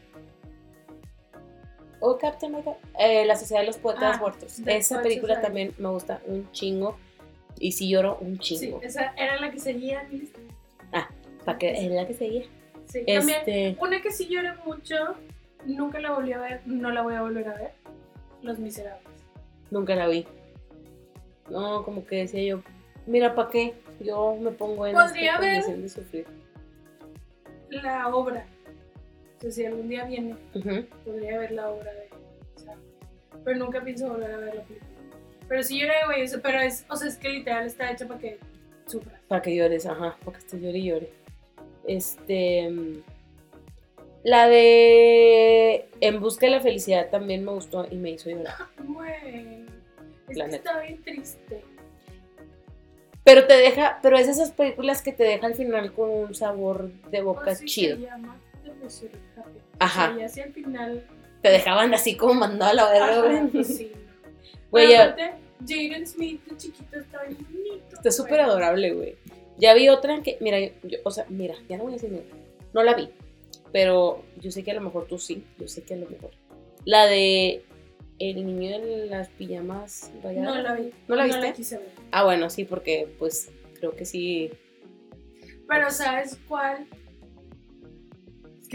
Oh, 2.01 2.19
Captain 2.19 2.55
America. 2.55 2.77
Eh, 2.99 3.25
la 3.25 3.37
Sociedad 3.37 3.61
de 3.63 3.67
los 3.69 3.79
Poetas 3.79 4.17
Ah, 4.17 4.19
Muertos. 4.21 4.59
Esa 4.67 5.01
película 5.03 5.35
Society. 5.35 5.43
también 5.47 5.75
me 5.79 5.89
gusta 5.89 6.21
un 6.27 6.51
chingo. 6.53 6.97
Y 7.59 7.73
sí 7.73 7.89
lloro 7.89 8.19
un 8.21 8.35
Sí, 8.43 8.59
chingo. 8.59 8.81
esa 8.83 9.15
era 9.17 9.41
la 9.41 9.51
que 9.51 9.59
seguía 9.59 10.03
lista. 10.05 10.39
Para 11.45 11.59
que 11.59 11.71
es 11.71 11.91
la 11.93 12.07
que 12.07 12.13
seguía. 12.15 12.43
Sí, 12.87 13.05
también 13.07 13.39
Este. 13.39 13.77
una 13.81 14.03
que 14.03 14.11
sí 14.13 14.27
lloré 14.29 14.53
mucho, 14.65 14.97
nunca 15.65 15.99
la 16.01 16.11
volví 16.13 16.33
a 16.33 16.39
ver, 16.41 16.61
no 16.67 16.91
la 16.91 17.03
voy 17.03 17.15
a 17.15 17.23
volver 17.23 17.49
a 17.49 17.55
ver. 17.55 17.71
Los 18.43 18.59
Miserables. 18.59 19.09
Nunca 19.71 19.95
la 19.95 20.07
vi. 20.09 20.27
No, 21.49 21.85
como 21.85 22.05
que 22.05 22.17
decía 22.17 22.43
yo. 22.43 22.63
Mira, 23.07 23.35
¿para 23.37 23.49
qué? 23.51 23.75
Yo 24.01 24.37
me 24.41 24.51
pongo 24.51 24.87
en 24.87 24.95
Podría 24.95 25.35
esta 25.35 25.41
condición 25.47 25.83
de 25.83 25.89
sufrir. 25.89 26.27
La 27.71 28.09
obra. 28.09 28.47
Si 29.51 29.65
algún 29.65 29.89
día 29.89 30.05
viene, 30.05 30.35
podría 31.05 31.39
ver 31.39 31.53
la 31.53 31.69
obra 31.71 31.93
de. 31.93 32.09
o 32.57 32.59
sea, 32.59 32.75
pero 33.45 33.59
nunca 33.59 33.83
pienso 33.83 34.09
volver 34.09 34.31
a 34.33 34.37
ver 34.39 34.55
la 34.57 34.63
película. 34.63 34.91
Pero 35.49 35.63
sí 35.63 35.79
lloré, 35.81 35.95
güey, 36.07 36.27
pero 36.43 36.61
es, 36.61 36.85
o 36.91 36.97
sea, 36.97 37.09
es 37.09 37.17
que 37.17 37.29
literal 37.29 37.67
está 37.67 37.91
hecha 37.93 38.07
para 38.09 38.19
que 38.19 38.39
sufras. 38.87 39.21
Para 39.29 39.43
que 39.43 39.55
llores, 39.55 39.87
ajá, 39.87 40.17
porque 40.25 40.41
estés 40.41 40.61
llore 40.61 40.79
y 40.79 40.85
llore. 40.85 41.13
Este. 41.87 42.69
mm, 42.69 43.03
La 44.25 44.49
de 44.49 45.89
En 46.01 46.21
busca 46.21 46.47
de 46.47 46.53
la 46.53 46.61
felicidad 46.61 47.09
también 47.11 47.45
me 47.45 47.53
gustó 47.53 47.87
y 47.91 47.97
me 47.97 48.11
hizo 48.11 48.29
llorar. 48.31 48.55
Güey. 48.85 49.65
Es 50.29 50.37
La 50.37 50.47
que 50.47 50.51
neta. 50.53 50.71
está 50.71 50.81
bien 50.81 51.03
triste. 51.03 51.63
Pero 53.23 53.47
te 53.47 53.55
deja, 53.55 53.99
pero 54.03 54.17
es 54.19 54.29
esas 54.29 54.53
películas 54.53 55.03
que 55.03 55.13
te 55.13 55.25
deja 55.25 55.47
al 55.47 55.55
final 55.55 55.93
con 55.93 56.11
un 56.11 56.35
sabor 56.35 56.91
de 57.11 57.23
boca 57.23 57.55
chido. 57.57 57.97
se 57.97 58.03
llama 58.03 58.37
Ajá. 59.78 60.11
O 60.11 60.14
sea, 60.14 60.18
ya 60.20 60.28
si 60.28 60.41
al 60.41 60.53
final. 60.53 61.07
Te 61.43 61.51
dejaban 61.51 61.93
así 61.95 62.16
como 62.16 62.34
mandado 62.34 62.70
a 62.70 62.74
la 62.74 62.91
verga, 62.91 63.22
güey. 63.22 63.47
pues 63.51 63.66
sí. 63.76 63.93
Güey, 64.70 64.95
Jaden 64.95 66.07
Smith 66.07 66.45
de 66.45 66.57
chiquito 66.57 66.99
está 66.99 67.22
bien 67.22 67.39
bonito. 67.51 67.95
Está 67.95 68.11
súper 68.11 68.41
adorable, 68.41 68.93
güey. 68.93 69.16
Ya 69.59 69.72
vi 69.74 69.89
otra 69.89 70.20
que, 70.22 70.37
mira, 70.41 70.61
yo, 70.61 70.70
yo- 70.82 70.99
o 71.05 71.11
sea, 71.11 71.24
mira, 71.28 71.55
ya 71.68 71.76
no 71.78 71.84
voy 71.84 71.93
a 71.93 71.97
decir 71.97 72.11
mira, 72.11 72.24
no 72.74 72.82
la 72.82 72.95
vi, 72.95 73.09
pero 73.72 74.22
yo 74.41 74.51
sé 74.51 74.64
que 74.64 74.72
a 74.72 74.74
lo 74.74 74.80
mejor 74.82 75.07
tú 75.07 75.18
sí, 75.18 75.45
yo 75.59 75.66
sé 75.68 75.82
que 75.82 75.95
a 75.95 75.97
lo 75.97 76.11
mejor. 76.11 76.30
La 76.84 77.07
de 77.07 77.64
el 78.18 78.45
niño 78.45 78.78
de 78.80 79.07
las 79.07 79.28
pijamas 79.28 80.11
rayadas. 80.22 80.55
No 80.57 80.61
la 80.62 80.74
vi. 80.74 80.91
¿No 81.09 81.14
la 81.16 81.22
No 81.26 81.28
viste? 81.32 81.47
la 81.49 81.53
quise 81.55 81.78
ver. 81.78 81.89
Ah, 82.11 82.24
bueno, 82.24 82.51
sí, 82.51 82.64
porque 82.64 83.09
pues 83.18 83.51
creo 83.78 83.95
que 83.97 84.05
sí. 84.05 84.51
Pero 85.68 85.91
¿sabes 85.91 86.39
cuál? 86.49 86.87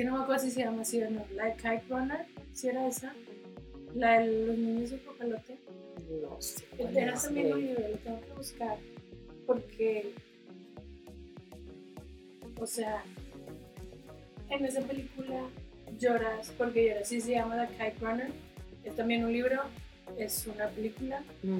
Que 0.02 0.06
no 0.06 0.18
me 0.18 0.24
acuerdo 0.24 0.42
si 0.42 0.50
se 0.50 0.62
llama 0.62 0.82
así 0.82 1.00
o 1.04 1.12
no. 1.12 1.24
La 1.36 1.46
de 1.46 1.56
Kite 1.58 1.84
Runner, 1.88 2.26
si 2.54 2.70
era 2.70 2.88
esa. 2.88 3.14
La 3.94 4.20
de 4.20 4.48
los 4.48 4.58
niños 4.58 4.90
de 4.90 4.98
papalote. 4.98 5.60
No 6.24 6.42
sé. 6.42 6.66
Era 6.80 7.14
es, 7.14 7.22
también 7.22 7.46
un 7.46 7.52
güey. 7.52 7.68
libro, 7.68 7.88
lo 7.88 7.98
tengo 7.98 8.22
que 8.22 8.34
buscar. 8.34 8.78
Porque. 9.46 10.16
O 12.60 12.66
sea. 12.66 13.04
En 14.50 14.66
esa 14.66 14.82
película 14.82 15.44
lloras 16.00 16.52
porque 16.58 16.88
lloras. 16.88 17.08
Sí 17.08 17.22
se 17.22 17.34
llama 17.34 17.68
The 17.68 17.72
Kite 17.74 18.04
Runner. 18.04 18.32
Es 18.84 18.96
también 18.96 19.24
un 19.24 19.32
libro. 19.32 19.62
Es 20.18 20.48
una 20.48 20.68
película. 20.70 21.22
Mm. 21.44 21.60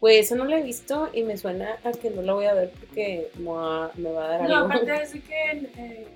Güey, 0.00 0.18
esa 0.18 0.36
no 0.36 0.44
la 0.44 0.58
he 0.58 0.62
visto 0.62 1.08
y 1.12 1.22
me 1.22 1.36
suena 1.36 1.76
a 1.82 1.90
que 1.92 2.10
no 2.10 2.22
la 2.22 2.32
voy 2.34 2.46
a 2.46 2.54
ver 2.54 2.70
porque 2.70 3.30
me 3.36 3.50
va, 3.50 3.90
me 3.96 4.12
va 4.12 4.24
a 4.26 4.28
dar 4.38 4.48
No, 4.48 4.56
algo. 4.56 4.66
aparte 4.66 4.94
es 5.02 5.12
de 5.12 5.20
que 5.20 5.50
eh, 5.76 6.06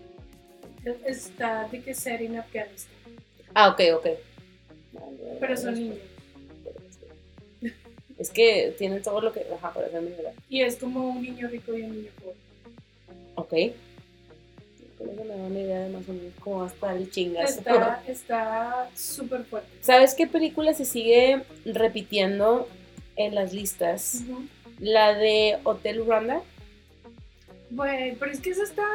está 1.06 1.68
de 1.68 1.80
que 1.82 1.92
ser 1.94 2.22
en 2.22 2.36
Afganistán. 2.38 2.94
Ah, 3.54 3.68
ok, 3.70 3.80
ok. 3.96 4.06
Pero 5.40 5.56
son 5.56 5.74
niños. 5.74 5.98
Es 8.18 8.30
que 8.30 8.74
tienen 8.78 9.02
todo 9.02 9.20
lo 9.20 9.32
que. 9.32 9.44
Ajá, 9.52 9.72
para 9.72 9.88
ser 9.90 10.02
verdad. 10.02 10.32
Y 10.48 10.62
es 10.62 10.76
como 10.76 11.08
un 11.10 11.22
niño 11.22 11.48
rico 11.48 11.76
y 11.76 11.82
un 11.82 11.92
niño 11.96 12.10
pobre. 12.20 12.36
Ok. 13.34 13.74
Con 14.98 15.08
eso 15.10 15.24
me 15.24 15.28
da 15.36 15.42
una 15.42 15.58
idea 15.58 15.80
de 15.80 15.88
más 15.88 16.08
o 16.08 16.12
menos 16.12 16.32
cómo 16.38 16.58
va 16.58 16.64
a 16.66 16.68
estar 16.68 16.96
el 16.96 17.10
chingazo. 17.10 17.58
Está 17.58 18.02
está 18.08 18.90
súper 18.94 19.44
fuerte. 19.44 19.68
¿Sabes 19.80 20.14
qué 20.14 20.28
película 20.28 20.72
se 20.74 20.84
sigue 20.84 21.42
repitiendo 21.64 22.68
en 23.16 23.34
las 23.34 23.52
listas? 23.52 24.22
La 24.78 25.14
de 25.14 25.58
Hotel 25.64 26.04
Rwanda. 26.04 26.42
Bueno, 27.70 28.16
pero 28.18 28.32
es 28.32 28.40
que 28.40 28.50
eso 28.50 28.62
está. 28.62 28.86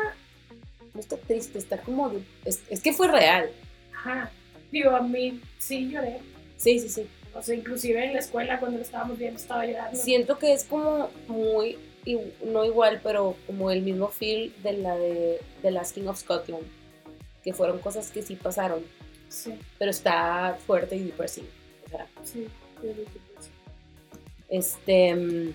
No 0.94 1.00
está 1.00 1.18
triste, 1.18 1.58
está 1.60 1.78
como. 1.80 2.10
de- 2.10 2.24
es, 2.46 2.62
es 2.70 2.82
que 2.82 2.94
fue 2.94 3.08
real. 3.08 3.50
Ajá. 3.96 4.32
Digo, 4.72 4.92
a 4.92 5.02
mí 5.02 5.42
sí 5.60 5.90
lloré. 5.90 6.20
Sí, 6.58 6.80
sí, 6.80 6.90
sí. 6.90 7.08
O 7.34 7.42
sea, 7.42 7.56
inclusive 7.56 8.04
en 8.04 8.14
la 8.14 8.20
escuela 8.20 8.60
cuando 8.60 8.78
lo 8.78 8.84
estábamos 8.84 9.18
viendo 9.18 9.40
estaba 9.40 9.66
llorando. 9.66 9.98
Siento 9.98 10.38
que 10.40 10.54
es 10.54 10.64
como 10.64 11.10
muy. 11.28 11.78
No 12.46 12.64
igual, 12.66 13.02
pero 13.04 13.36
como 13.48 13.70
el 13.70 13.82
mismo 13.82 14.08
feel 14.08 14.54
de 14.64 14.74
la 14.74 14.96
de 14.98 15.40
The 15.62 15.72
Last 15.72 15.94
King 15.96 16.08
of 16.08 16.20
Scotland. 16.20 16.64
Que 17.44 17.54
fueron 17.54 17.80
cosas 17.80 18.12
que 18.12 18.22
sí 18.22 18.36
pasaron. 18.36 18.82
Sí, 19.30 19.54
Pero 19.78 19.92
está 19.92 20.58
fuerte 20.66 20.96
y 20.96 21.04
depressing. 21.04 21.46
O 21.86 21.90
sea, 21.90 22.08
sí. 22.24 22.48
que 22.82 22.88
pues. 22.88 23.08
Este. 24.50 25.16
mm, 25.16 25.54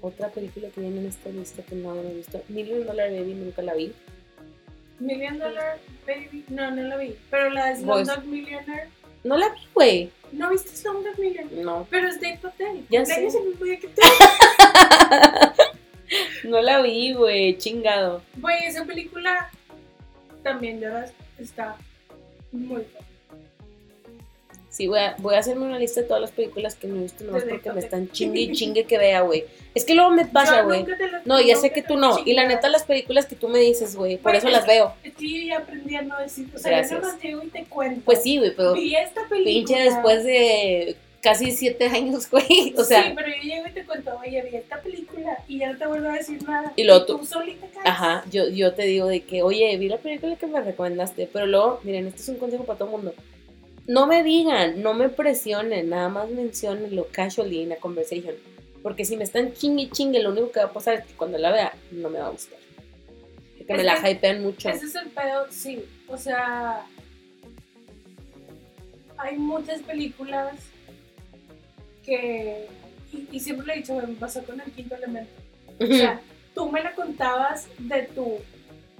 otra 0.00 0.28
película 0.28 0.68
que 0.68 0.80
viene 0.80 1.00
en 1.00 1.06
esta 1.06 1.28
lista 1.30 1.62
que 1.62 1.74
no 1.74 1.94
he 1.96 2.14
visto. 2.14 2.42
Million 2.48 2.86
Dollar 2.86 3.10
Baby 3.10 3.34
nunca 3.34 3.62
la 3.62 3.74
vi. 3.74 3.92
Million 5.00 5.38
Dollar 5.38 5.78
Baby. 6.06 6.44
No, 6.48 6.70
no 6.70 6.82
la 6.82 6.96
vi. 6.96 7.16
Pero 7.30 7.50
la 7.50 7.66
de 7.66 7.76
Slumdog 7.76 8.24
Millionaire. 8.24 8.88
No 9.24 9.36
la 9.36 9.48
vi, 9.50 9.60
güey. 9.74 10.10
¿No 10.32 10.50
viste 10.50 10.70
Slumdog 10.70 11.18
Millionaire? 11.18 11.62
No. 11.62 11.86
Pero 11.90 12.08
es 12.08 12.20
Dave 12.20 12.38
Patel. 12.40 12.86
Ya 12.90 13.04
sé. 13.04 13.16
el 13.16 13.24
mismo 13.24 13.64
día 13.64 13.78
que 13.78 13.88
tú. 13.88 14.02
no 16.48 16.60
la 16.60 16.82
vi, 16.82 17.12
güey. 17.12 17.58
Chingado. 17.58 18.22
Güey, 18.36 18.66
esa 18.66 18.84
película 18.84 19.50
también 20.42 20.80
lloras. 20.80 21.12
Está 21.38 21.76
muy. 22.52 22.84
Sí, 24.78 24.86
voy 24.86 25.00
a, 25.00 25.16
voy 25.18 25.34
a 25.34 25.40
hacerme 25.40 25.66
una 25.66 25.76
lista 25.76 26.02
de 26.02 26.06
todas 26.06 26.20
las 26.22 26.30
películas 26.30 26.76
que 26.76 26.86
no 26.86 26.94
he 26.94 27.02
visto, 27.02 27.24
nomás 27.24 27.42
porque 27.42 27.72
me 27.72 27.80
están 27.80 28.08
chingue 28.12 28.40
y 28.42 28.52
chingue 28.52 28.84
que 28.84 28.96
vea, 28.96 29.22
güey. 29.22 29.44
Es 29.74 29.84
que 29.84 29.92
luego 29.96 30.10
me 30.10 30.24
pasa, 30.24 30.62
güey. 30.62 30.86
No, 31.24 31.40
ya 31.40 31.56
sé 31.56 31.72
que 31.72 31.82
tú 31.82 31.96
no. 31.96 32.20
Y 32.24 32.32
la 32.34 32.46
neta, 32.46 32.68
las 32.68 32.84
películas 32.84 33.26
que 33.26 33.34
tú 33.34 33.48
me 33.48 33.58
dices, 33.58 33.96
güey, 33.96 34.18
por 34.18 34.36
eso 34.36 34.46
es 34.46 34.52
las 34.52 34.68
veo. 34.68 34.94
Es 35.02 35.14
que 35.16 35.28
yo 35.28 35.46
ya 35.48 35.58
aprendí 35.58 35.96
a 35.96 36.02
no 36.02 36.16
decir. 36.20 36.46
O 36.54 36.58
sea, 36.58 36.70
Gracias. 36.70 37.00
yo 37.02 37.04
más 37.08 37.20
llego 37.20 37.42
y 37.42 37.48
te 37.48 37.64
cuento. 37.64 38.02
Pues 38.04 38.22
sí, 38.22 38.38
güey, 38.38 38.54
pero 38.54 38.74
Vi 38.74 38.94
esta 38.94 39.22
película. 39.28 39.44
pinche 39.52 39.82
después 39.82 40.22
de 40.22 40.96
casi 41.22 41.50
siete 41.50 41.86
años, 41.88 42.30
güey. 42.30 42.72
O 42.78 42.84
sea, 42.84 43.02
sí, 43.02 43.12
pero 43.16 43.26
yo 43.28 43.42
llego 43.42 43.66
y 43.66 43.72
te 43.72 43.84
cuento, 43.84 44.16
oye, 44.24 44.42
vi 44.42 44.56
esta 44.58 44.80
película 44.80 45.38
y 45.48 45.58
ya 45.58 45.72
no 45.72 45.78
te 45.78 45.86
vuelvo 45.88 46.08
a 46.08 46.12
decir 46.12 46.40
nada. 46.44 46.72
Y 46.76 46.84
luego 46.84 47.04
tú, 47.04 47.18
tú- 47.18 47.26
solita 47.26 47.66
caes. 47.66 47.84
Ajá, 47.84 48.24
yo, 48.30 48.48
yo 48.48 48.72
te 48.74 48.82
digo 48.82 49.08
de 49.08 49.22
que, 49.24 49.42
oye, 49.42 49.76
vi 49.76 49.88
la 49.88 49.98
película 49.98 50.36
que 50.36 50.46
me 50.46 50.60
recomendaste, 50.60 51.28
pero 51.32 51.46
luego, 51.46 51.80
miren, 51.82 52.06
este 52.06 52.20
es 52.22 52.28
un 52.28 52.36
consejo 52.36 52.62
para 52.64 52.78
todo 52.78 52.90
el 52.90 52.92
mundo. 52.92 53.14
No 53.88 54.06
me 54.06 54.22
digan, 54.22 54.82
no 54.82 54.92
me 54.92 55.08
presionen, 55.08 55.88
nada 55.88 56.10
más 56.10 56.28
menciónenlo 56.28 57.08
casually 57.10 57.62
in 57.62 57.72
a 57.72 57.76
conversation. 57.76 58.34
Porque 58.82 59.06
si 59.06 59.16
me 59.16 59.24
están 59.24 59.54
chingue 59.54 59.88
chingue, 59.90 60.22
lo 60.22 60.30
único 60.30 60.52
que 60.52 60.60
va 60.60 60.66
a 60.66 60.72
pasar 60.72 60.94
es 60.94 61.06
que 61.06 61.14
cuando 61.14 61.38
la 61.38 61.50
vea, 61.50 61.74
no 61.90 62.10
me 62.10 62.18
va 62.18 62.26
a 62.26 62.30
gustar. 62.30 62.58
Porque 63.56 63.72
me 63.72 63.78
Es 63.80 63.84
la 63.86 64.10
hypean 64.10 64.42
mucho. 64.42 64.68
Ese 64.68 64.84
es 64.84 64.94
el 64.94 65.08
pedo, 65.08 65.46
sí. 65.50 65.84
O 66.06 66.18
sea, 66.18 66.84
hay 69.16 69.36
muchas 69.38 69.80
películas 69.80 70.54
que. 72.04 72.66
Y, 73.10 73.26
y 73.32 73.40
siempre 73.40 73.66
lo 73.66 73.72
he 73.72 73.76
dicho, 73.76 73.94
me 73.94 74.14
pasó 74.16 74.42
con 74.44 74.60
el 74.60 74.70
quinto 74.70 74.96
elemento. 74.96 75.32
O 75.80 75.86
sea, 75.86 76.20
tú 76.54 76.70
me 76.70 76.82
la 76.82 76.94
contabas 76.94 77.68
de 77.78 78.02
tu. 78.02 78.38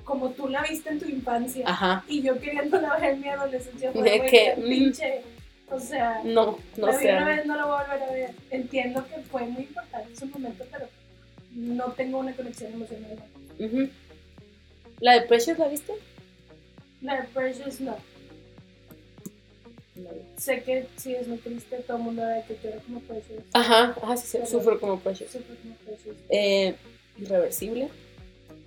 Como 0.09 0.31
tú 0.31 0.49
la 0.49 0.63
viste 0.63 0.89
en 0.89 0.99
tu 0.99 1.07
infancia. 1.07 1.65
Ajá, 1.69 2.03
Y 2.09 2.23
yo 2.23 2.41
queriéndola 2.41 2.97
ver 2.97 3.13
en 3.13 3.21
mi 3.21 3.29
adolescencia. 3.29 3.93
Fue, 3.93 4.03
De 4.03 4.27
que, 4.27 4.55
mm. 4.57 4.63
pinche. 4.63 5.21
O 5.71 5.79
sea, 5.79 6.23
no, 6.25 6.59
no 6.79 6.93
sé. 6.95 7.13
una 7.13 7.27
vez, 7.27 7.45
no 7.45 7.55
la 7.55 7.67
voy 7.67 7.75
a 7.79 7.83
volver 7.83 8.03
a 8.03 8.13
ver. 8.13 8.31
Entiendo 8.51 9.07
que 9.07 9.21
fue 9.31 9.43
muy 9.43 9.65
importante 9.65 10.09
en 10.09 10.17
su 10.17 10.25
momento, 10.27 10.65
pero 10.73 10.89
no 11.53 11.93
tengo 11.93 12.21
una 12.21 12.35
conexión 12.35 12.73
emocional. 12.73 13.19
Ujú. 13.59 13.91
¿La 15.01 15.13
de 15.13 15.27
Precious 15.27 15.59
la 15.59 15.69
viste? 15.69 15.93
La 17.03 17.21
de 17.21 17.29
Precious 17.29 17.79
no. 17.83 17.95
Sé 20.39 20.63
que 20.63 20.87
sí 20.97 21.15
es 21.15 21.29
muy 21.29 21.37
triste, 21.37 21.77
todo 21.87 21.99
el 21.99 22.03
mundo 22.03 22.25
de 22.25 22.45
que 22.45 22.59
llora 22.65 22.79
como 22.79 23.01
Precious. 23.01 23.43
Ajá, 23.53 23.95
ajá, 24.03 24.17
sí, 24.17 24.39
sí, 24.39 24.47
sufro 24.51 24.81
como 24.81 24.99
Precious. 25.01 25.33
Súper 25.33 25.57
como 25.59 25.75
Precious. 25.75 26.17
Eh, 26.31 26.75
Irreversible. 27.19 27.91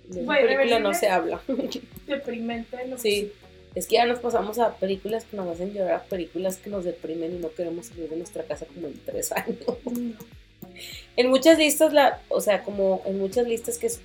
De 0.08 0.22
Güey, 0.22 0.46
película 0.46 0.78
no 0.80 0.94
se 0.94 1.08
habla. 1.08 1.40
Deprimente, 2.06 2.86
lo 2.86 2.98
Sí. 2.98 3.32
Es 3.74 3.86
que 3.86 3.94
ya 3.94 4.04
nos 4.04 4.18
pasamos 4.18 4.58
a 4.58 4.76
películas 4.76 5.24
que 5.24 5.36
nos 5.36 5.48
hacen 5.48 5.72
llorar, 5.72 5.94
a 5.94 6.02
películas 6.02 6.58
que 6.58 6.68
nos 6.68 6.84
deprimen 6.84 7.36
y 7.36 7.38
no 7.38 7.50
queremos 7.54 7.86
salir 7.86 8.10
de 8.10 8.16
nuestra 8.16 8.42
casa 8.44 8.66
como 8.66 8.88
en 8.88 9.00
tres 9.04 9.32
años. 9.32 9.58
No. 9.66 10.16
En 11.16 11.30
muchas 11.30 11.58
listas, 11.58 11.92
la, 11.92 12.20
o 12.28 12.40
sea, 12.40 12.62
como 12.62 13.02
en 13.06 13.18
muchas 13.18 13.46
listas 13.46 13.78
que 13.78 13.86
es, 13.86 14.00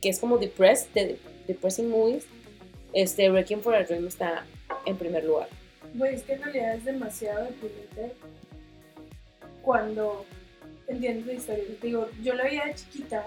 que 0.00 0.08
es 0.08 0.18
como 0.18 0.38
depressed, 0.38 0.88
de, 0.94 1.18
depressing 1.46 1.88
movies, 1.88 2.24
este, 2.92 3.30
Requiem 3.30 3.60
for 3.60 3.74
a 3.74 3.84
Dream 3.84 4.06
está 4.06 4.44
en 4.84 4.96
primer 4.96 5.24
lugar. 5.24 5.48
Güey, 5.94 6.14
es 6.14 6.22
que 6.22 6.34
en 6.34 6.42
realidad 6.42 6.74
es 6.74 6.84
demasiado 6.84 7.44
deprimente 7.44 8.14
cuando 9.62 10.24
entiendes 10.88 11.26
la 11.26 11.32
historia. 11.32 11.64
Digo, 11.82 12.08
yo 12.22 12.34
la 12.34 12.44
veía 12.44 12.66
de 12.66 12.74
chiquita 12.74 13.26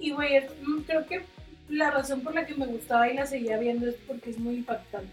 y, 0.00 0.10
güey, 0.12 0.40
mm, 0.62 0.82
creo 0.86 1.06
que 1.06 1.22
la 1.68 1.90
razón 1.90 2.20
por 2.20 2.34
la 2.34 2.44
que 2.46 2.54
me 2.54 2.66
gustaba 2.66 3.08
y 3.08 3.14
la 3.14 3.26
seguía 3.26 3.58
viendo 3.58 3.88
es 3.88 3.94
porque 4.06 4.30
es 4.30 4.38
muy 4.38 4.56
impactante. 4.56 5.12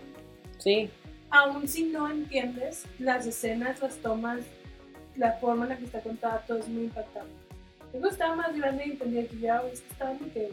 Sí, 0.57 0.89
Aún 1.33 1.65
si 1.67 1.83
no 1.85 2.09
entiendes 2.11 2.83
las 2.99 3.25
escenas, 3.25 3.81
las 3.81 3.95
tomas, 3.97 4.41
la 5.15 5.31
forma 5.33 5.63
en 5.63 5.69
la 5.69 5.77
que 5.77 5.85
está 5.85 6.01
contada, 6.01 6.43
todo 6.45 6.57
es 6.57 6.67
muy 6.67 6.83
impactante. 6.83 7.31
Luego 7.93 8.07
estaba 8.09 8.35
más 8.35 8.53
grande 8.55 8.83
y 8.85 8.91
entendía 8.91 9.25
que 9.27 9.37
ya, 9.39 9.61
es 9.71 9.79
que 9.79 9.91
estaban 9.93 10.17
que 10.33 10.49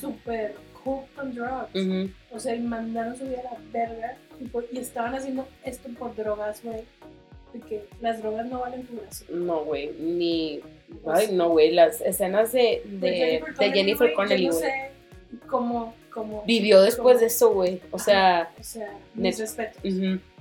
súper 0.00 0.56
hooked 0.84 1.08
on 1.20 1.34
drugs. 1.34 1.70
O 2.32 2.40
sea, 2.40 2.54
y 2.56 2.60
mandaron 2.60 3.16
su 3.16 3.24
vida 3.26 3.40
a 3.48 3.54
la 3.54 3.60
verga 3.72 4.16
y, 4.40 4.44
por- 4.46 4.66
y 4.72 4.78
estaban 4.78 5.14
haciendo 5.14 5.46
esto 5.64 5.88
por 5.98 6.14
drogas, 6.16 6.62
güey. 6.64 6.82
De 7.60 7.66
que 7.66 7.84
las 8.00 8.20
drogas 8.22 8.46
no 8.46 8.60
valen 8.60 8.86
brazo. 8.90 9.24
No, 9.30 9.64
güey, 9.64 9.90
ni... 9.98 10.60
Ay, 11.06 11.28
no, 11.32 11.50
güey, 11.50 11.72
las 11.72 12.00
escenas 12.00 12.52
de, 12.52 12.82
de, 12.84 13.42
de 13.58 13.70
Jennifer 13.72 14.12
Connelly, 14.14 14.48
no 14.48 14.54
cómo, 15.48 15.94
cómo 16.12 16.44
Vivió 16.46 16.80
después 16.82 17.14
cómo- 17.14 17.20
de 17.20 17.26
eso, 17.26 17.52
güey. 17.52 17.80
O 17.90 17.98
sea, 17.98 18.52
O 18.58 18.62
sea, 18.62 18.92
mis 19.14 19.38
respetos. 19.38 19.82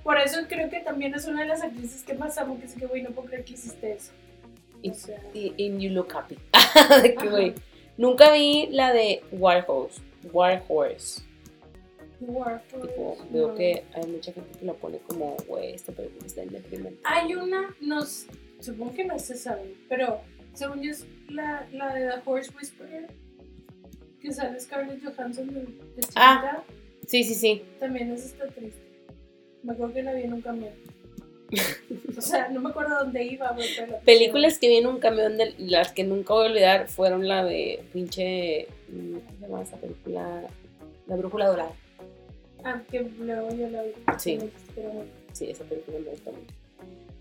Por 0.03 0.19
eso 0.19 0.39
creo 0.47 0.69
que 0.69 0.81
también 0.81 1.15
es 1.15 1.25
una 1.25 1.41
de 1.41 1.47
las 1.47 1.63
actrices 1.63 2.03
que 2.03 2.13
más 2.13 2.37
amo, 2.37 2.59
que 2.59 2.67
sí 2.67 2.79
que, 2.79 2.85
güey, 2.85 3.01
no 3.01 3.09
puedo 3.09 3.27
creer 3.27 3.43
que 3.43 3.53
hiciste 3.53 3.93
eso. 3.93 4.11
Y- 4.83 4.91
O 4.91 4.93
sea, 4.93 5.19
y, 5.33 5.53
y 5.57 5.77
You 5.79 5.89
Look 5.93 6.09
Happy. 6.15 6.37
de 7.01 7.15
que, 7.15 7.19
Ajá. 7.27 7.29
güey. 7.29 7.53
Nunca 7.97 8.31
vi 8.31 8.67
la 8.71 8.93
de 8.93 9.23
War 9.31 9.65
Horse. 9.67 10.01
War 10.31 10.61
Horse. 10.67 11.23
Tipo, 12.27 13.17
veo 13.31 13.47
no. 13.49 13.55
que 13.55 13.83
hay 13.93 14.07
mucha 14.07 14.31
gente 14.33 14.59
que 14.59 14.65
la 14.65 14.73
pone 14.73 14.99
como, 15.07 15.35
güey, 15.47 15.73
esta 15.73 15.91
película 15.91 16.25
está 16.25 16.43
en 16.43 16.49
deprimente. 16.49 16.99
Hay 17.03 17.33
una, 17.35 17.75
no, 17.81 18.03
s- 18.03 18.27
supongo 18.59 18.93
que 18.93 19.05
no 19.05 19.17
se 19.19 19.35
sabe, 19.35 19.75
pero 19.89 20.21
según 20.53 20.81
yo 20.81 20.91
es 20.91 21.05
la, 21.29 21.67
la 21.73 21.93
de 21.93 22.07
The 22.07 22.21
Horse 22.25 22.51
Whisperer, 22.57 23.07
que 24.21 24.31
sale 24.33 24.59
Scarlett 24.59 25.03
Johansson 25.03 25.47
de, 25.53 25.61
de 25.61 26.01
chiquita, 26.01 26.13
Ah. 26.15 26.63
Sí, 27.07 27.23
sí, 27.23 27.35
sí. 27.35 27.61
también 27.79 28.11
es 28.11 28.25
está 28.25 28.47
triste. 28.47 28.81
Me 29.63 29.73
acuerdo 29.73 29.93
que 29.93 30.03
la 30.03 30.13
vi 30.13 30.23
en 30.23 30.33
un 30.33 30.41
camión. 30.41 30.73
o 32.17 32.21
sea, 32.21 32.49
no 32.49 32.59
me 32.61 32.69
acuerdo 32.69 32.97
dónde 32.99 33.23
iba, 33.23 33.51
güey, 33.51 33.67
pero 33.75 33.91
la 33.91 33.99
Películas 33.99 34.57
que 34.57 34.67
vi 34.67 34.77
en 34.77 34.87
un 34.87 34.97
camión 34.99 35.37
de 35.37 35.53
las 35.59 35.91
que 35.91 36.03
nunca 36.03 36.33
voy 36.33 36.47
a 36.47 36.49
olvidar 36.49 36.87
fueron 36.87 37.27
la 37.27 37.43
de 37.43 37.83
pinche. 37.93 38.67
mm, 38.89 39.13
¿Cómo 39.13 39.21
se 39.39 39.41
llama 39.47 39.61
esa 39.61 39.77
película? 39.77 40.41
La 41.05 41.15
Brújula 41.15 41.47
Dorada. 41.47 41.71
Ah, 42.65 42.81
que 42.91 42.99
luego 43.19 43.49
yo 43.55 43.69
la 43.69 43.83
vi. 43.83 43.91
Sí. 44.17 44.39
Pero. 44.75 45.05
Sí, 45.31 45.49
esa 45.49 45.63
película 45.63 45.99
me 45.99 46.09
gusta 46.09 46.31
mucho. 46.31 46.53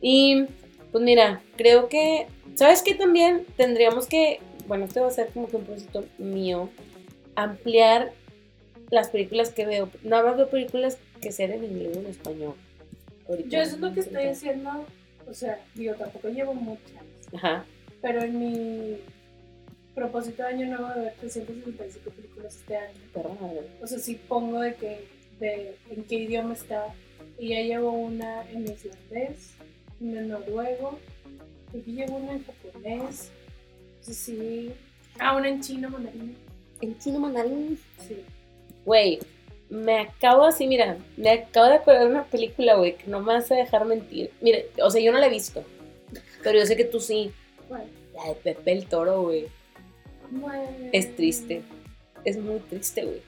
Y 0.01 0.47
pues 0.91 1.05
mira, 1.05 1.43
creo 1.57 1.89
que. 1.89 2.27
¿Sabes 2.57 2.83
qué 2.83 2.95
también? 2.95 3.45
Tendríamos 3.57 4.07
que. 4.07 4.41
Bueno, 4.66 4.87
esto 4.87 5.03
va 5.03 5.09
a 5.09 5.11
ser 5.11 5.29
como 5.29 5.49
que 5.49 5.57
un 5.57 5.65
propósito 5.65 6.05
mío. 6.19 6.71
Ampliar 7.37 8.12
las 8.91 9.11
películas 9.11 9.51
que 9.51 9.66
veo. 9.66 9.91
Nada 10.03 10.23
más 10.25 10.37
veo 10.37 10.49
películas 10.49 10.99
que 11.21 11.33
sean 11.33 11.53
en 11.53 11.65
inglés 11.65 11.97
o 11.97 12.01
en 12.01 12.07
español. 12.07 12.55
Ahorita. 13.29 13.49
Yo 13.49 13.61
eso 13.61 13.75
es 13.77 13.81
lo 13.81 13.93
que 13.93 14.01
estoy 14.01 14.25
haciendo, 14.25 14.71
o 15.27 15.35
sea, 15.35 15.59
digo, 15.75 15.95
tampoco 15.95 16.29
llevo 16.29 16.53
muchas, 16.53 17.03
Ajá. 17.33 17.65
pero 18.03 18.23
en 18.23 18.39
mi 18.39 18.99
propósito 19.95 20.43
de 20.43 20.49
año 20.51 20.66
nuevo 20.66 20.89
de 20.89 21.01
ver 21.01 21.15
365 21.21 22.11
películas 22.11 22.57
este 22.57 22.77
año. 22.77 22.95
Madre. 23.41 23.62
O 23.81 23.87
sea, 23.87 23.99
sí 23.99 24.21
pongo 24.29 24.61
de 24.61 24.75
que, 24.75 25.09
de 25.40 25.77
en 25.90 26.05
qué 26.05 26.15
idioma 26.16 26.55
está. 26.55 26.94
Y 27.39 27.48
ya 27.48 27.61
llevo 27.62 27.90
una 27.90 28.48
en 28.51 28.65
islandés, 28.65 29.55
una 30.01 30.20
en 30.20 30.28
noruego, 30.28 30.98
y 31.73 31.78
aquí 31.78 31.93
llevo 31.93 32.16
una 32.16 32.32
en 32.32 32.44
japonés. 32.44 33.31
O 34.01 34.05
sea, 34.05 34.15
sí. 34.15 34.73
Ah, 35.19 35.36
una 35.36 35.48
en 35.48 35.61
chino 35.61 35.90
mandarín. 35.90 36.36
En 36.81 36.98
chino 36.98 37.19
mandarín. 37.19 37.78
Sí. 38.06 38.24
Güey, 38.85 39.19
me 39.70 40.01
acabo 40.01 40.44
así, 40.44 40.66
mira, 40.66 40.98
me 41.16 41.31
acabo 41.31 41.69
de 41.69 41.74
acordar 41.74 42.05
de 42.05 42.11
una 42.11 42.24
película, 42.24 42.77
güey, 42.77 42.97
que 42.97 43.09
no 43.09 43.20
me 43.20 43.32
vas 43.32 43.51
a 43.51 43.56
dejar 43.56 43.85
mentir. 43.86 44.31
Mire, 44.40 44.70
o 44.82 44.90
sea, 44.90 45.01
yo 45.01 45.11
no 45.11 45.19
la 45.19 45.27
he 45.27 45.31
visto, 45.31 45.65
pero 46.43 46.59
yo 46.59 46.66
sé 46.66 46.77
que 46.77 46.85
tú 46.85 47.01
sí. 47.01 47.32
La 48.15 48.28
de 48.28 48.35
Pepe 48.36 48.73
el 48.73 48.86
Toro, 48.86 49.23
güey, 49.23 49.47
bueno. 50.31 50.69
es 50.93 51.16
triste. 51.16 51.62
Es 52.24 52.39
muy 52.39 52.61
triste, 52.61 53.05
güey. 53.05 53.23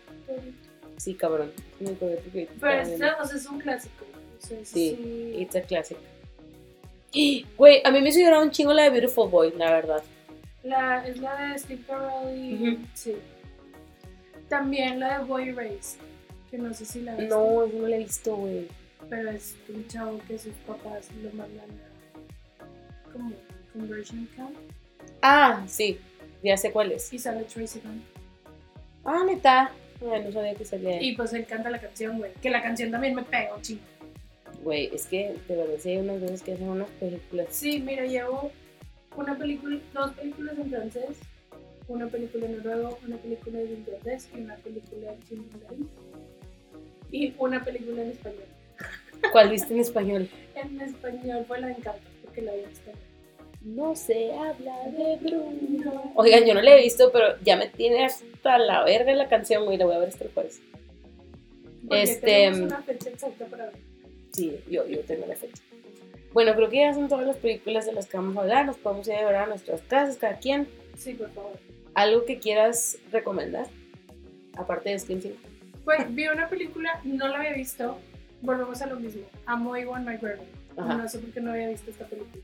Sí, 0.97 1.15
cabrón. 1.15 1.53
Me 1.81 1.89
ahorita 1.89 2.55
Pero 2.61 2.97
sea, 2.97 3.17
es 3.35 3.47
un 3.47 3.59
clásico. 3.59 4.05
O 4.39 4.47
sea, 4.47 4.59
Sí, 4.65 4.97
sí. 4.97 5.37
It's 5.39 5.57
a 5.57 5.63
classic. 5.63 5.99
Güey, 7.57 7.83
a 7.85 7.91
mí 7.91 8.01
me 8.01 8.11
llorar 8.13 8.43
un 8.43 8.51
chingo 8.51 8.73
la 8.73 8.85
de 8.85 8.91
Beautiful 8.91 9.31
Boy, 9.31 9.53
la 9.57 9.71
verdad. 9.73 10.03
La, 10.63 11.07
es 11.07 11.19
la 11.19 11.53
de 11.53 11.59
Steve 11.59 11.83
Carell 11.87 12.37
y. 12.37 12.87
Sí. 12.95 13.17
También 14.49 15.01
la 15.01 15.19
de 15.19 15.25
Boy 15.25 15.53
Race. 15.53 15.97
Que 16.51 16.59
no 16.59 16.75
sé 16.75 16.85
si 16.85 17.01
la 17.03 17.15
viste. 17.15 17.35
No, 17.35 17.67
yo 17.67 17.81
no 17.81 17.89
la 17.89 17.97
he 17.97 18.01
visto, 18.01 18.37
güey. 18.37 18.69
Pero 19.09 19.31
es 19.31 19.55
un 19.69 19.87
chavo 19.89 20.21
que 20.27 20.39
sus 20.39 20.53
papás 20.67 21.09
lo 21.23 21.31
mandan 21.31 21.71
a. 21.71 23.13
como 23.13 23.33
conversion 23.73 24.29
camp. 24.37 24.55
Ah, 25.23 25.65
sí, 25.67 25.99
ya 26.43 26.57
sé 26.57 26.73
cuál 26.73 26.93
es. 26.93 27.13
Y 27.13 27.19
sale 27.19 27.45
Tracy 27.45 27.81
Gunn. 27.81 28.03
Ah, 29.05 29.23
neta. 29.25 29.71
Ay, 30.01 30.25
no 30.25 30.33
sabía 30.33 30.55
que 30.55 30.65
salía. 30.65 31.03
Y 31.03 31.17
pues 31.17 31.33
él 31.33 31.47
canta 31.47 31.71
la 31.71 31.81
canción, 31.81 32.19
güey. 32.19 32.33
Que 32.43 32.51
la 32.51 32.63
canción 32.63 32.91
también 32.91 33.15
me 33.15 33.23
pega 33.23 33.55
un 33.55 33.63
chingo. 33.63 33.83
Güey, 34.63 34.91
es 34.95 35.07
que 35.07 35.35
de 35.49 35.57
verdad 35.57 35.75
sí 35.79 35.91
hay 35.91 35.99
unas 35.99 36.21
veces 36.21 36.43
que 36.43 36.53
hacen 36.53 36.69
unas 36.69 36.91
películas. 36.91 37.47
Sí, 37.51 37.81
mira, 37.81 38.05
llevo 38.05 38.51
una 39.17 39.37
película, 39.37 39.79
dos 39.95 40.13
películas 40.13 40.59
en 40.59 40.71
francés, 40.71 41.19
una 41.89 42.07
película 42.09 42.47
en 42.47 42.57
noruego, 42.59 42.99
una 43.07 43.17
película 43.17 43.61
en 43.61 43.71
inglés 43.71 44.29
y 44.35 44.41
una 44.41 44.57
película 44.57 45.13
en 45.13 45.23
chino 45.23 45.45
mandarín. 45.53 45.89
Y 47.11 47.35
una 47.39 47.65
película 47.65 48.03
en 48.03 48.11
español. 48.11 48.45
¿Cuál 49.33 49.51
viste 49.51 49.73
en 49.73 49.81
español? 49.81 50.29
En 50.57 50.81
español 50.81 51.45
fue 51.47 51.61
la 51.61 51.67
de 51.67 51.75
Encanto, 51.75 52.09
porque 52.25 52.41
la 52.41 52.55
vi 52.55 52.61
en 52.61 52.71
español. 52.71 52.99
No 53.63 53.97
se 53.97 54.33
habla 54.33 54.77
de 54.89 55.17
Bruno. 55.17 56.13
Oigan, 56.15 56.45
yo 56.45 56.55
no 56.55 56.63
la 56.63 56.77
he 56.77 56.83
visto, 56.83 57.11
pero 57.13 57.39
ya 57.43 57.57
me 57.57 57.69
tiene 57.69 58.05
hasta 58.05 58.59
la 58.59 58.85
verga 58.85 59.13
la 59.15 59.29
canción, 59.29 59.65
güey. 59.65 59.77
La 59.77 59.87
voy 59.87 59.97
a 59.97 59.99
ver 59.99 60.09
este 60.09 60.29
jueves. 60.33 60.61
Porque 61.87 62.03
Este, 62.03 62.49
una 62.53 62.83
fecha 62.83 63.11
exacta 63.11 63.47
para 63.47 63.67
ver. 63.67 63.75
Sí, 64.33 64.57
yo, 64.71 64.87
yo 64.87 65.01
tengo 65.01 65.27
la 65.27 65.35
fecha. 65.35 65.63
Bueno, 66.33 66.55
creo 66.55 66.69
que 66.69 66.77
ya 66.77 66.93
son 66.95 67.09
todas 67.09 67.27
las 67.27 67.37
películas 67.37 67.87
de 67.87 67.93
las 67.93 68.07
que 68.07 68.17
vamos 68.19 68.37
a 68.37 68.41
hablar. 68.41 68.67
Nos 68.67 68.77
podemos 68.77 69.09
ir 69.09 69.15
a 69.15 69.25
ver 69.25 69.37
a 69.37 69.47
nuestras 69.47 69.81
casas, 69.83 70.17
cada 70.17 70.39
quien. 70.39 70.69
Sí, 70.97 71.15
por 71.15 71.31
favor. 71.31 71.59
¿Algo 71.95 72.25
que 72.25 72.39
quieras 72.39 72.99
recomendar? 73.11 73.67
Aparte 74.57 74.91
de 74.91 74.99
5. 74.99 75.29
Pues 75.85 76.15
vi 76.15 76.29
una 76.29 76.49
película, 76.49 77.01
no 77.05 77.29
la 77.29 77.39
había 77.39 77.55
visto. 77.55 77.99
Volvemos 78.43 78.83
a 78.83 78.87
lo 78.87 79.01
mismo. 79.01 79.23
Amo 79.47 79.77
Iwan 79.77 80.05
McGregor. 80.05 80.45
No 80.77 81.09
sé 81.09 81.19
por 81.21 81.31
qué 81.31 81.41
no 81.41 81.53
había 81.53 81.69
visto 81.69 81.91
esta 81.91 82.05
película. 82.05 82.43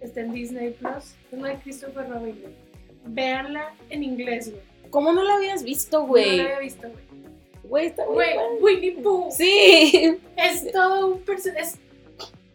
Está 0.00 0.20
en 0.20 0.32
Disney 0.32 0.70
Plus. 0.70 1.14
Es 1.32 1.38
la 1.40 1.48
de 1.48 1.56
Christopher 1.56 2.08
Robin. 2.08 2.36
Véanla 3.06 3.72
en 3.90 4.02
inglés, 4.02 4.50
güey. 4.50 4.62
¿Cómo 4.90 5.12
no 5.12 5.22
la 5.24 5.34
habías 5.34 5.62
visto, 5.64 6.00
No 6.00 6.06
güey? 6.06 6.36
la 6.36 6.42
había 6.44 6.58
visto, 6.60 6.88
güey. 6.88 7.04
Güey, 7.64 7.86
está 7.86 8.04
muy 8.06 8.14
Güey. 8.14 8.36
Winnie 8.60 8.92
Pooh. 9.02 9.30
Sí. 9.30 10.18
Es 10.36 10.70
todo 10.72 11.08
un 11.14 11.20
personaje. 11.22 11.76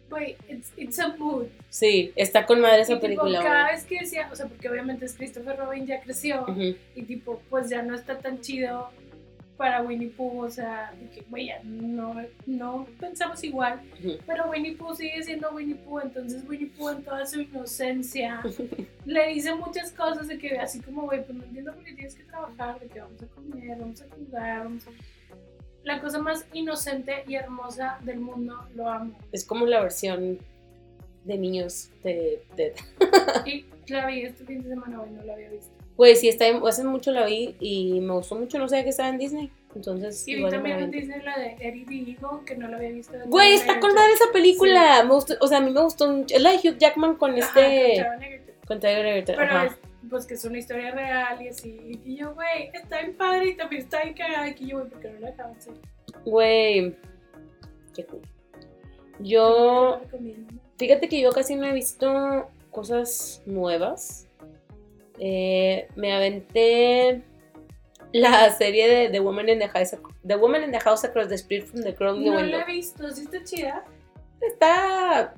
Güey, 0.08 0.36
it's, 0.48 0.70
it's 0.76 0.98
a 0.98 1.08
mood. 1.16 1.46
Sí, 1.70 2.12
está 2.16 2.44
con 2.44 2.60
madre 2.60 2.82
esa 2.82 2.92
Y 2.92 2.96
tipo, 2.96 3.06
película, 3.06 3.42
cada 3.42 3.62
güey. 3.64 3.74
vez 3.76 3.84
que 3.86 3.98
decía, 4.00 4.28
o 4.30 4.36
sea, 4.36 4.46
porque 4.46 4.68
obviamente 4.68 5.06
es 5.06 5.14
Christopher 5.14 5.56
Robin 5.56 5.86
ya 5.86 6.00
creció. 6.02 6.44
Y 6.94 7.02
tipo, 7.02 7.40
pues 7.48 7.70
ya 7.70 7.82
no 7.82 7.94
está 7.94 8.18
tan 8.18 8.40
chido 8.42 8.90
para 9.62 9.80
Winnie 9.80 10.08
Pooh, 10.08 10.40
o 10.42 10.50
sea, 10.50 10.92
de 11.00 11.08
que, 11.10 11.20
güey, 11.30 11.50
no, 11.62 12.16
no 12.46 12.84
pensamos 12.98 13.44
igual, 13.44 13.80
pero 14.26 14.50
Winnie 14.50 14.74
Pooh 14.74 14.92
sigue 14.96 15.22
siendo 15.22 15.52
Winnie 15.52 15.76
Pooh, 15.76 16.00
entonces 16.00 16.42
Winnie 16.48 16.66
Pooh 16.76 16.88
en 16.88 17.04
toda 17.04 17.24
su 17.26 17.40
inocencia 17.42 18.42
le 19.06 19.28
dice 19.28 19.54
muchas 19.54 19.92
cosas 19.92 20.26
de 20.26 20.36
que 20.38 20.58
así 20.58 20.80
como, 20.80 21.02
güey, 21.02 21.24
pues 21.24 21.38
no 21.38 21.44
entiendo 21.44 21.72
por 21.74 21.84
qué 21.84 21.92
tienes 21.94 22.16
que 22.16 22.24
trabajar, 22.24 22.80
de 22.80 22.88
que 22.88 23.00
vamos 23.00 23.22
a 23.22 23.26
comer, 23.28 23.78
vamos 23.78 24.02
a 24.02 24.06
jugar, 24.16 24.64
vamos 24.64 24.84
a... 24.88 24.90
La 25.84 26.00
cosa 26.00 26.18
más 26.18 26.44
inocente 26.52 27.22
y 27.28 27.36
hermosa 27.36 27.98
del 28.02 28.18
mundo, 28.18 28.66
lo 28.74 28.88
amo. 28.88 29.16
Es 29.30 29.44
como 29.44 29.64
la 29.66 29.80
versión 29.80 30.40
de 31.24 31.38
niños 31.38 31.88
de... 32.02 32.42
de- 32.56 32.74
Y 33.46 33.64
la 33.86 34.06
vi 34.08 34.22
este 34.22 34.44
fin 34.44 34.60
de 34.62 34.70
semana, 34.70 34.98
güey, 34.98 35.10
no 35.12 35.22
la 35.22 35.34
había 35.34 35.50
visto. 35.50 35.70
Güey, 36.02 36.16
sí, 36.16 36.28
está, 36.28 36.46
hace 36.66 36.82
mucho 36.82 37.12
la 37.12 37.24
vi 37.26 37.54
y 37.60 38.00
me 38.00 38.14
gustó 38.14 38.34
mucho, 38.34 38.58
no 38.58 38.68
sabía 38.68 38.82
que 38.82 38.90
estaba 38.90 39.08
en 39.08 39.18
Disney. 39.18 39.52
Entonces, 39.72 40.26
Y 40.26 40.34
vi 40.34 40.50
también 40.50 40.80
en. 40.80 40.90
Disney 40.90 41.22
la 41.22 41.38
de 41.38 41.56
Eddie 41.60 41.86
the 41.86 41.94
Eagle, 41.94 42.44
que 42.44 42.56
no 42.56 42.66
la 42.66 42.78
había 42.78 42.90
visto. 42.90 43.12
de 43.12 43.24
Güey, 43.26 43.52
está 43.52 43.78
con 43.78 43.94
madre 43.94 44.12
esa 44.14 44.32
película. 44.32 45.04
Me 45.04 45.14
gustó, 45.14 45.34
o 45.40 45.46
sea, 45.46 45.58
a 45.58 45.60
mí 45.60 45.70
me 45.70 45.80
gustó 45.80 46.10
mucho. 46.10 46.34
Es 46.34 46.42
la 46.42 46.50
de 46.50 46.56
Hugh 46.56 46.76
Jackman 46.76 47.14
con 47.14 47.40
Ajá, 47.40 47.60
este... 47.60 48.04
con 48.66 48.80
Tiger. 48.80 49.22
Pero 49.24 49.42
Ajá. 49.42 49.66
es, 49.66 49.78
pues 50.10 50.26
que 50.26 50.34
es 50.34 50.44
una 50.44 50.58
historia 50.58 50.90
real 50.90 51.40
y 51.40 51.46
así. 51.46 52.00
Y 52.04 52.16
yo, 52.16 52.34
güey, 52.34 52.70
está 52.74 53.00
bien 53.00 53.16
padre 53.16 53.50
y 53.50 53.56
también 53.56 53.82
está 53.82 54.02
bien 54.02 54.14
cagada. 54.14 54.48
Y 54.48 54.66
yo, 54.66 54.78
güey, 54.78 54.90
¿por 54.90 54.98
qué 54.98 55.08
no 55.08 55.20
la 55.20 55.30
dejaban 55.30 55.56
hacer? 55.56 55.74
Güey, 56.24 56.96
qué 57.94 58.04
cool. 58.06 58.22
Yo 59.20 60.00
fíjate 60.78 61.08
que 61.08 61.20
yo 61.20 61.30
casi 61.30 61.54
no 61.54 61.64
he 61.64 61.72
visto 61.72 62.50
cosas 62.72 63.40
nuevas. 63.46 64.26
Eh, 65.18 65.88
me 65.94 66.12
aventé 66.12 67.22
la 68.12 68.50
serie 68.58 68.88
de 68.88 69.08
The 69.10 69.20
Woman 69.20 69.48
in 69.48 69.58
the 69.58 69.68
House, 69.68 69.96
the 70.26 70.36
Woman 70.36 70.64
in 70.64 70.72
the 70.72 70.80
House 70.80 71.04
Across 71.04 71.28
the 71.28 71.38
Street 71.38 71.64
from 71.64 71.82
the 71.82 71.92
the 71.92 72.04
No 72.04 72.12
Window. 72.12 72.44
la 72.44 72.62
he 72.62 72.66
visto, 72.66 73.10
sí 73.10 73.22
está 73.22 73.42
chida. 73.44 73.84
Está 74.40 75.34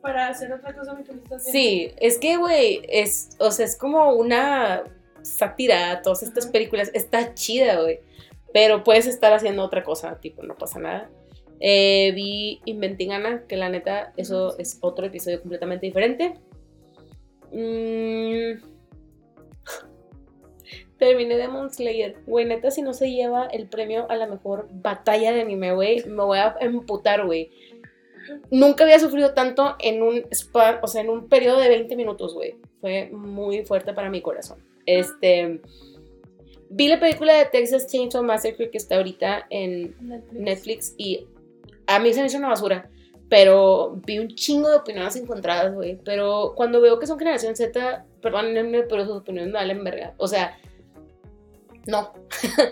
Para 0.00 0.28
hacer 0.28 0.52
otra 0.52 0.74
cosa 0.74 0.94
mientras. 0.94 1.44
Sí, 1.44 1.92
es 1.98 2.18
que, 2.18 2.36
güey, 2.36 2.82
es, 2.88 3.30
o 3.38 3.50
sea, 3.50 3.64
es 3.64 3.76
como 3.76 4.12
una 4.12 4.84
sátira 5.22 5.92
a 5.92 6.02
todas 6.02 6.22
estas 6.22 6.46
películas. 6.46 6.90
Está 6.92 7.34
chida, 7.34 7.80
güey. 7.80 8.00
Pero 8.52 8.84
puedes 8.84 9.06
estar 9.06 9.32
haciendo 9.32 9.64
otra 9.64 9.82
cosa, 9.82 10.20
tipo, 10.20 10.42
no 10.42 10.56
pasa 10.56 10.78
nada. 10.78 11.10
Eh, 11.60 12.12
vi 12.14 12.60
Inventing 12.64 13.12
Anna, 13.12 13.44
que 13.46 13.56
la 13.56 13.68
neta, 13.68 14.12
eso 14.16 14.58
es 14.58 14.78
otro 14.80 15.06
episodio 15.06 15.40
completamente 15.40 15.86
diferente. 15.86 16.34
Mm. 17.52 18.71
Terminé 21.02 21.36
Demon 21.36 21.68
Slayer. 21.68 22.14
Güey, 22.28 22.44
neta, 22.44 22.70
si 22.70 22.80
no 22.80 22.94
se 22.94 23.10
lleva 23.10 23.46
el 23.46 23.66
premio 23.66 24.08
a 24.08 24.14
la 24.14 24.28
mejor 24.28 24.68
batalla 24.70 25.32
de 25.32 25.40
anime, 25.40 25.72
güey, 25.72 26.04
me 26.04 26.22
voy 26.22 26.38
a 26.38 26.54
emputar, 26.60 27.26
güey. 27.26 27.50
Nunca 28.52 28.84
había 28.84 29.00
sufrido 29.00 29.34
tanto 29.34 29.74
en 29.80 30.00
un 30.00 30.22
span, 30.32 30.78
o 30.80 30.86
sea, 30.86 31.00
en 31.00 31.10
un 31.10 31.28
periodo 31.28 31.58
de 31.58 31.70
20 31.70 31.96
minutos, 31.96 32.34
güey. 32.34 32.54
Fue 32.80 33.10
muy 33.10 33.64
fuerte 33.64 33.92
para 33.94 34.10
mi 34.10 34.22
corazón. 34.22 34.64
Este. 34.86 35.60
Vi 36.70 36.86
la 36.86 37.00
película 37.00 37.36
de 37.36 37.46
Texas 37.46 37.88
Chainsaw 37.88 38.22
Massacre 38.22 38.70
que 38.70 38.78
está 38.78 38.94
ahorita 38.94 39.46
en 39.50 39.96
Netflix. 39.98 40.32
Netflix 40.32 40.94
y 40.98 41.26
a 41.88 41.98
mí 41.98 42.12
se 42.12 42.20
me 42.20 42.28
hizo 42.28 42.38
una 42.38 42.50
basura. 42.50 42.88
Pero 43.28 44.00
vi 44.06 44.20
un 44.20 44.28
chingo 44.28 44.68
de 44.68 44.76
opiniones 44.76 45.16
encontradas, 45.16 45.74
güey. 45.74 45.98
Pero 46.04 46.52
cuando 46.54 46.80
veo 46.80 47.00
que 47.00 47.08
son 47.08 47.18
generación 47.18 47.56
Z, 47.56 48.06
perdónenme, 48.20 48.84
pero 48.84 49.04
sus 49.04 49.16
opiniones 49.16 49.52
me 49.52 49.58
valen 49.58 49.82
verga. 49.82 50.14
O 50.18 50.28
sea, 50.28 50.56
no. 51.86 52.12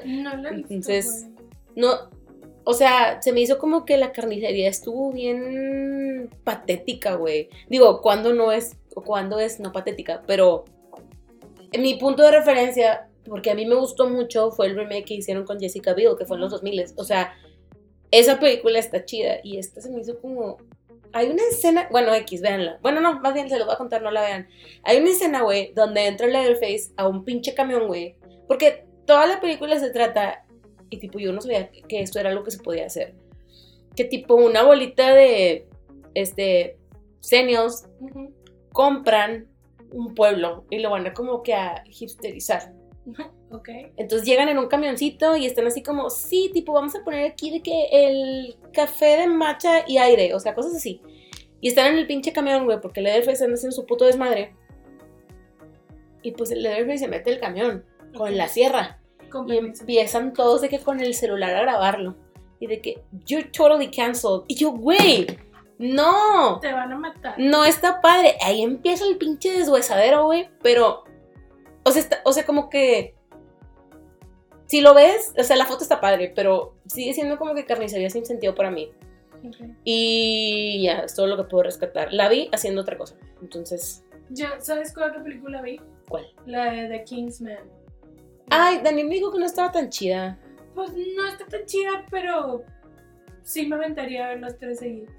No 0.04 0.36
la 0.36 0.50
he 0.50 0.54
visto, 0.54 0.74
Entonces. 0.74 1.26
No, 1.76 2.10
o 2.64 2.74
sea, 2.74 3.20
se 3.22 3.32
me 3.32 3.40
hizo 3.40 3.58
como 3.58 3.84
que 3.84 3.96
la 3.96 4.12
carnicería 4.12 4.68
estuvo 4.68 5.12
bien 5.12 6.30
patética, 6.44 7.14
güey. 7.14 7.48
Digo, 7.68 8.00
cuando 8.00 8.32
no 8.34 8.52
es, 8.52 8.76
o 8.94 9.02
cuando 9.02 9.38
es 9.38 9.60
no 9.60 9.72
patética, 9.72 10.22
pero 10.26 10.64
en 11.72 11.82
mi 11.82 11.94
punto 11.94 12.22
de 12.22 12.32
referencia, 12.32 13.08
porque 13.24 13.50
a 13.50 13.54
mí 13.54 13.66
me 13.66 13.74
gustó 13.74 14.08
mucho, 14.08 14.50
fue 14.50 14.66
el 14.66 14.76
remake 14.76 15.06
que 15.06 15.14
hicieron 15.14 15.44
con 15.44 15.58
Jessica 15.58 15.94
Biel, 15.94 16.16
que 16.18 16.26
fue 16.26 16.36
en 16.36 16.42
los 16.42 16.50
2000. 16.50 16.84
O 16.96 17.04
sea, 17.04 17.34
esa 18.10 18.38
película 18.38 18.78
está 18.78 19.04
chida 19.04 19.38
y 19.42 19.58
esta 19.58 19.80
se 19.80 19.90
me 19.90 20.00
hizo 20.00 20.20
como... 20.20 20.58
Hay 21.12 21.28
una 21.28 21.42
escena, 21.50 21.88
bueno, 21.90 22.14
X, 22.14 22.40
véanla. 22.40 22.78
Bueno, 22.82 23.00
no, 23.00 23.18
más 23.18 23.34
bien 23.34 23.48
se 23.48 23.58
los 23.58 23.66
voy 23.66 23.74
a 23.74 23.78
contar, 23.78 24.00
no 24.00 24.12
la 24.12 24.20
vean. 24.20 24.48
Hay 24.84 24.98
una 24.98 25.10
escena, 25.10 25.42
güey, 25.42 25.72
donde 25.74 26.06
entra 26.06 26.28
Leatherface 26.28 26.92
a 26.96 27.08
un 27.08 27.24
pinche 27.24 27.52
camión, 27.52 27.88
güey. 27.88 28.14
Porque 28.46 28.84
toda 29.10 29.26
la 29.26 29.40
película 29.40 29.76
se 29.80 29.90
trata, 29.90 30.44
y 30.88 30.98
tipo, 30.98 31.18
yo 31.18 31.32
no 31.32 31.40
sabía 31.40 31.68
que 31.68 32.00
esto 32.00 32.20
era 32.20 32.32
lo 32.32 32.44
que 32.44 32.52
se 32.52 32.62
podía 32.62 32.86
hacer. 32.86 33.12
Que 33.96 34.04
tipo, 34.04 34.36
una 34.36 34.62
bolita 34.62 35.12
de, 35.12 35.66
este, 36.14 36.78
seniors 37.18 37.88
Ujú. 37.98 38.32
compran 38.72 39.48
un 39.90 40.14
pueblo 40.14 40.64
y 40.70 40.78
lo 40.78 40.90
van 40.90 41.08
a 41.08 41.12
como 41.12 41.42
que 41.42 41.54
a 41.54 41.82
hipsterizar. 41.88 42.72
Ok. 43.50 43.68
Entonces 43.96 44.28
llegan 44.28 44.48
en 44.48 44.58
un 44.58 44.68
camioncito 44.68 45.36
y 45.36 45.44
están 45.44 45.66
así 45.66 45.82
como, 45.82 46.08
sí, 46.08 46.52
tipo, 46.54 46.72
vamos 46.72 46.94
a 46.94 47.02
poner 47.02 47.28
aquí 47.28 47.50
de 47.50 47.62
que 47.62 47.88
el 47.90 48.54
café 48.72 49.16
de 49.16 49.26
matcha 49.26 49.82
y 49.88 49.98
aire, 49.98 50.34
o 50.34 50.38
sea, 50.38 50.54
cosas 50.54 50.76
así. 50.76 51.02
Y 51.60 51.66
están 51.66 51.92
en 51.92 51.98
el 51.98 52.06
pinche 52.06 52.32
camión, 52.32 52.64
güey, 52.64 52.80
porque 52.80 53.00
el 53.00 53.04
Leatherface 53.06 53.42
anda 53.42 53.54
haciendo 53.54 53.74
su 53.74 53.86
puto 53.86 54.04
desmadre. 54.04 54.54
Y 56.22 56.30
pues 56.30 56.52
el 56.52 56.62
Leatherface 56.62 56.98
se 56.98 57.08
mete 57.08 57.32
el 57.32 57.40
camión 57.40 57.84
con 58.14 58.36
la 58.36 58.46
sierra. 58.46 58.99
Y 59.48 59.56
empiezan 59.56 60.32
todos 60.32 60.60
de 60.60 60.68
que 60.68 60.78
con 60.80 61.00
el 61.00 61.14
celular 61.14 61.54
a 61.54 61.60
grabarlo. 61.62 62.16
Y 62.58 62.66
de 62.66 62.80
que, 62.80 63.02
you're 63.26 63.48
totally 63.50 63.90
canceled. 63.90 64.42
Y 64.48 64.54
yo, 64.56 64.70
güey, 64.72 65.26
no. 65.78 66.58
Te 66.60 66.72
van 66.72 66.92
a 66.92 66.98
matar. 66.98 67.34
No 67.38 67.64
está 67.64 68.00
padre. 68.00 68.36
Ahí 68.42 68.62
empieza 68.62 69.06
el 69.06 69.16
pinche 69.16 69.50
deshuesadero, 69.52 70.24
güey. 70.26 70.48
Pero, 70.62 71.04
o 71.84 71.90
sea, 71.90 72.02
está- 72.02 72.20
o 72.24 72.32
sea, 72.32 72.44
como 72.44 72.68
que. 72.68 73.14
Si 74.66 74.80
lo 74.82 74.94
ves, 74.94 75.32
o 75.36 75.42
sea, 75.42 75.56
la 75.56 75.66
foto 75.66 75.82
está 75.82 76.00
padre, 76.00 76.32
pero 76.36 76.74
sigue 76.86 77.12
siendo 77.12 77.38
como 77.38 77.54
que 77.54 77.64
carnicería 77.66 78.08
sin 78.10 78.24
sentido 78.24 78.54
para 78.54 78.70
mí. 78.70 78.90
Ok. 79.44 79.56
Y 79.84 80.82
ya, 80.84 81.00
es 81.00 81.14
todo 81.14 81.26
lo 81.26 81.36
que 81.36 81.44
puedo 81.44 81.64
rescatar. 81.64 82.12
La 82.12 82.28
vi 82.28 82.48
haciendo 82.52 82.82
otra 82.82 82.96
cosa. 82.96 83.16
Entonces, 83.42 84.04
Yo, 84.28 84.46
¿Sabes 84.58 84.94
cuál 84.94 85.10
otra 85.10 85.24
película 85.24 85.60
vi? 85.62 85.80
¿cuál? 86.08 86.24
La 86.46 86.70
de 86.70 86.88
The 86.88 87.02
Kingsman. 87.04 87.58
Ay, 88.50 88.80
Daniel 88.82 89.08
me 89.08 89.14
dijo 89.14 89.32
que 89.32 89.38
no 89.38 89.46
estaba 89.46 89.70
tan 89.72 89.88
chida. 89.88 90.38
Pues 90.74 90.92
no 90.92 91.26
está 91.26 91.46
tan 91.46 91.64
chida, 91.66 92.04
pero 92.10 92.64
sí 93.42 93.66
me 93.66 93.76
aventaría 93.76 94.26
a 94.26 94.28
ver 94.30 94.40
los 94.40 94.58
tres 94.58 94.80
seguidos. 94.80 95.12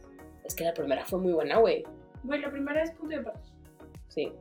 Es 0.43 0.55
que 0.55 0.63
la 0.63 0.73
primera 0.73 1.05
fue 1.05 1.19
muy 1.19 1.33
buena, 1.33 1.57
güey. 1.57 1.83
Bueno, 2.23 2.47
la 2.47 2.51
primera 2.51 2.83
es 2.83 2.91
punto 2.91 3.15
de 3.15 3.21
aparte. 3.21 3.49
Sí. 4.09 4.31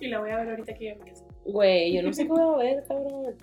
Y 0.00 0.08
la 0.08 0.20
voy 0.20 0.30
a 0.30 0.36
ver 0.36 0.50
ahorita 0.50 0.74
que 0.74 0.94
me 0.94 1.10
casa. 1.10 1.24
Güey, 1.44 1.94
yo 1.94 2.02
no 2.02 2.12
sé 2.12 2.24
qué 2.24 2.28
voy 2.28 2.42
a 2.42 2.56
ver, 2.56 2.84
cabrón. 2.86 3.36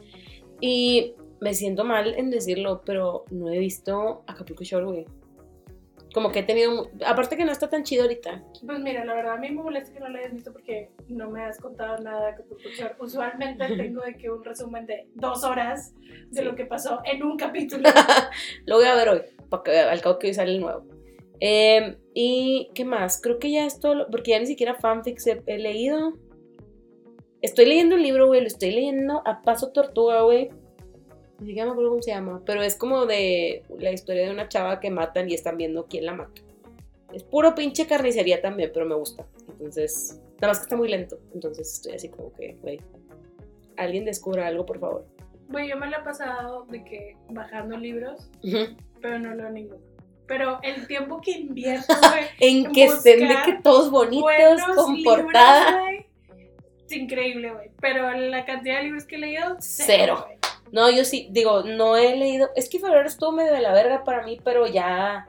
Y 0.62 1.16
me 1.42 1.54
siento 1.54 1.84
mal 1.84 2.14
en 2.16 2.30
decirlo, 2.30 2.82
pero 2.86 3.26
no 3.32 3.50
he 3.50 3.60
visto 3.60 4.24
Acapulco 4.28 4.64
Shore, 4.64 4.86
güey. 4.86 5.06
Como 6.14 6.32
que 6.32 6.40
he 6.40 6.44
tenido. 6.44 6.90
Aparte 7.06 7.36
que 7.36 7.44
no 7.46 7.52
está 7.52 7.70
tan 7.70 7.84
chido 7.84 8.04
ahorita. 8.04 8.44
Pues 8.66 8.80
mira, 8.80 9.04
la 9.04 9.16
verdad 9.16 9.34
a 9.34 9.38
mí 9.38 9.50
me 9.50 9.64
molesta 9.64 9.92
que 9.94 10.00
no 10.00 10.10
la 10.10 10.20
hayas 10.20 10.34
visto 10.34 10.54
porque 10.54 10.92
no 11.08 11.30
me 11.32 11.44
has 11.44 11.60
contado 11.60 11.98
nada 12.04 12.36
Shore. 12.78 12.96
Usualmente 13.00 13.66
tengo 13.76 14.02
de 14.04 14.16
que 14.16 14.30
un 14.30 14.44
resumen 14.44 14.86
de 14.86 15.08
dos 15.16 15.44
horas 15.44 15.94
de 16.30 16.42
Sí. 16.42 16.46
lo 16.46 16.56
que 16.56 16.66
pasó 16.66 17.00
en 17.06 17.24
un 17.24 17.38
capítulo. 17.38 17.90
Lo 18.66 18.76
voy 18.78 18.86
a 18.86 18.96
ver 18.96 19.10
hoy, 19.10 19.22
porque 19.50 19.78
al 19.80 20.02
cabo 20.02 20.20
que 20.20 20.28
hoy 20.28 20.34
sale 20.34 20.52
el 20.54 20.62
nuevo. 20.62 20.86
Eh, 21.40 21.98
y 22.14 22.70
qué 22.76 22.86
más, 22.86 23.20
creo 23.22 23.40
que 23.40 23.52
ya 23.52 23.66
es 23.66 23.80
todo, 23.80 23.96
lo- 23.96 24.08
porque 24.10 24.32
ya 24.32 24.40
ni 24.40 24.46
siquiera 24.46 24.76
fanfics 24.76 25.26
he, 25.28 25.42
he 25.48 25.58
leído. 25.58 26.14
Estoy 27.42 27.66
leyendo 27.66 27.96
un 27.96 28.04
libro, 28.04 28.28
güey, 28.28 28.40
lo 28.42 28.48
estoy 28.48 28.72
leyendo 28.72 29.22
a 29.26 29.42
paso 29.42 29.72
tortuga, 29.74 30.22
güey. 30.22 30.50
Ni 31.40 31.48
siquiera 31.48 31.66
me 31.66 31.72
acuerdo 31.72 31.90
cómo 31.92 32.02
se 32.04 32.12
llama, 32.12 32.42
pero 32.46 32.62
es 32.62 32.76
como 32.76 33.06
de 33.06 33.64
la 33.80 33.92
historia 33.92 34.26
de 34.26 34.32
una 34.32 34.48
chava 34.48 34.80
que 34.80 34.90
matan 34.90 35.30
y 35.30 35.34
están 35.34 35.58
viendo 35.58 35.88
quién 35.88 36.06
la 36.06 36.14
mata. 36.14 36.42
Es 37.12 37.24
puro 37.24 37.54
pinche 37.54 37.86
carnicería 37.86 38.42
también, 38.42 38.72
pero 38.74 38.86
me 38.86 38.96
gusta. 38.96 39.26
Entonces, 39.50 40.20
nada 40.36 40.50
más 40.50 40.60
que 40.60 40.64
está 40.64 40.76
muy 40.78 40.88
lento. 40.90 41.20
Entonces 41.34 41.74
estoy 41.74 41.94
así 41.94 42.10
como 42.10 42.34
que, 42.34 42.56
güey, 42.62 42.80
alguien 43.78 44.06
descubra 44.06 44.48
algo, 44.48 44.66
por 44.66 44.80
favor. 44.80 45.06
Bueno, 45.48 45.68
yo 45.68 45.78
me 45.78 45.90
la 45.90 45.98
he 45.98 46.04
pasado 46.04 46.66
de 46.70 46.84
que 46.84 47.18
bajando 47.30 47.78
libros, 47.78 48.30
pero 49.02 49.20
no 49.20 49.36
leo 49.36 49.50
ninguno. 49.50 49.82
Pero 50.26 50.60
el 50.64 50.88
tiempo 50.88 51.20
que 51.22 51.32
invierto, 51.32 51.94
güey, 52.12 52.26
En 52.40 52.72
que 52.72 52.86
estén 52.86 53.28
de 53.28 53.36
que 53.46 53.60
todos 53.62 53.92
bonitos, 53.92 54.62
con 54.76 55.04
portada. 55.04 55.82
güey, 55.82 56.06
es 56.86 56.92
increíble, 56.94 57.52
güey. 57.52 57.70
Pero 57.82 58.10
la 58.12 58.46
cantidad 58.46 58.78
de 58.78 58.84
libros 58.84 59.04
que 59.06 59.16
he 59.16 59.20
leído, 59.20 59.58
Cero. 59.60 60.24
güey. 60.26 60.38
No, 60.74 60.90
yo 60.92 61.06
sí, 61.06 61.30
digo, 61.32 61.64
no 61.64 61.96
he 61.96 62.18
leído. 62.18 62.50
Es 62.56 62.68
que 62.68 62.80
febrero 62.80 63.08
estuvo 63.08 63.32
medio 63.32 63.54
de 63.54 63.62
la 63.62 63.72
verga 63.74 64.04
para 64.04 64.26
mí, 64.26 64.38
pero 64.44 64.68
ya. 64.68 65.28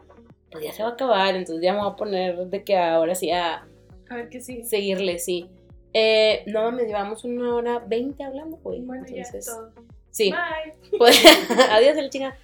Pues 0.50 0.64
ya 0.64 0.72
se 0.72 0.82
va 0.82 0.88
a 0.88 0.92
acabar, 0.92 1.36
entonces 1.36 1.62
ya 1.62 1.72
me 1.74 1.80
voy 1.80 1.90
a 1.92 1.96
poner 1.96 2.36
de 2.46 2.64
que 2.64 2.76
ahora 2.78 3.14
sí 3.14 3.30
a 3.30 3.66
A 4.08 4.14
ver 4.16 4.28
qué 4.30 4.40
sí. 4.40 4.64
seguirle, 4.64 5.18
sí. 5.18 5.48
Eh, 5.92 6.42
no 6.46 6.62
mames, 6.62 6.86
llevamos 6.86 7.24
una 7.24 7.54
hora 7.54 7.78
veinte 7.78 8.24
hablando, 8.24 8.56
güey. 8.56 8.80
Bueno, 8.80 9.04
ya 9.06 9.16
entonces, 9.22 9.46
todo. 9.46 9.70
sí. 10.10 10.32
Bye. 10.32 10.98
Pues, 10.98 11.22
adiós, 11.70 11.94
la 11.96 12.08
chica. 12.08 12.36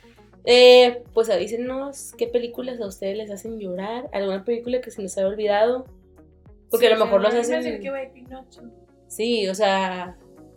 Eh, 0.45 1.03
pues 1.15 1.29
avísenos 1.31 2.13
qué 2.19 2.27
películas 2.27 2.81
a 2.81 2.87
ustedes 2.87 3.17
les 3.17 3.31
hacen 3.31 3.59
llorar. 3.59 4.09
¿Alguna 4.13 4.45
película 4.45 4.81
que 4.81 4.91
se 4.91 5.03
les 5.03 5.17
haya 5.19 5.27
olvidado? 5.27 5.85
Porque 6.71 6.87
Sí, 6.87 6.93
a 6.93 6.97
lo 6.97 7.05
mejor 7.05 7.21
los 7.23 7.35
hacen. 7.35 7.81
que. 7.81 7.91
Sí, 9.09 9.49
o 9.49 9.55
sea, 9.55 10.17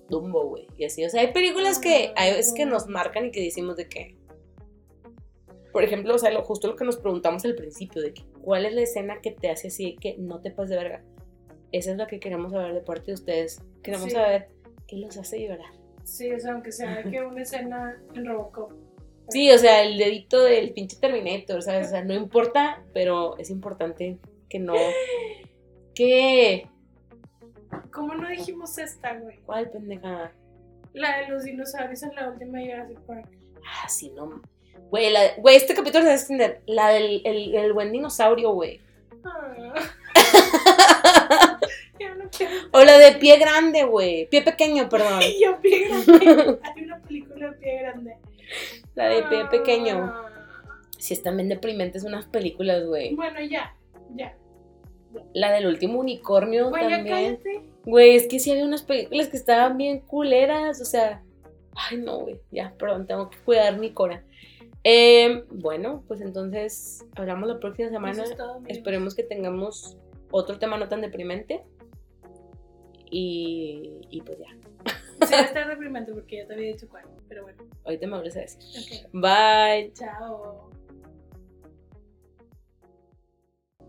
Dumbo, 0.09 0.47
güey. 0.47 0.67
Y 0.77 0.85
así. 0.85 1.03
O 1.05 1.09
sea, 1.09 1.21
hay 1.21 1.31
películas 1.33 1.79
que 1.79 2.13
hay 2.15 2.33
veces 2.33 2.53
que 2.53 2.65
nos 2.65 2.87
marcan 2.87 3.27
y 3.27 3.31
que 3.31 3.41
decimos 3.41 3.75
de 3.77 3.87
que. 3.87 4.17
Por 5.71 5.83
ejemplo, 5.83 6.13
o 6.13 6.17
sea, 6.19 6.29
lo, 6.31 6.43
justo 6.43 6.67
lo 6.67 6.75
que 6.75 6.85
nos 6.85 6.97
preguntamos 6.97 7.43
al 7.45 7.55
principio, 7.55 8.01
de 8.01 8.13
que 8.13 8.23
cuál 8.43 8.65
es 8.65 8.73
la 8.73 8.81
escena 8.81 9.21
que 9.21 9.31
te 9.31 9.49
hace 9.49 9.69
así 9.69 9.95
que 9.99 10.15
no 10.19 10.39
te 10.39 10.51
pases 10.51 10.71
de 10.71 10.75
verga. 10.77 11.03
Esa 11.71 11.91
es 11.91 11.97
la 11.97 12.05
que 12.05 12.19
queremos 12.19 12.51
saber 12.51 12.73
de 12.75 12.81
parte 12.81 13.07
de 13.07 13.13
ustedes. 13.13 13.61
Queremos 13.81 14.05
Sí. 14.09 14.11
saber 14.11 14.49
qué 14.87 14.97
los 14.97 15.17
hace 15.17 15.41
llorar. 15.41 15.71
Sí, 16.03 16.31
o 16.31 16.39
sea, 16.39 16.53
aunque 16.53 16.71
sea 16.71 17.01
que 17.03 17.21
una 17.21 17.41
escena 17.41 17.99
en 18.13 18.25
Robocop. 18.25 18.71
Sí, 19.29 19.49
o 19.51 19.57
sea, 19.57 19.83
el 19.83 19.97
dedito 19.97 20.43
del 20.43 20.73
pinche 20.73 20.97
Terminator, 20.97 21.61
¿sabes? 21.63 21.87
O 21.87 21.89
sea, 21.91 22.03
no 22.03 22.13
importa, 22.13 22.83
pero 22.93 23.37
es 23.37 23.49
importante 23.49 24.19
que 24.49 24.59
no. 24.59 24.75
¿Qué? 25.95 26.67
¿Cómo 27.91 28.15
no 28.15 28.27
dijimos 28.29 28.77
esta, 28.77 29.13
güey? 29.17 29.37
¿Cuál 29.45 29.69
pendeja? 29.69 30.31
La 30.93 31.17
de 31.19 31.27
los 31.29 31.43
dinosaurios 31.43 32.03
en 32.03 32.15
la 32.15 32.29
última 32.29 32.59
Jurassic 32.59 32.99
Park. 33.01 33.27
Ah, 33.65 33.89
sí, 33.89 34.11
no. 34.15 34.41
Güey, 34.89 35.11
la- 35.11 35.35
güey, 35.37 35.55
este 35.55 35.73
capítulo 35.73 36.01
se 36.03 36.07
va 36.09 36.13
a 36.13 36.17
extender. 36.17 36.61
La 36.67 36.89
del 36.89 37.21
el, 37.25 37.55
el 37.55 37.73
buen 37.73 37.91
dinosaurio, 37.91 38.51
güey. 38.51 38.79
Ah. 39.25 39.73
O 42.71 42.83
la 42.83 42.97
de 42.97 43.13
pie 43.13 43.37
grande, 43.37 43.83
güey. 43.83 44.27
Pie 44.27 44.41
pequeño, 44.41 44.89
perdón. 44.89 45.21
Yo, 45.41 45.59
pie 45.61 45.87
grande. 45.87 46.59
Hay 46.63 46.83
una 46.83 46.99
película 47.01 47.49
de 47.51 47.55
pie 47.57 47.79
grande. 47.79 48.17
La 48.95 49.05
de 49.09 49.23
pie 49.23 49.45
pequeño. 49.45 49.97
Ah. 50.11 50.29
Sí, 50.97 51.13
están 51.13 51.37
bien 51.37 51.49
deprimentes 51.49 52.03
unas 52.03 52.25
películas, 52.25 52.85
güey. 52.85 53.13
Bueno, 53.15 53.39
ya, 53.41 53.75
ya. 54.15 54.35
La 55.33 55.51
del 55.51 55.67
último 55.67 55.99
unicornio 55.99 56.69
Güey, 56.69 56.89
también. 56.89 57.39
Güey, 57.85 58.15
es 58.15 58.27
que 58.27 58.39
sí 58.39 58.51
había 58.51 58.65
unas 58.65 58.83
películas 58.83 59.27
que 59.27 59.37
estaban 59.37 59.77
bien 59.77 59.99
culeras. 59.99 60.81
O 60.81 60.85
sea, 60.85 61.23
ay, 61.75 61.97
no, 61.97 62.19
güey. 62.19 62.39
Ya, 62.51 62.73
perdón, 62.77 63.07
tengo 63.07 63.29
que 63.29 63.37
cuidar 63.39 63.77
mi 63.77 63.91
cora. 63.91 64.23
Eh, 64.83 65.45
bueno, 65.49 66.03
pues 66.07 66.21
entonces 66.21 67.05
hablamos 67.15 67.47
la 67.47 67.59
próxima 67.59 67.89
semana. 67.89 68.23
Eso 68.23 68.31
es 68.31 68.37
todo. 68.37 68.61
Esperemos 68.67 69.15
que 69.15 69.23
tengamos 69.23 69.97
otro 70.31 70.59
tema 70.59 70.77
no 70.77 70.89
tan 70.89 71.01
deprimente. 71.01 71.63
Y, 73.09 74.01
y 74.09 74.21
pues 74.21 74.39
ya, 74.39 74.47
Sí, 75.27 75.33
va 75.33 75.39
a 75.39 75.41
estar 75.45 75.67
deprimente 75.69 76.11
porque 76.13 76.37
ya 76.37 76.47
te 76.47 76.53
había 76.53 76.67
dicho 76.67 76.87
cuál. 76.89 77.05
Pero 77.29 77.43
bueno, 77.43 77.63
ahorita 77.85 78.07
me 78.07 78.13
vuelves 78.13 78.37
a 78.37 78.39
decir. 78.41 79.05
ok. 79.05 79.09
Bye. 79.13 79.93
Chao. 79.93 80.62